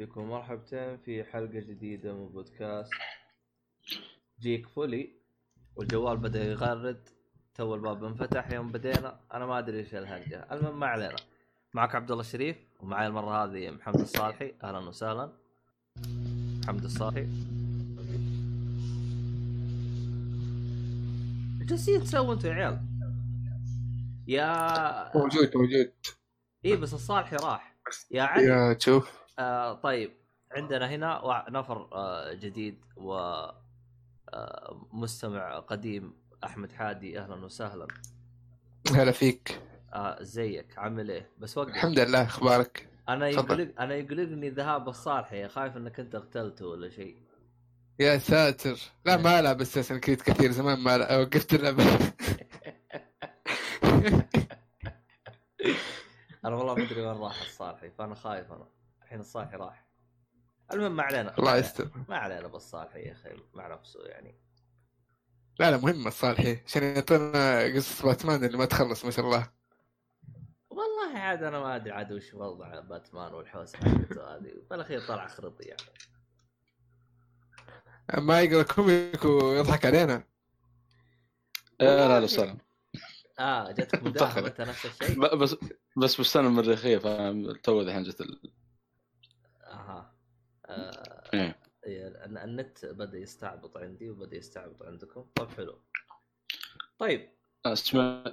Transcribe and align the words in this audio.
فيكم 0.00 0.28
مرحبتين 0.28 0.96
في 0.96 1.24
حلقة 1.24 1.60
جديدة 1.60 2.12
من 2.12 2.28
بودكاست 2.28 2.90
Geekfully. 4.40 5.10
والجوال 5.76 6.16
بدأ 6.16 6.44
يغرد. 6.44 7.08
تو 7.54 7.74
الباب 7.74 8.04
انفتح. 8.04 8.50
يوم 8.50 8.72
بدينا 8.72 9.20
أنا 9.34 9.46
ما 9.46 9.58
أدري 9.58 9.78
إيش 9.78 9.94
الهرجه 9.94 10.46
المهم 10.52 10.80
ما 10.80 10.86
علينا. 10.86 11.16
معك 11.74 11.94
عبد 11.94 12.10
الله 12.10 12.20
الشريف 12.20 12.56
ومعي 12.80 13.06
المرة 13.06 13.44
هذه 13.44 13.70
محمد 13.70 14.00
الصالحي. 14.00 14.54
أهلا 14.64 14.78
وسهلا. 14.78 15.32
محمد 16.62 16.84
الصالحي. 16.84 17.26
جالسين 21.66 22.00
تسووا 22.00 22.34
أنتوا 22.34 22.50
يا 22.50 22.54
عيال؟ 22.54 22.80
يا 24.26 25.16
موجود 25.18 25.56
موجود. 25.56 25.92
اي 26.64 26.76
بس 26.76 26.94
الصالحي 26.94 27.36
راح. 27.36 27.76
يا 28.10 28.22
علي. 28.22 28.44
يا 28.44 28.72
تشوف 28.72 29.19
آه 29.40 29.74
طيب 29.74 30.12
عندنا 30.52 30.90
هنا 30.90 31.44
نفر 31.50 31.88
آه 31.92 32.32
جديد 32.32 32.84
و 32.96 33.14
آه 34.34 34.86
مستمع 34.92 35.58
قديم. 35.58 36.20
أحمد 36.44 36.72
حادي 36.72 37.18
أهلا 37.20 37.34
وسهلا. 37.44 37.88
هلا 38.94 39.12
فيك. 39.12 39.60
آه 39.94 40.22
زيك 40.22 40.78
عامل 40.78 41.10
إيه؟ 41.10 41.30
بس 41.38 41.58
وقف. 41.58 41.68
الحمد 41.68 41.98
لله 41.98 42.22
أخبارك؟ 42.22 42.88
أنا. 43.08 43.28
يقلق 43.28 43.80
أنا 43.80 43.94
يقلقني 43.94 44.50
ذهاب 44.50 44.88
الصالحي 44.88 45.48
خايف 45.48 45.76
إنك 45.76 46.00
أنت 46.00 46.14
اغتلته 46.14 46.66
ولا 46.66 46.90
شيء. 46.90 47.16
يا 48.00 48.18
ساتر. 48.18 48.78
لا 49.06 49.16
ما 49.16 49.40
العب 49.40 49.60
أساسا 49.60 49.98
كريد 49.98 50.20
كثير 50.22 50.50
زمان 50.50 50.78
ما 50.78 50.96
ألعب. 50.96 51.20
وقفت 51.20 51.54
اللعبه 51.54 51.84
أنا 56.44 56.56
والله 56.56 56.74
ما 56.74 56.82
أدري 56.82 57.00
وين 57.00 57.16
راح 57.16 57.40
الصالحي 57.40 57.90
فأنا 57.90 58.14
خايف 58.14 58.52
أنا. 58.52 58.79
الحين 59.10 59.20
الصالحي 59.20 59.56
راح. 59.56 59.86
المهم 60.72 60.96
ما 60.96 61.02
علينا 61.02 61.38
الله 61.38 61.50
ما 61.50 61.56
يستر. 61.58 61.84
علينا- 61.84 62.04
ما 62.08 62.16
علينا 62.16 62.48
بالصالحي 62.48 63.00
يا 63.00 63.12
أخي 63.12 63.30
مع 63.54 63.68
نفسه 63.74 64.00
يعني. 64.04 64.34
لا 65.58 65.70
لا 65.70 65.76
مهمة 65.76 66.08
الصالحي. 66.08 66.58
عشان 66.66 66.82
يعطينا 66.82 67.64
قصص 67.76 68.02
باتمان 68.02 68.44
اللي 68.44 68.58
ما 68.58 68.64
تخلص 68.64 69.04
ما 69.04 69.10
شاء 69.10 69.24
الله. 69.24 69.50
والله 70.70 71.18
عاد 71.18 71.42
أنا 71.42 71.58
ما 71.60 71.76
أدري 71.76 71.92
عاد 71.92 72.12
وش 72.12 72.34
وضع 72.34 72.80
باتمان 72.80 73.34
والحوسة 73.34 73.78
حقته 73.78 74.36
هذه. 74.36 74.52
بالأخير 74.70 75.00
طلع 75.00 75.26
خرطي 75.26 75.64
يعني. 75.64 75.82
ما 78.18 78.40
يقرأ 78.40 78.62
كوميك 78.62 79.24
ويضحك 79.24 79.86
علينا. 79.86 80.24
يا 81.80 82.08
لا 82.08 82.20
لا 82.20 82.26
سلام. 82.26 82.58
آه 83.38 83.72
جاتك 83.72 84.02
متأخر. 84.02 84.46
أنت 84.46 84.60
نفس 84.60 84.86
الشيء؟ 84.86 85.36
بس 85.36 85.56
بس 85.96 86.20
بستان 86.20 86.46
المريخيه 86.46 86.98
فتو 86.98 87.80
الحين 87.80 88.02
جت 88.02 88.20
ال... 88.20 88.52
أها 90.70 90.90
آه 90.90 91.30
إيه. 91.34 91.56
إيه، 91.86 92.08
الن- 92.24 92.38
النت 92.38 92.84
بدأ 92.86 93.18
يستعبط 93.18 93.76
عندي 93.76 94.10
وبدأ 94.10 94.36
يستعبط 94.36 94.82
عندكم. 94.82 95.26
طيب 95.34 95.50
حلو. 95.50 95.78
طيب. 96.98 97.28
أسمع. 97.66 98.24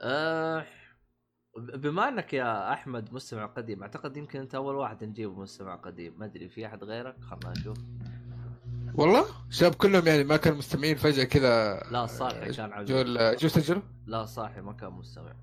آه 0.00 0.66
بما 1.56 2.08
أنك 2.08 2.32
يا 2.32 2.72
أحمد 2.72 3.12
مستمع 3.12 3.46
قديم 3.46 3.82
أعتقد 3.82 4.16
يمكن 4.16 4.40
أنت 4.40 4.54
أول 4.54 4.74
واحد 4.74 5.04
نجيبه 5.04 5.40
مستمع 5.40 5.74
قديم. 5.76 6.18
ما 6.18 6.24
أدري 6.26 6.48
في 6.48 6.66
أحد 6.66 6.84
غيرك؟ 6.84 7.20
خلنا 7.20 7.50
نشوف. 7.50 7.78
والله؟ 8.94 9.26
شباب 9.50 9.74
كلهم 9.74 10.06
يعني 10.06 10.24
ما 10.24 10.36
كانوا 10.36 10.58
مستمعين 10.58 10.96
فجأة 10.96 11.24
كذا. 11.24 11.80
لا 11.90 12.04
الصالحي 12.04 12.52
كان 12.52 12.72
عبيد 12.72 12.88
جو 12.88 13.00
ال- 13.00 13.36
جو 13.36 13.48
سجلوا 13.48 13.82
لا 14.06 14.24
صاحي 14.26 14.60
ما 14.60 14.72
كان 14.72 14.92
مستمع. 14.92 15.36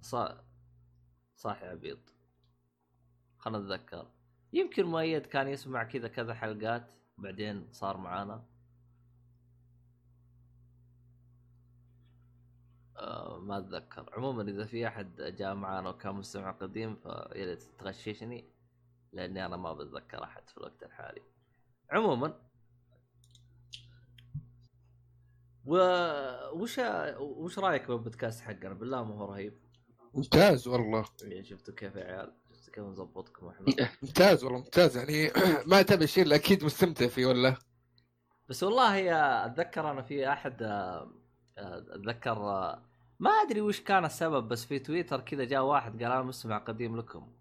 صا... 0.00 0.44
صاحي 1.36 1.66
عبيط. 1.66 1.98
خلنا 3.48 3.58
نتذكر 3.58 4.06
يمكن 4.52 4.86
مؤيد 4.86 5.26
كان 5.26 5.48
يسمع 5.48 5.84
كذا 5.84 6.08
كذا 6.08 6.34
حلقات 6.34 6.92
بعدين 7.18 7.68
صار 7.72 7.96
معانا. 7.96 8.44
آه 12.96 13.38
ما 13.38 13.58
أتذكر. 13.58 14.10
عموما 14.12 14.42
إذا 14.42 14.64
في 14.64 14.88
أحد 14.88 15.14
جاء 15.20 15.54
معانا 15.54 15.88
وكان 15.88 16.14
مستمع 16.14 16.50
قديم 16.50 16.96
فيا 16.96 17.44
ريت 17.44 17.62
تغششني 17.62 18.52
لأني 19.12 19.46
أنا 19.46 19.56
ما 19.56 19.72
بتذكر 19.72 20.24
أحد 20.24 20.48
في 20.48 20.56
الوقت 20.56 20.82
الحالي. 20.82 21.22
عموما 21.90 22.48
و 25.64 25.76
وش 26.52 26.78
وش 27.18 27.58
رأيك 27.58 27.88
بالبودكاست 27.88 28.40
حقنا؟ 28.40 28.74
بالله 28.74 29.04
ما 29.04 29.14
هو 29.14 29.24
رهيب. 29.24 29.58
ممتاز 30.14 30.68
والله. 30.68 31.04
يعني 31.22 31.44
شفتوا 31.44 31.74
كيف 31.74 31.96
يا 31.96 32.04
عيال. 32.04 32.37
كيف 32.68 32.84
نظبطكم 32.84 33.48
إحنا 33.48 33.66
ممتاز 34.02 34.44
والله 34.44 34.58
ممتاز. 34.58 34.96
يعني 34.96 35.30
ما 35.70 35.80
اتابع 35.80 36.06
شيء 36.06 36.24
الا 36.24 36.36
أكيد 36.36 36.64
مستمتع 36.64 37.06
فيه 37.06 37.26
ولا؟ 37.26 37.56
بس 38.48 38.62
والله 38.62 38.96
يا 38.96 39.46
أتذكر 39.46 39.90
أنا 39.90 40.02
في 40.02 40.32
أحد 40.32 40.62
آه، 40.62 41.10
آه، 41.58 41.78
أتذكر 41.88 42.32
آه، 42.32 42.82
ما 43.20 43.30
أدري 43.30 43.60
وش 43.60 43.80
كان 43.80 44.04
السبب 44.04 44.48
بس 44.48 44.64
في 44.64 44.78
تويتر 44.78 45.20
كذا 45.20 45.44
جاء 45.44 45.62
واحد 45.62 46.02
قال 46.02 46.12
أنا 46.12 46.22
مستمع 46.22 46.58
قديم 46.58 46.96
لكم. 46.96 47.32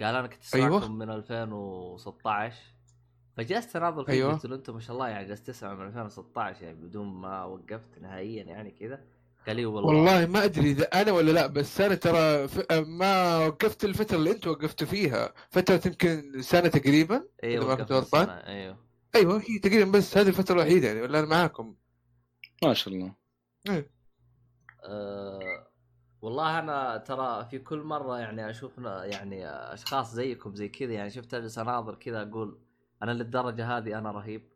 قال 0.00 0.14
أنا 0.14 0.26
كنت 0.26 0.42
اسمعكم 0.42 0.74
أيوة. 0.74 0.88
من 0.88 1.10
2016 1.10 2.56
فجلست 3.36 3.76
أناظر 3.76 4.04
فيه 4.04 4.12
أيوة. 4.12 4.32
قلت 4.32 4.46
له 4.46 4.56
انت 4.56 4.70
ما 4.70 4.80
شاء 4.80 4.96
الله 4.96 5.08
يعني 5.08 5.28
جلست 5.28 5.46
تسمع 5.46 5.74
من 5.74 5.86
2016 5.86 6.62
يعني 6.62 6.76
بدون 6.76 7.06
ما 7.06 7.44
وقفت 7.44 7.98
نهائيا 8.00 8.44
يعني 8.44 8.70
كذا. 8.70 9.04
قال 9.46 9.56
لي 9.56 9.66
والله. 9.66 9.88
والله 9.88 10.26
ما 10.26 10.44
أدري 10.44 10.70
إذا 10.70 10.84
أنا 10.84 11.12
ولا 11.12 11.30
لا 11.30 11.46
بس 11.46 11.80
أنا 11.80 11.94
ترى 11.94 12.48
ف... 12.48 12.72
ما 12.72 13.38
وقفت 13.46 13.84
الفترة 13.84 14.16
اللي 14.16 14.30
أنتم 14.30 14.50
وقفتوا 14.50 14.86
فيها. 14.86 15.34
فترة 15.50 15.80
يمكن 15.86 16.42
سنة 16.42 16.68
تقريبا 16.68 17.24
أيوه 17.44 17.66
ما 17.66 17.74
كنت 17.74 17.92
وقفت 17.92 18.14
غلطان. 18.14 18.28
إيوه. 18.28 18.78
أيوه 19.14 19.42
هي 19.48 19.58
تقريبا 19.58 19.90
بس 19.90 20.18
هذه 20.18 20.28
الفترة 20.28 20.54
الوحيدة 20.54 20.88
يعني 20.88 21.00
ولا 21.02 21.18
أنا 21.18 21.26
معاكم. 21.26 21.74
ما 22.62 22.74
شاء 22.74 22.94
الله. 22.94 23.14
أه 24.84 25.66
والله 26.22 26.58
أنا 26.58 26.96
ترى 26.96 27.46
في 27.50 27.58
كل 27.58 27.78
مرة 27.78 28.18
يعني 28.18 28.50
أشوف 28.50 28.78
يعني 28.78 29.48
أشخاص 29.48 30.12
زيكم 30.12 30.54
زي 30.54 30.68
كذا 30.68 30.92
يعني 30.92 31.10
شفت 31.10 31.34
أجلس 31.34 31.58
أناظر 31.58 31.94
كذا 31.94 32.22
أقول 32.22 32.58
أنا 33.02 33.10
للدرجة 33.10 33.78
هذه 33.78 33.98
أنا 33.98 34.10
رهيب. 34.10 34.52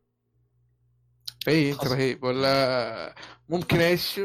اي 1.48 1.72
أنت. 1.72 1.86
رهيب. 1.86 2.24
ولا 2.24 3.14
ممكن 3.48 3.80
إيش؟ 3.80 4.20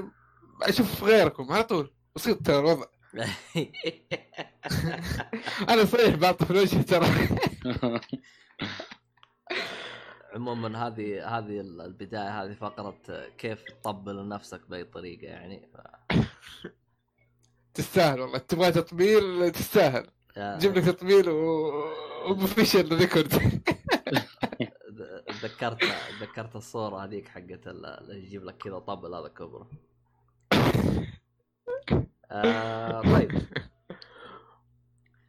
أشوف 0.62 1.04
غيركم 1.04 1.52
على 1.52 1.64
طول. 1.64 1.94
بسيط 2.16 2.46
ترى 2.48 2.60
الوضع. 2.60 2.86
أنا 5.70 5.86
صريح 5.86 6.16
بعطي 6.16 6.46
في 6.46 6.52
الوجه 6.52 6.82
ترى. 6.82 7.08
عموما 10.34 10.88
هذه 10.88 11.38
هذه 11.38 11.60
البداية 11.62 12.44
هذه 12.44 12.54
فقرة 12.54 12.98
كيف 13.38 13.64
تطبل 13.64 14.16
لنفسك 14.16 14.62
بأي 14.70 14.84
طريقة 14.84 15.24
يعني. 15.28 15.70
ف... 15.74 15.78
تستاهل 17.74 18.20
والله. 18.22 18.38
تبغى 18.38 18.72
تطبيل 18.72 19.52
تستاهل. 19.52 20.08
جيب 20.38 20.78
لك 20.78 20.86
تطبيل 20.86 21.30
و 21.30 21.72
وبوفيشال 22.30 22.92
ريكورد 23.00 23.28
تذكرت 25.28 25.84
تذكرت 26.20 26.56
الصورة 26.56 27.04
هذيك 27.04 27.28
حقت 27.28 27.68
ال- 27.68 27.86
اللي 27.86 28.24
يجيب 28.24 28.44
لك 28.44 28.58
كذا 28.58 28.80
طبل 28.80 29.14
هذا 29.16 29.28
كبره 29.28 29.70
آه 32.32 33.02
طيب. 33.02 33.32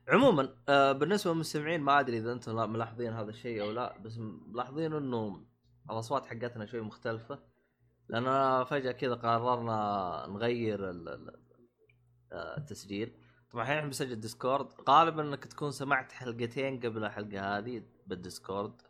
عموما 0.08 0.56
آه 0.68 0.92
بالنسبة 0.92 1.32
للمستمعين 1.32 1.80
ما 1.80 2.00
أدري 2.00 2.18
إذا 2.18 2.32
أنتم 2.32 2.56
لا- 2.56 2.66
ملاحظين 2.66 3.12
هذا 3.12 3.30
الشيء 3.30 3.62
أو 3.62 3.70
لا 3.70 3.98
بس 3.98 4.18
ملاحظين 4.18 4.92
إنه 4.92 5.46
الأصوات 5.90 6.26
حقتنا 6.26 6.66
شوي 6.66 6.80
مختلفة. 6.80 7.38
لأن 8.08 8.64
فجأة 8.64 8.92
كذا 8.92 9.14
قررنا 9.14 10.26
نغير 10.28 10.90
آه، 12.32 12.56
التسجيل. 12.58 13.14
طبعا 13.50 13.62
الحين 13.62 13.76
إحنا 13.76 13.86
بنسجل 13.88 14.20
ديسكورد 14.20 14.68
غالبا 14.88 15.22
إنك 15.22 15.44
تكون 15.44 15.70
سمعت 15.70 16.12
حلقتين 16.12 16.80
قبل 16.80 17.04
الحلقة 17.04 17.58
هذه 17.58 17.82
بالديسكورد 18.06 18.82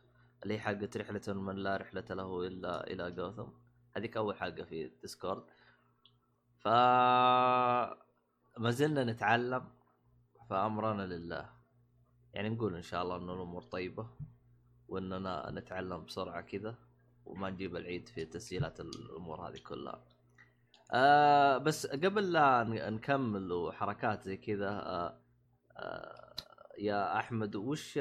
اللي 0.42 0.54
هي 0.54 0.58
حلقة 0.58 0.88
رحلة 0.96 1.34
من 1.34 1.54
لا 1.56 1.76
رحلة 1.76 2.04
له 2.10 2.46
إلا 2.46 2.86
إلى 2.90 3.10
جوثم. 3.10 3.46
هذيك 3.96 4.16
أول 4.16 4.36
حلقة 4.36 4.64
في 4.64 4.84
الديسكورد 4.84 5.44
ف 6.66 6.68
ما 8.58 8.70
زلنا 8.70 9.04
نتعلم 9.04 9.64
فأمرنا 10.50 11.02
لله. 11.02 11.50
يعني 12.34 12.48
نقول 12.48 12.74
إن 12.76 12.82
شاء 12.82 13.02
الله 13.02 13.16
إن 13.16 13.30
الأمور 13.30 13.62
طيبة 13.62 14.10
وإننا 14.88 15.50
نتعلم 15.50 16.04
بسرعة 16.04 16.40
كذا 16.40 16.78
وما 17.24 17.50
نجيب 17.50 17.76
العيد 17.76 18.08
في 18.08 18.24
تسجيلات 18.24 18.80
الأمور 18.80 19.48
هذه 19.48 19.58
كلها. 19.58 20.04
آه 20.94 21.58
بس 21.58 21.86
قبل 21.86 22.32
لا 22.32 22.64
نكمل 22.90 23.52
وحركات 23.52 24.22
زي 24.22 24.36
كذا 24.36 24.70
آه 24.70 25.20
آه 25.76 26.25
يا 26.78 27.18
أحمد 27.18 27.56
وش 27.56 27.98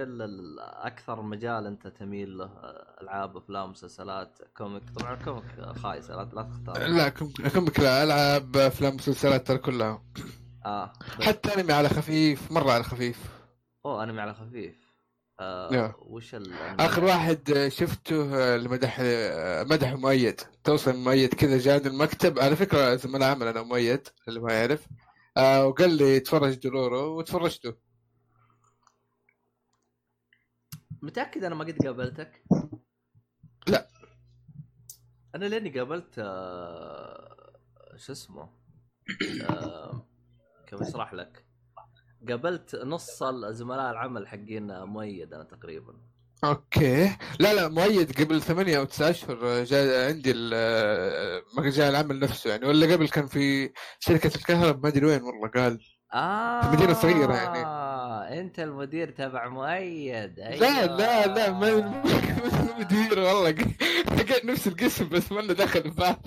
أكثر 0.59 1.21
مجال 1.21 1.65
أنت 1.65 1.87
تميل 1.87 2.37
له؟ 2.37 2.49
ألعاب 3.01 3.37
أفلام 3.37 3.69
مسلسلات 3.69 4.37
comic؟ 4.57 4.83
طبعا 4.99 5.13
ال 5.13 5.24
comic 5.24 5.77
خايس 5.77 6.09
لا 6.09 6.29
لا 6.33 6.43
تختار. 6.43 6.87
لا 6.87 7.09
كم 7.09 7.31
لا 7.77 8.03
ألعاب 8.03 8.57
أفلام 8.57 8.95
مسلسلات 8.95 9.47
ترى 9.47 9.57
كلها. 9.57 10.03
آه 10.65 10.93
حتى 11.21 11.61
أنمي 11.61 11.73
على 11.73 11.89
خفيف 11.89 12.51
مرة 12.51 12.71
على 12.71 12.83
خفيف. 12.83 13.17
اوه 13.85 14.03
أنمي 14.03 14.21
على 14.21 14.33
خفيف. 14.33 14.85
آه. 15.39 15.95
وش 15.99 16.35
آخر 16.79 17.03
واحد 17.03 17.67
شفته 17.67 18.35
آه، 18.35 18.55
اللي 18.55 18.69
مدح 18.69 18.97
آه، 19.01 19.63
مدح 19.63 19.93
مؤيد. 19.93 20.41
توصل 20.63 20.97
مؤيد 20.97 21.33
كذا 21.33 21.57
جاني 21.57 21.87
المكتب. 21.87 22.39
على 22.39 22.55
فكرة 22.55 22.95
زملاء 22.95 23.31
عمل 23.31 23.47
أنا 23.47 23.61
مؤيد 23.61 24.07
اللي 24.27 24.39
ما 24.39 24.53
يعرف. 24.53 24.87
آه 25.37 25.65
وقال 25.65 25.89
لي 25.89 26.19
تفرج 26.19 26.53
دورورو 26.53 27.17
وتفرجته 27.17 27.84
متأكد 31.05 31.43
أنا 31.43 31.55
ما 31.55 31.63
قد 31.65 31.77
قابلتك؟ 31.85 32.43
لا. 33.67 33.87
أنا 35.35 35.45
لأني 35.45 35.79
قابلت 35.79 36.15
آه... 36.17 37.53
شو 37.95 38.11
اسمه 38.11 38.49
آه... 39.49 40.07
كيف 40.67 40.81
أشرح 40.81 41.13
لك؟ 41.13 41.45
قابلت 42.29 42.75
نص 42.75 43.23
زملاء 43.49 43.91
العمل 43.91 44.27
حقين 44.27 44.83
مؤيد 44.83 45.33
أنا 45.33 45.43
تقريبا 45.43 45.93
أوكي 46.43 47.17
لا 47.39 47.53
لا 47.53 47.67
مؤيد 47.67 48.21
قبل 48.21 48.41
ثمانية 48.41 48.77
أو 48.77 48.83
تسعة 48.83 49.09
أشهر 49.09 49.63
جاء 49.63 50.09
عندي 50.09 50.31
ال- 50.31 50.51
آه، 50.53 51.41
مجال 51.57 51.89
العمل 51.89 52.19
نفسه 52.19 52.49
يعني 52.49 52.65
ولا 52.67 52.93
قبل 52.93 53.09
كان 53.09 53.27
في 53.27 53.73
شركة 53.99 54.35
الكهرباء 54.35 54.81
ما 54.83 54.87
أدري 54.89 55.05
وين 55.05 55.21
والله 55.23 55.47
قال 55.47 55.79
آه 56.13 56.61
في 56.61 56.67
مدينة 56.77 56.93
صغيرة 56.93 57.33
يعني. 57.33 57.84
انت 58.33 58.59
المدير 58.59 59.09
تبع 59.11 59.47
مؤيد 59.47 60.39
لا 60.39 60.47
أيوة. 60.49 60.85
لا 60.97 61.27
لا 61.27 61.51
ما 61.51 61.75
ما 61.75 62.03
مدير 62.79 63.19
والله. 63.19 63.49
لقيت 64.17 64.45
نفس 64.45 64.67
القسم 64.67 65.09
بس 65.09 65.31
ما 65.31 65.53
دخل 65.53 65.79
الباب 65.79 66.17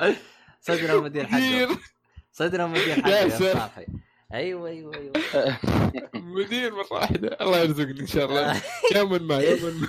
صدر 0.60 0.98
المدير 0.98 1.26
حقه. 1.26 1.36
مدير. 1.38 1.68
صدر 2.32 2.64
المدير 2.64 2.94
حقه 3.02 3.10
يا. 3.18 3.28
صالحي 3.28 3.86
أيوه 4.34 4.68
أيوه 4.68 4.94
أيوه. 4.94 5.12
مدير 6.14 6.74
مرة 6.74 6.86
واحدة 6.92 7.36
الله 7.40 7.58
يرزقني 7.58 8.00
إن 8.00 8.06
شاء 8.06 8.24
الله. 8.26 8.62
يوما 8.96 9.18
ما 9.18 9.38
يوما 9.40 9.70
ما. 9.70 9.88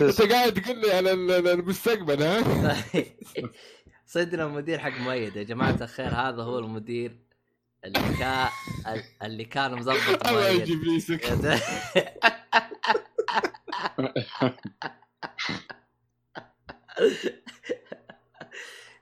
أنت 0.00 0.22
قاعد 0.22 0.54
تقول 0.54 0.80
لي 0.80 0.92
على 0.92 1.12
ال- 1.12 1.48
المستقبل 1.48 2.22
ها؟ 2.22 2.76
صدر 4.06 4.46
المدير 4.46 4.78
حق 4.78 4.98
مؤيد 5.00 5.36
يا 5.36 5.42
جماعة 5.42 5.76
الخير 5.80 6.06
هذا 6.08 6.42
هو 6.42 6.58
المدير. 6.58 7.29
اللي 7.84 8.16
كان 8.18 8.48
اللي 9.22 9.44
كان 9.44 9.74
مظبط 9.74 10.28
يجيب 10.30 10.82
ريسك 10.82 11.24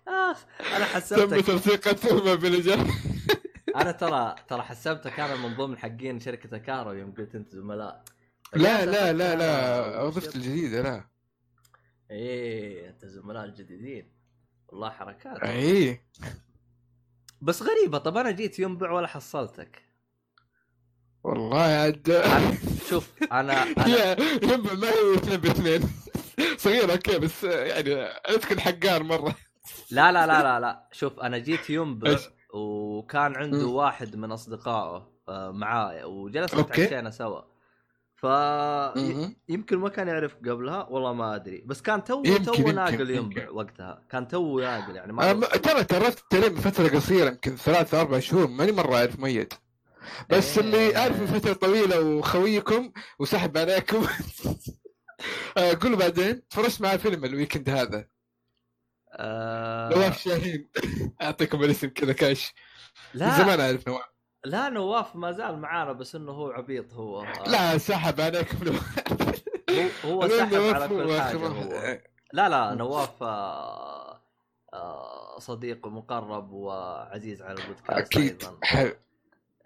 آخ 0.08 0.44
أنا 0.60 0.84
تم 0.84 0.84
حسبتك 0.84 1.46
تلصيق 1.46 1.88
التهمة 1.88 2.34
بالإجابة. 2.34 2.94
أنا 3.80 3.92
ترى 3.92 4.34
ترى 4.48 4.62
حسبتك 4.62 5.20
أنا 5.20 5.36
من 5.36 5.56
ضمن 5.56 5.78
حقين 5.78 6.20
شركة 6.20 6.56
الكهرباء 6.56 6.94
يوم 6.94 7.12
قلت 7.12 7.34
أنت 7.34 7.56
زملاء. 7.56 8.04
لا 8.54 8.86
لا 8.86 9.12
لا 9.12 9.36
لا 9.36 10.02
وظيفتي 10.02 10.36
الجديدة 10.38 10.82
لا. 10.82 11.08
إيه 12.10 12.88
أنت 12.90 13.04
زملاء 13.04 13.44
الجديدين 13.44 14.12
والله 14.68 14.90
حركات. 14.90 15.38
اي 15.42 16.00
بس 17.40 17.62
غريبة 17.62 17.98
طب 17.98 18.16
أنا 18.16 18.30
جيت 18.30 18.58
ينبع 18.58 18.90
ولا 18.90 19.06
حصلتك 19.06 19.82
والله 21.24 21.58
عاد 21.62 22.22
أنا- 22.24 22.88
شوف 22.90 23.10
أنا 23.32 23.64
هي 23.86 24.16
ينبع 24.42 24.72
ما 24.74 24.88
هي 24.88 25.14
اثنين 25.14 25.40
باثنين 25.40 25.80
صغيرة 26.56 26.92
أوكي 26.92 27.18
بس 27.18 27.44
يعني 27.44 27.94
أذكر 28.04 28.60
حقار 28.60 29.02
مرة 29.02 29.34
لا 29.90 30.12
لا 30.12 30.26
لا 30.26 30.42
لا 30.42 30.60
لا 30.60 30.88
شوف 30.92 31.20
أنا 31.20 31.38
جيت 31.38 31.70
ينبع؟ 31.70 32.16
وكان 32.54 33.36
عنده. 33.36 33.66
واحد 33.66 34.16
من 34.16 34.32
أصدقائه 34.32 35.10
آه، 35.28 35.50
معاه 35.50 36.06
وجلسنا. 36.06 36.62
تعشينا 36.62 37.10
سوا 37.10 37.40
ف. 38.22 38.24
يمكن 39.48 39.78
ما 39.78 39.88
كان 39.88 40.08
يعرف 40.08 40.36
قبلها 40.36 40.86
والله 40.90 41.12
ما 41.12 41.34
أدري. 41.34 41.62
بس 41.66 41.82
كان 41.82 42.04
تو 42.04 42.22
تو 42.22 42.70
ناقل. 42.72 43.10
ينبع 43.10 43.50
وقتها. 43.50 44.02
كان 44.10 44.28
تو 44.28 44.60
ناقل 44.60 44.96
يعني 44.96 45.12
ما 45.12 45.32
ترى 45.32 45.84
تعرفت 45.84 46.24
ترى 46.30 46.48
من 46.50 46.60
فترة 46.60 46.88
قصيرة 46.88 47.28
يمكن 47.28 47.56
ثلاثة 47.56 48.00
أربع 48.00 48.18
شهور 48.18 48.46
ماني 48.46 48.72
مرة 48.72 48.96
أعرف 48.96 49.18
ميت. 49.20 49.54
بس 50.30 50.58
إيه. 50.58 50.64
اللي 50.64 50.96
أعرف 50.96 51.20
من 51.20 51.26
فترة 51.26 51.52
طويلة 51.52 52.00
وخويكم 52.00 52.92
وسحب 53.18 53.58
عليكم. 53.58 54.06
آه، 55.58 55.78
قولوا 55.82 55.98
بعدين. 55.98 56.48
تفرجت 56.48 56.80
مع 56.80 56.96
فيلم 56.96 57.24
ال 57.24 57.30
weekend 57.30 57.70
هذا. 57.70 58.08
آه... 59.12 59.88
نواف 59.88 60.18
شاهين. 60.22 60.68
أعطيكم 61.22 61.64
الاسم 61.64 61.88
كذا 61.88 62.12
كاش. 62.12 62.54
لا. 63.14 63.38
زمان 63.38 63.60
أعرف 63.60 63.88
نواف. 63.88 64.17
لا 64.48 64.68
نواف 64.68 65.16
ما 65.16 65.32
زال 65.32 65.58
معانا 65.58 65.92
بس 65.92 66.14
إنه 66.14 66.32
هو 66.32 66.50
عبيط 66.50 66.92
هو. 66.94 67.24
لا 67.46 67.78
سحب 67.78 68.20
عليكم 68.20 68.64
نواف 68.64 70.06
هو, 70.06 70.28
سحب 70.28 70.54
على 70.54 70.88
كل 70.88 71.20
حاجة 71.20 71.36
هو. 71.46 71.74
واحد. 71.74 72.00
لا 72.32 72.48
لا 72.48 72.74
نواف 72.74 73.22
آه، 73.22 74.20
آه، 74.72 75.38
صديق 75.38 75.86
مقرب 75.86 76.52
وعزيز 76.52 77.42
على 77.42 77.60
البودكاست 77.62 78.16
أكيد. 78.16 78.44
أيضا. 78.74 78.94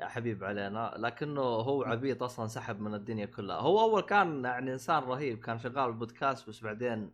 حبيب 0.01 0.45
علينا. 0.45 0.95
لكنه 0.97 1.41
هو 1.41 1.83
عبيط 1.83 2.23
أصلا 2.23 2.47
سحب 2.47 2.81
من 2.81 2.95
الدنيا 2.95 3.27
كلها. 3.27 3.57
هو 3.57 3.81
أول 3.81 4.03
كان 4.03 4.45
يعني 4.45 4.73
إنسان 4.73 5.03
رهيب 5.03 5.39
كان 5.41 5.59
شغال 5.59 5.87
بالبودكاست 5.87 6.49
بس 6.49 6.61
بعدين 6.61 7.11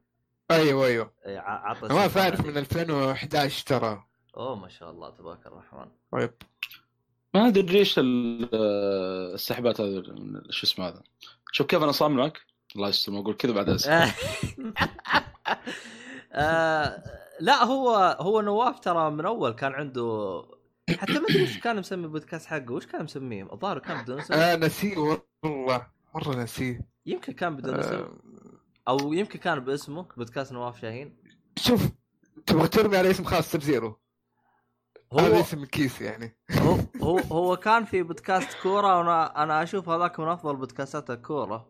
إيه، 0.51 1.05
ع- 1.27 1.69
عطى 1.71 1.95
أعرف 1.95 2.19
هذه. 2.19 2.47
من 2.47 2.57
2011 2.57 3.67
ترى. 3.67 4.05
أوه 4.37 4.55
ما 4.55 4.69
شاء 4.69 4.91
الله 4.91 5.11
تبارك 5.11 5.47
الرحمن. 5.47 5.87
طيب. 6.13 6.31
ما 7.35 7.47
أدري 7.49 7.63
ليش 7.63 7.99
ال- 7.99 8.55
السحبات 9.35 9.81
هذه 9.81 10.03
شو 10.51 10.67
اسمه 10.67 10.89
هذا. 10.89 11.03
شوف 11.53 11.67
كيف 11.67 11.83
أنا 11.83 11.93
صامل 11.93 12.17
معك؟ 12.17 12.39
الله 12.77 12.89
يستر 12.89 13.13
ما 13.13 13.21
أقول 13.21 13.35
كذا 13.35 13.53
بعد 13.53 13.69
آه، 16.33 17.03
لا 17.41 17.65
هو 17.65 18.17
هو 18.21 18.41
نواف 18.41 18.81
ترى 18.81 19.11
من 19.11 19.25
أول 19.27 19.51
كان 19.53 19.73
عنده 19.73 20.43
حتى 20.99 21.13
ما 21.13 21.27
أدري 21.31 21.41
إيش 21.41 21.59
كان 21.59 21.77
مسمي 21.79 22.05
البودكاست 22.05 22.47
حقه. 22.47 22.73
وش 22.73 22.87
كان 22.87 23.05
مسميه؟ 23.05 23.49
الظاهر 23.53 23.79
كان 23.79 24.03
بدون 24.03 24.21
أسم. 24.21 24.35
آه 24.35 24.57
نسيه 24.57 24.97
والله. 25.45 25.87
مرة 26.15 26.35
نسيه. 26.43 26.81
يمكن 27.07 27.33
كان 27.33 27.57
بدون 27.57 27.75
أسم. 27.75 27.95
آه 27.95 28.19
أو 28.89 29.13
يمكن 29.13 29.39
كان 29.39 29.61
باسمه 29.61 30.07
بودكاست 30.17 30.53
نواف 30.53 30.81
شاهين. 30.81 31.17
شوف 31.59 31.89
تبغى 32.47 32.69
ترمي 32.69 32.97
على 32.97 33.11
اسم 33.11 33.25
خاص 33.25 33.53
Sub-Zero. 33.53 33.99
هو 35.13 35.19
هذا 35.19 35.41
اسم 35.41 35.63
الكيس 35.63 36.01
يعني. 36.01 36.37
هو 36.53 36.77
هو, 37.03 37.19
هو 37.19 37.57
كان 37.57 37.85
في 37.85 38.03
بودكاست 38.03 38.49
كورة 38.63 38.99
وأنا 38.99 39.43
أنا 39.43 39.63
أشوف 39.63 39.89
هذاك 39.89 40.21
من 40.21 40.29
أفضل 40.29 40.57
بودكاستات 40.57 41.11
الكورة 41.11 41.69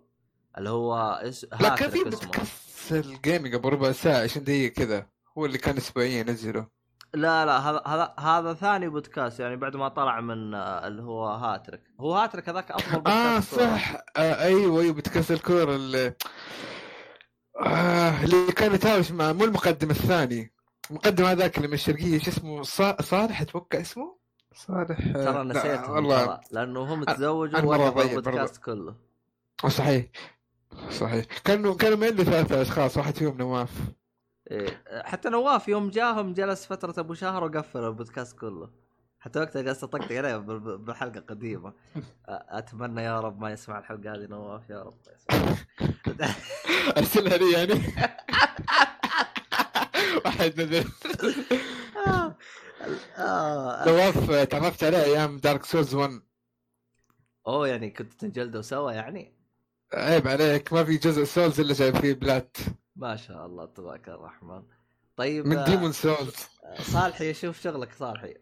اللي 0.59 0.71
هو 0.71 1.21
اس... 1.23 1.47
لا 1.61 1.75
كان 1.75 1.91
في 1.91 2.05
بودكاست 2.05 2.93
ال 2.93 3.02
gaming 3.02 3.55
أبو 3.55 3.69
ربع 3.69 3.93
ساعة 3.93 4.23
20 4.23 4.45
دقيقة 4.45 4.75
كذا. 4.75 5.07
هو 5.39 5.47
اللي 5.47 5.59
كان 5.59 5.77
اسبوعيا 5.77 6.21
ينزله. 6.21 6.67
لا 7.15 7.47
لا 7.47 7.59
هذا 7.59 7.83
هذا 7.87 8.15
هذا 8.19 8.55
ثاني 8.55 8.89
بودكاست 8.89 9.41
يعني 9.41 9.57
بعد 9.57 9.77
ما 9.77 9.89
طلع 9.89 10.21
من 10.21 10.55
آه، 10.55 10.87
اللي 10.87 11.03
هو 11.03 11.27
هاتريك 11.29 11.83
هو 12.01 12.15
هاتريك 12.15 12.49
هذاك 12.49 12.71
أفضل 12.71 13.11
آه 13.11 13.35
بودكاست 13.35 13.55
كورة. 13.55 13.67
صح. 13.67 13.95
آه 14.17 14.45
أيوه 14.45 14.81
أيوه 14.81 14.95
بودكاست 14.95 15.31
الكورة 15.31 15.77
اللي 15.77 16.15
آه 17.61 18.25
اللي 18.25 18.53
كان 18.53 18.75
يتهاوش 18.75 19.11
مع 19.11 19.33
مو 19.33 19.45
المقدم 19.45 19.91
الثاني. 19.91 20.53
المقدم 20.91 21.25
هذاك 21.25 21.57
اللي 21.57 21.69
من 21.69 21.75
الشرقية 21.75 22.19
شو 22.19 22.31
اسمه؟ 22.31 22.63
صا- 22.63 23.03
صالح 23.03 23.41
أتوقع 23.41 23.81
اسمه؟ 23.81 24.17
صالح 24.55 25.01
آه، 25.01 25.13
ترى 25.25 25.33
لا، 25.33 25.43
نسيت 25.43 25.89
والله 25.89 26.41
لأنه 26.53 26.95
هم 26.95 27.05
تزوجوا 27.05 27.59
أنا 27.59 27.67
مرة 27.67 27.79
ووقف 27.79 27.95
ضيع 27.97 28.05
البودكاست 28.11 28.57
كله. 28.63 28.95
صحيح 29.69 30.07
صحيح. 30.91 31.25
كانوا 31.45 31.75
كانوا 31.75 31.97
ما 31.99 32.07
لي 32.07 32.25
ثلاثة 32.25 32.63
أشخاص؟ 32.63 32.97
واحد 32.97 33.17
فيهم 33.17 33.39
نواف. 33.39 33.71
إيه. 34.51 34.83
حتى 35.05 35.29
نواف 35.29 35.69
يوم 35.69 35.91
جاهم 35.91 36.33
جلس 36.33 36.67
فترة 36.67 36.95
أبو 37.01 37.15
شهر 37.15 37.45
وقفل 37.45 37.79
البودكاست 37.85 38.39
كله. 38.39 38.71
حتى 39.21 39.39
وقتها 39.39 39.63
جلست 39.63 39.85
أطقطق 39.85 40.17
عليه 40.17 40.37
بال- 40.37 40.61
بال- 40.61 40.79
بالحلقة 40.79 41.21
قديمة. 41.21 41.73
أتمنى 42.29 43.03
يا 43.03 43.21
رب 43.21 43.41
ما 43.41 43.51
يسمع 43.51 43.79
الحلقة 43.79 44.15
هذه 44.15 44.27
نواف 44.27 44.71
يا 44.71 44.83
رب 44.83 44.95
ما 45.07 45.13
يسمع. 45.15 45.55
أرسلها 46.99 47.37
لي 47.37 47.53
يعني. 47.53 47.75
واحد 50.29 50.61
آه. 52.07 52.37
آه. 53.17 53.89
نواف 53.89 54.31
آه، 54.31 54.45
تعرفت 54.45 54.85
عليه 54.85 55.03
أيام 55.03 55.39
Dark 55.39 55.65
Souls 55.65 55.95
1 55.95 56.21
أوه 57.47 57.69
يعني 57.69 57.91
كنتوا 57.91 58.19
تنجلدوا 58.19 58.63
سوا 58.63 58.93
يعني؟ 58.93 59.35
عيب 59.95 60.29
عليك 60.29 60.73
ما 60.73 60.85
في 60.85 60.97
جزء 60.97 61.25
Souls 61.25 61.61
إلا 61.61 61.75
جايب 61.75 61.97
فيه 61.99 62.15
plat 62.15 62.57
ما 62.97 63.17
شاء 63.17 63.47
الله 63.47 63.67
تبارك 63.67 64.09
الرحمن. 64.09 64.63
طيب 65.17 65.47
من 65.47 65.57
آه، 65.57 65.65
Demon's 65.65 65.93
Souls 65.93 66.35
صالحي 66.81 67.35
شوف 67.35 67.61
شغلك 67.61 67.93
صالحي. 67.93 68.35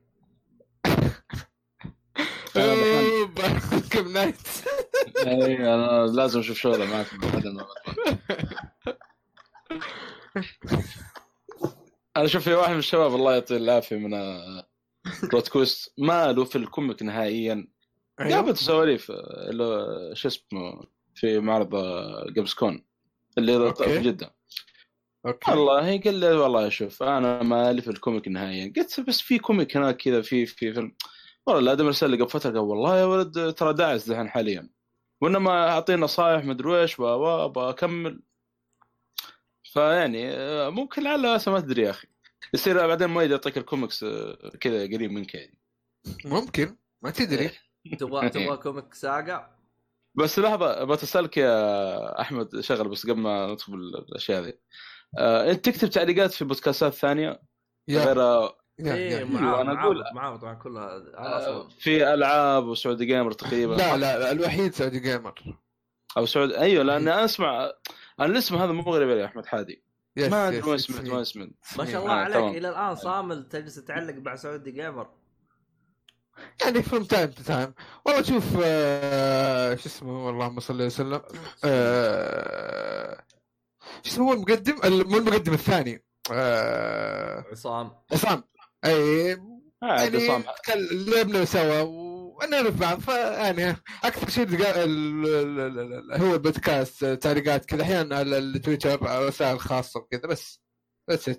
كم 3.90 4.12
نايت 4.12 4.36
اي 5.26 5.74
أنا 5.74 6.06
لازم 6.06 6.40
أشوف 6.40 6.56
شغله 6.56 6.84
ما 6.86 7.04
أنا 12.16 12.26
شوف 12.26 12.44
في 12.44 12.54
واحد 12.54 12.73
من 12.73 12.78
الشباب 12.78 13.14
الله 13.14 13.35
يعطيه 13.35 13.56
العافية 13.56 13.96
من 13.96 14.11
بلوت 15.30 15.49
تويست 15.49 15.94
ما 15.99 16.32
له 16.32 16.44
في 16.44 16.56
الكوميك 16.56 17.02
نهائيا. 17.02 17.68
أيوه. 18.20 18.30
جابت 18.30 18.56
سواليف 18.56 19.11
آه، 19.11 19.50
اللي 19.50 20.11
شو 20.16 20.28
اسمه 20.28 20.85
في 21.14 21.40
معرض 21.40 21.75
آه، 21.75 22.26
جيمس 22.30 22.54
كون 22.54 22.85
اللي. 23.38 23.75
في 23.75 23.99
جدة. 23.99 24.35
أوكي. 25.26 25.50
والله 25.50 26.00
قال 26.00 26.14
لي 26.14 26.32
والله 26.32 26.68
شوف 26.68 27.02
أنا 27.02 27.42
ما 27.42 27.70
الف 27.70 27.88
الكوميك 27.88 28.28
نهائيا. 28.28 28.73
قلت 28.76 29.00
بس 29.00 29.20
في 29.20 29.38
كوميك 29.38 29.76
هناك 29.76 29.96
كذا 29.96 30.23
في 30.23 30.46
في 30.46 30.73
فيلم. 30.73 30.96
والله 31.46 31.61
آدم 31.60 31.86
ارسل 31.87 32.11
لي 32.11 32.16
قبل 32.16 32.30
فترة 32.30 32.50
قال 32.50 32.58
والله 32.58 32.99
يا 32.99 33.04
ولد 33.04 33.54
ترى 33.54 33.73
داعس 33.73 34.11
دحين 34.11 34.28
حاليا. 34.28 34.68
وإنما 35.20 35.68
اعطيني 35.68 36.02
نصائح 36.02 36.44
مدري 36.44 36.80
إيش 36.80 37.00
أبغى 37.00 37.70
أكمل. 37.70 38.23
فيعني 39.76 40.30
آه، 40.30 40.68
ممكن 40.71 41.02
لعل 41.02 41.26
هسه 41.26 41.52
ما 41.52 41.61
تدري 41.61 41.83
يا 41.83 41.90
أخي. 41.90 42.09
يصير 42.54 42.87
بعدين 42.87 43.06
ما 43.09 43.25
يعطيك 43.25 43.59
الكوميكس 43.59 44.02
آه، 44.04 44.52
كذا 44.61 44.83
قريب 44.83 45.11
منك 45.11 45.35
يعني 45.35 45.59
ممكن. 46.25 46.76
ما 47.02 47.11
تدري. 47.11 47.50
تبغى 47.99 48.28
تبغى 48.30 48.56
comic 48.56 48.94
ساقع 48.95 49.49
بس 50.14 50.38
لحظه 50.38 50.85
بسألك 50.84 51.36
يا 51.37 52.21
أحمد 52.21 52.61
شغلة 52.60 52.88
بس 52.88 53.06
قبل 53.06 53.21
ما 53.21 53.47
ندخل 53.52 53.73
بالأشياء 54.06 54.42
هذه 54.45 54.52
آه، 55.18 55.50
إنت 55.50 55.68
تكتب 55.68 55.88
تعليقات 55.90 56.33
في 56.33 56.45
بودكاستات 56.45 56.92
ثانية؟ 56.95 57.40
يا. 57.88 58.04
غير 58.04 58.16
يا- 58.78 58.95
إيه 58.95 59.25
معاه 59.25 59.64
أقول- 59.64 60.14
معاه 60.14 60.37
طبعا 60.37 60.54
كلها 60.54 60.97
أنا 61.18 61.68
في 61.78 62.14
ألعاب 62.14 62.66
و 62.66 62.73
Saudi 62.73 63.04
Gamer 63.06 63.32
تقريبا. 63.33 63.75
لا 63.75 63.97
لا 63.97 64.18
لا 64.18 64.33
الوحيد 64.33 64.75
Saudi 64.75 65.00
Gamer. 65.00 65.34
أو 66.16 66.26
سعود 66.26 66.52
أيوه 66.52 66.85
لأن 66.85 67.09
أنا 67.09 67.25
أسمع 67.25 67.73
أنا 68.20 68.28
الاسم 68.32 68.56
هذا 68.56 68.73
مو 68.73 68.82
غريب 68.82 69.11
علي 69.11 69.25
أحمد 69.25 69.46
حادي. 69.46 69.82
ما 70.16 70.49
أدري 70.49 70.62
وين 70.62 70.75
yes. 70.75 70.90
وين 70.90 71.25
سمعت 71.25 71.49
ما 71.78 71.85
شاء 71.85 72.02
الله 72.02 72.12
عليك. 72.12 72.56
إلى 72.56 72.68
الآن 72.68 72.94
صامل 72.94 73.49
تجلس 73.49 73.75
تعلق 73.75 74.14
مع 74.14 74.37
سعودي 74.37 74.70
جيمر. 74.70 75.08
يعني 76.62 76.82
from 76.82 77.04
time 77.04 77.30
to 77.30 77.42
time 77.42 77.75
والله 78.04 78.23
شوف 78.23 78.44
آه، 78.64 79.75
شو 79.75 79.87
اسمه 79.88 80.30
اللهم 80.30 80.61
صل 80.61 80.82
وسلم. 80.82 81.23
آه، 81.64 83.23
شو 84.02 84.11
اسمه 84.11 84.28
هو 84.28 84.32
المقدم 84.32 84.76
ال- 84.85 85.08
مو 85.08 85.18
المقدم 85.18 85.52
الثاني. 85.52 86.04
آه، 86.32 87.44
عصام. 87.52 87.92
عصام. 88.12 88.44
أي 88.85 89.28
يعني 89.82 90.26
صام 90.26 90.44
كان- 90.64 90.88
لعبنا 90.90 91.44
سوا 91.44 91.82
ونعرف 92.42 92.80
بعض 92.80 93.00
فيعني 93.00 93.76
أكثر 94.04 94.30
شيء 94.30 94.48
هو 96.20 96.34
البودكاست 96.34 97.04
تعليقات 97.04 97.64
كذا 97.64 97.82
أحيانا 97.82 98.16
على 98.16 98.38
التويتر 98.38 99.08
على 99.08 99.26
رسائل 99.26 99.60
خاصة 99.60 100.00
وكذا 100.00 100.26
بس 100.28 100.60
بس. 101.08 101.30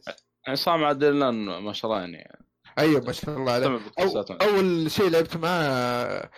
عصام 0.47 0.83
عدلان 0.83 1.45
ما 1.45 1.73
شاء 1.73 1.91
الله 1.91 2.01
يعني. 2.01 2.45
أيوه 2.79 3.01
ما 3.01 3.11
شاء 3.11 3.37
الله 3.37 3.51
عليه. 3.51 3.79
أو 3.99 4.21
أول 4.41 4.91
شيء 4.91 5.09
لعبت 5.09 5.37
معاه 5.37 6.29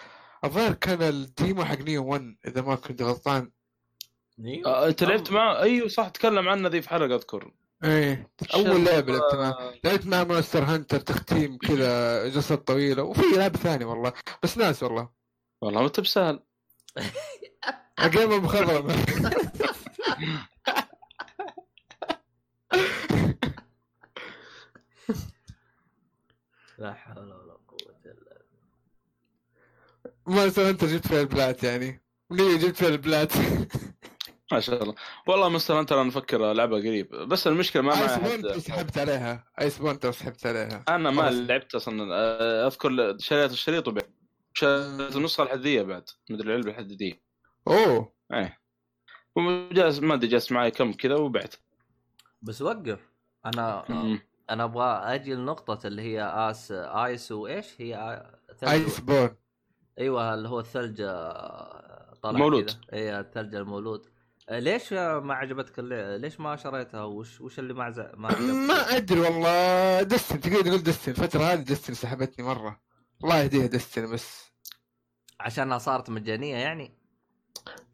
الظاهر 0.43 0.73
كان 0.73 1.01
ال 1.01 1.14
demo 1.14 1.65
حق 1.65 1.79
Nioh 1.79 2.05
1 2.05 2.35
إذا 2.47 2.61
ما 2.61 2.75
كنت 2.75 3.01
غلطان. 3.01 3.51
نيو؟ 4.39 4.65
آه، 4.65 4.87
أنت 4.87 5.03
لعبت 5.03 5.31
معه؟ 5.31 5.61
أيوه 5.61 5.87
صح 5.87 6.09
تكلم 6.09 6.49
عنه 6.49 6.69
ذي 6.69 6.81
في 6.81 6.89
حلقة 6.89 7.15
أذكر. 7.15 7.51
إيه. 7.83 8.31
أول 8.53 8.86
لعبة 8.86 9.13
لعبت 9.13 9.33
معاه 9.36 9.74
لعبت 9.83 10.05
مع 10.07 10.24
مونستر 10.24 10.63
هانتر 10.63 11.00
تختيم 11.00 11.57
كذا 11.57 12.24
قصة 12.36 12.55
طويلة 12.55 13.03
وفي 13.03 13.21
لعبة 13.38 13.57
ثانية 13.59 13.86
والله 13.86 14.13
بس 14.43 14.57
ناس 14.57 14.83
والله. 14.83 15.09
والله 15.62 15.81
ما 15.81 15.88
انت 15.88 16.00
بسهل 16.00 16.39
جيم 18.09 18.43
مخضرمه 18.43 18.95
لا 26.77 26.93
حول 26.93 27.33
ولا 27.33 27.53
قوة 27.67 28.00
إلا 28.05 28.41
Monster 30.27 30.69
Hunter 30.69 30.88
جبت 30.88 31.07
فيها 31.07 31.21
ال 31.21 31.30
plat 31.30 31.63
يعني. 31.63 32.01
Nioh 32.31 32.57
جبت 32.57 32.75
فيها 32.75 32.88
ال 32.88 32.95
plat؟ 32.95 33.31
ما 34.51 34.60
شاء 34.60 34.84
الله. 34.84 34.96
والله 35.27 35.50
Monster 35.50 35.79
Hunter 35.79 36.01
أنا 36.01 36.10
أفكر 36.10 36.51
ألعبها 36.51 36.79
قريب. 36.79 37.10
بس 37.10 37.48
المشكلة 37.48 37.82
ما 37.82 38.03
Iceborne 38.03 38.59
سحبت 38.60 38.98
عليها. 38.98 39.48
Iceborne 39.62 40.12
سحبت 40.12 40.46
عليها. 40.46 40.84
أنا 40.89 41.12
ما. 41.12 41.29
لعبت 41.29 41.75
أصلا. 41.75 42.13
أذكر 42.68 43.18
شريت 43.18 43.51
الشريط 43.51 43.88
وبعت 43.88 44.10
شريت 44.53 45.15
النسخة 45.15 45.44
الحديدية 45.44 45.82
بعد. 45.82 46.03
مدري 46.29 46.48
العلبه 46.48 46.72
الحديديه 46.72 47.22
أوه. 47.68 48.13
إيه. 48.34 48.60
وجالس 49.36 50.00
ما 50.00 50.13
أدري 50.13 50.27
جالس 50.27 50.51
معي 50.51 50.72
كم 50.72 50.94
كذا 50.94 51.15
وبعت. 51.15 51.56
بس 52.41 52.62
وقف. 52.62 53.00
أنا. 53.46 53.86
أنا 54.50 54.63
أبغى 54.63 54.86
أجي 54.86 55.36
لنقطة 55.36 55.88
اللي 55.88 56.01
هي 56.01 56.24
اس 56.24 56.72
ice 56.71 57.31
وإيش؟ 57.32 57.82
هي 57.82 58.24
Iceborne 58.63 59.36
أيوه 60.00 60.34
اللي 60.34 60.50
هو 60.50 60.60
الثلج 60.60 61.01
آه، 61.01 62.13
طلع 62.22 62.39
مولود. 62.39 62.72
اي 62.94 63.20
الثلج 63.20 63.56
المولود. 63.56 64.06
ليش 64.51 64.94
آه، 64.94 65.20
ما 65.20 65.34
عجبتك 65.34 65.79
اللي... 65.79 66.18
ليش 66.18 66.39
ما 66.39 66.56
شريتها؟ 66.56 67.03
وش 67.03 67.41
وش 67.41 67.60
اللي 67.60 67.74
ما. 67.74 68.13
ما؟ 68.18 68.39
ما 68.41 68.98
أدري 68.98 69.20
والله. 69.20 70.01
Destiny 70.03 70.39
تقدر 70.39 70.62
تقول 70.62 70.84
Destiny. 70.83 71.12
الفترة 71.12 71.44
هذه 71.44 71.60
Destiny 71.62 71.93
سحبتني 71.94 72.46
مرة. 72.46 72.82
الله 73.24 73.38
يهديها 73.41 73.68
Destiny 73.67 74.12
بس. 74.13 74.51
عشانها 75.39 75.77
صارت 75.77 76.10
مجانية 76.10 76.56
يعني؟ 76.56 76.98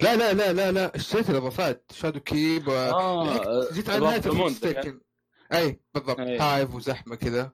لا 0.02 0.16
لا 0.16 0.34
لا 0.34 0.54
لا 0.54 0.72
لا. 0.72 0.96
اشتريت 0.96 1.30
الاضافات 1.30 1.92
Shadowkeep 1.96 2.68
و... 2.68 2.72
آه 2.72 3.74
جيت 3.74 3.90
على 3.90 4.00
نهاية 4.00 4.22
أي 5.54 5.80
بالضبط. 5.94 6.20
أي. 6.20 6.38
هايف 6.40 6.76
وزحمة 6.76 7.16
كذا. 7.16 7.52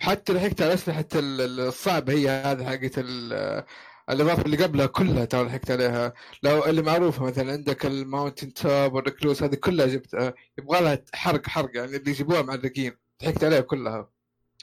حتى 0.00 0.32
لحقت 0.32 0.62
على 0.62 0.74
أسلحة 0.74 1.08
ال- 1.14 1.40
ال- 1.40 1.60
الصعبة 1.60 2.12
هي 2.12 2.28
هذه 2.28 2.64
حقت 2.64 2.92
ال- 2.98 3.64
الاضافه 4.10 4.42
اللي 4.42 4.56
قبلها 4.56 4.86
كلها 4.86 5.24
ترى 5.24 5.44
لحقت 5.44 5.70
عليها. 5.70 6.12
لو 6.42 6.64
اللي 6.64 6.82
معروفة 6.82 7.24
مثلا 7.24 7.52
عندك 7.52 7.86
ال 7.86 7.92
Mountaintop 7.92 8.54
وال 8.54 8.92
Recluse 8.94 9.42
هذه 9.42 9.54
كلها 9.54 9.86
جبتها. 9.86 10.34
يبغى 10.58 10.80
لها 10.80 11.04
حرق 11.14 11.46
حرق 11.46 11.76
يعني 11.76 11.96
اللي 11.96 12.10
يجيبوها 12.10 12.42
معلقين 12.42 12.96
لحقت 13.22 13.44
عليها 13.44 13.60
كلها. 13.60 14.10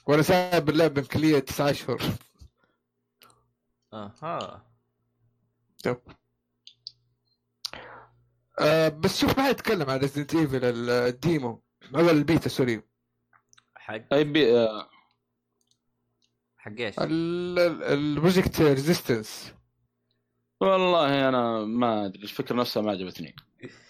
وأنا 0.08 0.22
سايب 0.22 0.70
اللعبه 0.70 0.94
بإمكانية 0.94 1.40
تسعة 1.40 1.70
أشهر. 1.70 2.02
أها. 3.94 4.66
آه 8.60 8.90
بس 8.90 9.18
شوف 9.20 9.38
ما 9.38 9.44
حيتكلم 9.44 9.90
عن 9.90 10.00
Resident 10.00 10.36
Evil 10.36 10.60
ال 10.90 11.02
demo. 11.02 11.64
أو 11.96 12.10
البيتا 12.10 12.50
سوري. 12.50 12.82
حق. 13.76 14.14
اي 14.14 14.24
بي 14.24 14.58
آه، 14.58 14.90
حق 16.60 16.72
إيش؟ 16.80 17.00
ال- 17.00 17.60
ال- 17.60 17.84
ال 17.84 17.94
Project 17.94 18.62
Resistance 18.62 19.54
والله 20.62 21.30
أنا 21.30 21.66
ما 21.66 22.06
أدري 22.06 22.24
الفكرة 22.24 22.56
نفسها 22.56 22.84
ما 22.84 22.92
عجبتني. 22.92 23.36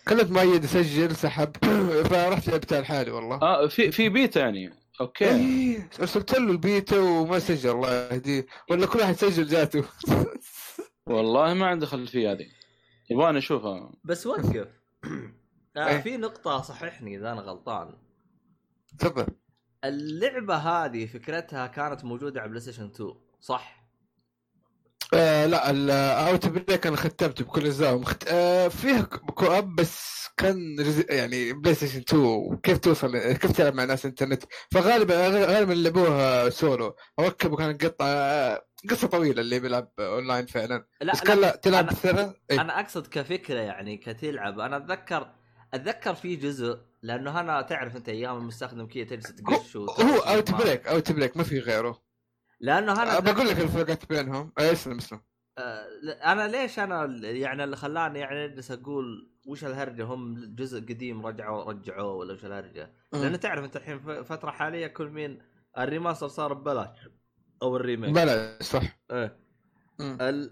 كلمت 0.07 0.31
مؤيد 0.31 0.63
يسجل 0.63 1.15
سحب 1.15 1.51
فرحت 2.09 2.47
لعبتها 2.49 2.81
لحالي 2.81 3.11
والله. 3.11 3.41
آه 3.41 3.67
في 3.67 3.91
في 3.91 4.09
بيتا 4.09 4.39
يعني. 4.39 4.73
okay. 5.01 5.29
إيه 5.29 5.89
ارسلت 5.99 6.33
له 6.33 6.51
البيتا 6.51 6.99
وما 6.99 7.39
سجل 7.39 7.69
الله 7.69 7.91
يهديه. 8.13 8.45
ولا 8.69 8.85
كل 8.87 8.99
واحد 8.99 9.15
سجل 9.15 9.47
جاته 9.47 9.83
والله 11.07 11.53
ما 11.53 11.67
عندي 11.67 11.85
خلفيه 11.85 12.31
هذه. 12.31 12.45
يبغاني 13.09 13.37
أشوفها. 13.37 13.91
بس 14.03 14.27
وقف. 14.27 14.67
آه 15.77 15.87
إيه. 15.87 15.97
في 16.01 16.17
نقطة 16.17 16.61
صححني 16.61 17.15
إذا 17.17 17.31
أنا 17.31 17.41
غلطان. 17.41 17.93
تفضل. 18.99 19.27
اللعبة 19.85 20.55
هذه 20.55 21.05
فكرتها 21.05 21.67
كانت 21.67 22.05
موجودة 22.05 22.41
على 22.41 22.49
بلاي 22.49 22.61
ستيشن 22.61 22.85
2 22.85 23.13
صح؟ 23.41 23.79
آه 25.13 25.45
لا 25.45 25.69
الاوت 25.71 26.47
بريك 26.47 26.87
أنا 26.87 26.95
ختمته 26.97 27.43
بكل 27.45 27.65
أجزاء. 27.65 27.97
مخت... 27.97 28.23
آه 28.27 28.67
فيه 28.67 29.01
كو 29.01 29.45
اب 29.45 29.75
بس 29.75 30.27
كان 30.37 30.79
رز... 30.79 31.03
يعني 31.09 31.53
بلاي 31.53 31.73
ستيشن 31.75 31.99
2 31.99 32.21
وكيف 32.23 32.77
توصل؟ 32.77 33.17
كيف 33.33 33.51
تلعب 33.51 33.73
مع 33.73 33.83
ناس 33.83 34.05
انترنت 34.05 34.43
فغالبا 34.71 35.27
غالبا 35.27 35.73
لعبوها 35.73 36.49
سولو. 36.49 36.95
ركبوا 37.19 37.57
كانت 37.57 37.85
قطعه 37.85 38.61
قصة 38.89 39.07
طويلة 39.07 39.41
اللي 39.41 39.59
بيلعب 39.59 39.91
اونلاين 39.99 40.45
فعلا. 40.45 40.85
لا 41.01 41.13
بس 41.13 41.21
كان 41.21 41.41
لا 41.41 41.55
تلعب 41.55 41.89
أنا- 41.89 41.93
ثلاث 41.93 42.33
إيه. 42.51 42.61
أنا 42.61 42.79
أقصد 42.79 43.07
كفكرة 43.07 43.59
يعني 43.59 43.97
كتلعب. 43.97 44.59
أنا 44.59 44.77
أتذكر 44.77 45.31
أتذكر 45.73 46.13
في 46.13 46.35
جزء 46.35 46.79
لأنه 47.01 47.39
أنا 47.39 47.61
تعرف 47.61 47.95
أنت 47.95 48.09
أيام 48.09 48.37
المستخدم 48.37 48.87
كذا 48.87 49.03
تجلس 49.03 49.35
تقش 49.35 49.77
هو 49.77 50.19
أوت 50.19 50.51
بريك 50.51 50.87
أوت 50.87 51.11
بريك 51.11 51.37
ما 51.37 51.43
في 51.43 51.59
غيره. 51.59 52.01
لأنه 52.59 53.03
أنا 53.03 53.19
بقول 53.19 53.47
لك 53.47 53.59
الفرقات 53.59 54.09
بينهم. 54.09 54.51
آه، 54.59 54.71
اسلم 54.71 54.97
اسلم. 54.97 55.21
آه، 55.57 55.85
أنا 56.23 56.47
ليش 56.47 56.79
أنا 56.79 57.05
يعني 57.23 57.63
اللي 57.63 57.75
خلاني 57.75 58.19
يعني 58.19 58.45
أجلس 58.45 58.71
أقول 58.71 59.31
وش 59.45 59.65
الهرجة؟ 59.65 60.03
هم 60.03 60.55
جزء 60.55 60.79
قديم 60.79 61.25
رجعوا 61.25 61.63
رجعوه 61.63 62.13
ولا 62.13 62.33
وش 62.33 62.45
الهرجة؟ 62.45 62.93
لأن 63.13 63.39
تعرف 63.39 63.63
أنت 63.63 63.75
الحين 63.75 64.23
فترة 64.23 64.51
حالية 64.51 64.87
كل 64.87 65.09
مين 65.09 65.41
ال 65.77 65.83
remaster 65.83 66.27
صار 66.27 66.53
ببلاش 66.53 67.09
أو 67.61 67.75
ال 67.75 67.80
remake. 67.80 68.11
بلا 68.11 68.57
صح. 68.61 68.99
إيه. 69.11 69.39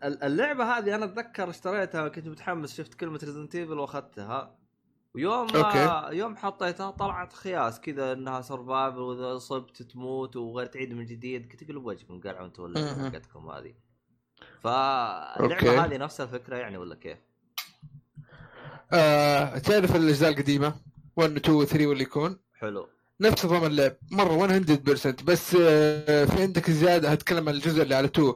اللعبة 0.03 0.63
هذه 0.63 0.95
أنا 0.95 1.05
أتذكر 1.05 1.49
اشتريتها 1.49 2.07
كنت 2.07 2.27
متحمس 2.27 2.77
شفت 2.77 2.93
كلمة 2.93 3.19
Resident 3.23 3.55
Evil 3.55 3.79
وأخذتها. 3.79 4.56
ويوم 5.17 5.47
okay. 5.55 6.15
يوم 6.17 6.35
حطيتها 6.35 6.91
طلعت 6.91 7.33
خياس 7.33 7.79
كذا 7.79 8.13
إنها 8.13 8.41
survival 8.41 8.97
وإذا 8.99 9.37
صبت 9.37 9.81
تموت 9.81 10.35
وغير 10.35 10.65
تعيد 10.65 10.93
من 10.93 11.05
جديد 11.05 11.51
قلت 11.51 11.63
أقلب 11.63 11.85
وجهكم 11.85 12.21
قلعوا 12.21 12.45
أنتم 12.45 12.63
ولا. 12.63 13.09
حقتكم 13.11 13.49
هذه. 13.49 13.73
فاللعبة 14.61 15.85
هذه 15.85 15.97
نفس 15.97 16.21
الفكرة 16.21 16.55
يعني 16.55 16.77
ولا 16.77 16.95
كيف؟ 16.95 17.17
آه 18.93 19.57
تعرف 19.57 19.95
الأجزاء 19.95 20.29
القديمة 20.29 20.75
1 21.15 21.35
2 21.35 21.65
3 21.65 21.87
واللي 21.87 22.03
يكون 22.03 22.39
حلو 22.59 22.87
نفس 23.21 23.45
نظام 23.45 23.63
اللعب 23.65 23.93
مرة 24.11 24.47
100% 24.47 25.23
بس 25.23 25.57
آه 25.61 26.25
في 26.25 26.41
عندك 26.41 26.71
زيادة 26.71 27.09
هتكلم 27.11 27.49
عن 27.49 27.55
الجزء 27.55 27.83
اللي 27.83 27.95
على 27.95 28.05
2 28.07 28.33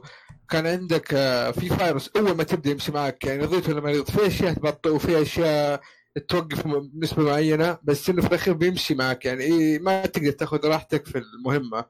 كان 0.50 0.66
عندك 0.66 1.14
آه 1.14 1.50
في 1.50 1.68
فايروس 1.68 2.10
أول 2.16 2.36
ما 2.36 2.42
تبدأ 2.44 2.70
يمشي 2.70 2.92
معك 2.92 3.24
يعني 3.24 3.42
رضيت 3.42 3.68
ولا 3.68 3.80
ما 3.80 3.90
رضيت 3.90 4.10
في 4.10 4.26
أشياء 4.26 4.52
تبطئ 4.54 4.90
وفي 4.90 5.22
أشياء 5.22 5.80
توقف 6.18 6.66
بنسبة 6.66 7.22
معينة 7.22 7.78
بس 7.82 8.10
إنه 8.10 8.22
في 8.22 8.28
الأخير 8.28 8.54
بيمشي 8.54 8.94
معك. 8.94 9.24
يعني 9.24 9.42
إيه 9.44 9.78
ما 9.78 10.06
تقدر 10.06 10.30
تاخذ 10.30 10.66
راحتك 10.66 11.06
في 11.06 11.18
المهمة. 11.18 11.84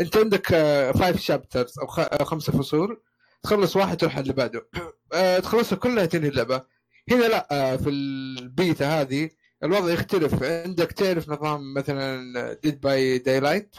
أنت 0.00 0.16
عندك 0.16 0.46
5 0.94 1.16
شابترز 1.16 1.78
أو 1.78 1.86
آه، 2.02 2.24
خمسة 2.24 2.52
فصول. 2.52 3.02
تخلص 3.42 3.76
واحد 3.76 3.96
تروح 3.96 4.18
اللي 4.18 4.32
بعده. 4.32 4.68
آه، 5.14 5.38
تخلصها 5.38 5.76
كلها 5.76 6.06
تنهي 6.06 6.28
اللعبة. 6.28 6.62
هنا 7.10 7.24
لا 7.24 7.48
آه، 7.52 7.76
في 7.76 7.90
البيتا 7.90 9.00
هذه 9.00 9.30
الوضع 9.64 9.92
يختلف. 9.92 10.42
عندك 10.42 10.92
تعرف 10.92 11.28
نظام 11.28 11.74
مثلا 11.74 12.52
Dead 12.52 12.80
by 12.80 13.18
Daylight 13.18 13.76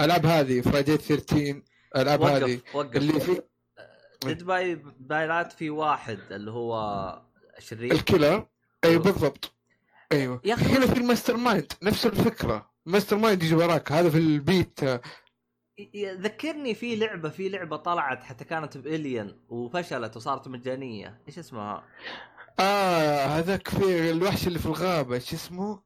ألعاب 0.00 0.26
هذه 0.26 0.60
Friday 0.60 0.96
13 0.96 1.62
ألعاب 1.96 2.22
هذه. 2.22 2.60
اللي 2.74 3.20
في 3.20 3.42
Dead 4.24 4.42
by 4.42 4.74
Daylight 5.00 5.52
في 5.52 5.70
واحد 5.70 6.18
اللي 6.30 6.50
هو 6.50 6.72
شرير 7.58 7.92
ال 7.92 7.97
killer 7.97 8.26
أيوه 8.26 8.48
أيوه. 8.84 9.02
بالضبط. 9.02 9.54
أيوه. 10.12 10.40
يا 10.44 10.54
أخي 10.54 10.64
هنا 10.64 10.86
في 10.86 11.00
ال 11.00 11.36
mastermind 11.36 11.72
نفس 11.82 12.06
الفكرة. 12.06 12.70
ال 12.86 13.16
mastermind 13.16 13.42
يجي 13.42 13.54
وراك. 13.54 13.92
هذا 13.92 14.10
في 14.10 14.18
البيت. 14.18 14.80
ذكرني 15.96 16.74
في 16.74 16.96
لعبة 16.96 17.28
في 17.28 17.48
لعبة 17.48 17.76
طلعت 17.76 18.24
حتى 18.24 18.44
كانت 18.44 18.78
بالين 18.78 19.40
وفشلت 19.48 20.16
وصارت 20.16 20.48
مجانية. 20.48 21.22
إيش 21.28 21.38
اسمها؟ 21.38 21.84
آه 22.60 23.24
هذاك 23.26 23.68
في 23.68 24.10
الوحش 24.10 24.46
اللي 24.46 24.58
في 24.58 24.66
الغابة. 24.66 25.14
إيش 25.14 25.34
اسمه؟ 25.34 25.82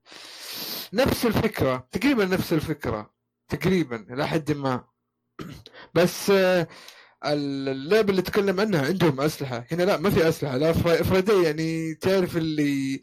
نفس 0.93 1.27
الفكرة. 1.27 1.89
تقريبا 1.93 2.25
نفس 2.25 2.53
الفكرة. 2.53 3.15
تقريبا 3.49 4.15
إلى 4.15 4.29
حد 4.29 4.53
ما. 4.53 4.85
بس 5.95 6.31
آه، 6.31 6.69
اللعبة 7.33 8.11
اللي 8.11 8.23
تكلم 8.23 8.61
عنها 8.61 8.87
عندهم 8.87 9.21
أسلحة. 9.21 9.65
هنا 9.73 9.83
لا 9.83 9.97
ما 9.97 10.11
في 10.11 10.29
أسلحة. 10.29 10.57
لا 10.57 10.73
فرايدي 10.73 11.43
يعني 11.43 11.95
تعرف 11.95 12.37
اللي 12.37 13.03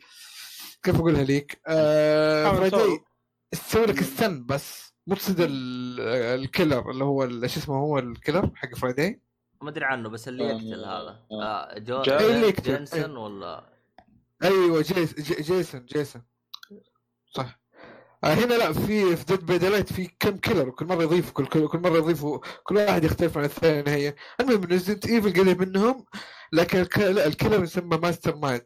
كيف 0.84 0.96
أقولها 0.96 1.24
ليك؟ 1.24 1.62
آه 1.68 2.68
تصور. 2.70 3.04
تسوي. 3.52 3.86
لك 3.86 4.04
ستن 4.04 4.46
بس. 4.46 4.94
مو 5.08 5.16
تصيد 5.16 5.40
ال- 5.40 6.00
الكيلر 6.40 6.92
اللي 6.92 7.04
هو 7.04 7.24
ال- 7.24 7.44
إيش 7.44 7.58
اسمه 7.58 7.76
هو 7.76 8.00
الكيلر 8.00 8.52
حق 8.56 8.76
فرايدي 8.76 9.22
ما 9.62 9.70
أدري 9.70 9.86
عنه 9.86 10.10
بس 10.10 10.28
اللي 10.28 10.44
يقتل 10.44 10.86
هذا. 10.86 11.20
آه. 11.32 11.80
جو 11.80 12.02
جا- 12.02 12.20
اللي 12.36 12.48
يقتل. 12.48 12.64
Jason 12.64 13.18
ولا؟ 13.18 13.74
أيوه 14.44 14.82
جيس 14.82 15.20
جي 15.20 15.36
Jason 15.42 15.86
Jason. 15.86 16.22
صح. 17.36 17.46
آه 17.46 17.63
هنا 18.24 18.54
لا 18.54 18.74
في 18.74 19.16
في 19.16 19.26
Dead 19.26 19.46
by 19.46 19.58
Daylight 19.58 19.94
في 19.94 20.10
كم 20.20 20.38
killer 20.38 20.70
وكل 20.70 20.86
مرة 20.86 21.04
يضيفوا 21.04 21.32
كل, 21.34 21.46
كل, 21.46 21.68
كل 21.68 21.80
مرة 21.80 21.98
يضيفوا 21.98 22.40
كل 22.64 22.76
واحد 22.78 23.04
يختلف 23.04 23.38
عن 23.38 23.44
الثاني 23.44 23.82
نهائيا. 23.82 24.16
المهم 24.40 24.64
Resident 24.64 25.06
Evil 25.06 25.34
قريب 25.42 25.62
منهم 25.62 26.06
لكن 26.54 26.86
لا، 26.98 27.28
ال 27.28 27.33
killer 27.33 27.64
يسمى 27.64 27.98
mastermind 27.98 28.36
ال 28.36 28.64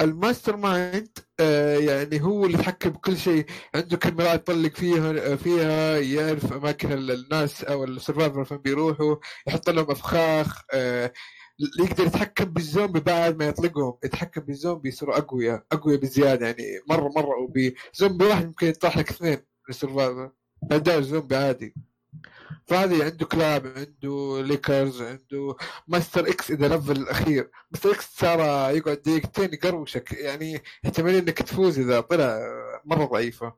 mastermind 0.00 1.18
آه 1.40 1.76
يعني 1.78 2.22
هو 2.22 2.44
اللي 2.46 2.58
يتحكم 2.58 2.90
بكل 2.90 3.16
شيء. 3.18 3.46
عنده 3.74 3.96
كاميرات 3.96 4.40
يطلق 4.48 4.72
فيها 4.74 5.36
فيها 5.36 5.98
يعرف 5.98 6.52
أماكن 6.52 6.92
ال- 6.92 7.10
الناس 7.10 7.64
أو 7.64 7.84
ال 7.84 7.91
survivor 7.91 8.44
فين 8.44 8.56
بيروحوا 8.58 9.16
يحط 9.46 9.70
لهم 9.70 9.90
أفخاخ 9.90 10.62
آه 10.72 11.12
يقدر 11.58 12.06
يتحكم 12.06 12.44
بالزومبي 12.44 13.00
بعد 13.00 13.36
ما 13.36 13.44
يطلقهم 13.46 13.98
يتحكم 14.04 14.40
بالزومبي 14.40 14.88
يصيروا 14.88 15.18
أقوياء 15.18 15.64
أقوياء 15.72 16.00
بزيادة 16.00 16.46
يعني 16.46 16.80
مرة 16.88 17.08
مرة 17.16 17.38
وبي 17.38 17.76
زومبي 17.94 18.24
واحد 18.24 18.46
ممكن 18.46 18.66
يطرح 18.66 18.98
لك 18.98 19.10
اثنين 19.10 19.38
ال 19.68 19.75
survivor 19.75 20.30
اداء 20.72 21.00
زومبي 21.00 21.36
عادي. 21.36 21.74
فهذه 22.66 23.04
عنده 23.04 23.26
كلاب 23.26 23.66
عنده 23.66 24.42
lickers 24.42 25.02
عنده 25.02 25.56
Mister 25.88 26.28
X 26.28 26.50
إذا 26.50 26.68
level 26.76 26.96
الأخير. 26.96 27.50
Mister 27.70 27.90
X 27.90 28.16
صار 28.16 28.38
يقعد 28.74 28.96
دقيقتين 28.96 29.54
يقروشك 29.54 30.12
يعني 30.12 30.62
احتمال 30.84 31.14
إنك 31.14 31.38
تفوز 31.38 31.78
إذا 31.78 32.00
طلع 32.00 32.40
مرة 32.84 33.04
ضعيفة. 33.04 33.54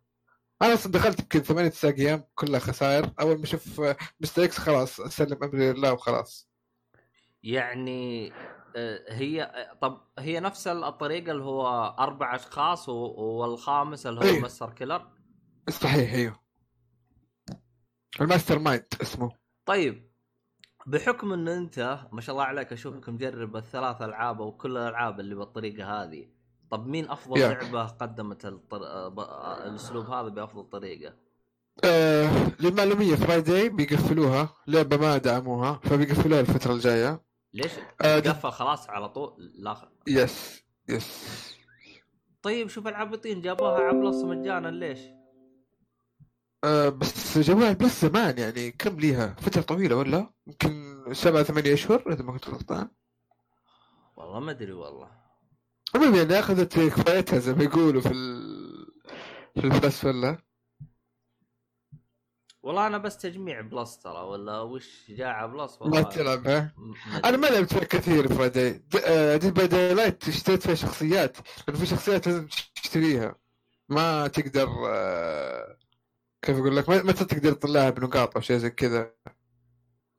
أنا 0.62 0.74
أصلا 0.74 0.92
دخلت 0.92 1.20
يمكن 1.20 1.40
ثمانية 1.40 1.68
تسع 1.68 1.88
أيام 1.88 2.24
كلها 2.34 2.60
خسائر. 2.60 3.10
أول 3.20 3.38
ما 3.38 3.44
أشوف 3.44 3.82
Mister 4.20 4.44
X 4.44 4.58
خلاص 4.58 5.00
أسلم 5.00 5.38
أمري 5.44 5.72
لله 5.72 5.92
وخلاص. 5.92 6.48
يعني 7.46 8.32
آه، 8.76 9.04
هي 9.08 9.42
آه، 9.42 9.74
طب 9.74 10.00
هي 10.18 10.40
نفس 10.40 10.66
الطريقة 10.66 11.32
اللي 11.32 11.44
هو 11.44 11.94
أربع 11.98 12.34
أشخاص 12.34 12.88
والخامس 12.88 14.06
اللي 14.06 14.20
هو 14.20 14.24
أيوه. 14.24 14.40
مستر 14.44 14.70
killer 14.70 15.06
صحيح 15.70 16.12
أيوه 16.12 16.40
ال 18.20 18.58
mastermind 18.58 18.84
اسمه 19.02 19.32
طيب 19.66 20.10
بحكم 20.86 21.32
إن 21.32 21.48
أنت 21.48 21.98
ما 22.12 22.20
شاء 22.20 22.34
الله 22.34 22.44
عليك 22.44 22.72
أشوفك 22.72 23.08
مجرب 23.08 23.56
الثلاث 23.56 24.02
ألعاب 24.02 24.40
أو 24.40 24.52
كل 24.52 24.76
الألعاب 24.76 25.20
اللي 25.20 25.34
بالطريقة 25.34 26.02
هذه 26.02 26.28
طب 26.70 26.86
مين 26.86 27.10
أفضل 27.10 27.40
يا. 27.40 27.48
لعبة 27.48 27.84
قدمت 27.86 28.46
الطر... 28.46 28.82
آه، 28.82 29.66
الأسلوب 29.66 30.06
هذا 30.10 30.28
بأفضل 30.28 30.64
طريقة؟ 30.64 31.14
آه 31.84 32.30
للمعلومية 32.60 33.14
فرايداي 33.14 33.68
بيقفلوها 33.68 34.48
لعبة 34.66 34.96
ما 34.96 35.18
دعموها 35.18 35.80
فبيقفلوها 35.84 36.40
الفترة 36.40 36.72
الجاية 36.72 37.25
ليش؟ 37.56 37.72
آه 38.00 38.20
قفل 38.20 38.50
خلاص 38.50 38.90
على 38.90 39.08
طول 39.08 39.52
لا 39.58 39.88
يس 40.06 40.62
يس 40.88 41.56
طيب 42.42 42.68
شوف 42.68 42.86
العابطين 42.86 43.40
جابوها 43.40 43.80
عبلص 43.80 44.24
مجانا 44.24 44.68
ليش؟ 44.68 45.00
آه 46.64 46.88
بس 46.88 47.38
جوال 47.38 47.74
بلس 47.74 48.04
زمان 48.04 48.38
يعني 48.38 48.70
كم 48.70 49.00
ليها؟ 49.00 49.36
فترة 49.40 49.62
طويلة 49.62 49.96
ولا؟ 49.96 50.30
يمكن 50.46 51.04
سبعة 51.12 51.42
ثمانية 51.42 51.74
أشهر 51.74 52.12
إذا 52.12 52.22
ما 52.22 52.32
كنت 52.32 52.48
غلطان. 52.48 52.88
والله 54.16 54.40
ما 54.40 54.50
أدري 54.50 54.72
والله. 54.72 55.10
المهم 55.94 56.14
يعني 56.14 56.38
أخذت 56.38 56.78
كفايتها 56.78 57.38
زي 57.38 57.52
ما 57.54 57.64
يقولوا 57.64 58.00
في 58.00 58.12
ال... 58.12 58.36
في 59.54 59.64
البلس 59.64 60.04
ولا؟ 60.04 60.38
والله 62.66 62.86
أنا 62.86 62.98
بس 62.98 63.16
تجميع 63.18 63.60
بلس 63.60 63.98
ترى 63.98 64.18
ولا 64.22 64.60
وش 64.60 65.04
جاء 65.08 65.26
على 65.28 65.48
بلس 65.52 65.72
ما 65.72 65.82
والله 65.82 66.02
تلعبها 66.02 66.74
م- 66.76 66.94
أنا 67.24 67.36
ما 67.36 67.46
لعبت 67.46 67.72
فيها 67.72 67.84
كثير 67.84 68.28
Friday 68.34 68.70
د- 68.72 68.96
آه، 69.06 69.36
Dead 69.36 69.54
by 69.54 69.66
Daylight 69.66 70.28
اشتريت 70.28 70.62
فيها 70.62 70.74
شخصيات 70.74 71.36
لأنه 71.68 71.80
في 71.80 71.86
شخصيات 71.86 72.26
لازم 72.26 72.46
تشتريها. 72.74 73.34
ما 73.88 74.26
تقدر 74.28 74.68
آه، 74.88 75.76
كيف 76.42 76.56
أقول 76.56 76.76
لك؟ 76.76 76.88
ما 76.88 77.02
ما 77.02 77.12
تقدر 77.12 77.52
تطلعها 77.52 77.90
بنقاط 77.90 78.34
أو 78.34 78.40
شيء 78.40 78.56
زي 78.56 78.70
كذا. 78.70 79.12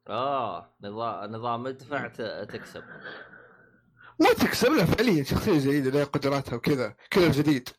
آه 0.09 0.73
نظام 0.81 1.31
نظام 1.31 1.67
ادفع 1.67 2.07
تكسب. 2.43 2.83
ما 4.19 4.33
تكسب 4.33 4.71
لا 4.71 4.85
فعليا 4.85 5.23
شخصية 5.23 5.59
جديدة 5.59 5.89
لها 5.91 6.03
قدراتها 6.03 6.55
وكذا 6.55 6.95
killer 7.11 7.31
جديد. 7.31 7.69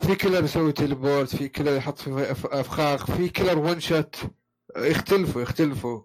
في 0.00 0.14
killer 0.14 0.44
يسوي 0.44 0.72
teleport 0.72 1.36
في 1.36 1.48
killer 1.48 1.76
يحط 1.76 1.98
في 1.98 2.32
أفخاخ 2.60 3.06
في 3.10 3.28
killer 3.28 3.58
one 3.58 3.80
shot 3.80 4.16
يختلفوا 4.76 5.42
يختلفوا. 5.42 6.02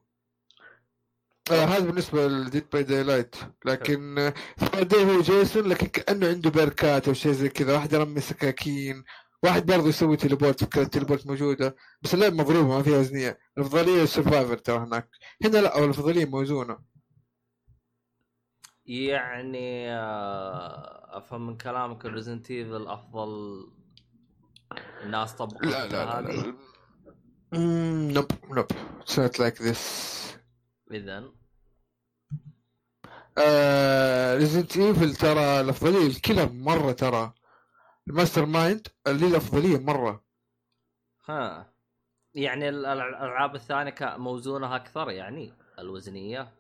آه 1.52 1.66
هذا 1.66 1.86
بالنسبة 1.86 2.28
ل 2.28 2.70
Dead 2.74 2.84
by 2.84 3.04
Daylight 3.04 3.36
لكن 3.66 4.34
Friday 4.58 5.04
هو 5.06 5.22
Jason 5.22 5.64
لكن 5.68 5.88
كأنه 5.88 6.28
عنده 6.28 6.50
بركات 6.50 7.08
أو 7.08 7.14
شيء 7.14 7.32
زي 7.32 7.50
كذا. 7.50 7.74
واحد 7.74 7.94
يرمي 7.94 8.22
سكاكين. 8.22 9.04
واحد 9.44 9.66
برضه 9.66 9.88
يسوي 9.88 10.18
teleport 10.18 10.64
فكرة 10.64 10.82
ال 10.82 10.87
teleport 10.87 11.28
موجودة. 11.28 11.76
بس 12.02 12.14
اللعبة 12.14 12.36
مضروبة 12.36 12.68
ما 12.78 12.84
فيها 12.84 13.02
وزنية 13.02 13.40
الأفضلية 13.58 14.04
ال 14.04 14.10
survivor 14.10 14.58
ترى 14.58 14.78
هناك. 14.78 15.10
هنا 15.44 15.58
لا 15.58 15.78
أو 15.78 15.86
الأفضلية 15.86 16.26
موزونة. 16.26 16.80
يعني 18.86 19.92
آه، 19.94 21.18
أفهم 21.18 21.48
من 21.48 21.58
كلامك 21.58 22.06
Resident 22.06 22.52
Evil 22.52 22.88
أفضل 22.88 23.30
الناس 25.04 25.34
طبقت 25.36 25.64
لا 25.66 25.88
لا 25.88 26.22
لا, 26.22 26.22
لا. 26.22 26.56
Nope, 28.14 28.34
nope. 28.50 28.74
It's 29.04 29.18
not 29.18 29.40
like 29.40 29.58
this. 29.58 29.80
اذا 30.92 31.24
Resident 34.38 34.78
Evil 34.78 35.16
ترى 35.16 35.62
الأفضلية 35.62 36.08
ال 36.08 36.14
killer 36.14 36.52
مرة 36.52 36.92
ترى 36.92 37.34
ال 38.08 38.46
mastermind 38.46 38.88
اللي 39.08 39.28
الأفضلية 39.28 39.78
مرة 39.78 40.24
ها 41.26 41.74
يعني 42.34 42.70
ال- 42.70 42.86
ال- 42.86 43.02
الألعاب 43.02 43.56
الثانية 43.56 43.96
موزونها 44.02 44.76
أكثر 44.76 45.10
يعني 45.12 45.54
الوزنية 45.80 46.59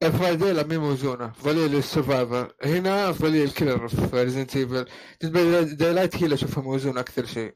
Friday 0.00 0.52
لا 0.52 0.66
مي 0.66 0.78
موزونه 0.78 1.26
افضليه 1.26 1.66
لل 1.66 1.84
survivor 1.84 2.54
هنا 2.64 3.10
افضليه 3.10 3.44
ال 3.44 3.50
killer 3.50 3.88
في 3.88 4.22
Resident 4.22 4.56
Evil 4.56 4.86
دايلايت 5.76 6.16
هي 6.16 6.24
اللي 6.24 6.34
اشوفها 6.34 6.64
موزونه 6.64 7.00
أكثر 7.00 7.26
شيء. 7.26 7.54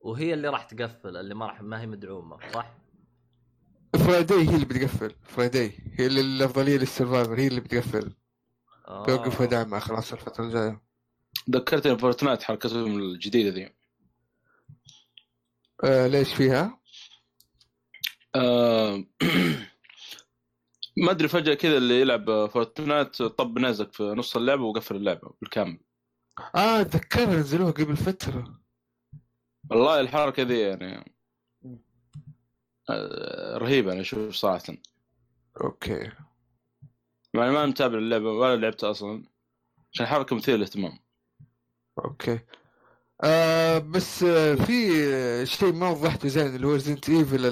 وهي 0.00 0.34
اللي 0.34 0.48
راح 0.48 0.64
تقفل 0.64 1.16
اللي 1.16 1.34
ما 1.34 1.46
راح 1.46 1.62
ما 1.62 1.80
هي 1.80 1.86
مدعومة 1.86 2.38
صح؟ 2.54 2.74
فرايداي 3.96 4.48
هي 4.48 4.54
اللي 4.54 4.64
بتقفل. 4.64 5.14
فرايداي 5.22 5.72
هي 5.98 6.06
اللي 6.06 6.20
الأفضلية 6.20 6.76
للسرفايفر 6.76 7.38
هي 7.38 7.46
اللي 7.46 7.60
بتقفل. 7.60 8.12
آه. 8.88 9.44
دعمها 9.44 9.78
خلاص 9.78 10.12
الفترة 10.12 10.44
الجاية. 10.44 10.82
ذكرتني 11.50 11.98
فورتنايت 11.98 12.42
حركتهم 12.42 12.98
الجديدة 12.98 13.50
ذي. 13.50 13.74
آه 15.84 16.06
ليش 16.06 16.34
فيها؟ 16.34 16.78
آه، 18.34 19.04
ما 21.04 21.10
أدري 21.10 21.28
فجأة 21.28 21.54
كذا 21.54 21.76
اللي 21.76 22.00
يلعب 22.00 22.46
فورتنايت 22.46 23.22
طب 23.22 23.58
نازك 23.58 23.92
في 23.92 24.02
نص 24.02 24.36
اللعبة 24.36 24.64
وقفل 24.64 24.96
اللعبة 24.96 25.30
بالكامل. 25.40 25.80
آه 26.54 26.80
اتذكرها 26.80 27.36
نزلوها 27.36 27.70
قبل 27.70 27.96
فترة. 27.96 28.60
والله 29.70 30.00
الحركة 30.00 30.42
ذي 30.42 30.60
يعني 30.60 31.14
آه، 32.90 33.58
رهيبة 33.58 33.92
أنا 33.92 34.00
أشوف 34.00 34.34
صراحة. 34.34 34.62
okay. 35.60 36.12
مع 37.34 37.44
إني 37.44 37.52
ما 37.52 37.66
متابع 37.66 37.98
اللعبة 37.98 38.30
ولا 38.32 38.56
لعبتها 38.56 38.90
أصلا. 38.90 39.24
عشان 39.92 40.06
حركه 40.06 40.36
مثيرة 40.36 40.56
للاهتمام. 40.56 40.98
okay. 42.04 42.40
آه 43.24 43.78
بس 43.78 44.22
آه 44.22 44.54
في 44.54 45.04
آه، 45.14 45.44
شيء 45.44 45.72
ما 45.72 45.88
وضحته 45.90 46.28
زين 46.28 46.46
اللي 46.56 46.66
هو 46.66 46.72
Resident 46.72 47.08
Evil 47.10 47.39
ال 47.39 47.46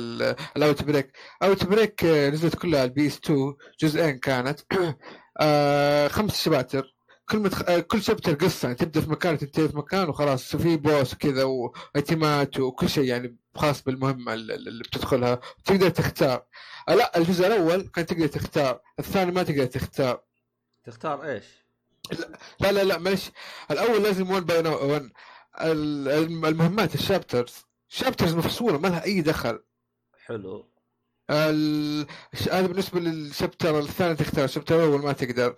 Outbreak 0.56 1.12
Outbreak 1.42 2.04
نزلت 2.04 2.54
كلها 2.56 2.80
على 2.80 2.88
ال 2.88 3.06
PS 3.06 3.16
2 3.24 3.54
جزئين 3.80 4.18
كانت. 4.18 4.60
آه 5.40 6.08
خمس 6.08 6.42
شباتر. 6.44 6.94
كل 7.28 7.38
متخ... 7.38 7.62
آه 7.68 7.80
كل 7.80 8.02
شابتر 8.02 8.34
قصة 8.34 8.66
يعني 8.66 8.78
تبدأ 8.78 9.00
في 9.00 9.10
مكان 9.10 9.38
تنتهي 9.38 9.68
في 9.68 9.76
مكان 9.76 10.08
وخلاص 10.08 10.56
في 10.56 10.76
بوس 10.76 11.14
كذا 11.14 11.44
وأيتمات 11.44 12.60
وكل 12.60 12.88
شيء 12.88 13.04
يعني 13.04 13.36
خاص 13.54 13.82
بالمهمة 13.82 14.34
اللي 14.34 14.54
اللي 14.54 14.82
بتدخلها. 14.84 15.40
تقدر 15.64 15.88
تختار. 15.88 16.44
آه 16.88 16.94
لا 16.94 17.18
الجزء 17.18 17.46
الأول 17.46 17.88
كان 17.94 18.06
تقدر 18.06 18.26
تختار. 18.26 18.80
الثاني 18.98 19.32
ما 19.32 19.42
تقدر 19.42 19.66
تختار. 19.66 20.22
تختار 20.84 21.24
إيش؟ 21.24 21.44
لا 22.60 22.72
لا 22.72 22.84
لا 22.84 22.98
معلش 22.98 23.30
الأول 23.70 24.02
لازم 24.02 24.30
1 24.30 24.46
باي 24.46 24.58
1 24.68 25.10
المهمات 25.60 26.94
الشابترز. 26.94 27.54
شابترز 27.88 28.34
مفصولة 28.34 28.78
ما 28.78 28.88
لها 28.88 29.04
أي 29.04 29.20
دخل. 29.20 29.62
حلو. 30.26 30.70
ال- 31.30 32.06
هذا 32.52 32.66
بالنسبة 32.66 33.00
لل 33.00 33.17
chapter 33.17 33.78
الثاني 33.78 34.14
تختار 34.14 34.44
ال 34.44 34.48
chapter 34.48 34.76
الأول 34.76 35.02
ما 35.02 35.12
تقدر. 35.12 35.56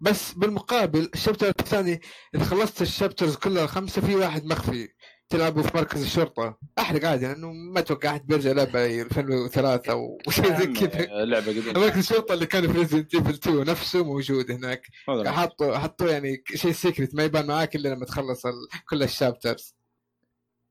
بس 0.00 0.32
بالمقابل 0.32 1.10
ال 1.14 1.18
chapter 1.18 1.48
الثاني 1.48 2.00
إذا 2.34 2.44
خلصت 2.44 2.82
ال 2.82 2.88
chapters 2.88 3.36
كلها 3.36 3.64
الخمسه 3.64 4.02
في 4.02 4.16
واحد 4.16 4.44
مخفي. 4.44 4.88
تلعبه 5.30 5.62
في 5.62 5.76
مركز 5.76 6.02
الشرطة. 6.02 6.58
أحرق 6.78 7.04
عادي 7.04 7.26
لأنه 7.26 7.52
ما 7.52 7.80
أتوقع 7.80 8.10
أحد 8.10 8.26
بيرجع 8.26 8.52
لعبه 8.52 9.02
2003 9.02 9.92
أو 9.92 10.18
شيء 10.28 10.58
زي 10.58 10.66
كذا. 10.66 11.24
لعبة 11.24 11.46
قديمة. 11.46 11.80
مركز 11.80 11.98
الشرطة 11.98 12.34
اللي 12.34 12.46
كان 12.46 12.72
في 12.72 12.78
Resident 12.78 13.14
Evil 13.14 13.34
2 13.34 13.64
نفسه 13.66 14.04
موجود 14.04 14.50
هناك. 14.50 14.86
حطوا 15.08 15.78
حطوا 15.78 16.10
يعني 16.10 16.42
شيء 16.54 16.72
secret 16.72 17.14
ما 17.14 17.24
يبان 17.24 17.46
معاك 17.46 17.76
إلا 17.76 17.88
لما 17.88 18.04
تخلص 18.04 18.46
ال... 18.46 18.68
كل 18.88 19.02
ال 19.02 19.09
chapters. 19.09 19.74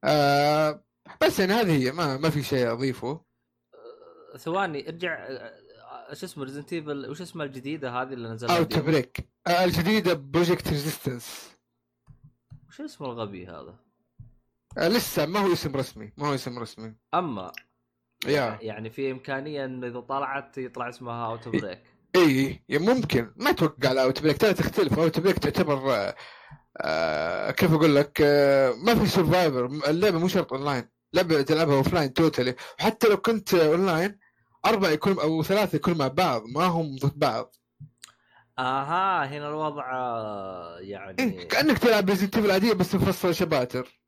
آه 0.04 0.84
بس 1.22 1.40
يعني 1.40 1.54
هذه 1.54 1.84
هي 1.84 1.92
ما 1.92 2.18
ما 2.18 2.30
في 2.30 2.44
شيء 2.44 2.72
أضيفه. 2.72 3.22
آه، 4.34 4.38
ثواني 4.38 4.90
ارجع 4.90 5.28
آه، 5.28 6.14
شو 6.14 6.26
اسمه 6.26 6.44
Resident 6.44 6.74
Evil 6.74 7.10
وش 7.10 7.22
اسمها 7.22 7.46
الجديدة 7.46 7.92
هذه 8.02 8.14
اللي 8.14 8.30
نزلها 8.30 8.58
Out؟ 8.58 8.80
break 8.80 9.30
الجديدة 9.64 10.14
Project 10.14 10.68
Resistance 10.68 11.50
وش 12.70 12.82
اسمه 12.82 13.08
الغبي 13.08 13.48
هذا؟ 13.48 13.89
آه 14.78 14.88
لسه 14.88 15.26
ما 15.26 15.40
هو 15.40 15.54
اسم 15.54 15.76
رسمي 15.76 16.14
ما 16.18 16.28
هو 16.28 16.36
اسم 16.36 16.60
رسمي. 16.60 16.96
أما 17.14 17.52
يا. 18.28 18.60
يعني 18.62 18.90
في 18.90 19.12
إمكانية 19.12 19.66
إنه 19.66 19.88
إذا 19.88 20.00
طلعت 20.00 20.58
يطلع 20.58 20.90
اسمها 20.90 21.26
Outbreak 21.26 21.84
إي 22.16 22.62
ممكن. 22.70 23.34
ما 23.36 23.50
أتوقع 23.50 23.90
على 23.90 24.04
Outbreak 24.04 24.38
ترى 24.38 24.54
تختلف. 24.54 25.00
Outbreak 25.00 25.40
تعتبر 25.40 25.94
آه 25.96 26.16
آه 26.82 27.52
كيف 27.52 27.74
أقول 27.74 27.96
لك 27.96 28.22
آه 28.22 28.74
ما 28.86 28.96
في 28.96 29.06
survivor 29.06 29.66
اللعبة 29.66 30.20
مو 30.20 30.28
شرط 30.28 30.54
اونلاين 30.54 30.90
لعبة 31.14 31.42
تلعبها 31.42 31.76
offline 31.76 32.14
totally 32.14 32.56
وحتى 32.80 33.08
لو 33.08 33.18
كنت 33.18 33.54
اونلاين 33.54 34.20
أربعة 34.66 34.90
يكون 34.90 35.20
أو 35.20 35.44
ثلاثة 35.44 35.76
يكون 35.76 35.98
مع 35.98 36.08
بعض. 36.08 36.44
ما 36.56 36.66
هم 36.66 36.96
ضد 36.96 37.20
بعض. 37.20 37.56
آها 38.60 39.26
هنا 39.26 39.50
الوضع 39.50 39.92
آه، 39.94 40.78
يعني 40.80 41.46
كأنك 41.46 41.78
تلعب 41.78 42.10
Resident 42.10 42.38
Evil 42.38 42.52
عادية 42.52 42.74
بس 42.74 42.96
مفصله 42.96 43.32
شباتر. 43.32 44.00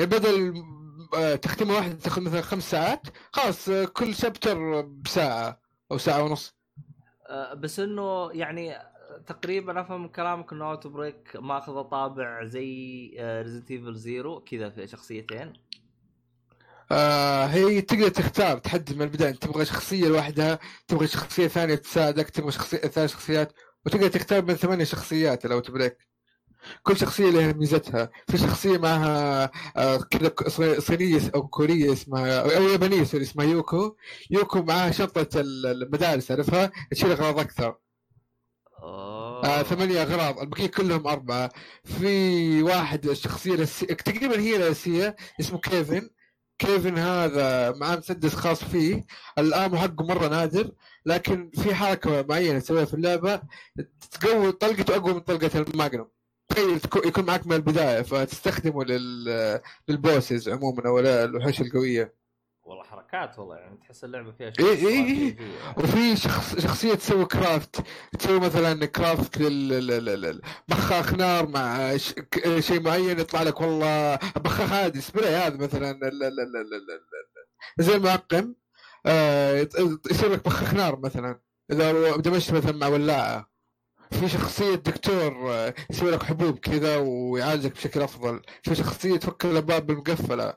يعني 0.00 0.10
بدل 0.10 0.64
آه، 1.14 1.34
تختيمه 1.34 1.74
واحدة 1.74 1.94
تاخذ 1.94 2.22
مثلا 2.22 2.40
خمس 2.40 2.70
ساعات 2.70 3.00
خلاص 3.32 3.68
آه، 3.68 3.84
كل 3.84 4.14
chapter 4.14 4.80
بساعة 4.80 5.60
أو 5.92 5.98
ساعة 5.98 6.22
ونص. 6.22 6.54
آه، 7.28 7.54
بس 7.54 7.80
إنه 7.80 8.30
يعني 8.32 8.74
تقريبا 9.26 9.80
أفهم 9.80 10.02
من 10.02 10.08
كلامك 10.08 10.52
إنه 10.52 10.70
Outbreak 10.70 11.36
ماخذ 11.36 11.82
طابع 11.82 12.44
زي 12.44 13.10
Resident 13.20 13.70
Evil 13.70 13.94
Zero 13.94 14.40
كذا 14.40 14.70
في 14.70 14.86
شخصيتين. 14.86 15.52
آه 16.92 17.46
هي 17.46 17.80
تقدر 17.80 18.08
تختار 18.08 18.58
تحدد 18.58 18.96
من 18.96 19.02
البداية 19.02 19.32
تبغى 19.32 19.64
شخصية 19.64 20.08
لوحدها 20.08 20.58
تبغى 20.88 21.06
شخصية 21.06 21.48
ثانية 21.48 21.74
تساعدك 21.74 22.30
تبغى 22.30 22.52
شخصية 22.52 22.78
ثلاث 22.78 23.12
شخصيات 23.12 23.52
وتقدر 23.86 24.08
تختار 24.08 24.44
من 24.44 24.54
ثمانية 24.54 24.84
شخصيات 24.84 25.46
لو 25.46 25.60
تبريك 25.60 26.09
كل 26.82 26.96
شخصية 26.96 27.30
لها 27.30 27.52
ميزتها. 27.52 28.10
في 28.28 28.38
شخصية 28.38 28.78
معها 28.78 29.50
آه 29.76 29.96
كذا 29.96 30.32
صينية 30.78 31.20
أو 31.34 31.48
كورية 31.48 31.92
اسمها 31.92 32.56
أو 32.56 32.62
يابانية 32.62 33.04
sorry 33.04 33.22
اسمها 33.22 33.46
يوكو. 33.46 33.96
يوكو 34.30 34.62
معها 34.62 34.90
شنطه 34.90 35.40
ال- 35.40 35.66
المدارس 35.82 36.30
عارفها 36.30 36.70
تشيل 36.90 37.10
أغراض 37.10 37.38
أكثر. 37.38 37.76
آه 38.82 39.62
ثمانية 39.62 40.02
أغراض 40.02 40.38
البقية 40.40 40.66
كلهم 40.66 41.06
أربعة. 41.06 41.50
في 41.84 42.62
واحد 42.62 43.06
الشخصية 43.06 43.54
الأساسية 43.54 43.94
تقريبا 43.94 44.40
هي 44.40 44.56
الأساسية 44.56 45.16
اسمه 45.40 45.58
كيفن. 45.58 46.10
كيفن 46.58 46.98
هذا 46.98 47.70
معاه 47.72 47.96
مسدس 47.96 48.34
خاص 48.34 48.64
فيه. 48.64 49.06
الآن 49.38 49.78
حقه 49.78 50.04
مرة 50.06 50.28
نادر 50.28 50.70
لكن 51.06 51.50
في 51.54 51.74
حركة 51.74 52.22
معينة 52.28 52.58
تسويها 52.58 52.84
في 52.84 52.94
اللعبة 52.94 53.40
تقوي 54.10 54.52
طلقته 54.52 54.96
أقوى 54.96 55.14
من 55.14 55.20
طلقة 55.20 55.50
الماجنوم. 55.60 56.08
يكون 57.06 57.24
معك 57.24 57.46
من 57.46 57.52
البداية 57.52 58.02
فتستخدمه 58.02 58.84
لل 58.84 59.60
للبوسز 59.88 60.48
عموما 60.48 61.00
لا 61.00 61.24
الوحوش 61.24 61.60
القوية 61.60 62.20
والله 62.62 62.84
حركات 62.84 63.38
والله 63.38 63.56
يعني 63.56 63.76
تحس 63.76 64.04
اللعبة 64.04 64.32
فيها 64.32 64.52
إيه 64.60 64.64
إيه 64.66 64.88
إيه. 64.88 65.30
استراتيجية. 65.30 65.74
وفي 65.78 66.16
شخص 66.16 66.58
شخصية 66.58 66.94
تسوي 66.94 67.24
كرافت 67.24 67.76
تسوي 68.18 68.40
مثلا 68.40 68.86
كرافت 68.86 69.38
لل 69.38 69.68
لل- 69.68 69.86
لل- 70.04 70.20
لل- 70.20 70.40
بخاخ 70.68 71.14
نار 71.14 71.48
مع 71.48 71.96
ش... 71.96 72.12
ك- 72.12 72.60
شيء 72.60 72.80
معين 72.80 73.18
يطلع 73.20 73.42
لك 73.42 73.60
والله 73.60 74.16
بخاخ 74.16 74.72
عادي 74.72 75.00
سبراي 75.00 75.34
هذا 75.34 75.56
مثلا 75.56 76.00
زي 77.78 77.94
المعقم 77.96 78.54
آه 79.06 79.68
يصير 80.10 80.32
لك 80.32 80.44
بخاخ 80.44 80.74
نار 80.74 80.98
مثلا 81.00 81.40
إذا 81.72 82.16
دمجت 82.16 82.52
مثلا 82.52 82.72
مع 82.72 82.86
ولاعة 82.86 83.49
في 84.10 84.28
شخصية 84.28 84.74
دكتور 84.74 85.52
آه، 85.54 85.74
يسوي 85.90 86.10
لك 86.10 86.22
حبوب 86.22 86.58
كذا 86.58 86.96
ويعالجك 86.96 87.72
بشكل 87.72 88.02
أفضل. 88.02 88.42
في 88.62 88.74
شخصية 88.74 89.16
تفك 89.16 89.44
الأبواب 89.44 89.90
المقفلة 89.90 90.54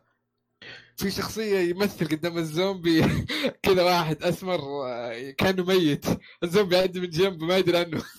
في 0.98 1.12
شخصية 1.12 1.60
يمثل 1.60 2.08
قدام 2.08 2.38
الزومبي 2.38 3.02
كذا 3.63 3.84
واحد 3.84 4.24
أسمر 4.24 4.60
آه، 4.86 5.32
كأنه 5.32 5.63
ميت. 5.66 6.06
الزومبي 6.44 6.76
يعدي 6.76 7.00
من 7.00 7.10
جنبه 7.10 7.46
ما 7.46 7.58
يدري 7.58 7.78
عنه. 7.78 8.04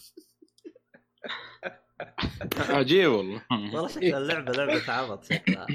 عجيب 2.69 3.11
والله. 3.11 3.43
والله 3.51 3.89
شكل 3.89 4.15
اللعبة 4.15 4.53
لعبة 4.53 4.93
عبط 4.93 5.25
شكلها. 5.25 5.67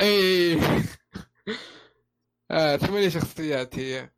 اي 0.00 0.54
آه، 2.50 2.76
ثمانية 2.76 3.08
شخصيات 3.08 3.78
هي. 3.78 4.10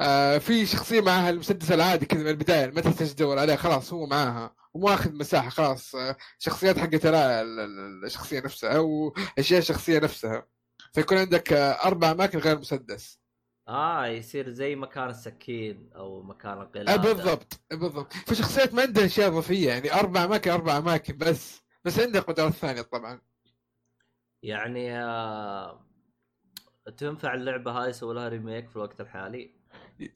آه، 0.00 0.38
في 0.38 0.66
شخصية 0.66 1.00
معها 1.00 1.30
المسدس 1.30 1.72
العادي 1.72 2.06
كذا 2.06 2.20
من 2.22 2.28
البداية 2.28 2.66
ما 2.70 2.80
تحتاج 2.80 3.14
تدور 3.14 3.38
عليه 3.38 3.56
خلاص 3.56 3.92
هو 3.92 4.06
معاها 4.06 4.54
وماخذ 4.74 5.12
مساحة 5.18 5.48
خلاص 5.50 5.94
آه، 5.94 6.16
شخصيات 6.38 6.78
حقت 6.78 7.06
لا- 7.06 7.42
ال- 7.42 7.60
ال- 7.60 8.04
الشخصية 8.04 8.40
نفسها 8.40 8.76
أو 8.76 9.14
أشياء 9.38 9.58
الشخصية 9.60 9.98
نفسها. 9.98 10.46
فيكون 10.92 11.18
عندك 11.18 11.52
آه، 11.52 11.72
أربع 11.72 12.10
أماكن 12.10 12.38
غير 12.38 12.58
مسدس 12.58 13.18
آه 13.68 14.06
يصير 14.06 14.50
زي 14.50 14.76
مكان 14.76 15.08
السكين 15.10 15.90
أو 15.96 16.22
مكان 16.22 16.60
القلادة. 16.60 16.96
بالضبط 17.14 17.60
بالضبط. 17.70 18.12
في 18.12 18.34
شخصيات 18.34 18.74
ما 18.74 18.82
عندها 18.82 19.04
أشياء 19.06 19.28
إضافية 19.28 19.68
يعني 19.68 19.92
أربع 19.94 20.24
أماكن 20.24 20.50
أربع 20.50 20.78
أماكن 20.78 21.16
بس. 21.18 21.60
بس 21.84 22.00
عندها 22.00 22.20
قدرات 22.20 22.52
ثانية 22.52 22.82
طبعا. 22.82 23.20
يعني 24.42 24.98
آه 24.98 25.86
تنفع 26.96 27.34
اللعبة 27.34 27.70
هاي 27.72 27.90
يسوي 27.90 28.14
لها 28.14 28.28
remake 28.28 28.68
في 28.68 28.76
الوقت 28.76 29.00
الحالي؟ 29.00 29.57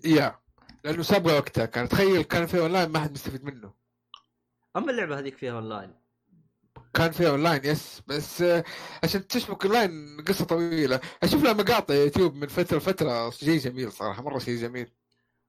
yeah 0.04 0.38
لأنه 0.84 1.02
سابقه 1.02 1.34
وقتها 1.34 1.66
كان. 1.66 1.88
تخيل 1.88 2.22
كان 2.22 2.46
في 2.46 2.60
اونلاين 2.60 2.88
ما 2.88 2.98
حد 2.98 3.12
مستفيد 3.12 3.44
منه. 3.44 3.72
أما 4.76 4.90
اللعبة 4.90 5.18
هذيك 5.18 5.36
فيها 5.36 5.52
اونلاين 5.52 5.94
كان 6.94 7.10
فيها 7.10 7.30
online 7.30 7.64
yes 7.64 8.02
بس 8.06 8.42
آه، 8.42 8.64
عشان 9.04 9.26
تشبك 9.26 9.64
اونلاين 9.64 10.20
قصة 10.28 10.44
طويلة. 10.44 11.00
أشوف 11.22 11.44
لها 11.44 11.52
مقاطع 11.52 11.94
يوتيوب 11.94 12.34
من 12.34 12.46
فترة 12.46 12.78
لفترة. 12.78 13.30
شيء 13.30 13.58
جميل 13.58 13.92
صراحة 13.92 14.22
مرة 14.22 14.38
شيء 14.38 14.56
جميل. 14.56 14.92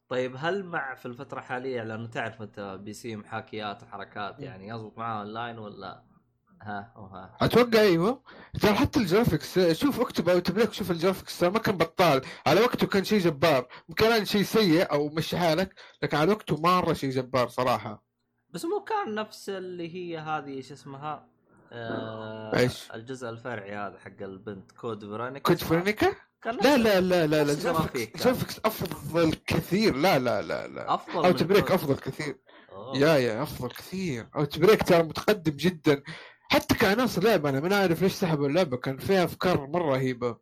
طيب 0.09 0.35
هل 0.37 0.63
مع 0.63 0.95
في 0.95 1.05
الفترة 1.05 1.39
الحالية 1.39 1.83
لأنه 1.83 2.07
تعرف 2.07 2.41
أنت 2.41 2.79
PC 2.81 3.15
محاكيات 3.15 3.83
وحركات 3.83 4.39
يعني 4.39 4.67
يزبط 4.67 4.97
معاه 4.97 5.19
اونلاين 5.19 5.57
ولا؟ 5.59 6.12
ها 6.61 6.93
وها 6.95 7.37
أتوقع 7.41 7.79
أيوه. 7.79 8.23
ترى 8.61 8.73
حتى 8.73 8.99
ال 8.99 9.06
graphics 9.06 9.59
شوف 9.59 10.01
اكتب 10.01 10.29
Outbreak 10.29 10.73
شوف 10.73 10.91
ال 10.91 10.97
graphics 10.97 11.43
ما 11.43 11.59
كان 11.59 11.77
بطال. 11.77 12.21
على 12.47 12.61
وقته 12.61 12.87
كان 12.87 13.03
شيء 13.03 13.19
جبار. 13.19 13.67
كان 13.97 14.25
شيء 14.25 14.43
سيء 14.43 14.91
أو 14.91 15.09
مشي 15.09 15.37
حالك 15.37 15.75
لكن 16.03 16.17
على 16.17 16.31
وقته 16.31 16.57
مرة 16.61 16.93
شيء 16.93 17.09
جبار 17.09 17.47
صراحة. 17.47 18.03
بس 18.49 18.65
مو 18.65 18.83
كان 18.83 19.15
نفس 19.15 19.49
اللي 19.49 19.95
هي 19.95 20.17
هذه 20.17 20.61
شو 20.61 20.73
اسمها؟ 20.73 21.27
آه 21.71 22.57
إيش؟ 22.57 22.91
الجزء 22.93 23.29
الفرعي 23.29 23.75
هذا 23.75 23.99
حق 23.99 24.21
البنت 24.21 24.71
Code 24.71 25.05
Veronica 25.05 25.39
Code 25.39 25.63
Veronica 25.63 26.15
كان 26.41 26.55
لا 26.55 26.77
لا 26.77 27.01
لا 27.01 27.27
لا 27.27 27.43
لا. 27.43 27.53
graphics 27.53 28.59
أفضل 28.65 29.33
كثير. 29.33 29.95
لا 29.95 30.19
لا 30.19 30.41
لا 30.41 30.67
لا. 30.67 30.93
أفضل 30.93 31.25
Outbreak 31.25 31.63
كود. 31.63 31.71
أفضل 31.71 31.95
كثير. 31.95 32.39
أوه. 32.71 32.97
yeah 32.97 33.17
yeah 33.17 33.43
أفضل 33.43 33.69
كثير. 33.69 34.27
Outbreak 34.35 34.83
ترى 34.83 35.03
متقدم 35.03 35.51
جدا. 35.51 36.03
حتى 36.49 36.75
كعناصر 36.75 37.23
لعبه 37.23 37.49
أنا 37.49 37.59
ما 37.59 37.75
عارف 37.75 38.01
ليش 38.01 38.13
سحبوا 38.13 38.47
اللعبة 38.47 38.77
كان 38.77 38.97
فيها 38.97 39.23
أفكار 39.23 39.67
مرة 39.67 39.91
رهيبة 39.91 40.37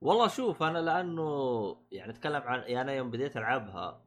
والله 0.00 0.28
شوف 0.28 0.62
أنا 0.62 0.78
لأنه 0.78 1.76
يعني 1.92 2.12
أتكلم 2.12 2.42
عن 2.42 2.58
يعني 2.58 2.80
أنا 2.80 2.92
يوم 2.92 3.10
بديت 3.10 3.36
ألعبها 3.36 4.02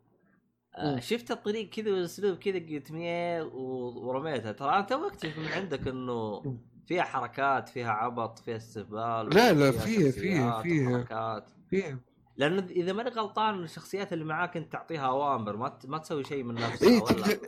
آه،. 0.75 0.99
شفت 0.99 1.31
الطريق 1.31 1.69
كذا 1.69 1.91
والاسلوب 1.91 2.38
كذا 2.38 2.60
قلت 2.60 2.91
ورميتها 2.91 4.51
ترى 4.51 4.69
أنا 4.69 4.81
تو 4.81 5.07
اكتشف 5.07 5.38
من 5.38 5.47
عندك 5.47 5.88
إنه 5.88 6.41
فيها 6.88 7.03
حركات 7.03 7.69
فيها 7.69 7.91
عبط 7.91 8.39
فيها 8.39 8.57
استهبال 8.57 9.29
لا، 9.36 9.53
لا، 9.53 9.71
فيها 9.71 10.12
فيها- 10.12 10.62
فيها-. 10.62 10.89
وحركات 10.89 11.49
فيها 11.69 11.99
لأنه 12.38 12.65
إذا 12.69 12.93
ماني 12.93 13.10
غلطان 13.10 13.63
الشخصيات 13.63 14.13
اللي 14.13 14.25
معاك 14.25 14.57
أنت 14.57 14.71
تعطيها 14.71 15.07
أوامر 15.07 15.57
ما 15.57 15.79
ما 15.86 15.97
تسوي 15.97 16.23
شيء 16.23 16.43
من 16.43 16.55
نفسها 16.55 16.89
اي 16.89 16.97
ولا. 16.97 17.39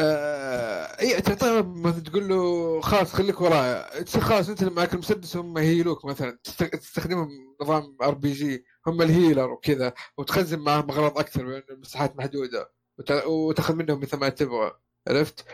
اي 0.00 1.20
تعطيه 1.20 1.62
مثلا 1.62 2.00
تقول 2.00 2.28
له 2.28 2.80
خلاص 2.80 3.12
خليك 3.12 3.40
ورايا. 3.40 4.04
خلاص 4.04 4.48
أنت 4.48 4.62
اللي 4.62 4.74
معك 4.74 4.94
المسدس 4.94 5.36
هم 5.36 5.58
يهيلوك 5.58 6.04
مثلا. 6.04 6.38
تست- 6.44 6.76
تستخدمهم 6.76 7.28
نظام 7.62 7.96
RPG 8.02 8.64
هم 8.86 9.02
ال 9.02 9.09
healer 9.09 9.50
وكذا. 9.50 9.92
وتخزن 10.18 10.58
معهم 10.58 10.90
أغراض 10.90 11.18
أكثر 11.18 11.44
لأن 11.46 11.62
المساحات 11.70 12.16
محدوده 12.16 12.72
وت... 12.98 13.10
وتأخذ 13.10 13.74
منهم 13.74 14.00
مثل 14.00 14.16
ما 14.16 14.28
تبغى. 14.28 14.72
عرفت؟ 15.08 15.44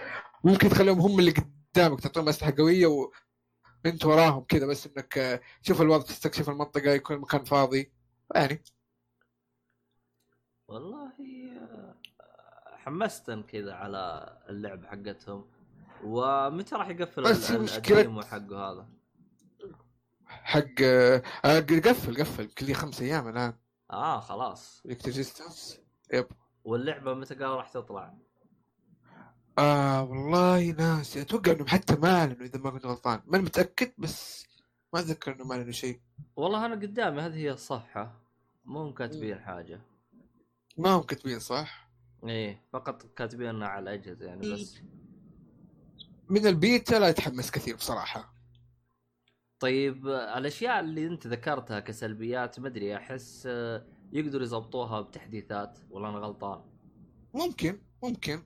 ممكن 0.44 0.68
تخليهم 0.68 1.00
هم 1.00 1.18
اللي 1.20 1.35
قدامك. 1.74 2.00
تعطيهم 2.00 2.28
أسلحة 2.28 2.54
قوية 2.59 2.87
وانت 3.85 4.04
وراهم 4.04 4.44
كذا 4.44 4.66
بس 4.66 4.87
إنك 4.87 5.18
آه، 5.18 5.40
تشوف 5.62 5.83
الوضع 5.83 6.04
تستكشف 6.04 6.48
المنطقة 6.50 6.90
يكون 6.90 7.16
المكان 7.16 7.44
فاضي. 7.44 7.92
يعني. 8.35 8.64
والله 10.68 11.07
آه، 11.07 11.12
حمستن 12.85 13.42
كذا 13.42 13.75
على 13.75 14.33
اللعبه 14.49 14.87
حقتهم. 14.87 15.44
ومتى 16.05 16.75
راح 16.75 16.88
يقفل 16.88 17.23
بس 17.23 17.51
ال- 17.51 17.57
ال- 17.57 17.68
مشكلة- 17.68 17.90
ال 17.92 17.98
demo 17.98 18.22
حقه 18.23 18.73
هذا؟ 18.73 18.88
حق 20.27 20.83
آه، 20.83 21.23
قفل 21.61 22.16
قفل 22.20 22.49
لي 22.62 22.75
خمس 22.75 23.01
أيام 23.01 23.29
الآن. 23.29 23.55
آه 23.90 24.20
خلاص. 24.20 24.83
اكتجستنس 24.87 25.81
يب. 26.12 26.27
واللعبة 26.64 27.14
متى 27.14 27.35
قال 27.35 27.49
راح 27.51 27.68
تطلع؟ 27.68 28.14
آه 29.59 30.03
والله 30.03 30.70
ناسي. 30.70 31.20
أتوقع 31.20 31.53
انهم 31.53 31.66
حتى 31.66 31.97
ما 31.97 32.18
أعلنوا 32.20 32.47
إذا 32.47 32.59
ما 32.59 32.70
كنت 32.70 32.87
غلطان. 32.87 33.20
ماني 33.27 33.44
متأكد 33.44 33.92
بس 33.99 34.47
ما 34.94 35.01
أتذكر 35.01 35.33
إنهم 35.35 35.53
أعلنوا 35.53 35.73
شيء. 35.73 36.01
والله 36.37 36.66
أنا 36.66 36.75
قدامي 36.75 37.20
هذه 37.20 37.37
هي 37.37 37.51
الصفحة. 37.51 38.20
مو 38.64 38.94
كاتبين 38.94 39.38
حاجة. 39.40 39.81
ما 40.79 40.90
هم 40.90 41.03
كاتبين 41.03 41.38
صح؟ 41.38 41.84
إيه 42.28 42.62
فقط 42.72 43.06
كاتبينها 43.16 43.68
على 43.68 43.82
الاجهزه 43.82 44.26
يعني 44.26 44.52
بس. 44.52 44.78
من 46.28 46.46
البيتا 46.46 46.94
لا 46.94 47.08
يتحمس 47.08 47.50
كثير 47.50 47.76
بصراحة. 47.76 48.34
طيب 49.60 50.08
الأشياء 50.08 50.80
اللي 50.80 51.06
أنت 51.06 51.26
ذكرتها 51.26 51.80
كسلبيات 51.80 52.60
ما 52.60 52.68
أدري 52.68 52.96
أحس 52.96 53.44
آه، 53.46 53.87
يقدروا 54.12 54.42
يضبطوها 54.46 55.00
بتحديثات؟ 55.00 55.78
ولا 55.90 56.08
أنا 56.08 56.18
غلطان؟ 56.18 56.62
ممكن 57.34 57.80
ممكن. 58.02 58.42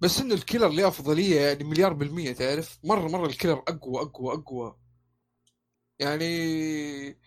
بس 0.00 0.20
إنه 0.20 0.34
ال 0.34 0.39
killer 0.39 0.68
له 0.68 0.88
افضليه 0.88 1.40
يعني 1.40 1.64
مليار 1.64 1.92
بالمية 1.92 2.32
تعرف؟ 2.32 2.78
مرة 2.84 3.08
مرة 3.08 3.26
ال 3.26 3.31
killer 3.31 3.62
أقوى 3.68 4.02
أقوى 4.02 4.34
أقوى. 4.34 4.76
يعني 5.98 7.18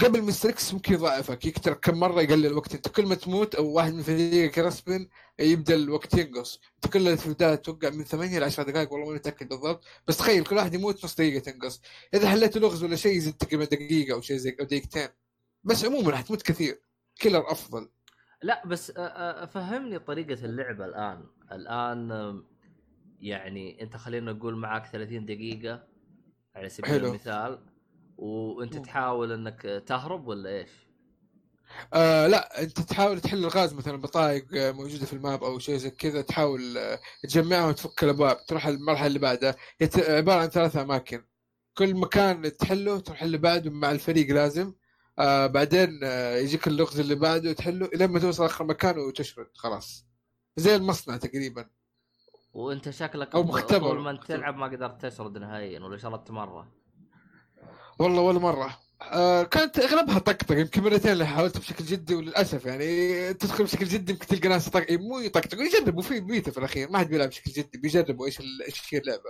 قبل 0.00 0.22
Mr. 0.22 0.48
X 0.48 0.74
ممكن 0.74 0.94
يضعفك 0.94 1.46
يكتر 1.46 1.74
كم 1.74 2.00
مرة 2.00 2.22
يقلل 2.22 2.46
الوقت. 2.46 2.74
انت 2.74 2.88
كل 2.88 3.06
ما 3.06 3.14
تموت 3.14 3.54
أو 3.54 3.72
واحد 3.72 3.94
من 3.94 4.02
فريقك 4.02 4.58
respawn 4.58 5.08
يبدأ 5.38 5.74
الوقت 5.74 6.14
ينقص. 6.14 6.60
كل 6.92 7.18
في 7.18 7.26
البدايه 7.26 7.54
توقع 7.54 7.90
من 7.90 8.04
8 8.04 8.38
ل 8.38 8.44
10 8.44 8.62
دقائق 8.62 8.92
والله 8.92 9.08
ما 9.08 9.14
متأكد 9.14 9.48
بالضبط. 9.48 9.84
بس 10.06 10.16
تخيل 10.16 10.44
كل 10.44 10.56
واحد 10.56 10.74
يموت 10.74 11.04
نص 11.04 11.14
دقيقة 11.14 11.38
تنقص. 11.38 11.80
إذا 12.14 12.28
حليت 12.28 12.58
لغز 12.58 12.84
ولا 12.84 12.96
شيء 12.96 13.16
يزيد 13.16 13.34
تقريبا 13.34 13.64
دقيقة 13.64 14.14
أو 14.14 14.20
شيء 14.20 14.36
زي 14.36 14.56
أو 14.60 14.64
دقيقتين. 14.64 15.08
بس 15.64 15.84
عموما 15.84 16.16
حتموت 16.16 16.42
كثير. 16.42 16.82
كيلر 17.16 17.52
أفضل. 17.52 17.88
لا 18.42 18.66
بس 18.66 18.92
فهمني 19.52 19.98
طريقة 19.98 20.44
اللعبة 20.44 20.84
الآن. 20.84 21.24
الآن 21.52 22.42
يعني 23.20 23.82
أنت 23.82 23.96
خلينا 23.96 24.32
نقول 24.32 24.56
معك 24.56 24.86
30 24.92 25.26
دقيقة 25.26 25.86
على 26.54 26.68
سبيل 26.68 26.90
حلو. 26.90 27.08
المثال. 27.08 27.77
وانت 28.18 28.76
مم. 28.76 28.82
تحاول 28.82 29.32
انك 29.32 29.82
تهرب 29.86 30.26
ولا 30.28 30.50
إيش؟ 30.50 30.70
آه 31.94 32.26
لا 32.26 32.62
انت 32.62 32.80
تحاول 32.80 33.20
تحل 33.20 33.38
الغاز 33.38 33.74
مثلا 33.74 33.96
بطايق 33.96 34.46
موجودة 34.52 35.06
في 35.06 35.12
الماب 35.12 35.44
أو 35.44 35.58
شيء 35.58 35.76
زي 35.76 35.90
كذا 35.90 36.22
تحاول 36.22 36.78
آه، 36.78 37.00
تجمعها 37.22 37.66
وتفك 37.68 38.04
الأبواب 38.04 38.46
تروح 38.46 38.66
المرحلة 38.66 39.06
اللي 39.06 39.18
بعدها 39.18 39.56
هي 39.80 39.88
عبارة 40.16 40.40
عن 40.40 40.48
ثلاث 40.48 40.76
أماكن 40.76 41.24
كل 41.78 41.94
مكان 41.94 42.56
تحله 42.56 43.00
تروح 43.00 43.22
اللي 43.22 43.38
بعده 43.38 43.70
مع 43.70 43.90
الفريق 43.90 44.34
لازم 44.34 44.74
آه 45.18 45.46
بعدين 45.46 46.00
آه 46.04 46.36
يجيك 46.36 46.66
اللغز 46.68 47.00
اللي 47.00 47.14
بعده 47.14 47.52
تحله 47.52 47.90
لما 47.94 48.18
توصل 48.20 48.44
آخر 48.44 48.64
مكان 48.64 48.98
وتشرد 48.98 49.50
خلاص 49.54 50.06
زي 50.56 50.76
المصنع 50.76 51.16
تقريبا 51.16 51.68
وانت 52.52 52.90
شكلك 52.90 53.36
ب- 53.36 53.46
مختبر. 53.46 53.88
طول 53.88 54.00
ما 54.00 54.10
أنت 54.10 54.24
تلعب 54.24 54.56
ما 54.56 54.66
قدرت 54.66 55.06
تشرد 55.06 55.38
نهائيا 55.38 55.80
ولا 55.80 55.96
شردت 55.96 56.30
مرة 56.30 56.77
والله 57.98 58.22
ولا 58.22 58.38
مرة. 58.38 58.80
آه 59.02 59.42
كانت 59.42 59.78
أغلبها 59.78 60.18
طقطق 60.18 60.52
يمكن 60.58 60.82
مرتين 60.82 61.12
اللي 61.12 61.26
حاولت 61.26 61.58
بشكل 61.58 61.84
جدي 61.84 62.14
وللأسف 62.14 62.66
يعني 62.66 63.34
تدخل 63.34 63.64
بشكل 63.64 63.84
جدي 63.86 64.12
يمكن 64.12 64.26
تلقى 64.26 64.48
ناس 64.48 64.68
طق... 64.68 64.86
مو 64.92 65.18
يطقطقوا 65.18 65.62
يجربوا 65.64 66.02
في 66.02 66.20
بيتا 66.20 66.50
في 66.50 66.58
الأخير 66.58 66.90
ما 66.90 66.98
حد 66.98 67.08
بيلعب 67.08 67.28
بشكل 67.28 67.50
جدي 67.52 67.78
بيجربوا 67.78 68.26
إيش 68.26 68.40
إيش 68.40 68.94
هي 68.94 68.98
اللعبة. 68.98 69.22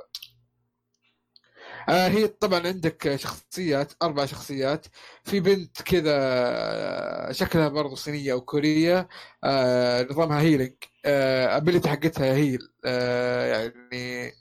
آه 1.88 2.08
هي 2.08 2.26
طبعا 2.28 2.66
عندك 2.66 3.16
شخصيات 3.16 3.92
أربع 4.02 4.26
شخصيات 4.26 4.86
في 5.24 5.40
بنت 5.40 5.82
كذا 5.82 6.10
آه، 6.14 7.32
شكلها 7.32 7.68
برضو 7.68 7.94
صينية 7.94 8.32
أو 8.32 8.40
كورية 8.40 9.08
آه 9.44 10.02
نظامها 10.10 10.40
healing 10.40 10.74
آه 11.04 11.56
ability 11.56 11.88
حقتها 11.88 12.34
heal 12.34 12.58
آه 12.84 13.46
يعني 13.46 14.32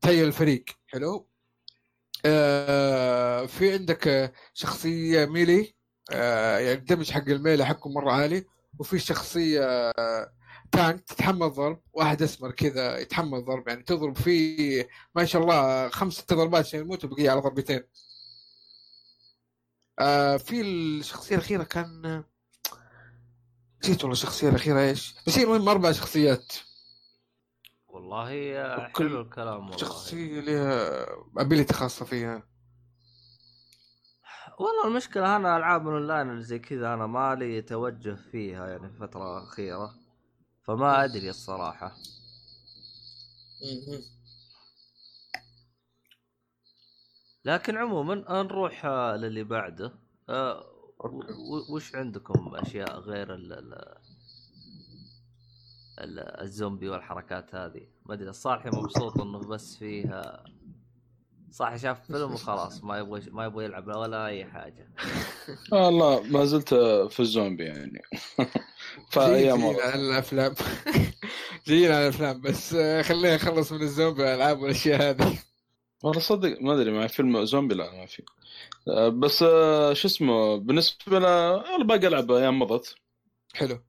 تهيئ 0.00 0.24
الفريق 0.24 0.64
حلو؟ 0.86 1.28
آه 2.26 3.46
في 3.46 3.72
عندك 3.72 4.32
شخصية 4.54 5.24
ميلي 5.26 5.74
آه 6.12 6.58
يعني 6.58 6.78
الدمج 6.78 7.10
حق 7.10 7.28
الميلي 7.28 7.66
حقه 7.66 7.90
مرة 7.90 8.12
عالي. 8.12 8.44
وفي 8.78 8.98
شخصية 8.98 9.60
آه 9.64 10.32
تانك 10.72 11.00
تتحمل 11.00 11.50
ضرب 11.50 11.80
واحد 11.92 12.22
أسمر 12.22 12.50
كذا 12.50 12.98
يتحمل 12.98 13.44
ضرب. 13.44 13.68
يعني 13.68 13.82
تضرب 13.82 14.16
فيه 14.16 14.88
ما 15.14 15.24
شاء 15.24 15.42
الله 15.42 15.88
خمس 15.88 16.12
ست 16.14 16.34
ضربات 16.34 16.66
عشان 16.66 16.80
يموت 16.80 17.04
وبقيه 17.04 17.30
على 17.30 17.40
ضربتين. 17.40 17.82
في 20.38 20.60
الشخصية 20.60 21.34
الأخيرة 21.36 21.62
كان 21.62 22.24
نسيت 23.84 24.00
والله 24.00 24.12
الشخصية 24.12 24.48
الأخيرة 24.48 24.80
إيش. 24.80 25.14
بس 25.26 25.38
هي 25.38 25.44
المهم 25.44 25.68
أربع 25.68 25.92
شخصيات. 25.92 26.52
والله 27.96 28.88
حلو 28.98 29.20
الكلام 29.20 29.60
والله. 29.64 29.76
شخصية 29.76 30.40
لها 30.40 31.06
ability 31.38 31.74
خاصة 31.74 32.04
فيها. 32.04 32.42
والله 34.58 34.86
المشكلة 34.88 35.36
أنا 35.36 35.56
ألعاب 35.56 35.88
الأونلاين 35.88 36.30
اللي 36.30 36.42
زي 36.42 36.58
كذا 36.58 36.94
أنا 36.94 37.06
مالي 37.06 37.62
توجه 37.62 38.14
فيها 38.14 38.66
يعني 38.68 38.88
في 38.88 38.94
الفترة 38.94 39.38
الأخيرة 39.38 39.94
فما 40.62 41.04
أدري 41.04 41.30
الصراحة. 41.30 41.92
لكن 47.44 47.76
عموما 47.76 48.42
نروح 48.42 48.84
آه، 48.84 49.16
للي 49.16 49.44
بعده. 49.44 49.92
و- 50.98 51.74
وش 51.74 51.94
عندكم 51.94 52.54
أشياء 52.56 52.98
غير 53.00 53.34
ال- 53.34 53.98
الزومبي 55.98 56.88
والحركات 56.88 57.54
هذه. 57.54 57.86
ما 58.06 58.14
أدري 58.14 58.28
الصالحي 58.28 58.68
مبسوط 58.68 59.20
إنه 59.20 59.38
بس 59.38 59.76
فيها 59.76 60.44
صح 61.50 61.76
شاف 61.76 62.06
فيلم 62.06 62.32
وخلاص 62.32 62.84
ما 62.84 62.98
يبغى 62.98 63.30
ما 63.30 63.44
يبغى 63.44 63.64
يلعب 63.64 63.86
ولا 63.86 64.26
أي 64.26 64.44
حاجة. 64.44 64.88
والله 65.72 66.22
ما 66.22 66.44
زلت 66.44 66.74
في 67.10 67.20
الزومبي 67.20 67.64
يعني. 67.64 68.02
فايام 69.12 69.66
على 69.66 69.94
الأفلام. 69.94 70.54
جينا 71.66 71.94
على 71.96 72.02
الأفلام 72.04 72.40
بس 72.40 72.74
خلينا 73.02 73.34
نخلص 73.34 73.72
من 73.72 73.82
الزومبي 73.82 74.22
والألعاب 74.22 74.60
والأشياء 74.60 75.10
هذه. 75.10 75.38
والله 76.02 76.20
صدق 76.20 76.62
ما 76.62 76.74
أدري 76.74 76.90
مع 76.90 77.06
فيلم 77.06 77.44
زومبي 77.44 77.74
لا 77.74 77.92
ما 77.92 78.06
في. 78.06 78.22
آه، 78.88 79.08
بس 79.08 79.42
آه، 79.42 79.92
شو 79.92 80.08
اسمه 80.08 80.56
بالنسبة 80.56 81.18
ل 81.18 81.24
أنا 81.24 81.84
باقي 81.84 82.06
ألعب 82.06 82.32
أيام 82.32 82.58
مضت. 82.58 82.94
حلو. 83.54 83.85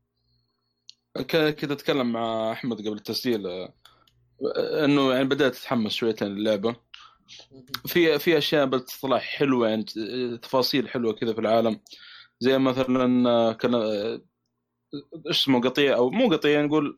كنت 1.21 1.71
أتكلم 1.71 2.11
مع 2.11 2.51
أحمد 2.51 2.87
قبل 2.87 2.97
التسجيل 2.97 3.47
آه، 3.47 3.73
إنه 4.85 5.13
يعني 5.13 5.25
بدأت 5.25 5.55
اتحمس 5.55 5.91
شويتين 5.91 6.27
للعبة. 6.27 6.75
في 7.87 8.19
في 8.19 8.37
أشياء 8.37 8.65
بدات 8.65 8.89
تطلع 8.89 9.17
حلوة 9.17 9.69
يعني 9.69 9.85
تفاصيل 10.37 10.89
حلوة 10.89 11.13
كذا 11.13 11.33
في 11.33 11.39
العالم. 11.39 11.79
زي 12.39 12.57
مثلا 12.57 13.29
آه، 13.29 13.53
كان 13.53 13.75
آه، 13.75 14.21
إيش 15.27 15.41
اسمه 15.41 15.61
قطيع 15.61 15.95
أو 15.95 16.09
مو 16.09 16.29
قطيع 16.29 16.61
نقول 16.61 16.97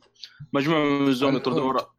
مجموعة 0.53 0.83
من 0.83 1.07
الزومبي 1.07 1.37
الهورد. 1.37 1.57
يطردون 1.57 1.67
ورا. 1.67 1.95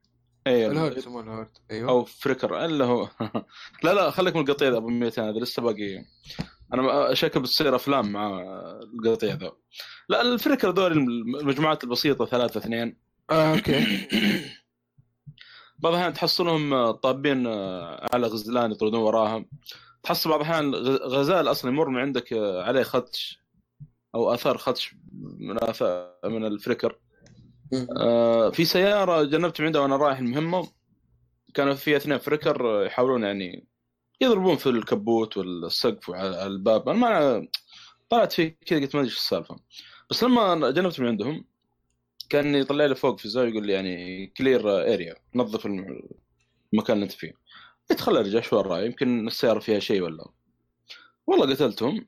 اي 0.47 0.67
الهورد 0.67 0.97
يسمونه 0.99 1.33
الهورد 1.33 1.51
أيوه. 1.71 1.91
أو 1.91 2.05
فريكر 2.05 2.65
الا 2.65 2.85
هو. 2.85 3.09
لا 3.85 3.95
لا 3.95 4.11
خليك 4.11 4.37
من 4.37 4.43
القطيع 4.43 4.77
أبو 4.77 4.89
200 4.89 5.29
هذا 5.31 5.39
لسه 5.39 5.63
باقي. 5.63 6.05
أنا 6.75 7.15
شكل 7.15 7.41
بتصير 7.41 7.77
أفلام 7.77 8.13
مع 8.13 8.41
القطيع 9.05 9.35
ذا. 9.35 9.53
لا 10.09 10.23
ال 10.23 10.29
Freaker 10.29 10.71
ذول 10.71 10.93
المجموعات 10.93 11.85
البسيطة 11.85 12.27
ثلاثة 12.27 12.61
اثنين. 12.61 12.97
آه 13.31 13.55
okay. 13.55 13.87
بعض 15.79 15.93
الأحيان 15.93 16.13
تحصلهم 16.13 16.91
طابين 16.91 17.47
على 18.13 18.27
غزلان 18.27 18.73
يطردون 18.73 19.01
وراهم. 19.01 19.49
تحصل 20.03 20.31
بعض 20.31 20.41
الأحيان 20.41 20.75
غزال 20.75 21.51
أصلا 21.51 21.71
يمر 21.71 21.89
من 21.89 21.99
عندك 21.99 22.33
عليه 22.65 22.83
خدش 22.83 23.41
أو 24.15 24.35
آثار 24.35 24.59
خدش 24.59 24.95
من 25.39 25.65
آثار 25.65 26.15
من 26.25 26.45
ال 26.47 26.53
Freaker 26.53 26.99
آه، 27.97 28.51
في 28.51 28.65
سيارة 28.65 29.23
جنبت 29.23 29.61
من 29.61 29.67
عندها 29.67 29.83
وأنا 29.83 29.97
رايح 29.97 30.19
المهمة 30.19 30.69
كانوا 31.55 31.75
في 31.75 31.97
اثنين 31.97 32.19
Freaker 32.19 32.83
يحاولون 32.87 33.23
يعني 33.23 33.67
يضربون 34.21 34.57
في 34.57 34.69
الكبوت 34.69 35.37
والسقف 35.37 36.09
وعلى 36.09 36.47
الباب. 36.47 36.89
أنا 36.89 36.99
ما 36.99 37.49
طلعت 38.11 38.33
فيه 38.33 38.57
كذا 38.67 38.81
قلت 38.81 38.95
ما 38.95 39.01
أدري 39.01 39.11
إيش 39.11 39.17
السالفة. 39.19 39.57
بس 40.11 40.25
لما 40.25 40.71
جنبت 40.71 41.01
من 41.01 41.07
عندهم 41.07 41.45
كان 42.29 42.55
يطلع 42.55 42.87
لي 42.87 42.95
فوق 42.95 43.19
في 43.19 43.25
الزاوية 43.25 43.49
يقول 43.51 43.67
لي 43.67 43.73
يعني 43.73 44.27
clear 44.27 44.71
area 44.95 45.15
نظف 45.35 45.67
الم- 45.67 46.09
المكان 46.73 46.95
اللي 46.97 47.05
أنت 47.05 47.13
فيه. 47.13 47.33
قلت 47.91 48.01
خل 48.01 48.17
أرجع 48.17 48.41
شو 48.41 48.57
وراي 48.57 48.87
يمكن 48.87 49.27
السيارة 49.27 49.59
فيها 49.59 49.79
شيء 49.79 50.03
ولا. 50.03 50.25
والله 51.27 51.55
قتلتهم. 51.55 52.07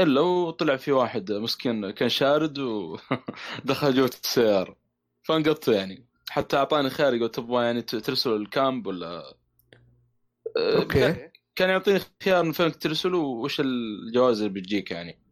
إلا 0.00 0.20
وطلع 0.20 0.76
في 0.76 0.92
واحد 0.92 1.32
مسكين 1.32 1.90
كان 1.90 2.08
شارد 2.08 2.58
ودخل 2.58 3.94
جوة 3.96 4.10
السيارة. 4.24 4.76
فانقذته 5.22 5.72
يعني. 5.72 6.06
حتى 6.30 6.56
أعطاني 6.56 6.90
خيار 6.90 7.14
يقول 7.14 7.30
تبغى 7.30 7.64
يعني 7.64 7.82
ترسل 7.82 8.30
ال 8.32 8.43
camp 8.43 8.86
ولا 8.86 9.36
okay. 10.56 11.30
كان 11.54 11.68
يعطيني 11.68 12.00
خيار 12.24 12.42
من 12.42 12.52
فين 12.52 12.78
ترسل 12.78 13.14
وش 13.14 13.60
الجوائز 13.60 14.42
اللي 14.42 14.60
بتجيك 14.60 14.90
يعني. 14.90 15.22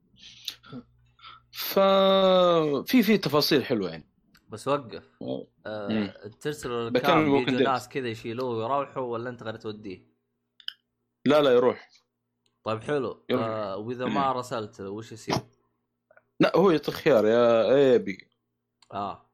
ففي 1.53 3.03
في 3.03 3.19
تفاصيل 3.19 3.65
حلوة 3.65 3.91
يعني. 3.91 4.09
بس 4.49 4.69
وقف. 4.69 5.03
آه. 5.23 5.47
ده 5.67 7.01
كان 7.01 7.27
ال 7.27 7.29
camp 7.29 7.37
يجوا. 7.37 7.61
ناس 7.61 7.89
كذا 7.89 8.09
يشيلوه 8.09 8.49
ويروحوا 8.49 9.03
ولا 9.03 9.31
أنت 9.31 9.43
غير 9.43 9.57
توديه؟ 9.57 10.07
لا 11.25 11.43
لا 11.43 11.51
يروح. 11.51 11.89
طيب 12.65 12.83
حلو. 12.83 13.25
يلا. 13.31 13.45
آه 13.45 13.77
وإذا 13.77 14.05
ما 14.05 14.33
رسلت 14.33 14.81
وش 14.81 15.13
يصير؟ 15.13 15.35
لا 16.41 16.57
هو 16.57 16.71
يعطيك 16.71 16.95
خيار 16.95 17.27
يا 17.27 17.75
A 17.75 17.99
B. 17.99 18.29
آه. 18.93 19.31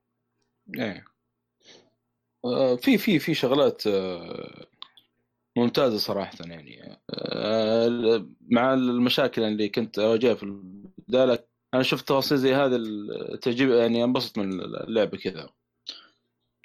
إيه. 0.79 1.05
آه، 2.45 2.77
في 2.77 2.99
في 2.99 3.19
في 3.19 3.35
شغلات 3.35 3.87
آه، 3.87 4.67
ممتازة 5.61 5.99
صراحة 5.99 6.39
يعني. 6.41 6.99
آه، 7.11 8.27
مع 8.41 8.75
المشاكل 8.75 9.43
اللي 9.43 9.69
كنت 9.69 9.99
أواجهها 9.99 10.35
في 10.35 10.43
البدايه 10.43 11.49
أنا 11.75 11.83
شفت 11.83 12.09
تفاصيل 12.09 12.39
زي 12.39 12.55
هذه 12.55 12.77
ال- 12.77 13.41
تعجب 13.41 13.69
يعني 13.71 14.05
انبسط 14.05 14.39
من 14.39 14.61
اللعبة 14.61 15.19
كذا. 15.19 15.49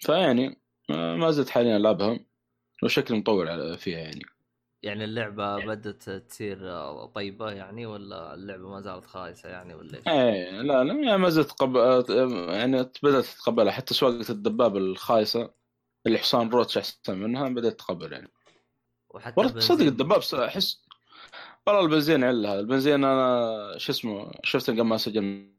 فيعني 0.01 0.62
آه، 0.89 1.15
ما 1.15 1.31
زلت 1.31 1.49
حاليا 1.49 1.77
ألعبها 1.77 2.19
وشكل 2.84 3.15
مطور 3.15 3.77
فيها 3.77 3.99
يعني. 3.99 4.21
يعني 4.84 5.03
اللعبة 5.03 5.65
بدت 5.65 6.10
تصير 6.10 6.58
طيبة 7.05 7.51
يعني 7.51 7.86
ولا 7.86 8.34
اللعبة 8.34 8.69
ما 8.69 8.81
زالت 8.81 9.05
خايسة 9.05 9.49
يعني 9.49 9.73
ولا 9.73 9.97
إيش؟ 9.97 10.08
إيه 10.08 10.62
لا 10.62 10.84
لا 10.84 10.93
يعني 10.93 11.17
ما 11.17 11.29
زلت 11.29 11.49
تقبل 11.49 12.03
يعني 12.49 12.89
بدأت 13.03 13.25
تتقبلها 13.25 13.71
حتى 13.71 13.93
سواقة 13.93 14.31
الدبابة 14.31 14.77
الخايسة 14.77 15.51
اللي 16.08 16.17
حصان 16.17 16.49
روتش 16.49 16.77
أحسن 16.77 17.17
منها 17.17 17.49
بدأت 17.49 17.79
تقبل 17.79 18.13
يعني. 18.13 18.27
وحتى 19.15 19.34
والله 19.38 19.54
تصدق. 19.54 19.86
الدباب 19.86 20.21
احس 20.34 20.86
والله 21.67 21.82
البنزين 21.82 22.23
علها 22.23 22.60
البنزين 22.60 23.04
أنا 23.04 23.78
شو 23.78 23.91
اسمه 23.91 24.32
شفت 24.43 24.69
قبل 24.69 24.82
ما 24.82 24.97
سجل 24.97 25.56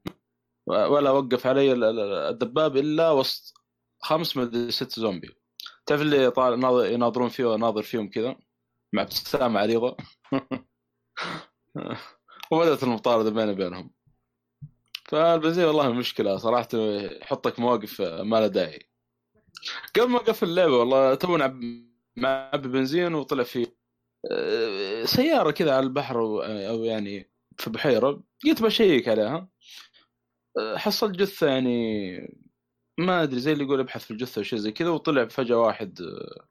ولا 0.66 1.11
وقف 1.11 1.47
علي 1.47 1.73
ال- 1.73 1.85
ال- 1.85 2.12
الدباب 2.12 2.77
إلا 2.77 3.11
وسط 3.11 3.55
خمس 4.03 4.37
مدري 4.37 4.71
ست 4.71 5.01
زومبي. 5.01 5.31
تعرف 5.87 6.01
اللي 6.01 6.33
ناظر 6.37 6.87
يناظرون 6.87 7.29
فيه 7.29 7.45
وناظر 7.45 7.83
فيهم 7.83 8.09
كذا؟ 8.11 8.37
مع 8.92 9.03
ابتسامة 9.03 9.61
عريضة. 9.61 9.97
وبدأت 12.51 12.83
المطاردة 12.83 13.31
بيني 13.31 13.53
وبينهم. 13.53 13.90
فالبنزين 15.05 15.64
والله 15.64 15.92
مشكلة 15.92 16.37
صراحة. 16.37 16.69
يحطك 16.75 17.61
مواقف 17.61 18.01
ما 18.01 18.37
لها 18.40 18.47
داعي. 18.47 18.90
قبل 19.97 20.09
ما 20.09 20.16
أقفل 20.16 20.47
اللعبة 20.47 20.77
والله 20.77 21.14
تو 21.14 21.37
نعب 22.16 22.55
معبي 22.55 22.68
بنزين 22.68 23.14
وطلع 23.14 23.44
في 23.44 23.66
آه، 24.31 25.05
سيارة 25.05 25.50
كذا 25.50 25.76
على 25.76 25.87
البحر 25.87 26.20
أو 26.20 26.42
أو 26.42 26.85
يعني 26.85 27.31
في 27.59 27.70
بحيرة 27.70 28.22
قلت 28.44 28.62
بشيك 28.62 29.09
عليها. 29.09 29.49
آه، 30.59 30.76
حصلت 30.76 31.16
جثة 31.16 31.47
يعني 31.47 32.16
ما 32.99 33.22
أدري 33.22 33.41
زي 33.41 33.53
اللي 33.53 33.64
يقول 33.64 33.80
ابحث 33.80 34.05
في 34.05 34.11
الجثة 34.11 34.41
وشيء 34.41 34.59
زي 34.59 34.72
كذا 34.72 34.88
وطلع 34.91 35.26
فجأة 35.26 35.57
واحد 35.57 36.01
آه، 36.01 36.47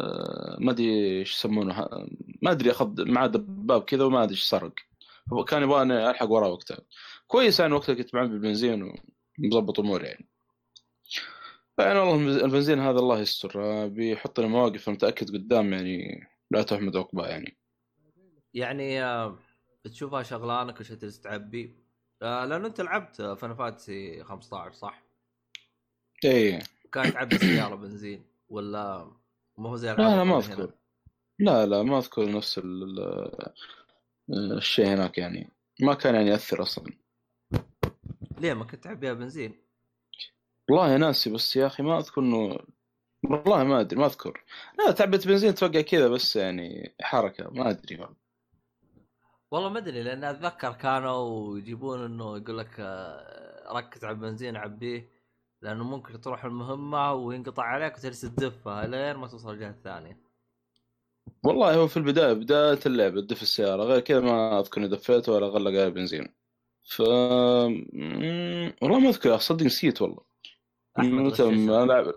آه، 0.00 0.56
ما 0.60 0.72
أدري 0.72 1.18
إيش 1.20 1.34
يسمونه 1.34 1.88
ما 2.42 2.50
أدري 2.50 2.70
أخذ 2.70 3.10
معاه 3.10 3.26
دباب 3.26 3.84
كذا 3.84 4.04
وما 4.04 4.22
أدري 4.22 4.34
إيش 4.34 4.42
سرق. 4.42 4.74
كان 5.48 5.62
يبغاني 5.62 6.10
الحق 6.10 6.30
وراه 6.30 6.48
وقتها. 6.48 6.78
كويس 7.26 7.60
يعني 7.60 7.74
وقتها 7.74 7.94
كنت 7.94 8.14
معبي 8.14 8.38
بنزين 8.38 8.92
ومظبط 9.38 9.80
اموري 9.80 10.06
يعني. 10.06 10.28
يعني 11.78 11.98
والله 11.98 12.44
البنزين 12.44 12.78
هذا 12.78 12.98
الله 12.98 13.20
يستر. 13.20 13.62
آه، 13.62 13.86
بيحط 13.86 14.40
لنا 14.40 14.48
مواقف 14.48 14.88
متأكد 14.88 15.30
قدام 15.30 15.72
يعني 15.72 16.26
لا 16.50 16.62
تحمد 16.62 16.96
عقباه 16.96 17.26
يعني. 17.28 17.56
يعني 18.54 19.02
آه، 19.04 19.38
بتشوفها 19.84 20.22
شغلانك 20.22 20.80
وش 20.80 20.88
تجلس 20.88 21.20
تعبي. 21.20 21.76
آه 22.22 22.44
لأنه 22.44 22.66
أنت 22.66 22.80
لعبت 22.80 23.22
فان 23.22 23.54
فانتسي 23.54 24.24
15 24.24 24.72
صح؟ 24.72 25.02
إيه. 26.24 26.58
كانت 26.92 27.14
تعبي 27.14 27.38
سيارة 27.56 27.74
بنزين 27.74 28.24
ولا 28.48 29.12
ما 29.58 29.68
هو 29.70 29.76
زي 29.76 29.88
لا 29.88 29.96
لا 30.16 30.24
ما؟ 30.24 30.38
أذكر. 30.38 30.72
لا 31.38 31.66
لا 31.66 31.82
ما 31.82 31.98
أذكر 31.98 32.30
نفس 32.30 32.58
ال- 32.58 32.98
ال- 34.30 34.52
الشيء 34.52 34.86
هناك 34.86 35.18
يعني. 35.18 35.50
ما 35.80 35.94
كان 35.94 36.14
يعني 36.14 36.28
يأثر 36.30 36.62
أصلا. 36.62 36.92
ليه؟ 38.38 38.54
ما 38.54 38.64
كنت 38.64 38.84
تعبيها 38.84 39.12
بنزين؟ 39.12 39.63
والله 40.70 40.96
ناسي 40.96 41.30
بس 41.30 41.56
يا 41.56 41.66
أخي 41.66 41.82
ما 41.82 41.98
أذكر 41.98 42.20
إنه 42.20 42.58
والله 43.24 43.64
ما 43.64 43.80
أدري 43.80 44.00
ما 44.00 44.06
أذكر. 44.06 44.44
لا 44.78 44.90
تعبت 44.92 45.28
بنزين 45.28 45.54
توقع 45.54 45.80
كذا 45.80 46.08
بس 46.08 46.36
يعني 46.36 46.94
حركة 47.00 47.50
ما 47.50 47.70
أدري 47.70 48.00
والله. 48.00 48.16
والله 49.50 49.68
ما 49.68 49.78
أدري 49.78 50.02
لأن 50.02 50.24
أتذكر 50.24 50.72
كانوا 50.72 51.58
يجيبون 51.58 52.04
إنه 52.04 52.36
يقول 52.36 52.58
لك 52.58 52.76
آه، 52.78 53.72
ركز 53.72 54.04
على 54.04 54.14
البنزين 54.14 54.56
عبيه 54.56 55.10
لأنه 55.62 55.84
ممكن 55.84 56.20
تروح 56.20 56.44
المهمة 56.44 57.12
وينقطع 57.12 57.62
عليك 57.62 57.94
وتجلس 57.96 58.20
تدفها 58.20 58.86
لين 58.86 59.16
ما 59.16 59.26
توصل 59.26 59.50
الجهة 59.50 59.70
الثانية. 59.70 60.18
والله 61.44 61.74
هو 61.74 61.86
في 61.88 61.96
البداية 61.96 62.32
بداية 62.32 62.78
اللعبة 62.86 63.20
تدف 63.20 63.42
السيارة 63.42 63.82
غير 63.84 64.00
كذا 64.00 64.20
ما 64.20 64.60
أذكر 64.60 64.80
إني 64.80 64.88
دفيت 64.88 65.28
ولا 65.28 65.46
غلق 65.46 65.70
على 65.70 65.86
البنزين 65.86 66.34
ف 66.82 67.00
والله 67.00 68.98
ما 68.98 69.08
أذكر 69.08 69.38
صدق 69.38 69.66
نسيت 69.66 70.02
والله. 70.02 70.33
ما 70.98 71.84
لعب 71.86 72.14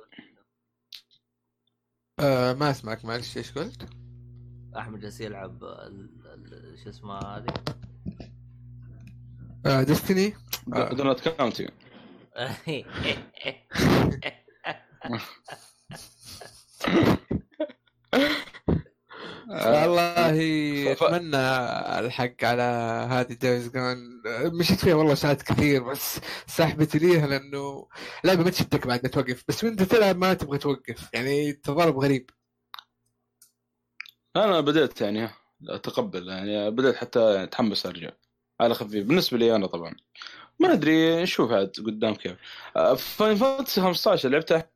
آه 2.20 2.54
ما 2.54 2.72
أسمعك 2.72 3.06
معلش 3.06 3.38
إيش 3.38 3.52
قلت؟ 3.52 3.90
أحمد 4.78 5.00
جالس 5.00 5.22
يلعب 5.22 5.64
ال- 5.64 6.10
ال- 6.26 6.80
شو 6.84 6.90
اسمه 6.90 7.18
هذه؟ 7.20 7.54
آه 9.66 9.84
Destiny. 9.84 10.34
Don't 10.68 11.20
count 11.30 11.57
it 11.57 11.68
والله 19.50 20.94
ف- 20.96 21.04
أتمنى 21.04 21.38
الحق 22.00 22.44
على 22.44 22.62
هذه 23.12 23.34
Days 23.34 23.70
Gone 23.70 23.98
مشيت 24.60 24.80
فيها 24.80 24.96
والله 24.96 25.16
ساعات 25.16 25.42
كثير 25.42 25.84
بس 25.84 26.20
سحبت 26.48 26.96
ليها 26.96 27.28
لأنه 27.28 27.88
لعبه 28.24 28.44
ما 28.44 28.50
تشدك 28.50 28.88
بعد 28.88 29.00
ما 29.04 29.10
توقف. 29.10 29.44
بس 29.48 29.64
وأنت 29.64 29.84
تلعب 29.84 30.18
ما 30.18 30.34
تبغى 30.34 30.58
توقف 30.58 31.10
يعني 31.14 31.54
تضارب 31.54 31.98
غريب 32.00 32.30
أنا 34.36 34.60
بديت 34.60 35.02
يعني 35.02 35.30
أتقبل 35.70 36.28
يعني 36.30 36.72
بديت 36.72 36.96
حتى 36.96 37.44
أتحمس 37.44 37.86
أرجع. 37.86 38.10
على 38.62 38.74
خفيف. 38.74 39.06
بالنسبة 39.08 39.38
لي 39.38 39.56
أنا 39.56 39.68
طبعا. 39.68 39.96
ما 40.60 40.74
أدري 40.74 41.24
نشوف 41.24 41.52
عاد 41.52 41.72
قدام 41.86 42.16
كيف. 42.16 42.36
Final 42.98 43.36
Fantasy 43.36 43.82
15 43.82 44.30
لعبتها؟ 44.30 44.70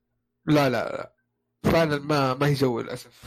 لا 0.45 0.69
لا 0.69 0.89
لا. 0.89 1.13
فعلا 1.71 1.97
ما 1.99 2.33
ما 2.33 2.47
هي 2.47 2.53
جوي 2.53 2.83
للأسف. 2.83 3.21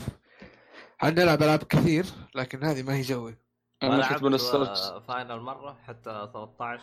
عندنا 1.01 1.25
نلعب 1.25 1.43
ألعاب 1.43 1.63
كثير 1.63 2.05
لكن 2.35 2.63
هذه 2.63 2.83
ما 2.83 2.95
هي 2.95 3.01
جوي. 3.01 3.37
أنا 3.83 3.97
كنت 4.01 4.11
لعبت 4.11 4.23
بنسترت 4.23 5.03
Final 5.07 5.39
مرة 5.39 5.77
حتى 5.87 6.29
13 6.33 6.81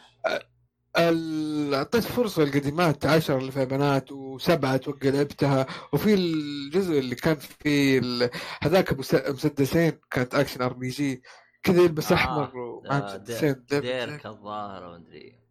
ال- 0.99 1.75
أعطيت 1.75 2.03
فرصة 2.05 2.43
للقديمات 2.45 3.07
10 3.07 3.39
اللي 3.39 3.53
فيها 3.53 3.65
بنات 3.65 4.13
وسبعة 4.13 4.75
أتوقع 4.75 5.09
لعبتها. 5.09 5.67
وفي 5.93 6.15
الجزء 6.15 6.99
اللي 6.99 7.15
كان 7.15 7.37
ال- 7.67 8.31
هذاك 8.63 8.93
مس- 8.99 9.15
مسدسين 9.15 9.93
كانت 10.11 10.35
action 10.35 10.63
RPG. 10.63 11.23
كذا 11.63 11.83
يلبس 11.83 12.13
آه، 12.13 12.15
أحمر 12.15 12.57
ومعه 12.59 12.99
آه، 12.99 13.05
مسدسين 13.05 13.65
Dirge 13.71 14.27
الظاهر 14.27 14.85
ومدري 14.85 15.43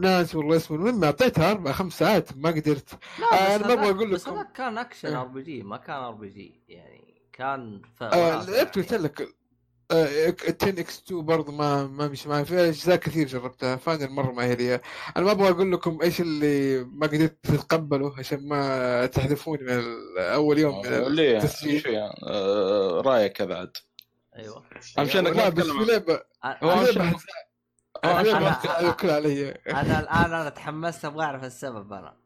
ناس 0.00 0.34
والله 0.34 0.56
اسمه. 0.56 0.76
المهم 0.76 1.04
أعطيتها 1.04 1.50
أربع 1.50 1.72
خمس 1.72 1.98
ساعات 1.98 2.36
ما 2.36 2.50
قدرت. 2.50 2.98
لا 3.18 3.54
آه، 3.54 3.56
بس 3.56 3.64
أنا 3.64 3.74
ما 3.74 3.90
بقول 3.90 4.10
بس 4.12 4.26
لكم. 4.28 4.36
هذاك 4.36 4.52
كان 4.52 4.78
أكشن 4.78 5.08
إيه. 5.08 5.20
آر 5.20 5.26
بي 5.26 5.42
جي 5.42 5.62
ما 5.62 5.76
كان 5.76 5.96
آر 5.96 6.12
بي 6.12 6.28
جي 6.28 6.62
يعني. 6.68 7.09
كان 7.40 7.82
ف... 7.96 8.02
آه 8.02 8.44
لعبت 8.44 8.76
يعني. 8.76 8.88
قلت 8.88 8.92
لك. 8.94 9.28
آه 9.90 10.34
10 10.62 10.80
X 10.80 11.02
2 11.02 11.24
برضه 11.24 11.52
ما 11.52 11.86
ما 11.86 12.08
مش 12.08 12.26
معي. 12.26 12.44
في 12.44 12.68
أجزاء 12.68 12.96
كثير 12.96 13.26
جربتها. 13.26 13.76
Final 13.76 14.10
مرة 14.10 14.32
ما 14.32 14.44
هي 14.44 14.56
لي 14.56 14.74
أنا 15.16 15.24
ما 15.24 15.30
أبغى 15.30 15.48
أقول 15.48 15.72
لكم 15.72 15.98
إيش 16.02 16.20
اللي 16.20 16.84
ما 16.84 17.06
قدرت 17.06 17.36
تتقبله 17.42 18.18
عشان 18.18 18.48
ما 18.48 19.06
تحذفوني 19.06 19.62
من 19.62 19.82
أول 20.18 20.58
يوم 20.58 20.82
من 20.82 21.14
ليه؟ 21.14 21.36
التسجيل. 21.36 21.72
إيش 21.72 21.82
فيها 21.82 22.14
آه، 22.26 23.00
رأيك 23.00 23.32
كذا 23.32 23.54
عاد. 23.54 23.72
أيوه. 24.36 24.64
أهم 24.98 25.06
شيء 25.06 25.20
إنك 25.20 25.36
ما 25.36 25.48
تتكلم 25.48 25.82
لعبه 25.82 26.20
هو 26.44 26.70
آه، 28.04 28.20
أنا 28.20 30.00
الان 30.00 30.34
أنا 30.34 30.48
تحمست 30.48 31.04
أبغى 31.04 31.24
أعرف 31.24 31.44
السبب 31.44 31.92
أنا 31.92 32.19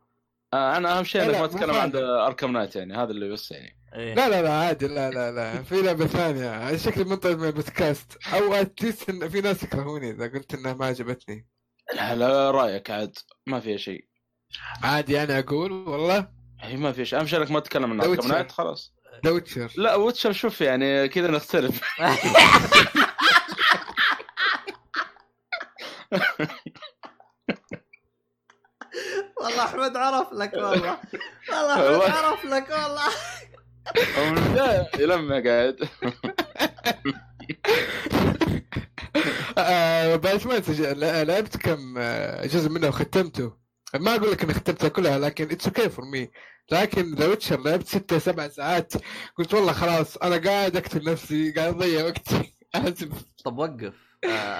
آه، 0.55 0.77
أنا 0.77 0.99
أهم 0.99 1.05
شيء 1.05 1.21
لا، 1.21 1.27
انك 1.27 1.35
لا، 1.35 1.41
ما 1.41 1.47
تتكلم 1.47 1.75
عن. 1.75 1.97
Arkham 1.97 2.53
Knight 2.53 2.77
يعني 2.77 2.97
هذا 2.97 3.11
اللي 3.11 3.29
بس 3.33 3.51
يعني. 3.51 3.77
إيه. 3.95 4.15
لا 4.15 4.29
لا 4.29 4.43
لا 4.43 4.53
عادي 4.53 4.89
لا 4.89 5.11
لا 5.11 5.33
لا. 5.33 5.63
في 5.63 5.83
لعبة 5.83 6.07
ثانية. 6.07 6.77
شكلي 6.77 7.05
منطرد 7.05 7.37
من 7.37 7.45
البودكاست. 7.49 8.19
أو 8.35 8.55
at 8.55 8.70
least 8.70 9.09
إن 9.11 9.29
في 9.29 9.41
ناس 9.41 9.63
يكرهوني 9.63 10.11
إذا 10.11 10.27
قلت 10.27 10.55
إنها 10.55 10.75
ما 10.75 10.87
عجبتني. 10.87 11.47
لا 11.95 12.15
لا 12.15 12.51
رأيك 12.51 12.91
عاد. 12.91 13.19
ما 13.47 13.61
فيها 13.61 13.77
شيء. 13.77 14.05
عادي 14.83 15.23
أنا 15.23 15.39
أقول 15.39 15.73
والله؟ 15.73 16.29
هي 16.61 16.77
ما 16.77 16.93
فيها 16.93 17.05
شيء. 17.05 17.19
أهم 17.21 17.27
شيء 17.27 17.39
إنك 17.41 17.51
ما 17.51 17.61
تتكلم 17.61 17.93
عن 17.93 18.01
Arkham. 18.01 18.29
Knight 18.29 18.53
خلاص. 18.53 18.95
The 19.25 19.31
Witcher 19.31 19.73
لا 19.77 19.95
Witcher 19.95 20.33
شوف 20.33 20.61
يعني 20.61 21.09
كذا 21.09 21.31
نختلف. 21.31 21.81
والله 29.45 29.65
أحمد 29.65 29.97
عرف 29.97 30.33
لك 30.33 30.53
والله. 30.55 30.99
والله 31.51 32.07
أحمد. 32.09 32.25
عرف 32.25 32.45
لك 32.45 32.71
والله. 32.71 33.11
من 34.31 34.39
البداية 34.39 34.91
يلمع 34.99 35.41
قاعد. 35.41 35.77
آه 39.59 40.17
بعد 40.17 40.47
ما 40.47 40.59
تسجل 40.59 41.27
لعبت 41.27 41.57
كم 41.57 41.95
آه، 41.99 42.47
جزء 42.47 42.69
منه 42.71 42.89
وختمته. 42.89 43.53
ما 43.95 44.15
أقول 44.17 44.31
لك 44.31 44.43
إني 44.43 44.55
ختمتها 44.55 44.89
كلها 44.89 45.19
لكن 45.19 45.51
it's 45.51 45.67
okay 45.67 45.89
for 45.89 46.05
me 46.05 46.31
لكن 46.73 47.15
The 47.15 47.27
Witcher 47.27 47.61
لعبت 47.61 47.87
ستة 47.87 48.19
سبع 48.19 48.49
ساعات. 48.49 48.93
قلت 49.39 49.55
والله 49.55 49.73
خلاص 49.73 50.17
أنا 50.17 50.37
قاعد 50.37 50.77
أقتل 50.77 51.05
نفسي 51.05 51.53
قاعد 51.53 51.75
أضيع 51.75 52.05
وقتي. 52.05 52.55
اسف 52.75 53.09
طب 53.45 53.59
وقف. 53.59 53.95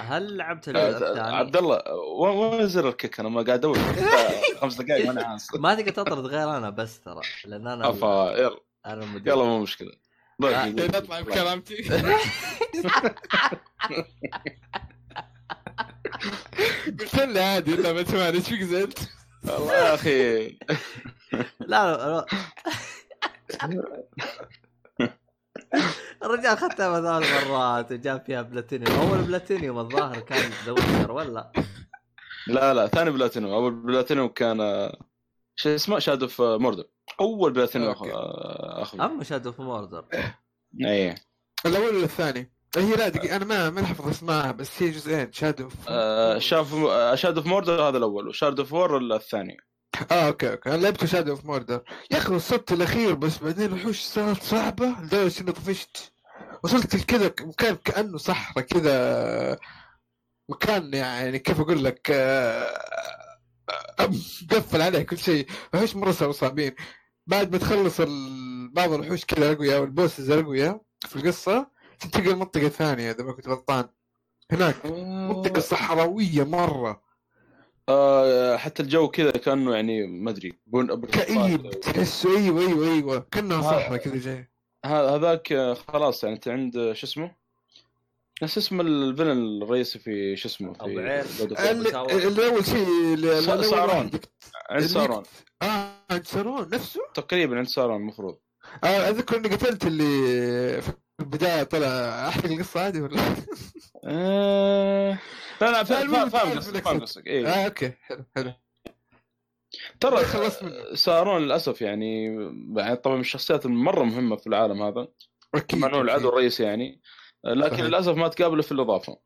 هل 0.07 0.37
لعبت 0.37 0.67
الجزء 0.67 1.09
الثاني؟ 1.09 1.35
عبد 1.35 1.57
الله 1.57 1.81
وين 2.19 2.67
زر 2.67 2.89
ال 2.89 2.94
kick؟ 2.94 3.19
أنا 3.19 3.29
ما 3.29 3.41
قاعد 3.41 3.59
أدور. 3.59 3.77
خمس 4.61 4.81
دقائق 4.81 5.07
ماني 5.07 5.21
عاصر. 5.21 5.59
ما 5.59 5.75
تقدر 5.75 5.91
تطرد 5.91 6.25
غير 6.25 6.57
أنا 6.57 6.69
بس 6.69 6.99
ترى 6.99 7.21
لأن 7.45 7.67
أنا 7.67 7.89
أفا 7.89 8.33
يلا. 8.37 8.59
أنا 8.85 9.03
المدير 9.03 9.33
يلا 9.33 9.43
مو 9.43 9.59
مشكلة. 9.59 9.91
آه. 10.43 10.69
نطلع 10.69 11.21
بكرامتي. 11.21 11.75
قلت 16.99 17.15
لي 17.15 17.39
عادي 17.39 17.75
لا 17.75 17.91
بس 17.91 18.09
ما 18.09 18.29
إيش 18.29 18.49
فيك 18.49 18.61
زعلت 18.61 19.09
والله 19.47 19.73
يا 19.73 19.93
أخي. 19.93 20.47
لا 21.59 21.97
لا 21.97 22.25
الرجال 26.25 26.57
ختمها 26.57 27.01
ثلاث 27.01 27.47
مرات 27.47 27.91
وجاب 27.91 28.23
فيها 28.25 28.41
بلاتينيوم. 28.41 28.99
أول 28.99 29.21
بلاتينيوم 29.21 29.79
الظاهر 29.79 30.19
كان 30.19 30.51
ذا 30.65 31.11
ولا؟ 31.11 31.51
لا 32.47 32.73
لا 32.73 32.87
ثاني 32.87 33.11
بلاتينيوم. 33.11 33.53
أول 33.53 33.71
بلاتينيوم 33.71 34.27
كان 34.27 34.61
آه، 34.61 34.97
شو 35.55 35.69
اسمه؟ 35.69 35.99
Shadow 35.99 36.21
of 36.21 36.41
Mordor 36.41 36.83
أول 37.19 37.53
بلاتينيوم. 37.53 37.91
آه، 37.91 38.81
اخذ 38.81 39.01
أما 39.01 39.23
Shadow 39.23 39.51
of 39.51 39.61
Mordor 39.61 40.05
اي 40.85 41.15
الأول 41.65 41.95
ولا 41.95 42.03
الثاني؟ 42.03 42.51
هي 42.77 42.95
لا 42.95 43.09
دقيقة 43.09 43.35
أنا 43.35 43.45
ما 43.45 43.69
ما 43.69 43.81
نحفظ 43.81 44.09
اسمها 44.09 44.51
بس 44.51 44.83
هي 44.83 44.89
جزئين. 44.89 45.31
شادو 45.31 45.69
شاف 46.37 46.75
شاد 47.13 47.37
اوف 47.37 47.45
موردر 47.45 47.81
هذا 47.81 47.97
الأول 47.97 48.27
و 48.27 48.32
Shadow 48.32 48.59
of 48.59 48.73
War 48.73 48.97
الثاني؟ 48.97 49.57
آه 50.11 50.27
okay 50.27 50.51
okay. 50.51 50.69
أنا 50.69 50.81
لعبت 50.81 51.05
Shadow 51.05 51.31
of 51.31 51.45
Mordor 51.45 51.83
يا 52.11 52.17
أخي 52.17 52.33
وصلت 52.33 52.71
الأخير 52.71 53.15
بس 53.15 53.37
بعدين 53.37 53.65
الوحوش 53.65 53.99
صارت 53.99 54.43
صعبة 54.43 54.95
لدرجة 55.03 55.41
اني 55.41 55.51
طفشت. 55.51 56.14
وصلت 56.65 56.95
لكذا 56.95 57.33
مكان 57.41 57.75
كأنه 57.75 58.17
صحراء 58.17 58.65
كذا 58.65 59.59
مكان 60.49 60.93
يعني 60.93 61.39
كيف 61.39 61.59
أقول 61.59 61.83
لك 61.83 62.11
آه، 62.11 62.79
آه، 63.99 64.09
مقفل 64.51 64.81
عليه 64.81 65.01
كل 65.03 65.17
شيء. 65.17 65.47
وحوش 65.73 65.95
مرة 65.95 66.11
صاروا 66.11 66.33
صعبين. 66.33 66.75
بعد 67.27 67.51
ما 67.51 67.57
تخلص 67.57 68.01
بعض 68.73 68.93
الوحوش 68.93 69.25
كذا 69.25 69.51
اقوياء 69.51 69.81
والبوسز 69.81 70.31
الاقوياء 70.31 70.81
في 71.07 71.15
القصة 71.15 71.67
تنتقل 71.99 72.29
المنطقة 72.29 72.65
الثانية 72.65 73.11
إذا 73.11 73.23
ما 73.23 73.31
كنت 73.33 73.47
غلطان. 73.47 73.89
هناك 74.51 74.85
منطقة 75.29 75.59
صحراوية 75.59 76.43
مرة. 76.43 77.01
آه، 77.89 78.57
حتى 78.57 78.83
الجو 78.83 79.07
كذا 79.07 79.31
كأنه 79.31 79.75
يعني 79.75 80.07
ما 80.07 80.31
أدري 80.31 80.59
كئيب 81.11 81.69
تحسه 81.69 82.37
أيوه 82.37 82.61
أيوه 82.61 82.93
أيوه 82.93 83.27
كأنها 83.31 83.57
آه. 83.57 83.61
صحراء 83.61 83.97
كذا 83.97 84.17
جاي 84.17 84.54
هذاك 84.85 85.51
آه، 85.51 85.73
خلاص 85.73 86.23
يعني 86.23 86.35
انت 86.35 86.47
عند 86.47 86.77
آه، 86.77 86.93
شو 86.93 87.07
اسمه؟ 87.07 87.31
نفس 88.43 88.57
اسم 88.57 88.81
الفيلن 88.81 89.61
الرئيسي 89.63 89.99
في 89.99 90.35
شو 90.35 90.47
اسمه 90.47 90.73
في. 90.73 90.85
اللي 90.85 92.27
اللي 92.27 92.47
أول 92.47 92.65
شيء 92.65 93.61
سارون. 93.61 94.11
عند 94.69 94.85
سارون 94.85 95.23
آه 95.61 95.91
عند 96.11 96.25
سارون 96.25 96.69
نفسه 96.69 96.99
تقريبا 97.13 97.57
عند 97.57 97.67
سارون 97.67 97.95
المفروض 97.95 98.37
آه 98.83 99.09
أذكر 99.09 99.37
إني 99.37 99.47
قتلت 99.47 99.85
اللي 99.85 100.81
في 100.81 100.91
البداية 101.19 101.63
طلع 101.63 101.87
احرق 102.27 102.45
القصة 102.51 102.87
هذه 102.87 103.01
ولا 103.01 103.21
آه... 104.05 105.19
لا 105.61 105.71
لا 105.71 105.83
فاهم 105.83 106.57
قصدك. 106.57 106.83
فاهم 106.83 107.01
قصدك 107.01 107.27
إيه. 107.27 107.47
آه 107.47 107.65
أوكي 107.65 107.91
حلو 108.01 108.25
حلو 108.35 108.53
ترى. 109.99 110.17
سارون 110.95 111.41
للأسف 111.41 111.81
يعني 111.81 112.25
يعني 112.77 112.95
طبعا 112.95 113.15
من 113.15 113.21
الشخصيات 113.21 113.65
المرة 113.65 114.03
مهمة 114.03 114.35
في 114.35 114.47
العالم 114.47 114.81
هذا 114.83 115.07
أكيد 115.55 115.79
مع 115.79 115.87
انه 115.87 116.01
العدو 116.01 116.29
الرئيسي 116.29 116.63
يعني 116.63 117.01
لكن 117.43 117.75
صحيح. 117.75 117.85
للأسف 117.85 118.15
ما 118.15 118.27
تقابله 118.27 118.61
في 118.61 118.71
الإضافة. 118.71 119.17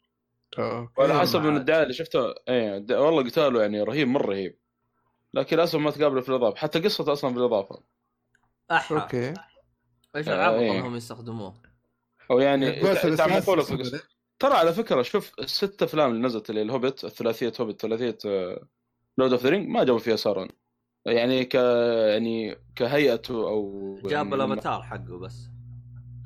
وعلى 0.97 1.19
حسب. 1.19 1.41
من 1.41 1.57
الدعاية 1.57 1.83
اللي 1.83 1.93
شفته 1.93 2.33
إيه 2.49 2.77
د- 2.77 2.91
والله 2.91 3.23
قتاله 3.23 3.61
يعني 3.61 3.81
رهيب 3.83 4.07
مرة 4.07 4.25
رهيب 4.27 4.57
لكن 5.33 5.55
للأسف 5.55 5.79
ما 5.79 5.91
تقابله 5.91 6.21
في 6.21 6.29
الإضافة 6.29 6.57
حتى 6.57 6.79
قصته 6.79 7.13
أصلا 7.13 7.33
في 7.33 7.39
الإضافة 7.39 7.83
أحا 8.71 8.95
أوكي 9.01 9.33
أيش 10.15 10.27
آه، 10.29 10.35
العبط 10.35 10.55
إيه. 10.59 10.71
انهم 10.71 10.95
يستخدموه 10.95 11.61
أو 12.31 12.39
يعني 12.39 12.71
تعمقوا 13.15 13.61
في 13.61 13.73
القصة. 13.73 14.01
ترى 14.39 14.53
على 14.53 14.73
فكرة 14.73 15.01
شوف 15.01 15.31
الست 15.39 15.83
أفلام 15.83 16.11
اللي 16.11 16.21
نزلت 16.27 16.49
اللي 16.49 16.61
الهوبت 16.61 17.03
الثلاثية 17.05 17.53
هوبت 17.61 17.81
ثلاثية 17.81 18.17
Lord 19.19 19.31
of 19.31 19.43
the 19.43 19.49
Ring 19.49 19.67
ما 19.69 19.83
جابوا 19.83 19.99
فيها 19.99 20.15
سارون. 20.15 20.47
يعني 21.05 21.45
ك 21.45 21.55
يعني 21.55 22.55
كهيئته 22.75 23.33
أو 23.47 23.95
جاب 24.03 24.11
يعني 24.11 24.35
الأفاتار 24.35 24.83
حقه 24.83 25.19
بس. 25.19 25.49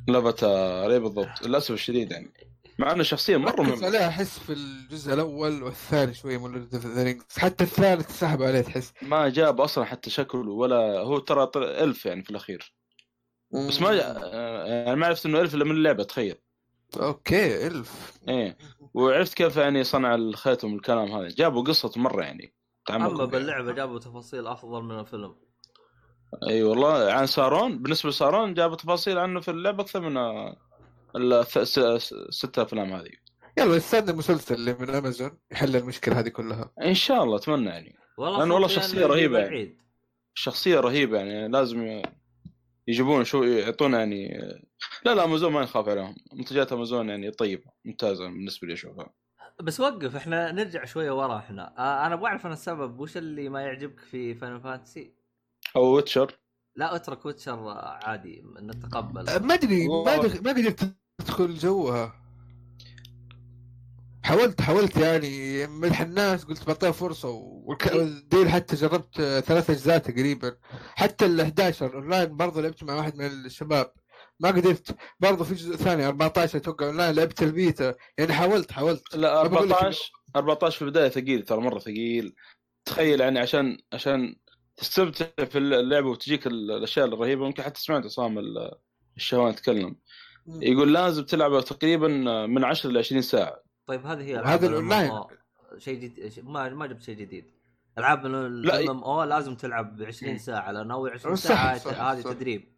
لافاتار 0.08 0.91
اي 0.91 1.00
بالضبط. 1.00 1.41
للأسف 1.46 1.72
الشديد 1.72 2.12
يعني. 2.12 2.34
مع 2.80 2.91
إنه 2.91 3.04
شخصية 3.04 3.38
مرة 3.38 3.62
مهمه 3.62 3.86
عليها 3.86 4.08
احس 4.08 4.39
في 4.39 4.54
الجزء 4.54 5.14
الأول 5.14 5.64
والثاني 5.64 6.14
شوية 6.14 6.38
من 6.38 6.52
Lord 6.51 6.76
of 6.76 6.86
the 6.86 7.04
Rings 7.04 7.24
حتى 7.38 7.64
الثالث 7.64 8.20
سحب 8.20 8.41
عليه 8.44 8.62
تحس. 8.62 8.94
ما 9.02 9.30
جاب 9.30 9.62
أصلا 9.62 9.86
حتى 9.86 10.10
شكله 10.10 10.52
ولا 10.52 11.00
هو 11.00 11.20
ترى 11.20 11.46
طل- 11.46 11.64
elf 11.64 12.06
يعني 12.06 12.24
في 12.24 12.30
الأخير. 12.30 12.74
بس 13.52 13.82
ما 13.82 13.94
يعني 14.66 14.96
ما 14.96 15.08
عرفت 15.08 15.26
إنه 15.26 15.41
elf 15.41 15.56
إلا 15.56 15.66
من 15.66 15.72
اللعبة 15.72 16.04
تخيل. 16.04 16.36
أوكي 17.02 17.68
elf. 17.68 18.14
إيه. 18.30 18.58
وعرفت 18.94 19.34
كيف 19.34 19.58
يعني 19.58 19.84
صنع 19.84 20.16
الخيط 20.16 20.64
والكلام 20.64 21.12
هذا. 21.12 21.28
جابوا 21.30 21.64
قصة 21.64 21.91
مرة 21.96 22.24
يعني. 22.24 22.54
أما 22.90 23.10
فيها. 23.16 23.26
باللعبة 23.26 23.72
جابوا 23.72 24.00
تفاصيل 24.00 24.48
أفضل 24.48 24.84
من 24.84 25.00
الفيلم. 25.00 25.36
أي 26.50 26.64
والله 26.64 27.12
عن 27.12 27.26
سارون 27.28 27.82
بالنسبة 27.84 28.10
لسارون 28.10 28.54
جابوا 28.54 28.76
تفاصيل 28.76 29.18
عنه 29.18 29.40
في 29.40 29.52
اللعبة 29.52 29.84
أكثر 29.84 30.02
من 30.02 30.18
آه، 30.18 30.58
الث- 31.18 31.64
س- 31.64 31.80
س- 31.80 32.14
ست 32.30 32.60
أفلام 32.60 32.94
هذه. 32.94 33.10
يلا 33.58 33.78
استنى 33.78 34.12
المسلسل 34.12 34.56
اللي 34.56 34.74
من 34.80 34.90
أمازون 34.90 35.32
يحل 35.52 35.76
المشكلة 35.76 36.20
هذه 36.20 36.30
كلها. 36.30 36.72
إن 36.82 36.94
شاء 36.94 37.24
الله 37.24 37.36
أتمنى 37.38 37.70
يعني. 37.70 37.96
والله 38.18 38.40
لأنه 38.40 38.54
والله 38.54 38.94
إنه 38.94 39.06
رهيبة 39.08 39.40
يجيب 39.40 39.52
يعني. 39.54 39.78
شخصية 40.34 40.80
رهيبة 40.80 41.18
يعني 41.18 41.48
لازم 41.48 42.02
يجيبون 42.88 43.24
شو 43.24 43.44
يعطونا 43.44 44.00
يعني. 44.00 44.28
لا 45.06 45.16
لا 45.16 45.24
أمازون 45.24 45.52
ما 45.52 45.62
نخاف 45.64 45.90
عليهم. 45.90 46.16
منتجات 46.34 46.74
أمازون 46.74 47.10
يعني 47.10 47.32
طيبة 47.32 47.64
ممتازة 47.86 48.26
بالنسبة 48.28 48.68
لي 48.68 48.74
أشوفها. 48.74 49.14
بس 49.64 49.80
وقف 49.80 50.16
إحنا 50.16 50.51
نرجع 50.51 50.86
شوية 50.86 51.11
ورا 51.11 51.38
إحنا. 51.38 51.74
آه 51.78 52.05
أنا 52.05 52.14
أبغى 52.14 52.28
أعرف 52.28 52.45
أنا 52.45 52.53
السبب 52.53 52.99
وش 52.99 53.18
اللي 53.18 53.49
ما 53.49 53.61
يعجبك 53.61 53.99
في 53.99 54.36
Final 54.36 54.62
Fantasy 54.62 55.14
أو 55.76 55.95
Witcher 55.95 56.39
لا 56.76 56.95
اترك 56.95 57.26
Witcher 57.26 57.70
عادي 58.03 58.43
نتقبل. 58.61 59.24
ما 59.45 59.53
أدري 59.53 59.88
ما 59.88 60.18
ما 60.41 60.51
قدرت 60.51 60.95
ادخل 61.22 61.53
جوها. 61.53 62.14
حاولت 64.24 64.61
حاولت 64.61 64.97
يعني 64.97 65.68
ملح 65.68 66.01
الناس 66.01 66.43
قلت 66.45 66.68
بعطيها 66.68 66.91
فرصة 66.91 67.30
والك- 67.30 67.93
وال 67.95 68.14
deal 68.14 68.49
حتى 68.49 68.76
جربت 68.76 69.22
ثلاث 69.45 69.70
أجزاء 69.70 69.97
تقريبا. 69.97 70.55
حتى 70.95 71.26
ال 71.26 71.41
11 71.41 71.93
اونلاين 71.95 72.38
برضه 72.38 72.61
لعبت 72.61 72.84
مع 72.84 72.95
واحد 72.95 73.16
من 73.16 73.26
الشباب. 73.26 73.93
ما 74.40 74.50
قدرت. 74.50 74.96
برضه 75.20 75.44
في 75.44 75.54
جزء 75.54 75.76
ثاني 75.76 76.08
14 76.08 76.58
أتوقع 76.58 76.86
أونلاين 76.86 77.16
لعبت 77.16 77.44
البيتا 77.44 77.96
يعني 78.18 78.34
حاولت 78.34 78.72
حاولت. 78.72 79.16
لا 79.16 79.44
ما 79.44 79.50
بقول 79.50 79.70
لك 79.70 79.76
14 79.76 80.12
14 80.36 80.76
في 80.76 80.82
البداية 80.82 81.10
ثقيل 81.10 81.44
ترى 81.44 81.62
مرة 81.62 81.80
ثقيل. 81.80 82.36
تخيل 82.86 83.22
يعني 83.22 83.40
عشان 83.40 83.78
عشان 83.94 84.36
تستمتع 84.78 85.26
في 85.46 85.58
اللعبة 85.58 86.08
وتجيك 86.10 86.48
ال- 86.48 86.72
الأشياء 86.72 87.06
الرهيبة 87.06 87.46
ممكن 87.46 87.64
حتى 87.64 87.82
سمعت 87.82 88.06
عصام 88.06 88.40
ال- 88.40 88.72
الشهوان 89.18 89.50
يتكلم. 89.54 89.96
يقول 90.48 90.94
لازم 90.94 91.24
تلعبه 91.24 91.62
تقريبا 91.62 92.08
من 92.46 92.64
10 92.64 92.90
ل 92.90 92.98
20 92.98 93.22
ساعة. 93.22 93.64
طيب 93.86 94.06
هذه 94.06 94.22
هي 94.24 94.34
وهذا 94.34 94.42
ألعاب 94.46 94.64
ال 94.64 94.70
ال 94.70 94.75
online. 94.75 95.12
MMO. 95.12 95.28
شيء 95.78 95.96
جديد 96.00 96.44
ما 96.46 96.70
ما 96.70 96.88
جبت 96.88 97.02
شيء 97.02 97.16
جديد. 97.16 97.46
ألعاب 97.98 98.26
لا، 98.26 98.48
ال 98.80 98.89
MMO 98.97 99.24
لازم 99.24 99.56
تلعب 99.56 99.98
ب 99.98 100.04
20 100.04 100.38
ساعة 100.38 100.72
لأن 100.72 100.92
اول 100.92 101.12
20 101.12 101.36
صح، 101.36 101.76
ساعة 101.78 102.12
هذه. 102.14 102.22
تدريب. 102.22 102.72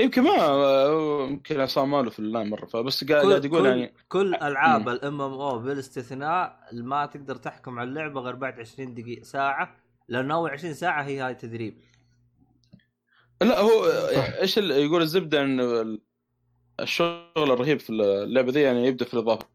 يمكن 0.00 0.22
ما 0.22 0.84
يمكن 1.30 1.60
عصام 1.60 1.90
ماله 1.90 2.10
في 2.10 2.18
اللاين 2.18 2.50
مرة 2.50 2.66
فبس 2.66 3.04
قاعد 3.04 3.44
يقول 3.44 3.60
كل, 3.62 3.66
يعني 3.66 3.94
كل 4.08 4.34
ألعاب. 4.34 4.88
ال 4.88 5.20
MMO 5.20 5.58
بالاستثناء 5.58 6.60
ما 6.72 7.06
تقدر 7.06 7.36
تحكم 7.36 7.78
على 7.78 7.88
اللعبة 7.88 8.20
غير 8.20 8.34
بعد 8.34 8.60
20 8.60 8.94
دقيقه 8.94 9.22
ساعة 9.22 9.76
لأن 10.08 10.30
أول 10.30 10.50
20 10.50 10.74
ساعة 10.74 11.02
هي 11.02 11.20
هاي 11.20 11.34
تدريب. 11.34 11.78
لا 13.42 13.60
هو. 13.60 13.84
إيش 14.40 14.56
يقول 14.58 15.02
الزبدة 15.02 15.42
انه 15.42 15.80
ال- 15.80 16.00
الشغل 16.80 17.26
الرهيب 17.36 17.80
في 17.80 17.90
اللعبة 17.90 18.52
ذي 18.52 18.60
يعني 18.60 18.86
يبدأ 18.86 19.04
في 19.04 19.14
الإضافة. 19.14 19.46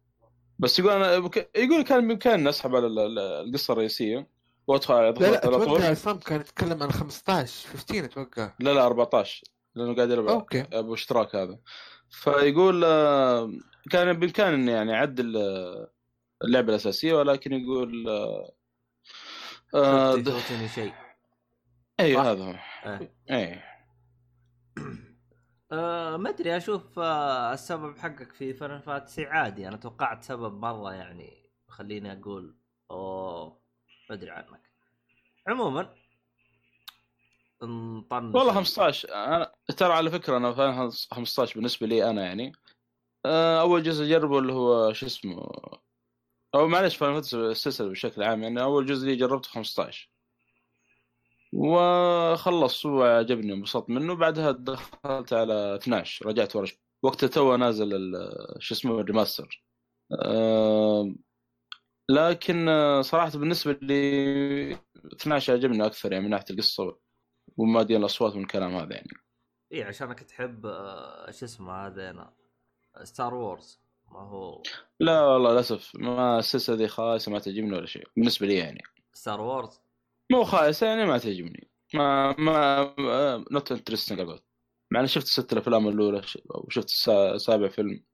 بس 0.58 0.78
يقول 0.78 0.92
أنا 0.92 1.18
بك- 1.18 1.50
يقول 1.56 1.82
كان 1.82 2.08
بامكاني 2.08 2.48
أسحب 2.48 2.76
على 2.76 2.86
ال- 2.86 2.98
ال- 2.98 3.18
القصة 3.18 3.72
الرئيسية. 3.72 4.28
وأدخل 4.66 4.94
على 4.94 5.14
لا 5.20 5.30
لا 5.30 5.38
أتوقع 5.38 5.84
عصام 5.88 6.18
كان 6.18 6.40
يتكلم 6.40 6.82
عن 6.82 6.90
15 6.92 7.68
15 7.68 8.04
أتوقع. 8.04 8.52
لا 8.60 8.70
لا 8.74 8.86
14 8.86 9.42
لأنه 9.74 9.94
قاعد 9.94 10.10
يلعب 10.10 10.26
أوكي. 10.26 10.64
أبو 10.72 10.94
إشتراك 10.94 11.36
هذا. 11.36 11.58
فيقول 12.10 12.84
آه، 12.84 13.52
كان 13.90 14.12
بامكاني 14.12 14.54
اني 14.54 14.70
يعني 14.72 14.94
اعدل 14.94 15.36
آه، 15.36 15.90
اللعبة 16.44 16.68
الأساسية 16.68 17.14
ولكن 17.14 17.52
يقول 17.52 18.08
آه، 18.08 18.52
آه، 19.74 20.12
فوتني 20.12 20.68
شيء. 20.68 20.92
اي 22.00 22.14
صح. 22.14 22.20
هذا 22.20 22.44
هو. 22.44 22.54
إيه. 22.86 23.14
اي 23.30 23.60
أه 25.72 26.16
ما 26.16 26.30
أدري 26.30 26.56
أشوف 26.56 26.98
أه 26.98 27.52
السبب 27.52 27.98
حقك 27.98 28.32
في 28.32 28.54
فان 28.54 28.80
فانتسي 28.80 29.24
عادي. 29.26 29.68
أنا 29.68 29.76
توقعت 29.76 30.24
سبب 30.24 30.52
مرة 30.60 30.94
يعني 30.94 31.50
خليني 31.68 32.12
أقول 32.12 32.56
أوه 32.90 33.60
ما 34.10 34.14
أدري 34.16 34.30
عنك. 34.30 34.70
عموما 35.48 35.94
نطنش 37.62 38.34
والله 38.34 38.52
15 38.54 39.14
أنا 39.14 39.51
ترى 39.72 39.92
على 39.92 40.10
فكرة 40.10 40.36
أنا 40.36 40.52
فاهم 40.54 40.90
15 41.10 41.54
بالنسبة 41.54 41.86
لي 41.86 42.10
أنا 42.10 42.24
يعني. 42.24 42.52
آه، 43.26 43.60
أول 43.60 43.82
جزء 43.82 44.04
اجربه 44.04 44.38
اللي 44.38 44.52
هو 44.52 44.92
شو 44.92 45.06
اسمه 45.06 45.52
أو 46.54 46.68
معلش 46.68 46.96
فاهم 46.96 47.16
السلسله 47.18 47.88
بشكل 47.90 48.22
عام 48.22 48.42
يعني 48.42 48.62
أول 48.62 48.86
جزء 48.86 49.06
لي 49.06 49.16
جربته 49.16 49.48
15 49.50 50.10
وخلص 51.52 52.86
وعجبني 52.86 53.52
انبسطت 53.52 53.90
منه. 53.90 54.14
بعدها 54.14 54.50
دخلت 54.52 55.32
على 55.32 55.74
12 55.76 56.26
رجعت 56.26 56.56
ورا. 56.56 56.66
وقتها 57.02 57.26
تو 57.26 57.56
نازل 57.56 57.90
شو 58.58 58.74
اسمه 58.74 59.00
ال 59.00 59.06
remaster. 59.06 59.64
لكن 62.10 62.68
آه، 62.68 63.02
صراحة 63.02 63.30
بالنسبة 63.38 63.78
لي 63.82 64.78
12 65.12 65.52
عجبني 65.52 65.86
أكثر 65.86 66.12
يعني 66.12 66.24
من 66.24 66.30
ناحية 66.30 66.44
القصة 66.50 66.98
وما 67.56 67.82
الأصوات 67.82 68.36
والكلام 68.36 68.74
هذا 68.76 68.94
يعني. 68.94 69.08
اي 69.72 69.82
عشانك 69.82 70.20
تحب 70.20 70.66
أه 70.66 71.30
شو 71.30 71.44
اسمه 71.44 71.86
هذا 71.86 72.10
أنا 72.10 72.32
Star 73.02 73.34
Wars 73.34 73.80
ما 74.10 74.20
هو 74.20 74.62
لا 75.00 75.22
والله 75.22 75.52
للأسف 75.52 75.92
ما 75.94 76.38
السلسلة 76.38 76.76
ذي 76.76 76.88
خايسة 76.88 77.32
ما 77.32 77.38
تعجبني 77.38 77.76
ولا 77.76 77.86
شيء 77.86 78.08
بالنسبة 78.16 78.46
لي 78.46 78.54
يعني. 78.54 78.82
Star 79.12 79.40
Wars 79.40 79.80
مو 80.30 80.44
خايسة 80.44 80.86
يعني 80.86 81.04
ما 81.04 81.18
تعجبني. 81.18 81.68
ما 81.94 82.34
ما 82.38 83.44
not 83.50 83.72
interesting 83.72 84.20
أقول. 84.20 84.40
مع 84.90 85.00
إني 85.00 85.08
شفت 85.08 85.26
الست 85.26 85.52
الأفلام 85.52 85.88
الأولى 85.88 86.22
وشفت 86.50 86.88
سابع 87.36 87.68
فيلم. 87.68 88.04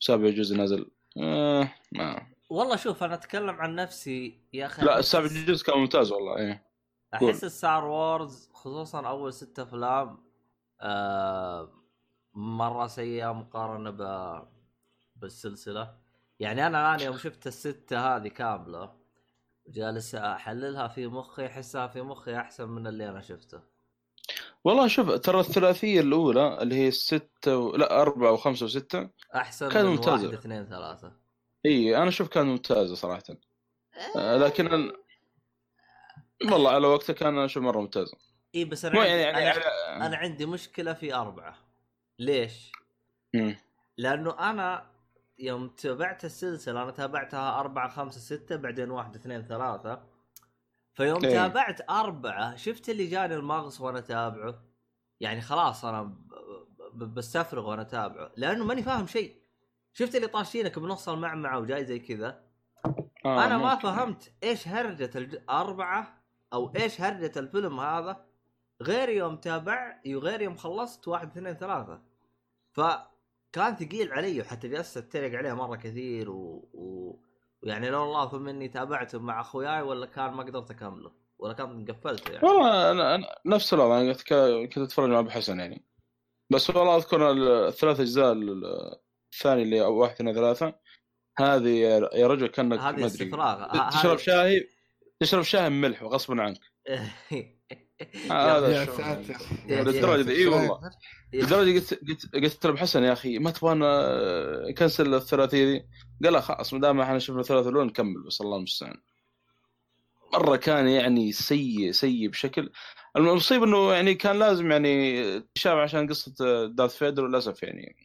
سابع 0.00 0.28
جزء 0.28 0.56
نزل 0.56 0.90
آه 1.22 1.74
ما. 1.92 2.26
والله 2.50 2.76
شوف 2.76 3.02
أنا 3.02 3.14
أتكلم 3.14 3.50
عن 3.50 3.74
نفسي 3.74 4.40
يا 4.52 4.66
أخي. 4.66 4.82
لا 4.82 4.98
السابع 4.98 5.26
جزء 5.26 5.66
كان 5.66 5.78
ممتاز 5.78 6.12
والله 6.12 6.36
إيه. 6.36 6.64
أحس 7.14 7.44
Star 7.44 7.84
Wars 7.84 8.48
خصوصا 8.52 9.08
أول 9.08 9.32
ست 9.32 9.58
أفلام 9.58 10.23
آه 10.84 11.72
مرة 12.34 12.86
سيئة 12.86 13.32
مقارنة 13.32 13.90
ب 13.90 14.42
بالسلسلة. 15.16 15.98
يعني 16.40 16.66
أنا 16.66 16.94
الآن 16.94 17.06
يوم 17.06 17.16
شفت 17.16 17.46
السته 17.46 18.16
هذه 18.16 18.28
كاملة 18.28 18.94
جالس 19.68 20.14
أحللها 20.14 20.88
في 20.88 21.06
مخي 21.06 21.46
أحسها 21.46 21.86
في 21.86 22.02
مخي 22.02 22.36
أحسن 22.36 22.68
من 22.68 22.86
اللي 22.86 23.08
أنا 23.08 23.20
شفته. 23.20 23.60
والله 24.64 24.86
شوف 24.88 25.10
ترى 25.10 25.40
الثلاثية 25.40 26.00
الأولى 26.00 26.62
اللي 26.62 26.74
هي 26.74 26.90
ستة 26.90 27.58
و... 27.58 27.76
لا 27.76 28.02
أربعة 28.02 28.32
وخمسة 28.32 28.66
وستة 28.66 29.10
أحسن 29.34 29.68
كان 29.68 29.84
من 29.84 29.90
ممتازة. 29.90 30.26
واحد 30.26 30.38
اثنين 30.38 30.66
ثلاثة. 30.66 31.12
إي 31.66 31.96
أنا 31.96 32.08
أشوف 32.08 32.28
كانت 32.28 32.46
ممتازة 32.46 32.94
صراحة. 32.94 33.22
آه 34.16 34.36
لكن 34.36 34.74
ال... 34.74 34.92
والله 36.52 36.70
على 36.70 36.86
وقتها 36.86 37.12
كان 37.12 37.38
أشوف 37.38 37.62
مرة 37.62 37.80
ممتازة. 37.80 38.16
اي 38.54 38.64
بس 38.64 38.84
أنا 38.84 39.06
يعني 39.06 39.20
يعني, 39.20 39.38
أنا, 39.38 39.64
يعني... 39.88 40.06
أنا 40.06 40.16
عندي 40.16 40.46
مشكلة 40.46 40.92
في 40.92 41.14
أربعة 41.14 41.56
ليش؟ 42.18 42.72
مم. 43.34 43.56
لأنه 43.98 44.50
أنا 44.50 44.90
يوم 45.38 45.68
تابعت 45.68 46.24
السلسلة 46.24 46.82
أنا 46.82 46.90
تابعتها 46.90 47.60
أربعة 47.60 47.88
خمسة 47.88 48.20
ستة 48.20 48.56
بعدين 48.56 48.90
واحد 48.90 49.14
اثنين 49.14 49.42
ثلاثة 49.42 50.02
فيوم 50.94 51.24
إيه. 51.24 51.30
تابعت 51.30 51.90
أربعة 51.90 52.56
شفت 52.56 52.88
اللي 52.88 53.06
جاني 53.06 53.34
المغص 53.34 53.80
وأنا 53.80 54.00
تابعه 54.00 54.62
يعني 55.20 55.40
خلاص 55.40 55.84
أنا 55.84 56.14
بستفرغ 56.94 57.70
وأنا 57.70 57.82
تابعه 57.82 58.32
لأنه 58.36 58.64
ماني 58.64 58.82
فاهم 58.82 59.06
شيء 59.06 59.36
شفت 59.92 60.16
اللي 60.16 60.26
طاشينك 60.26 60.78
بنص 60.78 61.08
المعمعة 61.08 61.58
وجاي 61.58 61.84
زي 61.84 61.98
كذا 61.98 62.44
آه 63.24 63.46
أنا 63.46 63.58
ما 63.58 63.74
ممكن. 63.74 63.82
فهمت 63.82 64.32
إيش 64.42 64.68
هرجة 64.68 65.10
الج... 65.14 65.36
أربعة 65.50 66.22
أو 66.52 66.72
إيش 66.76 67.00
هرجة 67.00 67.32
الفيلم 67.36 67.80
هذا 67.80 68.24
غير 68.82 69.08
يوم 69.08 69.36
تابع 69.36 70.00
وغير 70.06 70.42
يوم 70.42 70.56
خلصت 70.56 71.08
واحد 71.08 71.30
اثنين 71.30 71.54
ثلاثة. 71.54 72.02
فكان 72.72 73.76
ثقيل 73.76 74.12
علي 74.12 74.40
وحتى 74.40 74.68
جلست 74.68 74.96
أتريق 74.96 75.38
عليه 75.38 75.52
مرة 75.52 75.76
كثير 75.76 76.30
و... 76.30 76.68
و... 76.72 77.18
ويعني 77.62 77.90
لو 77.90 78.04
الله 78.04 78.28
ثم 78.30 78.48
اني 78.48 78.68
تابعته 78.68 79.18
مع 79.18 79.40
أخوياي 79.40 79.82
ولا 79.82 80.06
كان 80.06 80.30
ما 80.30 80.42
قدرت 80.42 80.70
أكمله 80.70 81.12
ولا 81.38 81.52
كان 81.52 81.84
قفلته 81.84 82.32
يعني. 82.32 82.46
والله 82.48 82.90
أنا 82.90 83.14
أنا 83.14 83.38
نفس 83.46 83.74
الوضع 83.74 84.00
أنا 84.00 84.12
كنت 84.12 84.28
كنت 84.74 84.78
أتفرج 84.78 85.08
مع 85.10 85.18
ابو 85.18 85.30
حسن 85.30 85.60
يعني. 85.60 85.84
بس 86.50 86.70
والله 86.70 86.96
أذكر 86.96 87.30
الثلاث 87.68 88.00
أجزاء 88.00 88.32
ال- 88.32 88.64
الثاني 89.34 89.62
اللي 89.62 89.80
واحد 89.80 90.14
اثنين 90.14 90.34
ثلاثة. 90.34 90.74
هذه 91.38 91.68
يا 92.14 92.26
رجل 92.26 92.46
كأنك 92.46 92.78
هذه 92.78 93.06
استفراغ. 93.06 93.88
تشرب 93.90 94.18
شاي 94.18 94.68
تشرب 95.20 95.42
شاي 95.42 95.68
بملح 95.70 96.02
وغصبا 96.02 96.42
عنك. 96.42 96.60
هذا 98.30 98.68
يا. 98.68 98.84
ساتر. 98.84 99.36
يا 99.68 99.82
للدرجة 99.82 100.22
دي 100.22 100.36
إي 100.36 100.46
والله. 100.46 100.80
لدرجه 101.32 101.78
قلت 101.78 101.94
قلت 102.08 102.34
قلت 102.34 102.66
له 102.66 102.72
بحسن 102.72 103.02
يا 103.02 103.12
أخي 103.12 103.38
ما 103.38 103.50
تبغانا 103.50 104.72
كنسل 104.78 105.14
الثلاثية 105.14 105.64
دي. 105.64 105.86
قال 106.24 106.32
لا 106.32 106.40
خلاص 106.40 106.72
ما 106.74 106.80
دام 106.80 107.00
إحنا 107.00 107.18
شفنا 107.18 107.42
ثلاثة 107.42 107.68
الأولى 107.68 107.88
نكمل 107.88 108.22
بس 108.26 108.40
الله 108.40 108.56
المستعان. 108.56 108.96
مرة 110.32 110.56
كان 110.56 110.88
يعني 110.88 111.32
سيء 111.32 111.90
سيء 111.90 112.28
بشكل. 112.28 112.70
المصيبة 113.16 113.64
إنه 113.64 113.92
يعني 113.92 114.14
كان 114.14 114.38
لازم 114.38 114.72
يعني 114.72 115.40
تشابه 115.54 115.80
عشان 115.80 116.08
قصة 116.08 116.66
دارث 116.66 116.96
فيدر 116.96 117.24
وللاسف 117.24 117.62
يعني. 117.62 117.96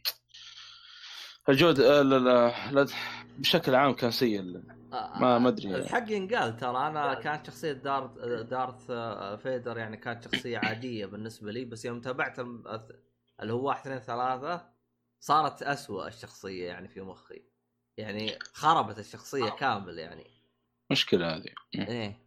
الجودة 1.48 2.02
لا 2.02 2.18
لا 2.18 2.54
لا 2.72 2.86
بشكل 3.38 3.74
عام 3.74 3.92
كان 3.92 4.10
سيء 4.10 4.40
ما- 4.90 5.38
ما 5.38 5.48
أدري. 5.48 5.76
الحق 5.76 6.10
ينقال 6.10 6.56
ترى. 6.56 6.86
أنا 6.86 7.14
كانت 7.14 7.46
شخصية 7.46 7.72
دارث 7.72 8.10
دارث 8.50 8.86
فيدر 9.42 9.78
يعني 9.78 9.96
كانت 9.96 10.24
شخصية 10.24 10.58
عادية 10.64 11.06
بالنسبة 11.06 11.52
لي. 11.52 11.64
بس 11.64 11.84
يوم 11.84 12.00
تابعت 12.00 12.38
اللي 12.38 13.52
هو 13.52 13.66
واحد 13.68 13.80
اثنين 13.80 13.98
ثلاثة 13.98 14.66
صارت 15.20 15.62
أسوأ 15.62 16.08
الشخصية 16.08 16.66
يعني 16.66 16.88
في 16.88 17.00
مخي. 17.00 17.42
يعني 17.96 18.38
خربت 18.54 18.98
الشخصية 18.98 19.48
كامل 19.50 19.98
يعني. 19.98 20.26
مشكلة 20.90 21.36
هذه. 21.36 21.52
إيه. 21.74 22.20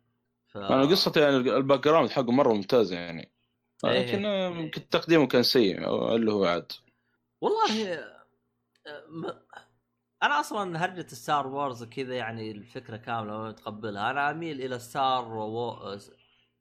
ف... 0.48 0.58
أنا 0.58 0.82
قصة 0.86 1.14
يعني 1.22 1.36
ال 1.38 1.80
background 1.84 2.10
حقه 2.10 2.32
مرة 2.32 2.54
ممتازه 2.54 2.96
يعني. 2.96 3.32
إيه. 3.86 4.06
لكن 4.06 4.26
يمكن 4.60 4.90
تقديمه 4.90 5.28
كان 5.28 5.44
سيء 5.44 5.78
اللي 6.16 6.32
هو 6.32 6.46
عاد. 6.46 6.72
والله 7.42 7.94
آه، 7.94 8.24
م... 9.10 9.26
أنا 10.24 10.40
أصلا 10.40 10.86
هرجة 10.86 11.08
Star 11.08 11.48
Wars 11.48 11.84
كذا 11.84 12.16
يعني 12.16 12.52
الفكرة 12.52 12.98
كاملة 12.98 13.38
ما 13.38 13.50
متقبلها. 13.50 14.12
أنا 14.12 14.32
أميل 14.32 14.62
إلى 14.62 14.80
Star 14.80 15.34
W... 15.34 15.98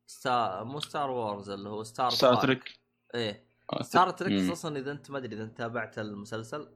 Star 0.07 0.65
مو 0.65 0.81
Star 0.81 1.11
Wars 1.11 1.51
اللي 1.51 1.69
هو 1.69 1.83
Star 1.83 2.11
Star. 2.11 2.35
Trek. 2.35 2.81
إيه. 3.15 3.45
Star 3.81 4.11
Trek. 4.11 4.45
خصوصا 4.45 4.77
إذا 4.77 4.93
أنت 4.93 5.11
ما 5.11 5.19
أدري 5.19 5.35
إذا 5.35 5.45
أنت 5.45 5.59
تابعت 5.59 5.99
المسلسل 5.99 6.69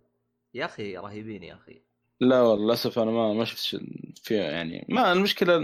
يا 0.55 0.65
أخي 0.65 0.97
رهيبين 0.97 1.43
يا 1.43 1.55
أخي. 1.55 1.83
لا 2.21 2.43
والله 2.43 2.65
للأسف 2.67 2.99
أنا 2.99 3.11
ما 3.11 3.33
ما 3.33 3.45
شفت 3.45 3.81
فيها 4.23 4.51
يعني 4.51 4.87
ما 4.89 5.13
المشكلة 5.13 5.59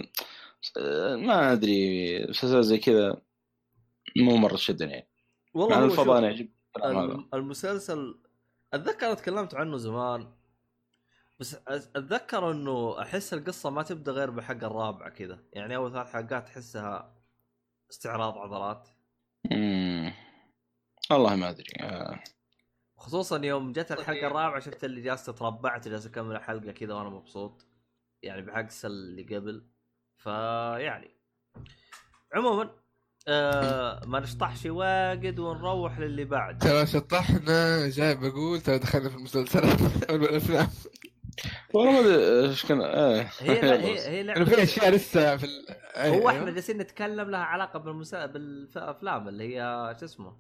ما 1.17 1.53
أدري 1.53 2.27
مسلسل 2.29 2.63
زي 2.63 2.79
كذا 2.79 3.23
مو 4.17 4.37
مرة 4.37 4.57
شدني. 4.57 4.93
يعني 4.93 5.09
والله 5.55 5.85
الفضاء 5.85 6.17
شوف، 6.17 6.25
يعجب 6.25 6.49
الكلام 6.77 6.97
هذا. 6.97 7.13
الم- 7.13 7.29
المسلسل 7.35 8.19
أتذكر 8.75 9.15
تكلمت 9.15 9.55
عنه 9.55 9.77
زمان 9.77 10.27
بس 11.41 11.57
أتذكر 11.69 12.51
إنه 12.51 13.03
أحس 13.03 13.35
القصة 13.35 13.71
ما 13.71 13.83
تبدأ 13.83 14.13
غير 14.13 14.31
بحق 14.31 14.65
الرابعة 14.65 15.09
كذا. 15.11 15.39
يعني 15.53 15.77
أول 15.77 15.93
ثلاث 15.93 16.13
حلقات 16.13 16.47
تحسها 16.49 17.15
استعراض 17.91 18.39
عضلات. 18.39 18.89
مم. 19.51 20.13
والله 21.11 21.37
ما 21.37 21.51
أدري 21.51 21.73
آه. 21.81 22.21
خصوصا 22.97 23.45
يوم 23.45 23.73
جت 23.73 23.93
الحلقة 23.93 24.27
الرابعة 24.27 24.61
شفت 24.61 24.85
اللي 24.85 25.01
جالس 25.01 25.25
تربعت 25.27 25.89
جالس 25.89 26.07
أكمل 26.07 26.37
الحلقة 26.37 26.73
كذا 26.73 26.95
وأنا 26.95 27.09
مبسوط. 27.09 27.67
يعني 28.23 28.43
بعكس 28.43 28.85
اللي 28.85 29.37
قبل. 29.37 29.67
فيعني 30.17 31.11
عموما 32.35 32.71
آه 33.29 34.05
ما 34.07 34.21
نشطحش 34.21 34.67
واجد 34.67 35.39
ونروح 35.39 35.99
للي 35.99 36.25
بعد. 36.25 36.59
ترى 36.59 36.87
شطحنا 36.87 37.89
جاي 37.89 38.15
بقول 38.15 38.61
ترى 38.61 38.79
دخلنا 38.79 39.09
في 39.09 39.17
المسلسلات 39.17 39.81
أو 40.11 40.15
الأفلام. 40.17 40.69
والله 41.75 41.93
ما 41.93 42.01
أدري 42.01 42.49
إيش 42.49 42.67
كان 42.67 42.81
آه. 42.81 43.31
هي 43.41 43.59
يلا. 43.59 43.81
هي. 43.81 44.09
هي 44.09 44.23
لعبة 44.23 44.45
في 44.45 44.63
أشياء 44.63 44.91
لسه 44.91 45.37
في 45.37 45.45
ال... 45.45 45.67
هو 45.97 46.29
إحنا 46.29 46.51
جالسين 46.51 46.79
نتكلم 46.79 47.31
لها 47.31 47.41
علاقة 47.41 47.79
بالمسا... 47.79 48.27
بالأفلام 48.27 49.29
اللي 49.29 49.57
هي 49.57 49.97
شو 50.01 50.05
اسمه؟ 50.05 50.37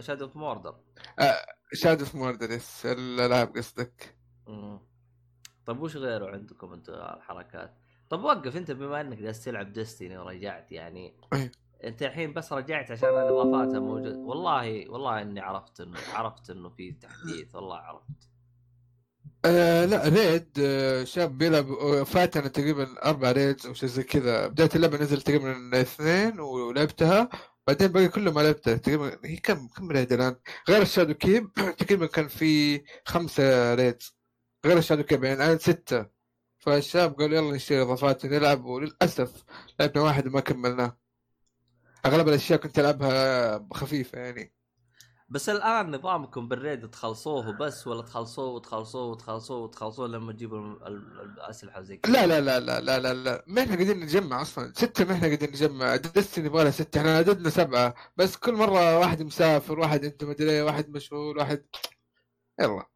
Shadow 0.00 0.24
of 0.24 0.36
Mordor 0.36 0.74
Shadow 1.72 2.04
of 2.04 2.14
Mordors 2.14 2.86
الألعاب 2.86 3.56
قصدك. 3.56 4.16
طيب 5.66 5.80
وش 5.80 5.96
غيره 5.96 6.30
عندكم 6.30 6.72
أنتم 6.72 6.92
الحركات؟ 6.92 7.74
طب 8.10 8.24
وقف 8.24 8.56
أنت 8.56 8.70
بما 8.70 9.00
إنك 9.00 9.18
جالس 9.18 9.44
تلعب 9.44 9.72
Destiny 9.72 10.18
ورجعت 10.18 10.72
يعني. 10.72 11.14
أنت 11.84 12.02
الحين 12.02 12.32
بس 12.32 12.52
رجعت 12.52 12.90
عشان 12.90 13.08
الإضافات 13.08 13.74
موجود 13.74 14.16
والله 14.16 14.90
والله 14.90 15.22
إني 15.22 15.40
عرفت 15.40 15.80
إنه 15.80 15.98
عرفت 16.14 16.50
إنه 16.50 16.68
في 16.68 16.92
تحديث 16.92 17.54
والله 17.54 17.76
عرفت. 17.76 18.29
آه 19.44 19.84
لا 19.84 20.08
raid 20.08 20.48
آه 20.60 21.04
شاب 21.04 21.38
بيلعب 21.38 21.70
آه، 21.72 22.02
فاتنا 22.04 22.48
تقريبا 22.48 23.04
أربع 23.04 23.32
raids 23.32 23.66
أو 23.66 23.74
شيء 23.74 23.88
زي 23.88 24.02
كذا. 24.02 24.46
بداية 24.46 24.68
اللعبة 24.76 24.98
نزل 24.98 25.22
تقريبا 25.22 25.80
اثنين 25.80 26.40
ولعبتها. 26.40 27.28
بعدين 27.66 27.88
باقي 27.88 28.08
كله 28.08 28.32
ما 28.32 28.40
لعبته 28.40 28.76
تقريبا 28.76 29.18
هي 29.24 29.36
كم 29.36 29.68
كم 29.68 29.90
raid 29.90 30.12
الآن؟ 30.12 30.36
غير 30.68 30.82
ال 30.82 31.14
Shadowkeep 31.14 31.52
تقريبا 31.78 32.06
كان 32.06 32.28
في 32.28 32.82
خمسة 33.06 33.74
raids. 33.74 34.16
غير 34.66 34.78
ال 34.78 35.02
Shadowkeep 35.02 35.24
يعني 35.24 35.36
الآن 35.44 35.58
ستة. 35.58 36.06
فالشاب 36.58 37.14
قال 37.20 37.32
يلا 37.32 37.56
نشتري 37.56 37.82
إضافات 37.82 38.26
نلعب 38.26 38.64
وللأسف 38.64 39.44
لعبنا 39.80 40.02
واحد 40.04 40.26
وما 40.26 40.40
كملناه. 40.40 40.98
أغلب 42.06 42.28
الأشياء 42.28 42.58
كنت 42.60 42.78
ألعبها 42.78 43.68
خفيفة 43.74 44.18
يعني. 44.18 44.59
بس 45.30 45.48
الآن 45.48 45.90
نظامكم 45.96 46.48
بال 46.48 46.62
raid 46.62 46.90
تخلصوه 46.90 47.52
بس 47.52 47.86
ولا 47.86 48.02
تخلصوه 48.02 48.48
وتخلصوه 48.48 49.04
وتخلصوه 49.10 49.58
وتخلصوه 49.58 50.08
لما 50.08 50.32
تجيبوا 50.32 50.88
الأسلحة 50.88 51.80
زي 51.80 51.96
كذا؟ 51.96 52.12
لا 52.12 52.26
لا 52.26 52.40
لا 52.40 52.60
لا 52.60 52.80
لا 52.80 52.98
لا 53.00 53.14
لا. 53.14 53.44
ما 53.46 53.62
إحنا 53.62 53.74
قاعدين 53.74 54.00
نجمع 54.00 54.42
أصلا. 54.42 54.72
ستة 54.76 55.04
ما 55.04 55.12
إحنا 55.12 55.26
قاعدين 55.26 55.48
نجمع. 55.48 55.96
Destiny 55.96 56.46
يبغى 56.46 56.62
لها 56.62 56.70
ستة. 56.70 57.00
إحنا 57.00 57.16
عددنا 57.16 57.50
سبعة. 57.50 57.94
بس 58.16 58.36
كل 58.36 58.54
مرة 58.54 58.98
واحد 58.98 59.22
مسافر 59.22 59.80
واحد 59.80 60.04
انت 60.04 60.24
مدري 60.24 60.50
إيه، 60.50 60.62
واحد 60.62 60.90
مشغول 60.90 61.38
واحد. 61.38 61.66
يلا. 62.60 62.86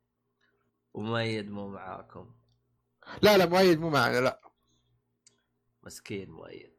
وميد 0.95 1.51
مو 1.51 1.68
معاكم. 1.68 2.35
لا 3.22 3.37
لا 3.39 3.47
مؤيد 3.47 3.80
مو 3.80 3.91
معنا 3.91 4.20
لا. 4.20 4.41
مسكين 5.82 6.30
مؤيد. 6.30 6.74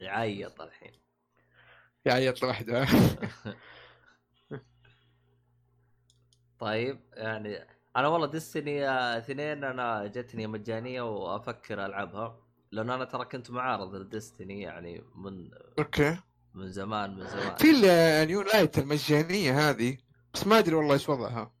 يعيط 0.00 0.60
الحين. 0.60 0.92
يعيط 2.04 2.42
لوحده. 2.42 2.86
طيب 6.62 7.00
يعني 7.12 7.66
أنا 7.96 8.08
والله 8.08 8.26
ديستني 8.26 8.88
اثنين 9.18 9.64
أنا 9.64 10.06
جتني 10.06 10.46
مجانية 10.46 11.02
وأفكر 11.02 11.86
ألعبها 11.86 12.40
لأن 12.72 12.90
أنا 12.90 13.04
ترى 13.04 13.24
كنت 13.24 13.50
معارض 13.50 13.94
لديستني 13.94 14.60
يعني 14.60 15.04
من 15.14 15.50
أوكي. 15.78 16.18
من 16.54 16.68
زمان 16.68 17.14
من 17.14 17.26
زمان. 17.26 17.56
في 17.56 17.70
ال 17.70 17.88
New 17.88 18.42
Light 18.42 18.78
المجانية 18.78 19.70
هذه 19.70 19.98
بس 20.34 20.46
ما 20.46 20.58
أدري 20.58 20.74
والله 20.74 20.94
إيش 20.94 21.08
وضعها. 21.08 21.54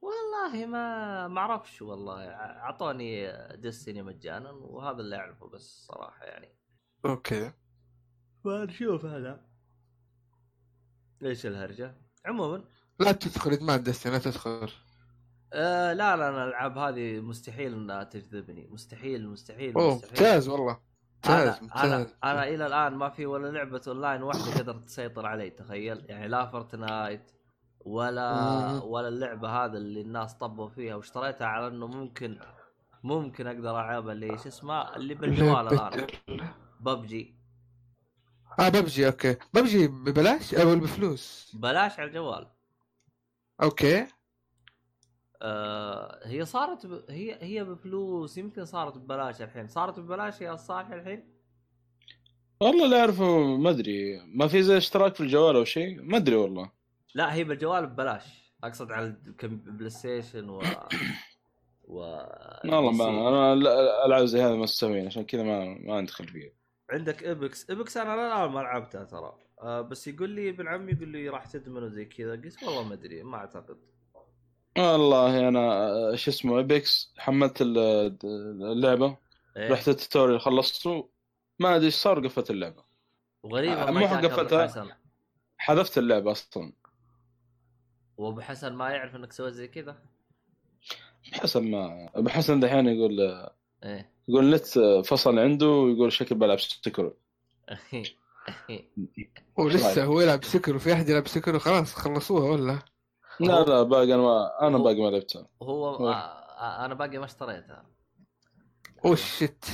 والله 0.00 0.66
ما 0.66 1.28
ما 1.28 1.40
أعرفش 1.40 1.82
والله 1.82 2.28
أعطوني 2.30 3.32
Destiny 3.56 4.02
مجانا 4.02 4.50
وهذا 4.50 5.00
اللي 5.00 5.16
أعرفه 5.16 5.46
بس 5.48 5.86
صراحة 5.86 6.24
يعني. 6.24 6.48
أوكي. 7.04 7.52
فنشوف 8.44 9.04
هذا. 9.04 9.50
إيش 11.22 11.46
الهرجة؟ 11.46 11.94
عموما 12.26 12.64
لا 13.00 13.12
تدخل 13.12 13.50
ادمان 13.52 13.82
Destiny 13.82 14.12
لا 14.12 14.18
تدخل. 14.18 14.70
آه 15.52 15.92
لا 15.92 16.16
لا 16.16 16.28
أنا 16.28 16.44
الألعاب 16.44 16.78
هذه 16.78 17.20
مستحيل 17.20 17.74
إنها 17.74 18.04
تجذبني. 18.04 18.68
مستحيل 18.70 19.28
مستحيل 19.28 19.74
أوه 19.74 19.94
مستحيل. 19.94 20.10
ممتاز 20.10 20.48
والله. 20.48 20.80
أنا 21.28 21.44
ممتاز 21.44 21.84
أنا 21.84 21.98
ممتاز. 21.98 22.14
أنا 22.24 22.48
إلى 22.48 22.66
الآن 22.66 22.94
ما 22.94 23.08
في 23.10 23.26
ولا 23.26 23.48
لعبة 23.48 23.80
أونلاين 23.88 24.22
واحدة 24.22 24.58
قدرت 24.58 24.84
تسيطر 24.84 25.26
علي 25.26 25.50
تخيل. 25.50 26.04
يعني 26.08 26.28
لا 26.28 26.46
Fortnite 26.46 27.30
ولا. 27.80 28.82
ولا 28.84 29.08
اللعبة 29.08 29.48
هذا 29.48 29.78
اللي 29.78 30.00
الناس 30.00 30.34
طبوا 30.34 30.68
فيها 30.68 30.94
واشتريتها 30.94 31.46
على 31.46 31.66
إنه 31.66 31.86
ممكن 31.86 32.40
ممكن 33.02 33.46
أقدر 33.46 33.70
العبها 33.70 34.12
اللي 34.12 34.38
شو 34.38 34.48
اسمها 34.48 34.96
اللي 34.96 35.14
بالجوال 35.14 35.68
الآن. 35.72 36.06
ببجي. 36.80 37.40
آه 38.60 38.68
ببجي 38.68 39.06
أوكي. 39.06 39.36
ببجي 39.54 39.86
ببلاش 39.88 40.54
أو 40.54 40.76
بفلوس؟ 40.76 41.52
بلاش 41.54 41.98
على 42.00 42.08
الجوال. 42.08 42.46
أوكي. 43.62 44.06
آه 45.42 46.20
هي 46.28 46.44
صارت 46.44 46.86
ب... 46.86 47.04
هي 47.10 47.38
هي 47.42 47.64
بفلوس 47.64 48.38
يمكن 48.38 48.64
صارت 48.64 48.98
ببلاش 48.98 49.42
الحين. 49.42 49.68
صارت 49.68 50.00
ببلاش 50.00 50.40
يا 50.40 50.56
صالح 50.56 50.88
الحين؟ 50.90 51.34
والله 52.60 52.84
اللي 52.84 53.00
أعرفه 53.00 53.56
ما 53.56 53.70
أدري. 53.70 54.20
ما 54.26 54.46
في 54.48 54.62
زي 54.62 54.76
اشتراك 54.76 55.14
في 55.14 55.20
الجوال 55.20 55.56
أو 55.56 55.64
شيء؟ 55.64 56.02
ما 56.02 56.16
أدري 56.16 56.36
والله. 56.36 56.70
لا 57.14 57.34
هي 57.34 57.44
بالجوال 57.44 57.86
ببلاش. 57.86 58.24
أقصد 58.64 58.92
على 58.92 59.06
الكم- 59.26 59.56
PlayStation 59.56 60.48
و 60.48 60.62
و 61.84 61.94
والله. 62.64 62.90
ما 62.90 63.28
أنا 63.28 63.54
لا- 63.54 64.06
العاب 64.06 64.24
زي 64.24 64.42
هذا 64.42 64.54
ما 64.54 64.64
تستهوين 64.64 65.06
عشان 65.06 65.24
كذا 65.24 65.42
ما 65.42 65.64
ما 65.64 66.00
ندخل 66.00 66.28
فيه. 66.28 66.54
عندك 66.90 67.24
Apex 67.24 67.70
Apex 67.70 67.96
أنا 67.96 68.14
الان 68.14 68.50
ما 68.50 68.60
لعبتها 68.60 69.04
ترى. 69.04 69.34
آه 69.60 69.80
بس 69.80 70.08
يقول 70.08 70.30
لي 70.30 70.50
ابن 70.50 70.68
عمي 70.68 70.92
يقول 70.92 71.08
لي 71.08 71.28
راح 71.28 71.46
تدمن 71.46 71.82
وزي 71.82 72.04
كذا. 72.04 72.30
قلت 72.32 72.62
والله 72.62 72.82
ما 72.88 72.94
أدري 72.94 73.22
ما 73.22 73.36
أعتقد. 73.36 73.76
والله 74.78 75.48
أنا 75.48 75.60
آه، 75.60 76.14
شو 76.14 76.30
اسمه 76.30 76.58
Apex 76.58 77.14
حملت 77.18 77.62
ال- 77.62 77.78
اللعبة. 78.72 79.16
إيه؟ 79.56 79.72
رحت 79.72 79.88
ال 79.88 79.94
tutorial 79.94 80.40
خلصته. 80.40 81.08
ما 81.58 81.76
أدري 81.76 81.86
إيش 81.86 81.94
صار 81.94 82.26
قفلت 82.26 82.50
اللعبة. 82.50 82.84
وغريبه 83.42 83.88
آه، 83.88 83.90
ما 83.90 84.00
مو 84.00 84.28
قفلتها. 84.28 84.66
حسن. 84.66 84.90
حذفت 85.58 85.98
اللعبة 85.98 86.30
أصلا. 86.32 86.72
وابو 88.16 88.40
حسن 88.40 88.72
ما 88.72 88.90
يعرف 88.90 89.16
إنك 89.16 89.32
سويت 89.32 89.54
زي 89.54 89.68
كذا؟ 89.68 89.98
بحسب 91.32 91.62
ما 91.62 92.10
أبو 92.14 92.28
حسن 92.28 92.60
دحين 92.60 92.86
يقول 92.86 93.20
إيه. 93.84 94.12
يقول 94.28 94.44
النت 94.44 94.66
فصل 95.06 95.38
عنده 95.38 95.66
ويقول 95.66 96.12
شكل 96.12 96.34
بلعب 96.34 96.60
Sekiro. 96.60 97.16
ولسه 99.58 100.04
هو 100.04 100.20
يلعب 100.20 100.44
Sekiro 100.44 100.76
وفي 100.76 100.92
أحد 100.92 101.08
يلعب 101.08 101.28
Sekiro 101.28 101.56
وخلاص 101.56 101.94
خلصوها 101.94 102.50
ولا؟ 102.50 102.78
لا 103.40 103.62
لا 103.64 103.82
باقي 103.82 104.14
أنا 104.14 104.22
ما 104.22 104.66
أنا 104.66 104.78
باقي 104.78 105.00
ما 105.00 105.10
لعبتها. 105.10 105.48
هو 105.62 105.86
هو- 105.88 106.08
آه، 106.08 106.12
آه، 106.12 106.84
أنا 106.84 106.94
باقي 106.94 107.18
ما 107.18 107.24
اشتريتها. 107.24 107.86
أوه 109.04 109.14
شيت 109.16 109.64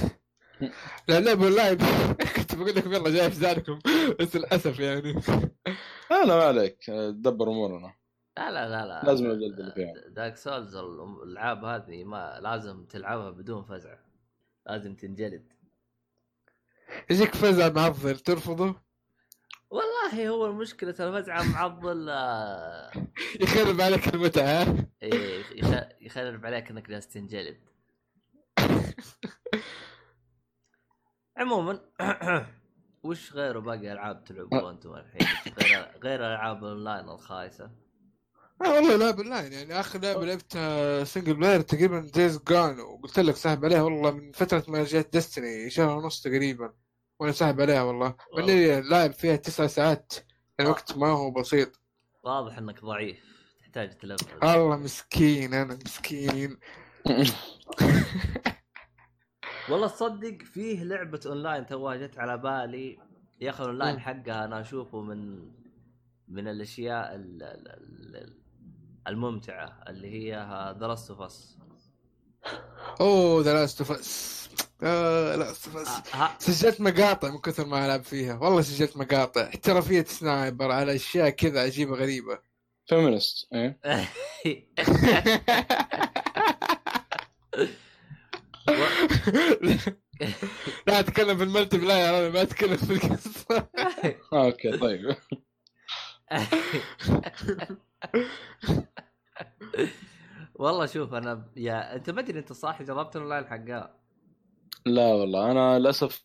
لا 1.09 1.21
لعبة 1.21 1.49
لاعب 1.49 1.79
كنت 2.37 2.55
بقول 2.55 2.75
لكم 2.75 2.93
يلا 2.93 3.11
جاي 3.11 3.31
في 3.31 3.41
ذلكم 3.41 3.79
بس 4.21 4.37
للأسف 4.37 4.79
يعني. 4.81 5.13
لا 6.11 6.25
لا 6.25 6.37
ما 6.37 6.45
عليك. 6.45 6.91
دبر 7.11 7.49
أمورنا. 7.49 7.95
لا 8.39 8.51
لا 8.51 8.69
لا 8.69 8.87
لا. 8.87 9.03
لازم 9.07 9.31
الجلد 9.31 9.61
اللي 9.61 9.73
فيها. 9.73 9.93
دارك 10.09 10.37
سولز 10.37 10.77
الألعاب 10.77 11.65
هذه 11.65 12.05
ما 12.05 12.39
لازم 12.43 12.85
تلعبها 12.85 13.31
بدون 13.31 13.65
فزع. 13.65 13.97
لازم 14.67 14.95
تنجلد. 14.97 15.53
يجيك 17.11 17.35
فزع 17.35 17.69
معضل 17.69 18.19
ترفضه؟ 18.19 18.75
والله 19.71 20.29
هو 20.29 20.47
المشكلة 20.47 20.91
الفزعة 21.01 21.43
معضل 21.43 22.09
آه، 22.11 22.91
يخرب 23.41 23.81
عليك 23.81 24.15
المتعة 24.15 24.67
يخ- 25.03 25.89
يخرب 26.01 26.47
عليك 26.47 26.71
إنك 26.71 26.89
جالس 26.89 27.09
تنجلد. 27.09 27.61
عموما 31.37 31.81
وش 33.05 33.33
غيره 33.33 33.59
باقي 33.59 33.93
ألعاب 33.93 34.25
تلعبوها 34.25 34.71
أنتم 34.71 34.95
الحين؟ 34.95 35.29
غير 35.63 35.99
غير 36.05 36.21
الالعاب 36.21 36.65
اونلاين 36.65 37.09
الخايسة. 37.09 37.71
آه 38.65 38.75
والله 38.75 38.97
لعبة 38.97 39.23
لاين 39.23 39.53
يعني 39.53 39.81
آخر 39.81 39.99
لعبة 40.01 40.25
لعبتها 40.27 41.05
single 41.05 41.35
player 41.35 41.61
تقريبا 41.61 42.01
Days 42.15 42.39
Gone 42.49 42.81
وقلت 42.81 43.19
لك 43.19 43.37
ساحب 43.37 43.65
عليها 43.65 43.83
والله 43.83 44.11
من 44.11 44.33
فترة 44.33 44.65
ما 44.69 44.85
جت 44.85 45.17
Destiny 45.17 45.71
شهر 45.71 45.97
ونص 45.99 46.23
تقريبا 46.23 46.73
وأنا 47.21 47.33
ساحب 47.33 47.61
عليها 47.61 47.83
والله 47.83 48.15
ماني 48.37 48.81
لاعب 48.81 49.13
فيها 49.13 49.37
تسع 49.37 49.67
ساعات 49.67 50.13
يعني 50.59 50.71
وقت 50.71 50.97
ما 50.97 51.07
هو 51.09 51.31
بسيط. 51.31 51.81
واضح 52.25 52.59
إنك 52.59 52.85
ضعيف 52.85 53.19
تحتاج 53.61 53.99
تلفل. 53.99 54.45
الله 54.49 54.77
مسكين 54.77 55.55
أنا 55.55 55.79
مسكين. 55.85 56.59
والله 59.71 59.87
تصدق 59.89 60.39
فيه 60.45 60.85
لعبة 60.85 61.21
اونلاين 61.27 61.67
توها 61.67 61.97
جت 61.97 62.19
على 62.19 62.39
بالي 62.39 62.99
يا 63.41 63.51
أخي 63.51 63.63
الاونلاين. 63.65 64.01
حقها 64.01 64.45
أنا 64.45 64.61
أشوفه 64.61 65.01
من 65.01 65.51
من 66.29 66.49
الأشياء 66.49 67.15
ال- 67.15 67.43
ال- 67.43 67.69
ال- 67.69 68.46
الممتعة 69.07 69.81
اللي 69.89 70.11
هي 70.11 70.33
The 70.81 70.87
Last 70.87 71.11
of 71.11 71.21
Us 71.21 71.57
أوه 73.01 73.43
The 73.43 73.55
Last 73.55 73.81
of 73.81 73.93
Us 73.93 74.49
The 74.83 75.37
Last 75.37 75.67
of 75.69 75.77
Us 75.77 75.89
سجلت 76.39 76.81
مقاطع 76.81 77.31
من 77.31 77.39
كثر 77.39 77.67
ما 77.67 77.87
ألعب 77.87 78.03
فيها. 78.03 78.39
والله 78.39 78.63
سجلت 78.63 78.97
مقاطع. 78.97 79.49
احترافية 79.49 80.05
sniper 80.05 80.71
على 80.71 80.97
أشياء 80.97 81.31
كذا 81.31 81.61
عجيبة 81.61 81.95
غريبة. 81.97 82.39
فيمنست 82.87 83.49
إيه؟ 83.53 83.79
لا 90.87 91.01
أتكلم 91.01 91.37
في 91.37 91.43
ال 91.45 91.51
multi 91.51 91.79
player 91.79 92.19
أنا 92.19 92.29
ما 92.29 92.43
أتكلم 92.43 92.77
في 92.77 92.93
القصة. 92.93 93.69
أوكي 94.33 94.79
طيب. 94.79 95.17
والله 100.55 100.87
شوف 100.87 101.15
أنا 101.15 101.53
يا 101.57 101.97
أنت 101.97 102.11
ما 102.11 102.21
أدري 102.21 102.39
أنت 102.39 102.53
صح؟ 102.53 102.83
جربت 102.83 103.17
الاونلاين 103.17 103.47
حقها؟ 103.47 103.97
لا 104.87 105.07
والله 105.07 105.51
أنا 105.51 105.79
للأسف 105.79 106.25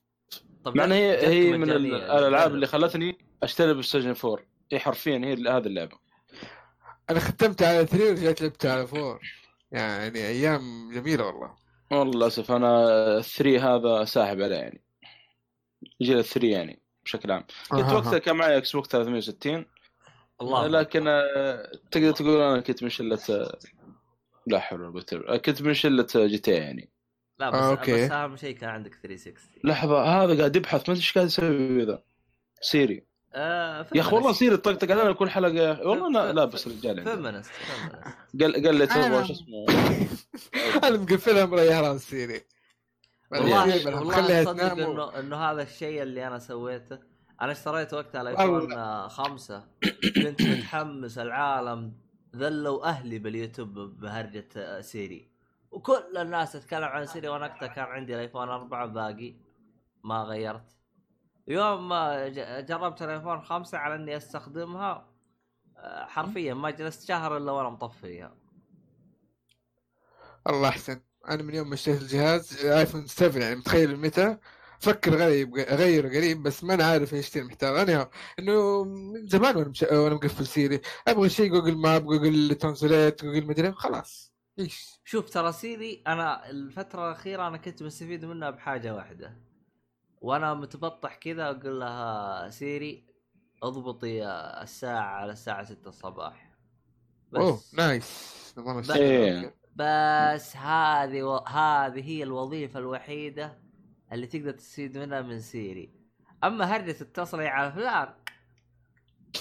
طبعا 0.63 0.85
هي 0.85 1.27
هي 1.27 1.57
من 1.57 1.71
الألعاب. 1.71 2.53
اللي 2.53 2.67
خلتني 2.67 3.17
أشتري 3.43 3.73
PlayStation 3.73 4.15
4 4.25 4.45
هي 4.71 4.79
حرفيا 4.79 5.17
هي 5.17 5.33
هذه 5.33 5.67
اللعبة. 5.67 5.97
أنا 7.09 7.19
ختمت 7.19 7.63
على 7.63 7.85
3 7.85 8.09
ورجعت 8.09 8.41
لعبت 8.41 8.65
على 8.65 8.81
4 8.81 9.19
يعني 9.71 10.27
أيام 10.27 10.91
جميلة 10.93 11.25
والله. 11.25 11.55
والله 11.91 12.13
للأسف 12.13 12.51
أنا 12.51 13.21
3 13.21 13.75
هذا 13.75 14.05
ساحب 14.05 14.41
عليه 14.41 14.55
يعني. 14.55 14.83
جيل 16.01 16.23
3 16.23 16.47
يعني 16.47 16.81
بشكل 17.05 17.31
عام. 17.31 17.45
كنت. 17.71 17.91
وقتها 17.91 18.19
كان 18.19 18.35
معي 18.35 18.57
Xbox 18.57 18.89
360 18.89 19.65
الله 20.41 20.67
لكن 20.67 21.07
آه، 21.07 21.71
تقدر 21.91 22.11
تقول 22.11 22.41
أنا 22.41 22.61
كنت 22.61 22.83
من 22.83 22.89
شلة 22.89 23.19
آه، 23.29 23.57
لا 24.47 24.59
حول 24.59 24.81
ولا 24.81 25.03
قوة. 25.11 25.37
كنت 25.37 25.61
من 25.61 25.73
شلة 25.73 26.07
GT 26.15 26.51
يعني. 26.51 26.89
لا 27.39 27.49
بس 27.49 27.55
آه، 27.55 27.69
أوكي. 27.69 28.05
بس 28.05 28.11
أهم 28.11 28.35
شيء 28.37 28.55
كان 28.55 28.69
عندك 28.69 28.95
360 29.03 29.61
لحظة 29.63 30.03
هذا 30.03 30.37
قاعد 30.37 30.55
يبحث 30.55 30.89
ما 30.89 30.93
أدري 30.93 30.95
إيش 30.95 31.13
قاعد 31.13 31.27
يسوي 31.27 31.85
ذا 31.85 32.03
Siri. 32.61 33.05
آه 33.33 33.87
يا 33.95 34.01
أخي 34.01 34.15
والله 34.15 34.31
Siri 34.31 34.57
طقطق 34.57 34.91
علينا 34.91 35.13
كل 35.13 35.29
حلقة. 35.29 35.53
يا 35.53 35.71
أخي. 35.71 35.81
والله 35.81 36.07
أنا 36.07 36.31
لابس 36.31 36.67
رجال. 36.67 37.03
فيمنست 37.03 37.51
قال 38.41 38.65
قال 38.65 38.75
لي 38.75 38.87
تبغى 38.87 39.27
شو 39.27 39.33
اسمه. 39.33 39.65
أنا 40.87 40.97
مقفلها 40.97 41.45
مريح 41.45 41.77
راس 41.77 42.09
Siri. 42.09 42.41
والله 43.31 43.99
والله 43.99 44.51
انه 44.51 45.19
إنه 45.19 45.35
هذا 45.35 45.61
الشيء 45.61 46.01
اللي 46.01 46.27
أنا 46.27 46.39
سويته. 46.39 47.10
أنا 47.41 47.51
اشتريت 47.51 47.93
وقتها 47.93 48.21
ال 48.21 48.29
iPhone 48.29 48.73
آه، 48.73 49.07
خمسة. 49.07 49.67
كنت 50.15 50.41
متحمس 50.41 51.17
العالم 51.17 51.93
ذلوا 52.35 52.85
أهلي 52.85 53.19
باليوتيوب 53.19 53.73
بهرجة 53.79 54.47
آه، 54.57 54.81
Siri. 54.81 55.31
وكل 55.71 56.17
الناس 56.17 56.51
تتكلم 56.51 56.83
عن 56.83 57.05
Siri 57.05 57.27
وأنا 57.27 57.45
وقتها 57.45 57.67
كان 57.67 57.85
عندي 57.85 58.15
ال 58.15 58.20
iPhone 58.20 58.49
أربعة 58.49 58.85
باقي. 58.85 59.35
ما 60.03 60.23
غيرت. 60.23 60.77
يوم 61.47 61.89
ما 61.89 62.27
جربت 62.61 63.01
ال 63.01 63.07
iPhone 63.07 63.41
خمسة 63.41 63.77
على 63.77 63.95
إني 63.95 64.17
أستخدمها 64.17 65.07
آه، 65.77 66.05
حرفيا 66.05 66.53
ما 66.53 66.69
جلست 66.69 67.07
شهر 67.07 67.37
إلا 67.37 67.51
وأنا 67.51 67.69
مطفيها 67.69 68.35
الله 70.47 70.69
احسن 70.69 71.01
أنا 71.29 71.43
من 71.43 71.53
يوم 71.53 71.67
ما 71.67 71.73
اشتريت 71.73 72.01
الجهاز 72.01 72.65
iPhone 72.65 73.07
7 73.07 73.41
يعني 73.43 73.55
متخيل 73.55 73.97
متى 73.99 74.37
فكر 74.81 75.15
غريب 75.15 75.57
اغير 75.57 76.07
قريب 76.07 76.43
بس 76.43 76.63
ما 76.63 76.73
أنا 76.73 76.83
عارف 76.83 77.13
إيش 77.13 77.37
محتار 77.37 77.81
أنا 77.81 78.09
إنه 78.39 78.83
من 78.83 79.27
زمان 79.27 79.55
وأنا 79.55 79.69
مش... 79.69 79.81
وأنا 79.83 80.15
مقفل 80.15 80.47
Siri. 80.47 80.81
أبغى 81.07 81.29
شيء 81.29 81.51
Google 81.51 81.75
Map 81.75 82.05
Google 82.05 82.55
Translate 82.55 83.25
Google 83.25 83.45
مدري 83.45 83.71
خلاص. 83.71 84.33
إيش؟ 84.59 84.99
شوف 85.05 85.29
ترى 85.29 85.51
Siri 85.51 86.03
أنا 86.07 86.49
الفترة 86.49 87.07
الأخيرة 87.07 87.47
أنا 87.47 87.57
كنت 87.57 87.83
مستفيد 87.83 88.25
منها 88.25 88.49
بحاجة 88.49 88.95
واحدة. 88.95 89.37
وأنا 90.21 90.53
متبطح 90.53 91.15
كذا 91.15 91.49
أقول 91.49 91.79
لها 91.79 92.49
Siri 92.49 93.05
اضبطي 93.63 94.25
الساعة 94.63 95.15
على 95.15 95.31
الساعة 95.31 95.63
6 95.63 95.87
الصباح. 95.87 96.55
أوه 97.35 97.53
بس. 97.53 97.75
nice. 97.75 98.53
نظام 98.57 98.81
بس-. 98.81 98.91
بس 99.75 100.57
هذه 100.57 101.23
و... 101.23 101.37
هذه 101.37 102.03
هي 102.09 102.23
الوظيفة 102.23 102.79
الوحيدة 102.79 103.60
اللي 104.11 104.27
تقدر 104.27 104.51
تستفيد 104.51 104.97
منها 104.97 105.21
من 105.21 105.39
سيري. 105.39 105.93
أما 106.43 106.65
هرجة 106.65 107.01
اتصلي 107.01 107.47
على 107.47 107.71
فلان 107.71 108.13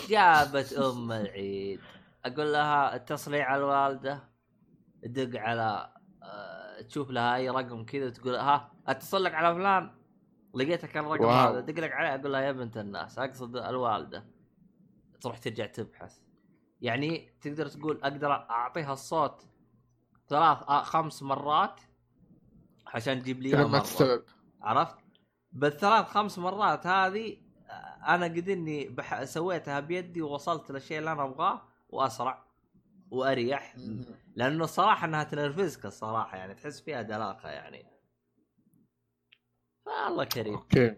جابت 0.09 0.73
أم 0.73 1.13
العيد. 1.13 1.81
أقول 2.25 2.53
لها 2.53 2.95
اتصلي 2.97 3.43
على 3.43 3.59
الوالدة. 3.59 4.29
دق 5.03 5.41
على 5.41 5.95
آه، 6.23 6.81
تشوف 6.81 7.11
لها 7.11 7.37
أي 7.37 7.51
رقم 7.51 7.85
كذا 7.85 8.11
تقول 8.11 8.35
ها 8.35 8.73
اتصل 8.87 9.25
لك 9.25 9.35
على 9.35 9.55
فلان. 9.55 9.91
لقيتك 10.55 10.97
الرقم 10.97 11.25
واو. 11.25 11.31
هذا. 11.31 11.61
دق 11.61 11.81
لك 11.81 11.93
عليه 11.93 12.15
أقول 12.15 12.33
لها 12.33 12.41
يا 12.41 12.53
بنت 12.53 12.77
الناس 12.77 13.19
أقصد 13.19 13.57
الوالدة. 13.57 14.27
تروح 15.21 15.39
ترجع 15.39 15.67
تبحث. 15.67 16.19
يعني 16.81 17.33
تقدر 17.41 17.69
تقول 17.69 18.01
أقدر 18.03 18.33
أعطيها 18.33 18.93
الصوت 18.93 19.47
ثلاث 20.29 20.59
آه، 20.69 20.83
خمس 20.83 21.23
مرات 21.23 21.81
عشان 22.87 23.23
تجيب 23.23 23.43
لي 23.43 23.51
كذا 23.51 23.67
ما. 23.67 23.79
تستوعب. 23.79 24.23
عرفت؟ 24.63 24.97
بالثلاث 25.53 26.07
خمس 26.07 26.39
مرات 26.39 26.87
هذه 26.87 27.37
آه، 27.71 28.15
أنا 28.15 28.25
قد 28.25 28.49
إني 28.49 28.89
بح... 28.89 29.25
سويتها 29.25 29.81
بيدي 29.81 30.23
ووصلت 30.23 30.71
للشيء 30.71 30.99
اللي 30.99 31.13
أنا 31.13 31.25
أبغاه 31.25 31.63
وأسرع 31.89 32.45
وأريح. 33.11 33.77
لأنه 34.35 34.65
الصراحة 34.65 35.07
إنها 35.07 35.25
تنرفزك 35.25 35.87
الصراحة 35.87 36.37
يعني 36.37 36.55
تحس 36.55 36.81
فيها 36.81 37.03
دلاقة 37.03 37.49
يعني. 37.49 37.87
فالله 39.87 40.25
كريم. 40.25 40.55
أوكي. 40.55 40.97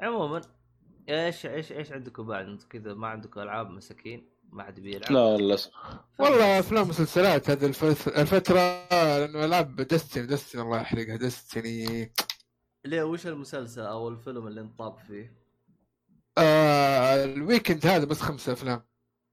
عموما 0.00 0.40
إيش 1.08 1.46
إيش 1.46 1.72
إيش 1.72 1.92
عندكم 1.92 2.26
بعد؟ 2.26 2.44
أنتم 2.46 2.68
كذا 2.68 2.94
ما 2.94 3.08
عندكم 3.08 3.40
ألعاب 3.40 3.70
مساكين؟ 3.70 4.30
ما 4.52 4.62
حد 4.62 4.80
بيلعب. 4.80 5.12
لا 5.12 5.36
للأسف. 5.36 5.70
والله 6.18 6.58
أفلام 6.58 6.88
مسلسلات 6.88 7.50
هذه 7.50 7.66
الفت- 7.66 8.08
الفترة 8.08 8.58
لأنه 8.92 9.44
ألعاب 9.44 9.76
Destiny 9.76 10.26
Destiny 10.26 10.62
الله 10.62 10.80
يحرقها 10.80 11.16
Destiny 11.16 12.12
ليه 12.84 13.02
وش 13.02 13.26
المسلسل 13.26 13.80
أو 13.82 14.08
الفيلم 14.08 14.46
اللي 14.46 14.60
انت 14.60 14.78
طاب 14.78 14.98
فيه؟ 14.98 15.40
آه 16.38 17.24
ال 17.24 17.32
weekend 17.32 17.86
هذا 17.86 18.04
بس 18.04 18.20
خمسة 18.20 18.52
أفلام. 18.52 18.82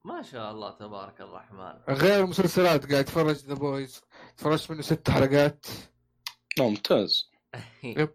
ما 0.06 0.22
شاء 0.22 0.52
الله 0.52 0.72
تبارك 0.72 1.22
الرحمن. 1.22 1.74
غير 1.90 2.24
المسلسلات 2.24 2.82
قاعد 2.92 3.04
أتفرج 3.04 3.36
The 3.36 3.54
Boys 3.54 4.02
تفرجت 4.38 4.72
منه 4.72 4.82
ست 4.82 5.10
حلقات. 5.10 5.66
لا 6.58 6.64
ممتاز. 6.66 7.32
Yep. 7.84 8.10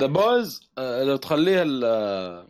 The 0.00 0.06
Boys 0.06 0.70
لو 0.78 1.16
تخليها 1.16 1.62
ال- 1.62 1.84
آه، 1.84 2.48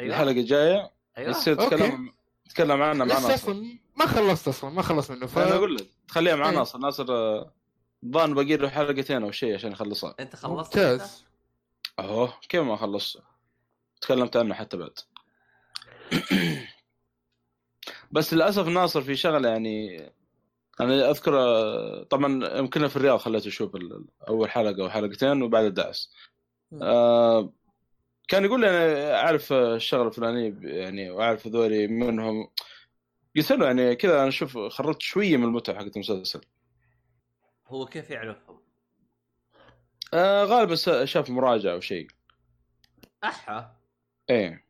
الحلقة 0.00 0.30
الجاية 0.30 0.93
أيوه. 1.18 1.32
تتكلم 1.32 2.12
تتكلم 2.48 2.82
عنها 2.82 3.04
مع 3.06 3.14
لسه 3.14 3.28
ناصر 3.28 3.34
أصلا. 3.34 3.78
ما 3.96 4.06
خلصت 4.06 4.48
أصلا 4.48 4.70
ما 4.70 4.82
خلصت 4.82 5.10
منه 5.10 5.26
ف... 5.26 5.38
أنا 5.38 5.54
أقول 5.54 5.74
لك 5.76 5.86
تخليها 6.08 6.36
مع 6.36 6.48
إيه. 6.50 6.54
ناصر 6.56 6.78
ناصر 6.78 7.04
الظاهر 8.04 8.32
باقي 8.34 8.56
له 8.56 8.68
حلقتين 8.68 9.22
أو 9.22 9.30
شيء 9.30 9.54
عشان 9.54 9.72
يخلصها. 9.72 10.14
أنت 10.20 10.36
خلصت 10.36 10.76
ممتاز. 10.76 11.24
اهو 11.98 12.28
كيف 12.48 12.60
ما 12.60 12.76
خلصت؟ 12.76 13.22
تكلمت 14.00 14.36
عنه 14.36 14.54
حتى 14.54 14.76
بعد. 14.76 14.98
بس 18.12 18.34
للأسف 18.34 18.66
ناصر 18.68 19.02
في 19.02 19.16
شغلة 19.16 19.48
يعني 19.48 20.00
أنا 20.80 21.10
أذكر 21.10 21.32
طبعا 22.10 22.58
يمكن 22.58 22.88
في 22.88 22.96
الرياض 22.96 23.18
خليته 23.18 23.48
أشوف 23.48 23.76
ال- 23.76 24.04
أول 24.28 24.50
حلقة 24.50 24.82
أو 24.82 24.90
حلقتين 24.90 25.42
وبعد 25.42 25.64
الدعس 25.64 26.10
آه 26.82 27.52
كان 28.28 28.44
يقول 28.44 28.60
لي 28.60 28.70
أنا 28.70 29.20
أعرف 29.20 29.52
الشغلة 29.52 30.08
الفلانية 30.08 30.54
يعني 30.62 31.10
واعرف 31.10 31.46
هذولي 31.46 31.86
منهم. 31.86 32.48
قلت 33.36 33.52
له 33.52 33.66
يعني 33.66 33.96
كذا 33.96 34.20
أنا 34.20 34.28
أشوف 34.28 34.58
خرجت 34.58 35.02
شوية 35.02 35.36
من 35.36 35.44
المتعة 35.44 35.76
حقت 35.76 35.96
المسلسل. 35.96 36.40
هو 37.66 37.86
كيف 37.86 38.10
يعرفهم؟ 38.10 38.60
آه 40.14 40.44
غالبا 40.44 41.04
شاف 41.04 41.30
مراجعة 41.30 41.72
أو 41.72 41.80
شيء. 41.80 42.06
أحا. 43.24 43.76
إيه. 44.30 44.64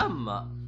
أما. 0.00 0.66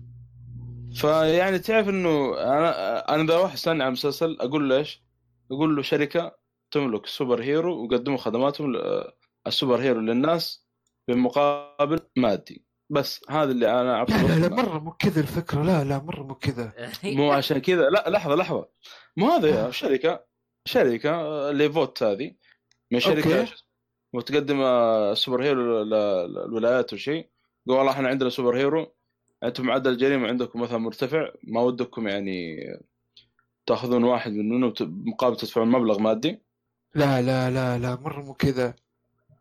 فيعني 0.95 1.59
تعرف 1.59 1.89
إنه 1.89 2.35
أنا 2.41 3.15
أنا 3.15 3.23
إذا 3.23 3.37
واحد 3.37 3.57
سالني 3.57 3.85
عن 3.85 3.93
مسلسل 3.93 4.37
أقول 4.41 4.69
له 4.69 4.77
إيش؟ 4.77 5.03
أقول 5.53 5.77
له 5.77 5.83
شركة 5.83 6.39
تملك 6.71 7.07
super 7.07 7.43
hero 7.43 7.83
ويقدموا 7.83 8.19
خدماتهم 8.19 8.77
ل- 8.77 9.13
ال 9.47 9.52
super 9.52 9.81
hero 9.81 10.01
للناس. 10.01 10.68
بمقابل 11.09 12.01
مادي 12.17 12.65
بس 12.91 13.21
هذا 13.31 13.51
اللي 13.53 13.81
أنا 13.81 13.95
اعرفه 13.95 14.23
لا 14.27 14.35
لا 14.35 14.47
لا 14.47 14.55
مرة 14.63 14.79
مو 14.79 14.93
كذا 14.93 15.21
الفكرة. 15.21 15.63
لا 15.63 15.85
لا 15.85 15.99
مرة 15.99 16.23
مو 16.23 16.35
كذا. 16.35 16.73
مو 17.05 17.33
عشان 17.33 17.59
كذا. 17.59 17.91
لا 17.91 18.05
لحظة 18.11 18.35
لحظة. 18.35 18.69
مو 19.17 19.27
هذا 19.31 19.49
يا 19.49 19.71
شركة. 19.71 20.25
شركة 20.65 21.11
آه، 21.11 21.51
اللي 21.51 21.73
Vought 21.73 22.03
هذه. 22.03 22.35
من 22.91 23.01
شركة 23.01 23.41
okay. 23.41 23.55
وتقدم 24.13 24.61
آه، 24.61 25.15
super 25.15 25.43
hero 25.45 25.83
لل- 25.83 26.33
للولايات 26.33 26.93
وشيء 26.93 27.29
قال 27.69 27.77
والله 27.77 27.93
إحنا 27.93 28.09
عندنا 28.09 28.31
super 28.31 28.57
hero. 28.57 28.95
أنتم 29.43 29.67
معدل 29.67 29.91
الجريمه 29.91 30.29
عندكم 30.29 30.61
مثلا 30.61 30.79
مرتفع. 30.79 31.29
ما 31.43 31.61
ودكم 31.61 32.09
يعني 32.09 32.57
تأخذون 33.67 34.05
واحد 34.05 34.33
منهم 34.33 34.73
مقابل 34.81 35.37
تدفعون 35.37 35.69
مبلغ 35.69 35.99
مادي. 35.99 36.43
لا 36.95 37.23
لا 37.23 37.51
لا 37.51 37.79
لا 37.79 37.95
مرة 38.01 38.21
مو 38.23 38.35
كذا. 38.35 38.75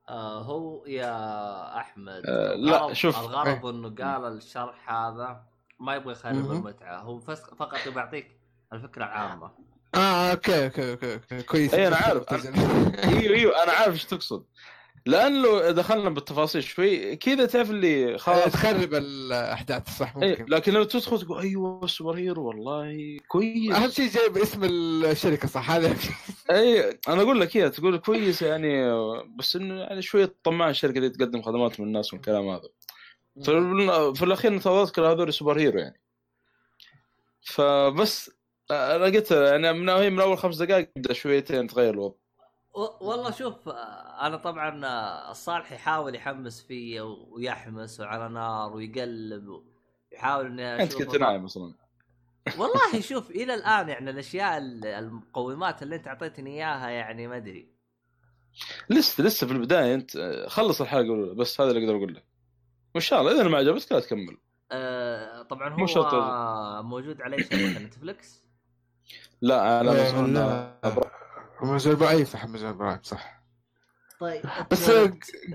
آه 0.09 0.41
هو 0.41 0.85
يا 0.85 1.77
أحمد 1.77 2.23
آه، 2.25 2.55
لا، 2.55 2.77
الغرض- 2.77 2.93
شوف. 2.93 3.19
الغرض 3.19 3.65
إنه 3.65 3.89
قال 3.89 4.37
الشرح 4.37 4.91
هذا 4.93 5.43
ما 5.79 5.95
يبغى 5.95 6.11
يخرب. 6.11 6.51
المتعة 6.51 6.99
هو 6.99 7.19
فس- 7.19 7.53
فقط 7.59 7.87
يعطيك 7.95 8.39
الفكرة 8.73 9.05
العامة 9.05 9.51
آه 9.95 10.31
okay 10.31 10.65
okay 10.65 10.91
okay, 10.91 11.13
okay. 11.13 11.43
كويس 11.43 11.73
إيه، 11.73 11.87
أنا 11.87 11.95
عارف. 11.95 12.33
إيوه 12.33 13.35
إيوه 13.35 13.63
أنا 13.63 13.71
عارف 13.71 13.93
إيش 13.93 14.05
تقصد 14.05 14.45
لأنه 15.07 15.71
دخلنا 15.71 16.09
بالتفاصيل 16.09 16.63
شوي 16.63 17.15
كذا 17.15 17.45
تعرف 17.45 17.71
اللي 17.71 18.17
خلاص. 18.17 18.53
تخرب 18.53 18.93
الأحداث 18.93 19.97
صح 19.97 20.15
ممكن. 20.15 20.45
لكن 20.49 20.73
لو 20.73 20.83
تدخل 20.83 21.21
تقول 21.21 21.39
أيوه 21.39 21.83
ال 21.83 21.89
super 21.89 22.17
hero 22.17 22.47
والله 22.47 23.17
كويس. 23.27 23.75
أهم 23.75 23.89
شيء 23.89 24.09
جايب 24.09 24.37
اسم 24.37 24.63
الشركة 24.63 25.47
صح؟ 25.47 25.71
هذا. 25.71 25.95
اي 26.51 26.99
أنا 27.07 27.21
أقول 27.21 27.39
لك 27.39 27.47
كذا 27.49 27.67
تقول 27.67 27.97
كويس 27.97 28.41
يعني 28.41 28.91
بس 29.37 29.55
إنه 29.55 29.79
يعني 29.79 30.01
شوية 30.01 30.35
طماع 30.43 30.69
الشركة 30.69 30.97
اللي 30.97 31.09
تقدم 31.09 31.41
خدمات 31.41 31.79
من 31.79 31.87
الناس 31.87 32.13
والكلام 32.13 32.47
هذا. 32.47 32.69
في, 34.13 34.23
الأخير 34.23 34.53
أنت 34.53 34.67
اذكر 34.67 35.11
هذول 35.11 35.33
super 35.33 35.59
hero 35.59 35.79
يعني. 35.79 36.01
فبس 37.41 38.31
أنا 38.71 39.05
قلت 39.05 39.31
يعني 39.31 39.73
من 39.73 39.89
هي 39.89 40.09
من 40.09 40.19
أول 40.19 40.37
خمس 40.37 40.57
دقائق 40.57 40.89
يبدأ 40.97 41.13
شويتين 41.13 41.67
تغير 41.67 41.93
الوضع. 41.93 42.15
والله 43.01 43.31
شوف 43.31 43.69
أنا 44.21 44.37
طبعا 44.37 44.81
الصالح 45.31 45.71
يحاول 45.71 46.15
يحمس 46.15 46.61
فيه 46.63 47.01
ويحمس 47.01 47.99
وعلى 47.99 48.29
نار 48.29 48.73
ويقلب 48.75 49.63
يحاول 50.11 50.45
إني 50.45 50.83
أنت 50.83 50.95
كنت 50.95 51.15
نايم 51.15 51.45
أصلا. 51.45 51.73
والله 52.57 53.01
شوف 53.01 53.31
إلى 53.31 53.53
الآن 53.53 53.89
يعني 53.89 54.09
الأشياء 54.09 54.57
ال- 54.57 54.85
المقومات 54.85 55.83
اللي 55.83 55.95
أنت 55.95 56.07
أعطيتني 56.07 56.49
إياها 56.55 56.89
يعني 56.89 57.27
ما 57.27 57.37
أدري. 57.37 57.67
لسه 58.89 59.23
لسه 59.23 59.47
في 59.47 59.53
البداية 59.53 59.93
أنت 59.93 60.17
خلص 60.47 60.81
الحلقة 60.81 61.33
بس 61.35 61.61
هذا 61.61 61.71
اللي 61.71 61.83
أقدر 61.83 61.97
أقول 61.97 62.15
لك. 62.15 62.23
وان 62.95 63.01
شاء 63.01 63.21
الله 63.21 63.31
إذا 63.31 63.43
ما 63.47 63.57
عجبتك 63.57 63.91
لا 63.91 63.99
تكمل. 63.99 64.37
آه 64.71 65.41
طبعا 65.41 65.69
مو 65.69 65.85
شرط. 65.87 66.13
هو 66.13 66.83
موجود 66.83 67.21
على 67.21 67.35
أي 67.37 67.43
شبكه 67.43 67.79
نتفلكس 67.79 68.43
لا 69.41 69.61
على 69.61 69.89
لا 70.33 71.16
Amazon 71.63 71.95
Prime 71.95 72.25
صح 72.25 72.43
Amazon 72.43 72.77
Prime 72.77 72.99
صح. 73.03 73.37
طيب 74.19 74.41
بس 74.71 74.89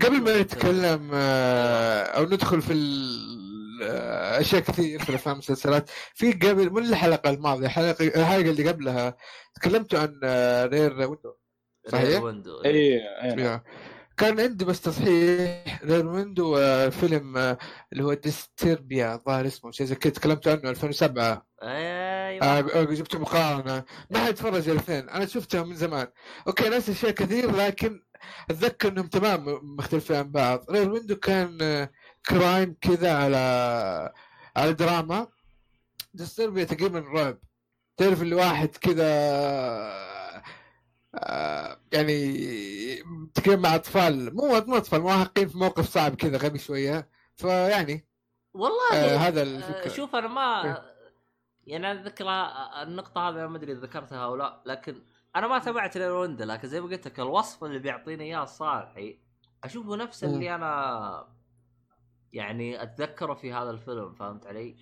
قبل 0.01 0.21
ما 0.21 0.41
نتكلم 0.41 1.09
آه، 1.13 2.03
أو 2.03 2.23
ندخل 2.23 2.61
في 2.61 2.73
ال- 2.73 3.43
آه، 3.83 4.39
أشياء 4.41 4.61
كثير 4.61 4.99
في 5.03 5.09
الأفلام 5.09 5.33
والمسلسلات 5.35 5.89
في 6.15 6.31
قبل 6.31 6.69
من 6.73 6.85
الحلقة 6.85 7.29
الماضية 7.29 7.65
الحلقة 7.65 8.05
الحلقة 8.07 8.37
اللي 8.51 8.69
قبلها 8.69 9.17
تكلمتوا 9.55 9.99
عن 9.99 10.19
آه، 10.23 10.65
Rear 10.65 10.93
Window 10.99 11.33
صحيح؟ 11.91 12.23
Window 12.23 12.61
اي 12.65 12.97
اي 12.97 13.41
yeah. 13.41 13.63
كان 14.17 14.39
عندي 14.39 14.65
بس 14.65 14.81
تصحيح 14.81 15.83
Rear 15.83 16.07
Window 16.07 16.57
آه، 16.57 16.89
فيلم 16.89 17.37
آه، 17.37 17.57
اللي 17.93 18.03
هو 18.03 18.13
Disturbia 18.13 19.15
الظاهر 19.15 19.45
اسمه 19.47 19.71
شيء 19.71 19.85
زي 19.87 19.95
كذا 19.95 20.13
تكلمت 20.13 20.47
عنه 20.47 20.69
2007 20.69 21.45
أيوه. 22.41 22.73
آه 22.81 22.83
جبت 22.83 23.15
مقارنة. 23.15 23.83
ما 24.09 24.19
حد 24.19 24.33
تفرج 24.33 24.69
الاثنين 24.69 25.09
أنا 25.09 25.25
شفتها 25.25 25.63
من 25.63 25.75
زمان. 25.75 26.07
okay 26.47 26.69
ناس 26.69 26.89
اشياء 26.89 27.11
كثير 27.11 27.55
لكن 27.55 28.03
أتذكر 28.49 28.87
إنهم 28.89 29.07
تمام 29.07 29.59
مختلفين 29.63 30.15
عن 30.15 30.31
بعض. 30.31 30.71
Rear 30.71 30.89
Window 30.91 31.15
كان 31.15 31.57
آه، 31.61 31.89
crime 32.29 32.75
كذا 32.81 33.13
على 33.17 33.37
على 34.55 34.73
دراما. 34.73 35.27
Disturbia 36.13 36.63
تقريبا 36.63 36.99
رعب. 36.99 37.37
تعرف 37.97 38.21
اللي 38.21 38.35
واحد 38.35 38.67
كذا 38.67 39.03
آه، 41.15 41.79
يعني 41.91 42.33
تقريبا 43.33 43.61
مع 43.61 43.75
أطفال 43.75 44.35
مو 44.35 44.61
مو 44.67 44.77
أطفال 44.77 45.01
مراهقين 45.01 45.47
في 45.47 45.57
موقف 45.57 45.89
صعب 45.89 46.15
كذا 46.15 46.37
غبي 46.37 46.59
شوية. 46.59 47.09
فيعني 47.35 48.07
والله 48.53 48.93
آه 48.93 49.17
هذا 49.17 49.41
آه، 49.41 49.43
الفكرة. 49.43 49.89
شوف 49.93 50.15
أنا 50.15 50.27
ما 50.27 50.63
إيه. 50.65 50.92
يعني 51.67 51.91
أنا 51.91 52.01
اتذكر 52.01 52.25
النقطة 52.83 53.29
هذه 53.29 53.47
ما 53.47 53.57
أدري 53.57 53.71
إذا 53.71 53.81
ذكرتها 53.81 54.25
أو 54.25 54.35
لا 54.35 54.61
لكن 54.65 54.95
أنا 55.35 55.47
ما 55.47 55.59
تابعت 55.59 55.97
الويندو 55.97 56.43
لكن 56.43 56.67
زي 56.67 56.81
ما 56.81 56.87
قلت 56.87 57.07
لك 57.07 57.19
الوصف 57.19 57.63
اللي 57.63 57.79
بيعطيني 57.79 58.23
إياه 58.23 58.43
الصالحي 58.43 59.17
أشوفه 59.63 59.95
نفس. 59.95 60.23
اللي 60.23 60.55
أنا 60.55 61.27
يعني 62.33 62.83
أتذكره 62.83 63.33
في 63.33 63.53
هذا 63.53 63.69
الفيلم 63.69 64.13
فهمت 64.13 64.47
علي؟ 64.47 64.75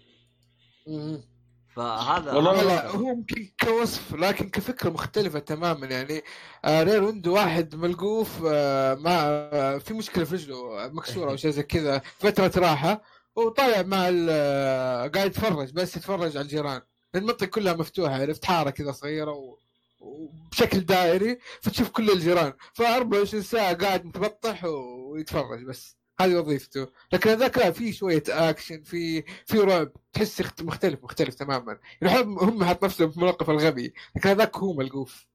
فهذا 1.76 2.34
والله 2.34 2.64
لا. 2.64 2.90
هو 2.90 3.10
يمكن 3.10 3.50
كوصف 3.64 4.16
لكن 4.16 4.50
كفكرة 4.50 4.90
مختلفة 4.90 5.40
تماما 5.40 5.88
يعني 5.88 6.22
آه 6.66 6.84
رير 6.84 7.08
عنده 7.08 7.32
واحد 7.32 7.76
ملقوف 7.76 8.44
آه 8.48 8.96
ما 8.96 9.18
آه 9.20 9.78
في 9.78 9.94
مشكلة 9.94 10.26
في 10.26 10.36
رجله 10.36 10.88
مكسورة 10.94 11.32
أو 11.32 11.36
شيء 11.36 11.52
زي 11.52 11.64
كذا 11.64 12.00
فترة 12.00 12.52
راحة 12.62 13.02
وطالع 13.36 13.82
مع 13.82 14.10
ال- 14.10 15.12
قاعد 15.12 15.26
يتفرج 15.28 15.72
بس 15.72 15.98
يتفرج 15.98 16.38
على 16.38 16.42
الجيران. 16.42 16.82
المنطقة 17.16 17.46
كلها 17.46 17.74
مفتوحة 17.74 18.16
عرفت 18.22 18.46
حاره 18.46 18.70
كذا 18.70 18.92
صغيرة 18.92 19.32
و... 19.32 19.58
وبشكل 20.00 20.80
دائري 20.80 21.38
فتشوف 21.62 21.90
كل 21.90 22.10
الجيران. 22.10 22.54
ف 22.74 22.82
24 22.82 23.44
ساعة 23.44 23.74
قاعد 23.74 24.06
متبطح 24.06 24.64
و- 24.66 25.12
ويتفرج 25.12 25.64
بس. 25.64 25.98
هذه 26.22 26.36
وظيفته. 26.36 26.88
لكن 27.14 27.30
هذاك 27.30 27.58
لا 27.58 27.72
في 27.72 27.94
شوية 27.94 28.24
اكشن 28.30 28.82
في 28.82 29.22
في 29.46 29.58
رعب. 29.60 29.92
تحس 30.14 30.44
مختلف 30.62 31.04
مختلف 31.04 31.36
تماما. 31.36 31.78
يعني 32.02 32.20
هم 32.20 32.40
هم 32.40 32.64
حط 32.64 32.84
نفسهم 32.84 33.10
في 33.12 33.18
الموقف 33.18 33.50
الغبي. 33.50 33.94
لكن 34.16 34.30
هذاك 34.30 34.58
هو 34.58 34.74
ملقوف. 34.74 35.28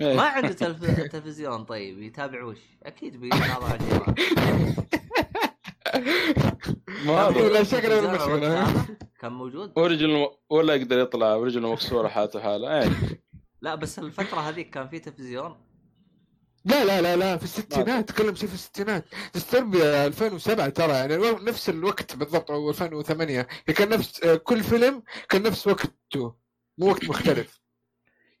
إيه. 0.00 0.16
ما 0.16 0.22
عنده 0.22 0.52
تلف... 0.52 0.84
تلفزيون 1.12 1.64
طيب 1.64 2.02
يتابع 2.02 2.44
وش؟ 2.44 2.58
أكيد 2.82 3.16
بيتابع 3.16 3.64
على 3.64 3.74
الجوال 3.80 4.14
ما 7.06 7.62
شكله 7.64 8.12
هذا؟ 8.12 8.86
كان 9.20 9.32
موجود. 9.32 9.72
original 9.76 10.28
ولا 10.50 10.74
يقدر 10.74 10.98
يطلع 10.98 11.32
original 11.32 11.70
مكسوره 11.70 12.08
حالته 12.08 12.40
حاله 12.40 12.92
لا 13.62 13.74
بس 13.74 13.98
الفترة 13.98 14.40
هذيك 14.40 14.70
كان 14.70 14.88
في 14.88 14.98
تلفزيون. 14.98 15.56
لا 16.64 16.84
لا 16.84 17.02
لا 17.02 17.16
لا 17.16 17.36
في 17.36 17.44
الستينات. 17.44 18.08
تكلم 18.08 18.34
شيء 18.34 18.48
في 18.48 18.54
الستينات. 18.54 19.04
Disturbia 19.34 20.06
2007 20.06 20.68
ترى 20.68 20.92
يعني 20.92 21.16
نفس 21.16 21.68
الوقت 21.68 22.16
بالضبط 22.16 22.50
أو 22.50 22.70
2008 22.70 23.34
يعني 23.34 23.48
كان 23.66 23.88
نفس 23.88 24.24
آه، 24.24 24.34
كل 24.34 24.62
فيلم 24.62 25.02
كان 25.28 25.42
نفس 25.42 25.66
وقته 25.66 26.34
مو 26.78 26.90
وقت 26.90 27.04
مختلف. 27.04 27.60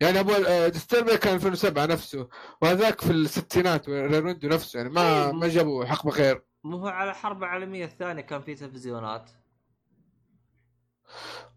يعني 0.00 0.20
أبو 0.20 0.32
Disturbia 0.68 1.16
كان 1.16 1.34
2007 1.34 1.86
نفسه 1.86 2.28
وهذاك 2.62 3.00
في 3.00 3.10
الستينات 3.10 3.88
Rear 3.88 4.12
Window 4.12 4.48
نفسه 4.48 4.76
يعني 4.76 4.90
ما 4.90 5.32
ما 5.32 5.48
جابوا 5.48 5.84
حقبه 5.84 6.10
غير 6.10 6.47
مو 6.64 6.76
هو 6.76 6.88
على 6.88 7.10
الحرب 7.10 7.42
العالميه 7.42 7.84
الثانية 7.84 8.22
كان 8.22 8.42
في 8.42 8.54
تلفزيونات. 8.54 9.30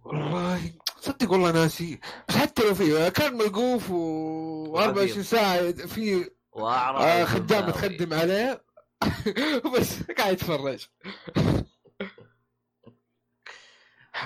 والله 0.06 0.74
صدق 1.00 1.32
والله 1.32 1.52
ناسي. 1.52 2.00
بس 2.30 2.36
حتى 2.36 2.64
لو 2.64 2.74
في 2.74 3.12
كان 3.12 3.34
موقوف 3.38 3.92
و 3.92 4.78
24 4.80 5.24
ساعة 5.24 5.72
في 5.72 6.30
آه 6.56 7.24
خدام 7.26 7.70
تخدم 7.70 8.14
عليه. 8.14 8.66
بس 9.78 10.04
قاعد 10.04 10.34
يتفرج. 10.34 10.88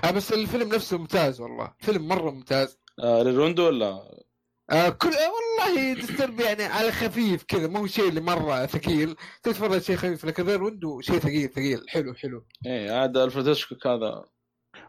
آه 0.03 0.11
بس 0.11 0.33
الفيلم 0.33 0.73
نفسه 0.75 0.97
ممتاز 0.97 1.41
والله. 1.41 1.73
فيلم 1.79 2.07
مرة 2.07 2.31
ممتاز. 2.31 2.77
آه 2.99 3.21
ريروندو 3.23 3.65
ولا؟ 3.65 4.24
آه 4.69 4.89
كل 4.89 5.07
آه 5.09 5.31
والله 5.31 5.93
ديسترب 5.93 6.39
يعني 6.39 6.63
على 6.63 6.91
خفيف 6.91 7.43
كذا 7.43 7.67
مو 7.67 7.87
شيء 7.87 8.09
اللي 8.09 8.21
مرة 8.21 8.65
ثقيل. 8.65 9.15
تتفرج 9.43 9.81
شيء 9.81 9.95
خفيف 9.95 10.25
لكن 10.25 10.43
غير 10.43 10.63
ويندو 10.63 11.01
شيء 11.01 11.19
ثقيل 11.19 11.49
ثقيل. 11.49 11.85
حلو 11.89 12.13
حلو. 12.13 12.45
إيه 12.65 13.03
هذا 13.03 13.23
الفريد 13.23 13.47
هيتشكوك 13.47 13.87
هذا. 13.87 14.25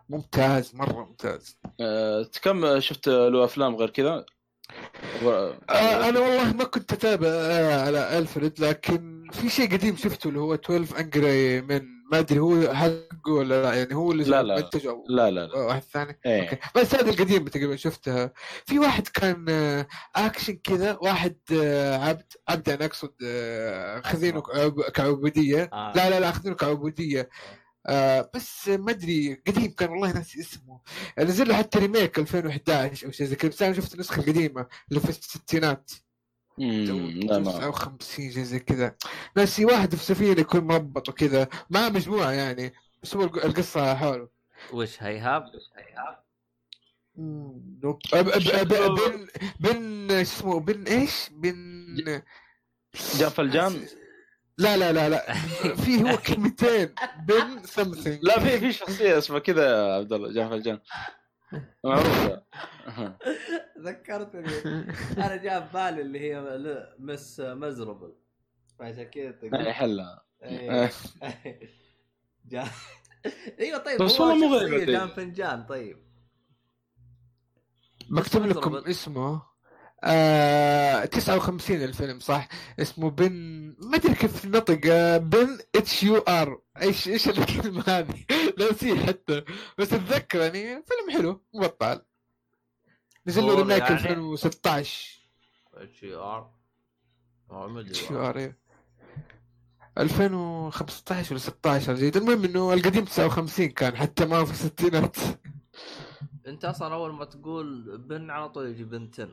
ممتاز 0.08 0.74
مرة 0.74 1.04
ممتاز. 1.04 1.58
آه 1.80 2.26
كم 2.42 2.80
شفت 2.80 3.08
له 3.08 3.44
أفلام 3.44 3.76
غير 3.76 3.90
كذا؟ 3.90 4.24
و- 5.22 5.28
آه 5.70 6.08
أنا 6.08 6.20
والله 6.20 6.52
ما 6.52 6.64
كنت 6.64 6.92
أتابع 6.92 7.28
آه 7.28 7.80
على 7.86 8.18
ألفريد 8.18 8.60
لكن 8.60 9.28
في 9.32 9.48
شيء 9.50 9.72
قديم 9.72 9.96
شفته 9.96 10.28
اللي 10.28 10.40
هو 10.40 10.54
12 10.54 10.98
انجري 11.00 11.60
من 11.60 11.95
ما 12.12 12.18
أدري 12.18 12.38
هو 12.38 12.74
حقه 12.74 13.32
ولا 13.32 13.62
لا 13.62 13.74
يعني 13.74 13.94
هو 13.94 14.12
اللي 14.12 14.24
لا، 14.24 14.42
لا. 14.42 14.56
منتجه 14.56 14.90
أو 14.90 15.04
لا 15.08 15.30
لا 15.30 15.46
لا. 15.46 15.56
واحد 15.58 15.82
ثاني؟ 15.82 16.18
إيه. 16.26 16.60
بس 16.76 16.94
هذه 16.94 17.08
القديمه 17.10 17.48
تقريبا 17.50 17.76
شفتها 17.76 18.32
في 18.66 18.78
واحد 18.78 19.08
كان 19.08 19.46
آه، 19.48 19.86
اكشن 20.16 20.56
كذا 20.64 20.98
واحد 21.02 21.36
آه، 21.52 21.96
عبد 21.98 22.32
عبد 22.48 22.68
يعني 22.68 22.84
أقصد 22.84 23.12
آه، 23.24 24.00
خذينه 24.00 24.40
كعب- 24.40 24.80
كعبودية. 24.94 25.70
آه. 25.72 25.92
لا 25.96 26.10
لا 26.10 26.20
لا 26.20 26.28
اخذينه 26.28 26.54
كعبودية. 26.56 27.28
آه 27.88 28.30
بس 28.34 28.68
ما 28.68 28.90
أدري 28.90 29.42
قديم 29.46 29.70
كان 29.74 29.90
والله 29.90 30.12
ناسي 30.12 30.40
اسمه. 30.40 30.80
نزل 31.18 31.48
له 31.48 31.54
حتى 31.54 31.78
ريميك 31.78 32.18
2011 32.18 33.06
أو 33.06 33.10
شيء 33.12 33.26
زي 33.26 33.36
كذا 33.36 33.50
بس 33.50 33.62
أنا 33.62 33.74
شفت 33.74 33.94
النسخه 33.94 34.20
القديمه 34.20 34.66
اللي 34.88 35.00
في 35.00 35.08
الستينات. 35.08 35.90
59 36.58 38.30
شيء 38.30 38.42
زي 38.42 38.58
كذا. 38.58 38.96
ناسي 39.36 39.64
واحد 39.64 39.94
في 39.94 40.04
سفينه 40.04 40.40
يكون 40.40 40.60
مربط 40.60 41.08
وكذا 41.08 41.48
مع 41.70 41.88
مجموعة 41.88 42.30
يعني 42.30 42.72
بس 43.02 43.16
هو 43.16 43.24
الق- 43.24 43.44
القصة 43.44 43.94
حوله 43.94 44.28
وش 44.72 45.02
هيهاب؟ 45.02 45.44
بن 47.16 47.90
بن 49.60 50.08
شو 50.08 50.14
اسمه؟ 50.20 50.60
بن 50.60 50.82
إيش؟ 50.82 51.28
بن 51.32 52.22
جاف 53.18 53.40
الجان؟ 53.40 53.86
لا 54.58 54.76
لا 54.76 54.92
لا 54.92 55.08
لا. 55.08 55.34
في 55.84 56.02
هو 56.02 56.16
كلمتين 56.16 56.94
بن 57.28 57.62
سمثينج 57.64 58.18
لا 58.22 58.40
في 58.40 58.58
في 58.60 58.72
شخصية 58.72 59.18
اسمها 59.18 59.38
كذا 59.38 59.66
يا 59.70 59.94
عبد 59.96 60.12
الله 60.12 60.32
جاف 60.32 60.52
الجان. 60.52 60.80
معروفه 61.84 62.42
ذكرتني. 63.86 64.48
أنا 65.26 65.36
جاء 65.36 65.60
ببالي 65.68 66.00
اللي 66.02 66.20
هي 66.20 66.40
ل- 66.40 66.94
مس 66.98 67.40
مزربل 67.40 68.14
عشان 68.80 69.02
كذا 69.04 69.30
تقول. 69.30 69.72
حلا 69.72 70.24
إيه. 70.42 70.90
إيوه 73.60 73.78
طيب 73.78 74.02
بس 74.02 74.20
والله 74.20 74.34
مو 74.48 74.54
غريبة 74.56 74.84
جان 74.92 75.06
دي. 75.06 75.12
فنجان 75.14 75.66
طيب. 75.66 75.98
مكتوب 78.10 78.42
بس 78.42 78.56
لكم. 78.56 78.76
اسمه. 78.76 79.42
آه 80.04 81.04
59 81.04 81.82
الفيلم 81.82 82.20
صح؟ 82.20 82.48
اسمه 82.80 83.10
بن 83.10 83.32
ما 83.80 83.96
أدري 83.96 84.14
كيف 84.14 84.44
النطق 84.44 84.80
آه 84.86 85.18
بن 85.18 85.58
إتش 85.76 86.02
يو 86.02 86.16
آر. 86.16 86.60
إيش 86.82 87.08
إيش 87.08 87.28
الكلمة 87.28 87.84
هذه؟ 87.86 88.24
ناسيه 88.58 89.06
حتى. 89.06 89.44
بس 89.78 89.92
أتذكر 89.92 90.38
يعني 90.38 90.82
فيلم 90.82 91.18
حلو 91.18 91.42
مو 91.54 91.60
بطال 91.60 92.02
نزل 93.26 93.42
له 93.42 93.54
ريميك 93.54 93.82
يعني؟ 93.82 93.94
2016 93.94 95.20
إتش 95.74 96.04
اي 96.04 96.14
آر؟ 96.14 96.50
إتش 97.50 98.10
يو 98.10 98.26
آر 98.26 98.38
إيه. 98.38 98.58
2015 99.98 101.34
ولا 101.34 101.38
16 101.38 101.94
جيد 101.94 102.16
المهم 102.16 102.44
إنه 102.44 102.72
القديم 102.72 103.04
59 103.04 103.66
كان 103.66 103.96
حتى 103.96 104.24
ما 104.24 104.44
في 104.44 104.50
الستينات 104.50 105.16
أنت 106.46 106.64
أصلا 106.64 106.94
أول 106.94 107.14
ما 107.14 107.24
تقول 107.24 107.98
Ben 107.98 108.30
على 108.30 108.48
طول 108.48 108.66
يجي 108.66 108.84
Ben 108.84 109.11
10 109.11 109.28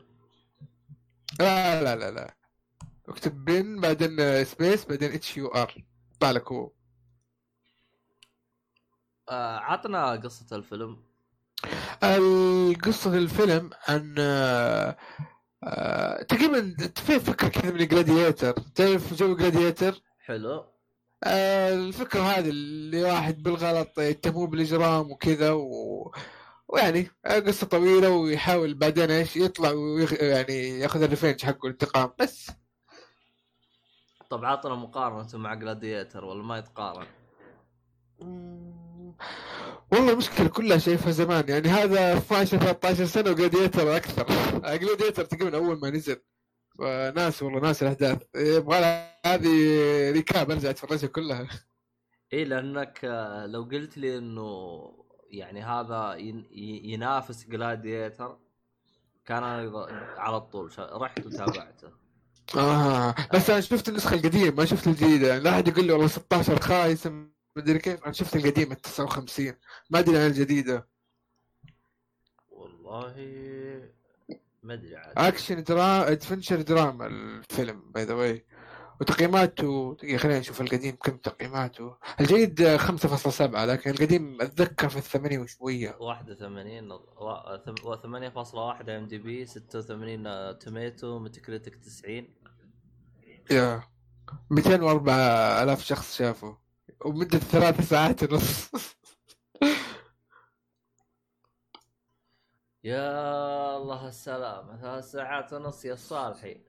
لا 1.39 1.83
لا 1.83 1.95
لا 1.95 2.11
لا. 2.11 2.35
اكتب 3.09 3.45
Ben 3.45 3.81
بعدين 3.81 4.43
space 4.45 4.85
بعدين 4.85 5.11
H 5.11 5.37
U 5.37 5.47
R 5.47 5.73
طلع 6.19 6.31
لك 6.31 6.51
هو. 6.51 6.71
آه 9.29 9.57
عطنا 9.57 10.11
قصة 10.11 10.55
الفيلم. 10.55 11.03
القصة 12.03 13.17
الفيلم 13.17 13.69
عن 13.87 14.15
آه، 14.19 14.97
آه، 15.63 16.23
تقريبا 16.23 16.75
في 16.95 17.19
فكرة 17.19 17.47
كذا 17.47 17.71
من 17.71 17.87
Gladiator 17.87 18.51
تعرف 18.75 19.13
جو 19.13 19.35
Gladiator 19.35 20.01
حلو. 20.19 20.65
الفكرة 21.25 22.21
هذه 22.21 22.49
اللي 22.49 23.03
واحد 23.03 23.43
بالغلط 23.43 23.99
يتهموه 23.99 24.47
بالإجرام 24.47 25.11
وكذا 25.11 25.51
و... 25.51 26.11
ويعني 26.67 27.07
قصة 27.25 27.67
طويلة 27.67 28.09
ويحاول 28.09 28.73
بعدين 28.73 29.11
إيش 29.11 29.37
يطلع 29.37 29.71
ويغ... 29.71 30.23
يعني 30.23 30.79
ياخذ 30.79 31.01
الريفنج 31.01 31.41
حقه 31.41 31.65
الانتقام 31.65 32.13
بس. 32.19 32.51
طب 34.29 34.45
عطنا 34.45 34.75
مقارنة 34.75 35.27
مع 35.33 35.53
جلاديتر 35.53 36.25
ولا 36.25 36.43
ما 36.43 36.57
يتقارن. 36.57 37.07
والله 39.91 40.13
المشكلة 40.13 40.47
كلها 40.47 40.77
شايفها 40.77 41.11
زمان 41.11 41.49
يعني 41.49 41.67
هذا 41.67 42.17
12 42.17 42.57
13 42.57 43.05
سنة 43.05 43.31
وجلاديتر 43.31 43.95
أكثر. 43.95 44.27
جلاديتر 44.81 45.25
تقريبا 45.25 45.57
أول 45.57 45.79
ما 45.79 45.89
نزل. 45.89 46.21
فناس 46.79 47.43
والله 47.43 47.59
ناس 47.59 47.83
الأحداث. 47.83 48.21
يبغى 48.35 48.77
هذه 49.25 50.11
ريكاب 50.11 50.51
أرجع 50.51 50.69
أتفرجها 50.69 51.07
كلها. 51.07 51.47
إيه 52.33 52.43
لأنك 52.43 52.99
آه، 53.03 53.45
لو 53.45 53.63
قلت 53.63 53.97
لي 53.97 54.17
إنه 54.17 54.83
يعني 55.33 55.63
هذا 55.63 56.15
ينافس 56.83 57.45
جلاديتر 57.45 58.37
كان 59.25 59.43
أنا 59.43 59.87
على 60.17 60.41
طول 60.41 60.71
رحت 60.79 61.25
وتابعته. 61.25 61.91
آه 62.57 63.15
بس 63.33 63.49
أنا 63.49 63.61
شفت 63.61 63.89
النسخة 63.89 64.15
القديمة 64.15 64.55
ما 64.55 64.65
شفت 64.65 64.87
الجديدة. 64.87 65.27
يعني 65.27 65.39
لا 65.39 65.49
أحد 65.49 65.67
يقول 65.67 65.85
لي 65.85 65.91
والله 65.91 66.07
16 66.07 66.59
خايس 66.59 67.09
مدري 67.55 67.79
كيف. 67.79 68.03
أنا 68.03 68.13
شفت 68.13 68.35
القديمة 68.35 68.75
59 68.75 69.53
ما 69.89 69.99
أدري 69.99 70.17
عن 70.17 70.27
الجديدة. 70.27 70.87
والله 72.49 73.13
ما 74.63 74.73
أدري 74.73 74.95
عاد. 74.95 75.13
أكشن 75.17 75.63
درا 75.63 76.11
adventure 76.11 76.61
دراما 76.61 77.07
الفيلم 77.07 77.91
by 77.91 78.03
the 78.03 78.13
way 78.13 78.45
وتقييماته 79.01 79.97
خلينا 80.17 80.39
نشوف 80.39 80.61
القديم 80.61 80.95
كم 80.95 81.17
تقييماته. 81.17 81.95
الجديد 82.19 82.61
آه، 82.61 82.77
5.7 82.77 83.65
لكن 83.65 83.89
القديم 83.91 84.41
أتذكر 84.41 84.89
في 84.89 84.97
الثمانية 84.97 85.39
وشوية. 85.39 85.95
81 85.99 86.91
و- 86.91 87.57
ثم- 87.65 87.87
و 87.87 87.95
8.1 87.95 88.89
IMDb 88.89 89.45
86 89.45 90.59
Tomato 90.59 91.19
Metacritic 91.19 91.75
90 91.75 92.27
yeah 93.51 93.83
204 94.49 95.63
آلاف 95.63 95.83
شخص 95.83 96.17
شافه. 96.17 96.57
ومدة 97.05 97.37
ثلاث 97.39 97.89
ساعات 97.89 98.23
ونص. 98.23 98.71
يا 102.83 103.77
الله 103.77 104.07
السلامة 104.07 104.81
ثلاث 104.81 105.11
ساعات 105.11 105.53
ونص 105.53 105.85
يا 105.85 105.95
صالحي. 105.95 106.61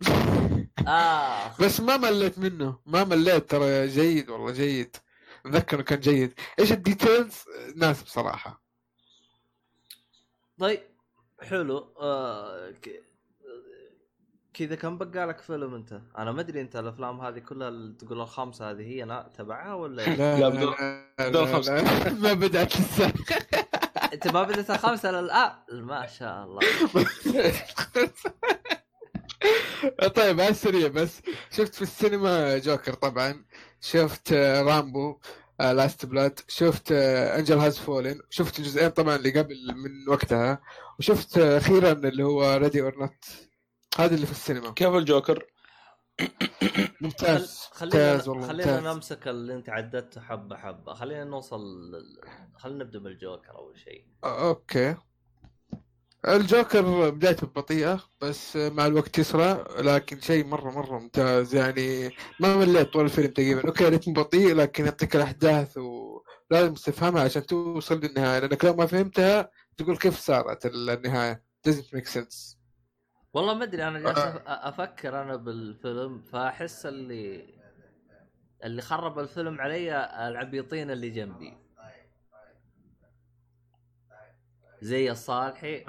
آه 0.88 1.52
بس 1.60 1.80
ما 1.80 1.96
مليت 1.96 2.38
منه. 2.38 2.78
ما 2.86 3.04
مليت 3.04 3.50
ترى. 3.50 3.88
جيد 3.88 4.30
والله 4.30 4.52
جيد. 4.52 4.96
أتذكر 5.46 5.80
كان 5.82 6.00
جيد. 6.00 6.34
إيش 6.58 6.72
ال 6.72 6.79
details؟ 6.79 7.34
ناس 7.76 8.02
بصراحة. 8.02 8.62
طيب 10.58 10.80
حلو. 11.42 11.94
آه 12.00 12.70
ك... 12.70 13.02
كذا 14.54 14.74
كم 14.74 14.98
بقى 14.98 15.26
لك 15.26 15.40
فيلم 15.40 15.74
أنت؟ 15.74 16.00
أنا 16.18 16.32
ما 16.32 16.40
أدري 16.40 16.60
أنت 16.60 16.76
الأفلام 16.76 17.20
هذه 17.20 17.38
كلها 17.38 17.68
اللي 17.68 17.94
تقول 17.94 18.20
الخمسة 18.20 18.70
هذه 18.70 18.82
هي 18.82 19.04
نا- 19.04 19.30
تبعها 19.38 19.74
ولا؟ 19.74 20.02
لا 20.02 20.16
لا، 20.16 20.40
لا, 20.40 20.48
بدون-. 20.48 20.74
لا 21.18 22.12
ما 22.24 22.32
بدأت 22.32 22.76
لسه. 22.80 23.12
أنت 24.12 24.28
ما 24.28 24.42
بديت 24.42 24.70
الخمسة 24.70 25.10
للان 25.10 25.52
ما 25.70 26.06
شاء 26.06 26.44
الله. 26.44 26.60
طيب 30.16 30.40
على 30.40 30.48
السريع 30.50 30.88
بس. 30.88 31.20
شفت 31.50 31.74
في 31.74 31.82
السينما 31.82 32.58
جوكر 32.58 32.94
طبعا 32.94 33.44
شفت 33.80 34.32
آه، 34.32 34.62
Rambo 34.62 35.18
Last 35.60 36.06
Blood 36.06 36.40
شفت 36.48 36.92
Angel 36.92 37.58
Has 37.58 37.78
Fallen 37.78 38.20
شفت 38.30 38.58
الجزئين 38.58 38.88
طبعا 38.90 39.16
اللي 39.16 39.38
قبل 39.38 39.56
من 39.74 40.08
وقتها 40.08 40.62
وشفت 40.98 41.38
آه، 41.38 41.58
أخيرا 41.58 41.92
اللي 41.92 42.22
هو 42.22 42.56
Ready 42.56 42.82
or 42.82 42.98
Not 42.98 43.24
هذا 43.98 44.14
اللي 44.14 44.26
في 44.26 44.32
السينما. 44.32 44.70
كيف 44.72 44.88
الجوكر؟ 44.88 45.46
ممتاز 47.00 47.68
خلينا 47.72 48.12
ممتاز 48.12 48.28
والله 48.28 48.48
خلينا 48.48 48.80
نمسك 48.80 49.28
اللي 49.28 49.54
انت 49.54 49.68
عددته 49.68 50.20
حبة 50.20 50.56
حبة. 50.56 50.94
خلينا 50.94 51.24
نوصل 51.24 51.60
خلينا 52.56 52.84
نبدأ 52.84 52.98
بالجوكر 52.98 53.56
أول 53.58 53.78
شيء. 53.78 54.04
آه، 54.24 54.48
أوكي. 54.48 54.94
الجوكر 56.28 57.10
بدايته 57.10 57.46
بطيئة 57.46 58.00
بس 58.20 58.56
مع 58.56 58.86
الوقت 58.86 59.18
يسرع 59.18 59.66
لكن 59.78 60.20
شيء 60.20 60.46
مرة 60.46 60.70
مرة 60.70 60.98
ممتاز. 60.98 61.54
يعني 61.54 62.10
ما 62.40 62.56
مليت 62.56 62.92
طول 62.92 63.04
الفيلم 63.04 63.30
تقريبا. 63.30 63.68
أوكي 63.68 63.84
رتم 63.84 64.12
بطيء 64.12 64.54
لكن 64.54 64.84
يعطيك 64.84 65.16
الأحداث 65.16 65.78
ولازم 65.78 66.74
تفهمها 66.74 67.22
عشان 67.22 67.46
توصل 67.46 68.00
للنهاية. 68.00 68.38
لانك 68.38 68.64
لو 68.64 68.74
ما 68.74 68.86
فهمتها 68.86 69.50
تقول 69.76 69.96
كيف 69.96 70.18
صارت 70.18 70.66
النهاية. 70.66 71.42
Doesn't 71.68 71.98
make 71.98 72.08
sense. 72.08 72.56
والله 73.34 73.54
ما 73.54 73.64
أدري 73.64 73.88
أنا 73.88 74.00
جالس 74.00 74.18
آه. 74.18 74.42
أفكر 74.46 75.22
أنا 75.22 75.36
بالفيلم 75.36 76.22
فأحس 76.22 76.86
اللي 76.86 77.54
اللي 78.64 78.82
خرب 78.82 79.18
الفيلم 79.18 79.60
علي 79.60 79.96
العبيطين 80.28 80.90
اللي 80.90 81.10
جنبي. 81.10 81.56
زي 84.82 85.10
الصالحي. 85.10 85.84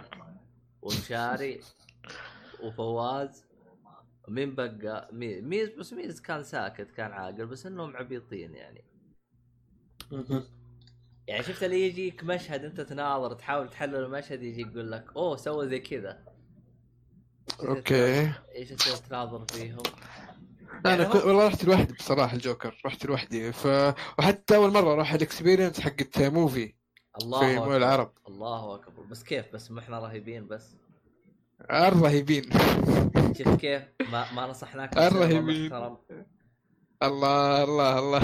ومشاري 0.85 1.59
وفواز. 2.63 3.45
مين 4.27 4.55
بقى؟ 4.55 5.09
مي- 5.11 5.41
ميز 5.41 5.69
بس 5.69 5.93
ميز 5.93 6.21
كان 6.21 6.43
ساكت 6.43 6.91
كان 6.91 7.11
عاقل 7.11 7.45
بس 7.45 7.65
إنهم 7.65 7.95
عبيطين 7.97 8.55
يعني. 8.55 8.83
يعني 11.27 11.43
شفت 11.43 11.63
اللي 11.63 11.87
يجيك 11.87 12.23
مشهد 12.23 12.65
أنت 12.65 12.81
تناظر 12.81 13.33
تحاول 13.33 13.69
تحلل 13.69 13.95
المشهد 13.95 14.43
يجي 14.43 14.61
يقول 14.61 14.91
لك 14.91 15.05
أوه 15.15 15.37
سوى 15.37 15.67
زي 15.69 15.79
كذا. 15.79 16.25
أوكي. 17.59 18.33
إيش 18.55 18.69
تصير 18.69 18.95
تناظر 18.95 19.45
فيهم؟ 19.45 19.83
أنا 20.85 20.89
يعني 20.95 21.05
كنت 21.05 21.21
هو- 21.21 21.27
والله 21.27 21.47
رحت 21.47 21.63
لوحدي 21.65 21.93
بصراحة 21.93 22.35
الجوكر 22.35 22.81
رحت 22.85 23.05
لوحدي. 23.05 23.51
ف... 23.51 23.67
وحتى 24.19 24.55
أول 24.55 24.71
مرة 24.73 24.93
أروح 24.93 25.13
ال 25.13 25.19
experience 25.19 25.79
حقت 25.79 26.21
موفي. 26.21 26.74
الله 27.21 27.39
في. 27.39 27.55
مول 27.55 27.77
العرب. 27.77 28.11
الله 28.27 28.75
أكبر. 28.75 29.03
بس 29.03 29.23
كيف؟ 29.23 29.53
بس 29.53 29.71
ما 29.71 29.79
إحنا 29.79 29.99
رهيبين 29.99 30.47
بس. 30.47 30.75
الرهيبين. 31.71 32.43
شفت 33.37 33.59
كيف؟ 33.59 33.83
ما 34.11 34.33
ما 34.33 34.47
نصحناك 34.47 34.97
الرهيبين. 34.97 35.73
الله 37.03 37.63
الله 37.63 37.99
الله. 37.99 38.21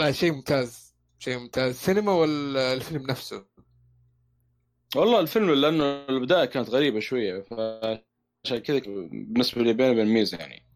لا 0.00 0.12
شيء 0.12 0.32
ممتاز. 0.32 0.94
شيء 1.18 1.38
ممتاز. 1.38 1.74
سينما 1.74 2.12
ولا 2.12 2.72
الفيلم 2.72 3.06
نفسه. 3.06 3.44
والله 4.96 5.20
الفيلم 5.20 5.50
لأنه 5.50 5.84
البداية 5.84 6.44
كانت 6.44 6.70
غريبة 6.70 7.00
شوية 7.00 7.40
فعشان 7.40 8.58
كذا 8.58 8.78
بالنسبة 8.78 9.62
لي 9.62 9.72
بيني 9.72 9.90
وبين 9.90 10.06
ميزة 10.06 10.38
يعني. 10.38 10.66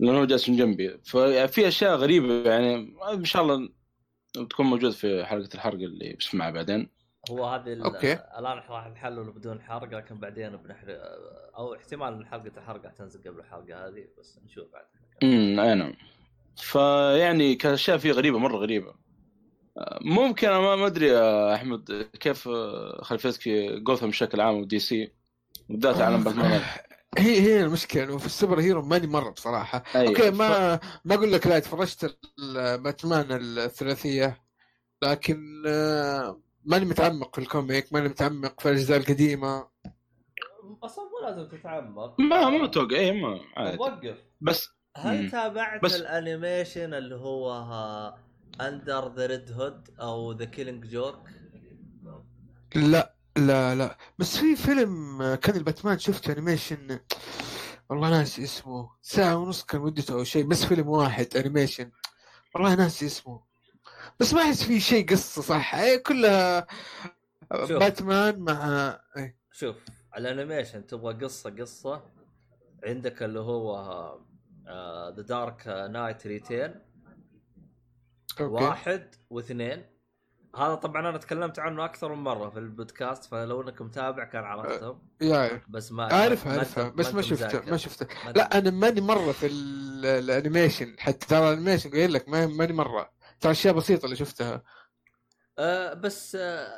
لأنه 0.00 0.20
هو 0.20 0.24
جالس 0.24 0.48
من 0.48 0.56
جنبي. 0.56 0.98
ففي 0.98 1.68
أشياء 1.68 1.96
غريبة 1.96 2.50
يعني 2.50 2.94
إن 3.12 3.24
شاء 3.24 3.42
الله 3.42 3.68
بتكون 4.38 4.66
موجود 4.66 4.90
في 4.92 5.24
حلقة 5.24 5.48
الحرق 5.54 5.74
اللي 5.74 6.16
بسمعها 6.20 6.50
بعدين. 6.50 6.88
هو 7.30 7.44
هذه 7.46 7.84
أوكي. 7.84 8.12
الآن 8.12 8.58
راح 8.68 8.86
نحلل 8.88 9.30
بدون 9.32 9.62
حرق 9.62 9.94
لكن 9.94 10.18
بعدين 10.18 10.56
بنحرق 10.56 10.98
أو 11.56 11.74
احتمال 11.74 12.14
إن 12.14 12.26
حلقة 12.26 12.52
الحرق 12.56 12.84
راح 12.84 12.92
تنزل 12.92 13.20
قبل 13.20 13.40
الحلقة 13.40 13.88
هذه 13.88 14.04
بس 14.18 14.38
نشوف 14.44 14.72
بعد. 14.72 14.84
امم 15.22 15.60
أي 15.60 15.74
نعم. 15.74 15.94
فيعني 16.56 17.54
كان 17.54 17.72
اشياء 17.72 17.98
فيه 17.98 18.12
غريبة 18.12 18.38
مرة 18.38 18.56
غريبة. 18.56 18.94
ممكن 20.00 20.48
أنا 20.48 20.60
ما 20.60 20.76
ما 20.76 20.86
أدري 20.86 21.06
يا 21.08 21.54
أحمد 21.54 22.08
كيف 22.20 22.48
خلفيتك 23.00 23.40
في 23.40 23.80
جوثام 23.80 24.08
بشكل 24.10 24.40
عام 24.40 24.54
ودي 24.54 24.78
سي 24.78 25.12
بالذات 25.68 26.00
عالم 26.00 26.24
باتمان 26.24 26.60
هي 27.18 27.40
هي 27.40 27.60
المشكلة 27.64 28.04
انه 28.04 28.18
في 28.18 28.26
ال 28.26 28.32
super 28.32 28.60
hero 28.60 28.82
ماني 28.82 29.06
مرة 29.06 29.30
بصراحة 29.30 29.82
أيوة. 29.94 30.08
أوكي 30.08 30.30
ما 30.30 30.80
ما 31.04 31.14
أقول 31.14 31.32
لك 31.32 31.46
لا 31.46 31.58
تفرجت 31.58 32.18
باتمان 32.78 33.26
الثلاثية 33.30 34.42
لكن 35.02 35.62
آه، 35.66 36.40
ماني 36.64 36.84
متعمق 36.84 37.34
في 37.34 37.40
ال 37.40 37.49
comic 37.49 37.92
ماني 37.92 38.08
متعمق 38.08 38.60
في 38.60 38.68
الأجزاء 38.68 38.98
القديمة 38.98 39.68
أصلا 40.82 41.04
مو 41.04 41.26
لازم 41.28 41.48
تتعمق 41.58 42.20
ما 42.20 42.48
ما 42.50 42.64
أتوقع 42.64 42.96
اي 42.96 43.12
ما 43.22 43.40
عادي 43.56 43.78
وقف 43.78 44.16
بس 44.40 44.68
هل. 44.96 45.30
تابعت 45.30 45.82
بس- 45.82 45.94
ال 45.94 46.04
animation 46.04 46.94
اللي 46.94 47.14
هو 47.14 47.52
Under 48.60 49.14
the 49.14 49.26
Red 49.26 49.52
Hood 49.52 49.88
أو 50.00 50.32
The 50.32 50.44
Killing 50.44 50.86
Joke؟ 50.86 51.28
لا 52.74 53.14
لا 53.36 53.74
لا. 53.74 53.98
بس 54.18 54.36
في 54.36 54.56
فيلم 54.56 55.22
آه، 55.22 55.34
كان 55.34 55.56
الباتمان 55.56 55.98
شفته 55.98 56.32
animation 56.32 57.00
والله 57.88 58.10
ناسي 58.10 58.44
اسمه. 58.44 58.90
ساعة 59.02 59.36
ونص 59.36 59.64
كان 59.64 59.80
مدته 59.80 60.14
أو 60.14 60.24
شيء 60.24 60.44
بس 60.44 60.64
فيلم 60.64 60.88
واحد 60.88 61.36
animation 61.36 61.90
والله 62.54 62.74
ناسي 62.74 63.06
اسمه. 63.06 63.42
بس 64.20 64.34
ما 64.34 64.42
أحس 64.42 64.62
في 64.62 64.80
شيء 64.80 65.08
قصة 65.10 65.42
صح. 65.42 65.74
هي 65.74 65.98
كلها 65.98 66.66
شوف. 67.52 67.72
باتمان 67.72 68.38
مع 68.38 69.00
إيه. 69.16 69.36
شوف 69.52 69.76
ال 70.16 70.23
animation 70.23 70.86
تبغى 70.86 71.24
قصة 71.24 71.50
قصة. 71.50 72.02
عندك 72.84 73.22
اللي 73.22 73.40
هو 73.40 74.18
The 75.16 75.22
Dark 75.22 75.68
Knight 75.90 76.26
أوكي. 78.40 78.64
واحد 78.64 79.14
واثنين. 79.30 79.91
هذا 80.56 80.74
طبعا 80.74 81.08
أنا 81.08 81.18
تكلمت 81.18 81.58
عنه 81.58 81.84
أكثر 81.84 82.14
من 82.14 82.22
مرة 82.24 82.48
في 82.50 82.58
البودكاست 82.58 83.24
فلو 83.24 83.62
إنك 83.62 83.82
متابع 83.82 84.24
كان 84.24 84.44
عرفتهم 84.44 84.98
يا 85.20 85.62
بس 85.68 85.92
ما 85.92 86.04
عارفها 86.14 86.64
أنت- 86.64 86.78
بس 86.94 87.14
ما 87.14 87.22
شفته. 87.22 87.70
ما 87.70 87.76
شفته. 87.76 88.06
لا 88.36 88.58
أنا 88.58 88.70
ماني 88.70 89.00
مرة 89.00 89.32
في 89.32 89.46
ال- 89.46 90.06
ال 90.06 90.14
animation. 90.14 90.94
حتى 90.98 91.26
ترى 91.26 91.48
الأنيميشن 91.52 91.90
قايل 91.90 92.12
لك 92.12 92.28
ما- 92.28 92.46
ماني 92.46 92.72
مرة. 92.72 93.10
ترى 93.40 93.52
أشياء 93.52 93.74
بسيطة 93.74 94.04
اللي 94.04 94.16
شفتها. 94.16 94.62
أه 95.58 95.94
بس 95.94 96.36
أه 96.40 96.68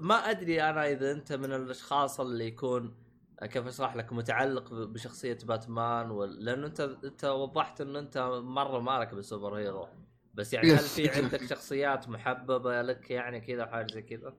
ما 0.00 0.14
أدري 0.14 0.62
أنا 0.62 0.88
إذا 0.90 1.12
أنت 1.12 1.32
من 1.32 1.52
الأشخاص 1.52 2.20
اللي 2.20 2.46
يكون 2.46 2.94
آه، 3.42 3.46
كيف 3.46 3.66
أشرح 3.66 3.96
لك 3.96 4.12
متعلق 4.12 4.72
بشخصية 4.72 5.38
باتمان 5.44 6.18
لأنه 6.38 6.66
أنت 6.66 6.80
أنت 6.80 7.24
وضحت 7.24 7.80
انه 7.80 7.98
أنت 7.98 8.18
مرة 8.44 8.80
مالك 8.80 9.14
بالسوبر 9.14 9.54
هيرو. 9.58 9.88
بس 10.36 10.52
يعني 10.52 10.72
هل 10.72 10.78
في. 10.78 11.08
عندك 11.08 11.46
شخصيات 11.46 12.08
محببة 12.08 12.82
لك 12.82 13.10
يعني 13.10 13.40
كذا 13.40 13.66
حاجة 13.66 13.86
زي 13.92 14.02
كذا؟ 14.02 14.34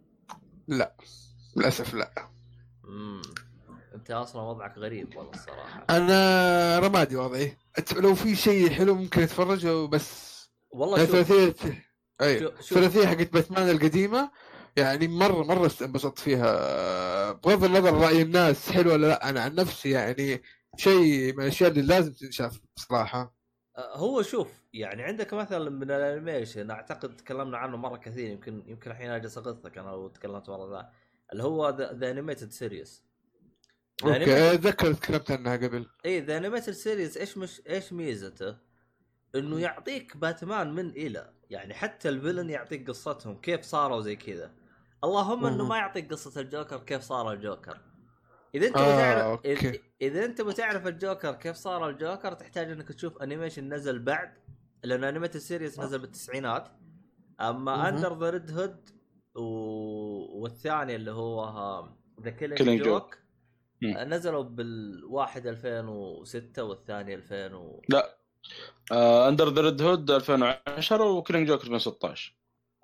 لا. 0.67 0.95
للأسف 1.55 1.93
لا. 1.93 2.29
امم 2.85 3.21
أنت 3.95 4.11
أصلا 4.11 4.41
وضعك 4.41 4.77
غريب 4.77 5.15
والله 5.15 5.31
الصراحة. 5.31 5.85
أنا 5.89 6.79
رمادي 6.79 7.15
وضعي. 7.15 7.57
لو 7.95 8.15
في 8.15 8.35
شيء 8.35 8.69
حلو 8.69 8.95
ممكن 8.95 9.21
أتفرجه 9.21 9.85
بس 9.87 10.37
والله 10.71 11.05
شوف. 11.05 11.15
الثلاثيه 11.15 11.55
أي. 12.21 12.45
الثلاثيه 12.45 13.07
حقت 13.07 13.33
باتمان 13.33 13.69
القديمة. 13.69 14.31
يعني 14.77 15.07
مره 15.07 15.43
مرة 15.43 15.71
انبسطت 15.81 16.19
فيها. 16.19 17.31
بغض 17.31 17.63
النظر 17.63 17.93
رأي 17.93 18.21
الناس 18.21 18.71
حلو 18.71 18.91
ولا 18.91 19.07
لا 19.07 19.29
أنا 19.29 19.41
عن 19.41 19.55
نفسي 19.55 19.89
يعني 19.89 20.41
شيء 20.77 21.33
من 21.33 21.41
الأشياء 21.43 21.69
اللي 21.69 21.81
لازم 21.81 22.13
تنشاف 22.13 22.59
بصراحه 22.75 23.36
هو 23.79 24.21
شوف 24.21 24.63
يعني 24.73 25.03
عندك 25.03 25.33
مثلا 25.33 25.69
من 25.69 25.91
ال 25.91 25.99
animation 25.99 26.71
أعتقد 26.71 27.17
تكلمنا 27.17 27.57
عنه 27.57 27.77
مرة 27.77 27.97
كثير 27.97 28.31
يمكن 28.31 28.63
يمكن 28.67 28.91
الحين 28.91 29.09
أجلس 29.09 29.37
أغثك 29.37 29.77
أنا 29.77 29.89
لو 29.89 30.07
تكلمت 30.07 30.49
مرة 30.49 30.71
ذا 30.71 30.91
اللي 31.31 31.43
هو 31.43 31.69
The 31.69 32.11
Animated 32.11 32.51
Series 32.51 33.03
أوكي 34.03 34.53
أتذكر 34.53 34.93
تكلمت 34.93 35.31
عنها 35.31 35.57
قبل. 35.57 35.89
إي 36.05 36.19
The 36.19 36.38
Animated 36.38 36.73
Series 36.73 37.17
إيش 37.17 37.37
مش 37.37 37.61
إيش 37.69 37.93
ميزته؟ 37.93 38.57
إنه 39.35 39.59
يعطيك 39.59 40.17
باتمان 40.17 40.73
من 40.73 40.89
إلى 40.89 41.33
يعني 41.49 41.73
حتى 41.73 42.09
ال 42.09 42.14
villain 42.14 42.49
يعطيك 42.49 42.89
قصتهم 42.89 43.41
كيف 43.41 43.61
صاروا 43.61 44.01
زي 44.01 44.15
كذا. 44.15 44.51
اللهم 45.03 45.45
إنه. 45.45 45.67
ما 45.67 45.77
يعطيك 45.77 46.11
قصة 46.11 46.41
الجوكر 46.41 46.79
كيف 46.79 47.01
صار 47.01 47.31
الجوكر. 47.33 47.86
إذا 48.55 48.67
أنت 48.67 48.77
آه، 48.77 48.95
بتعرف 48.95 49.23
أوكي. 49.25 49.71
إذ- 49.71 49.79
إذا 50.01 50.25
أنت 50.25 50.41
بتعرف 50.41 50.87
الجوكر 50.87 51.33
كيف 51.33 51.55
صار 51.55 51.89
الجوكر 51.89 52.33
تحتاج 52.33 52.71
إنك 52.71 52.87
تشوف 52.91 53.21
animation 53.21 53.73
نزل 53.73 53.99
بعد 53.99 54.33
لأن 54.83 55.03
Animated 55.03 55.38
Series 55.38 55.79
نزل 55.79 55.99
بالتسعينات 55.99 56.67
أما. 57.41 57.89
Under 57.89 58.19
the 58.19 58.29
Red 58.29 58.51
Hood 58.51 58.89
و... 59.35 59.41
والثاني 60.41 60.95
اللي 60.95 61.11
هو 61.11 61.83
The 62.21 62.29
Killing. 62.29 62.81
Joke. 62.84 63.17
آه، 63.83 64.03
نزلوا 64.03 64.43
بالواحد 64.43 65.47
2006 65.47 66.63
والثاني 66.63 67.15
2000 67.15 67.55
و... 67.55 67.81
Under 69.27 69.49
the 69.53 69.61
Red 69.61 69.81
Hood 69.81 70.11
2010 70.11 71.03
و 71.03 71.09
Killing 71.09 71.47
Joke 71.47 71.63
2016 71.63 72.33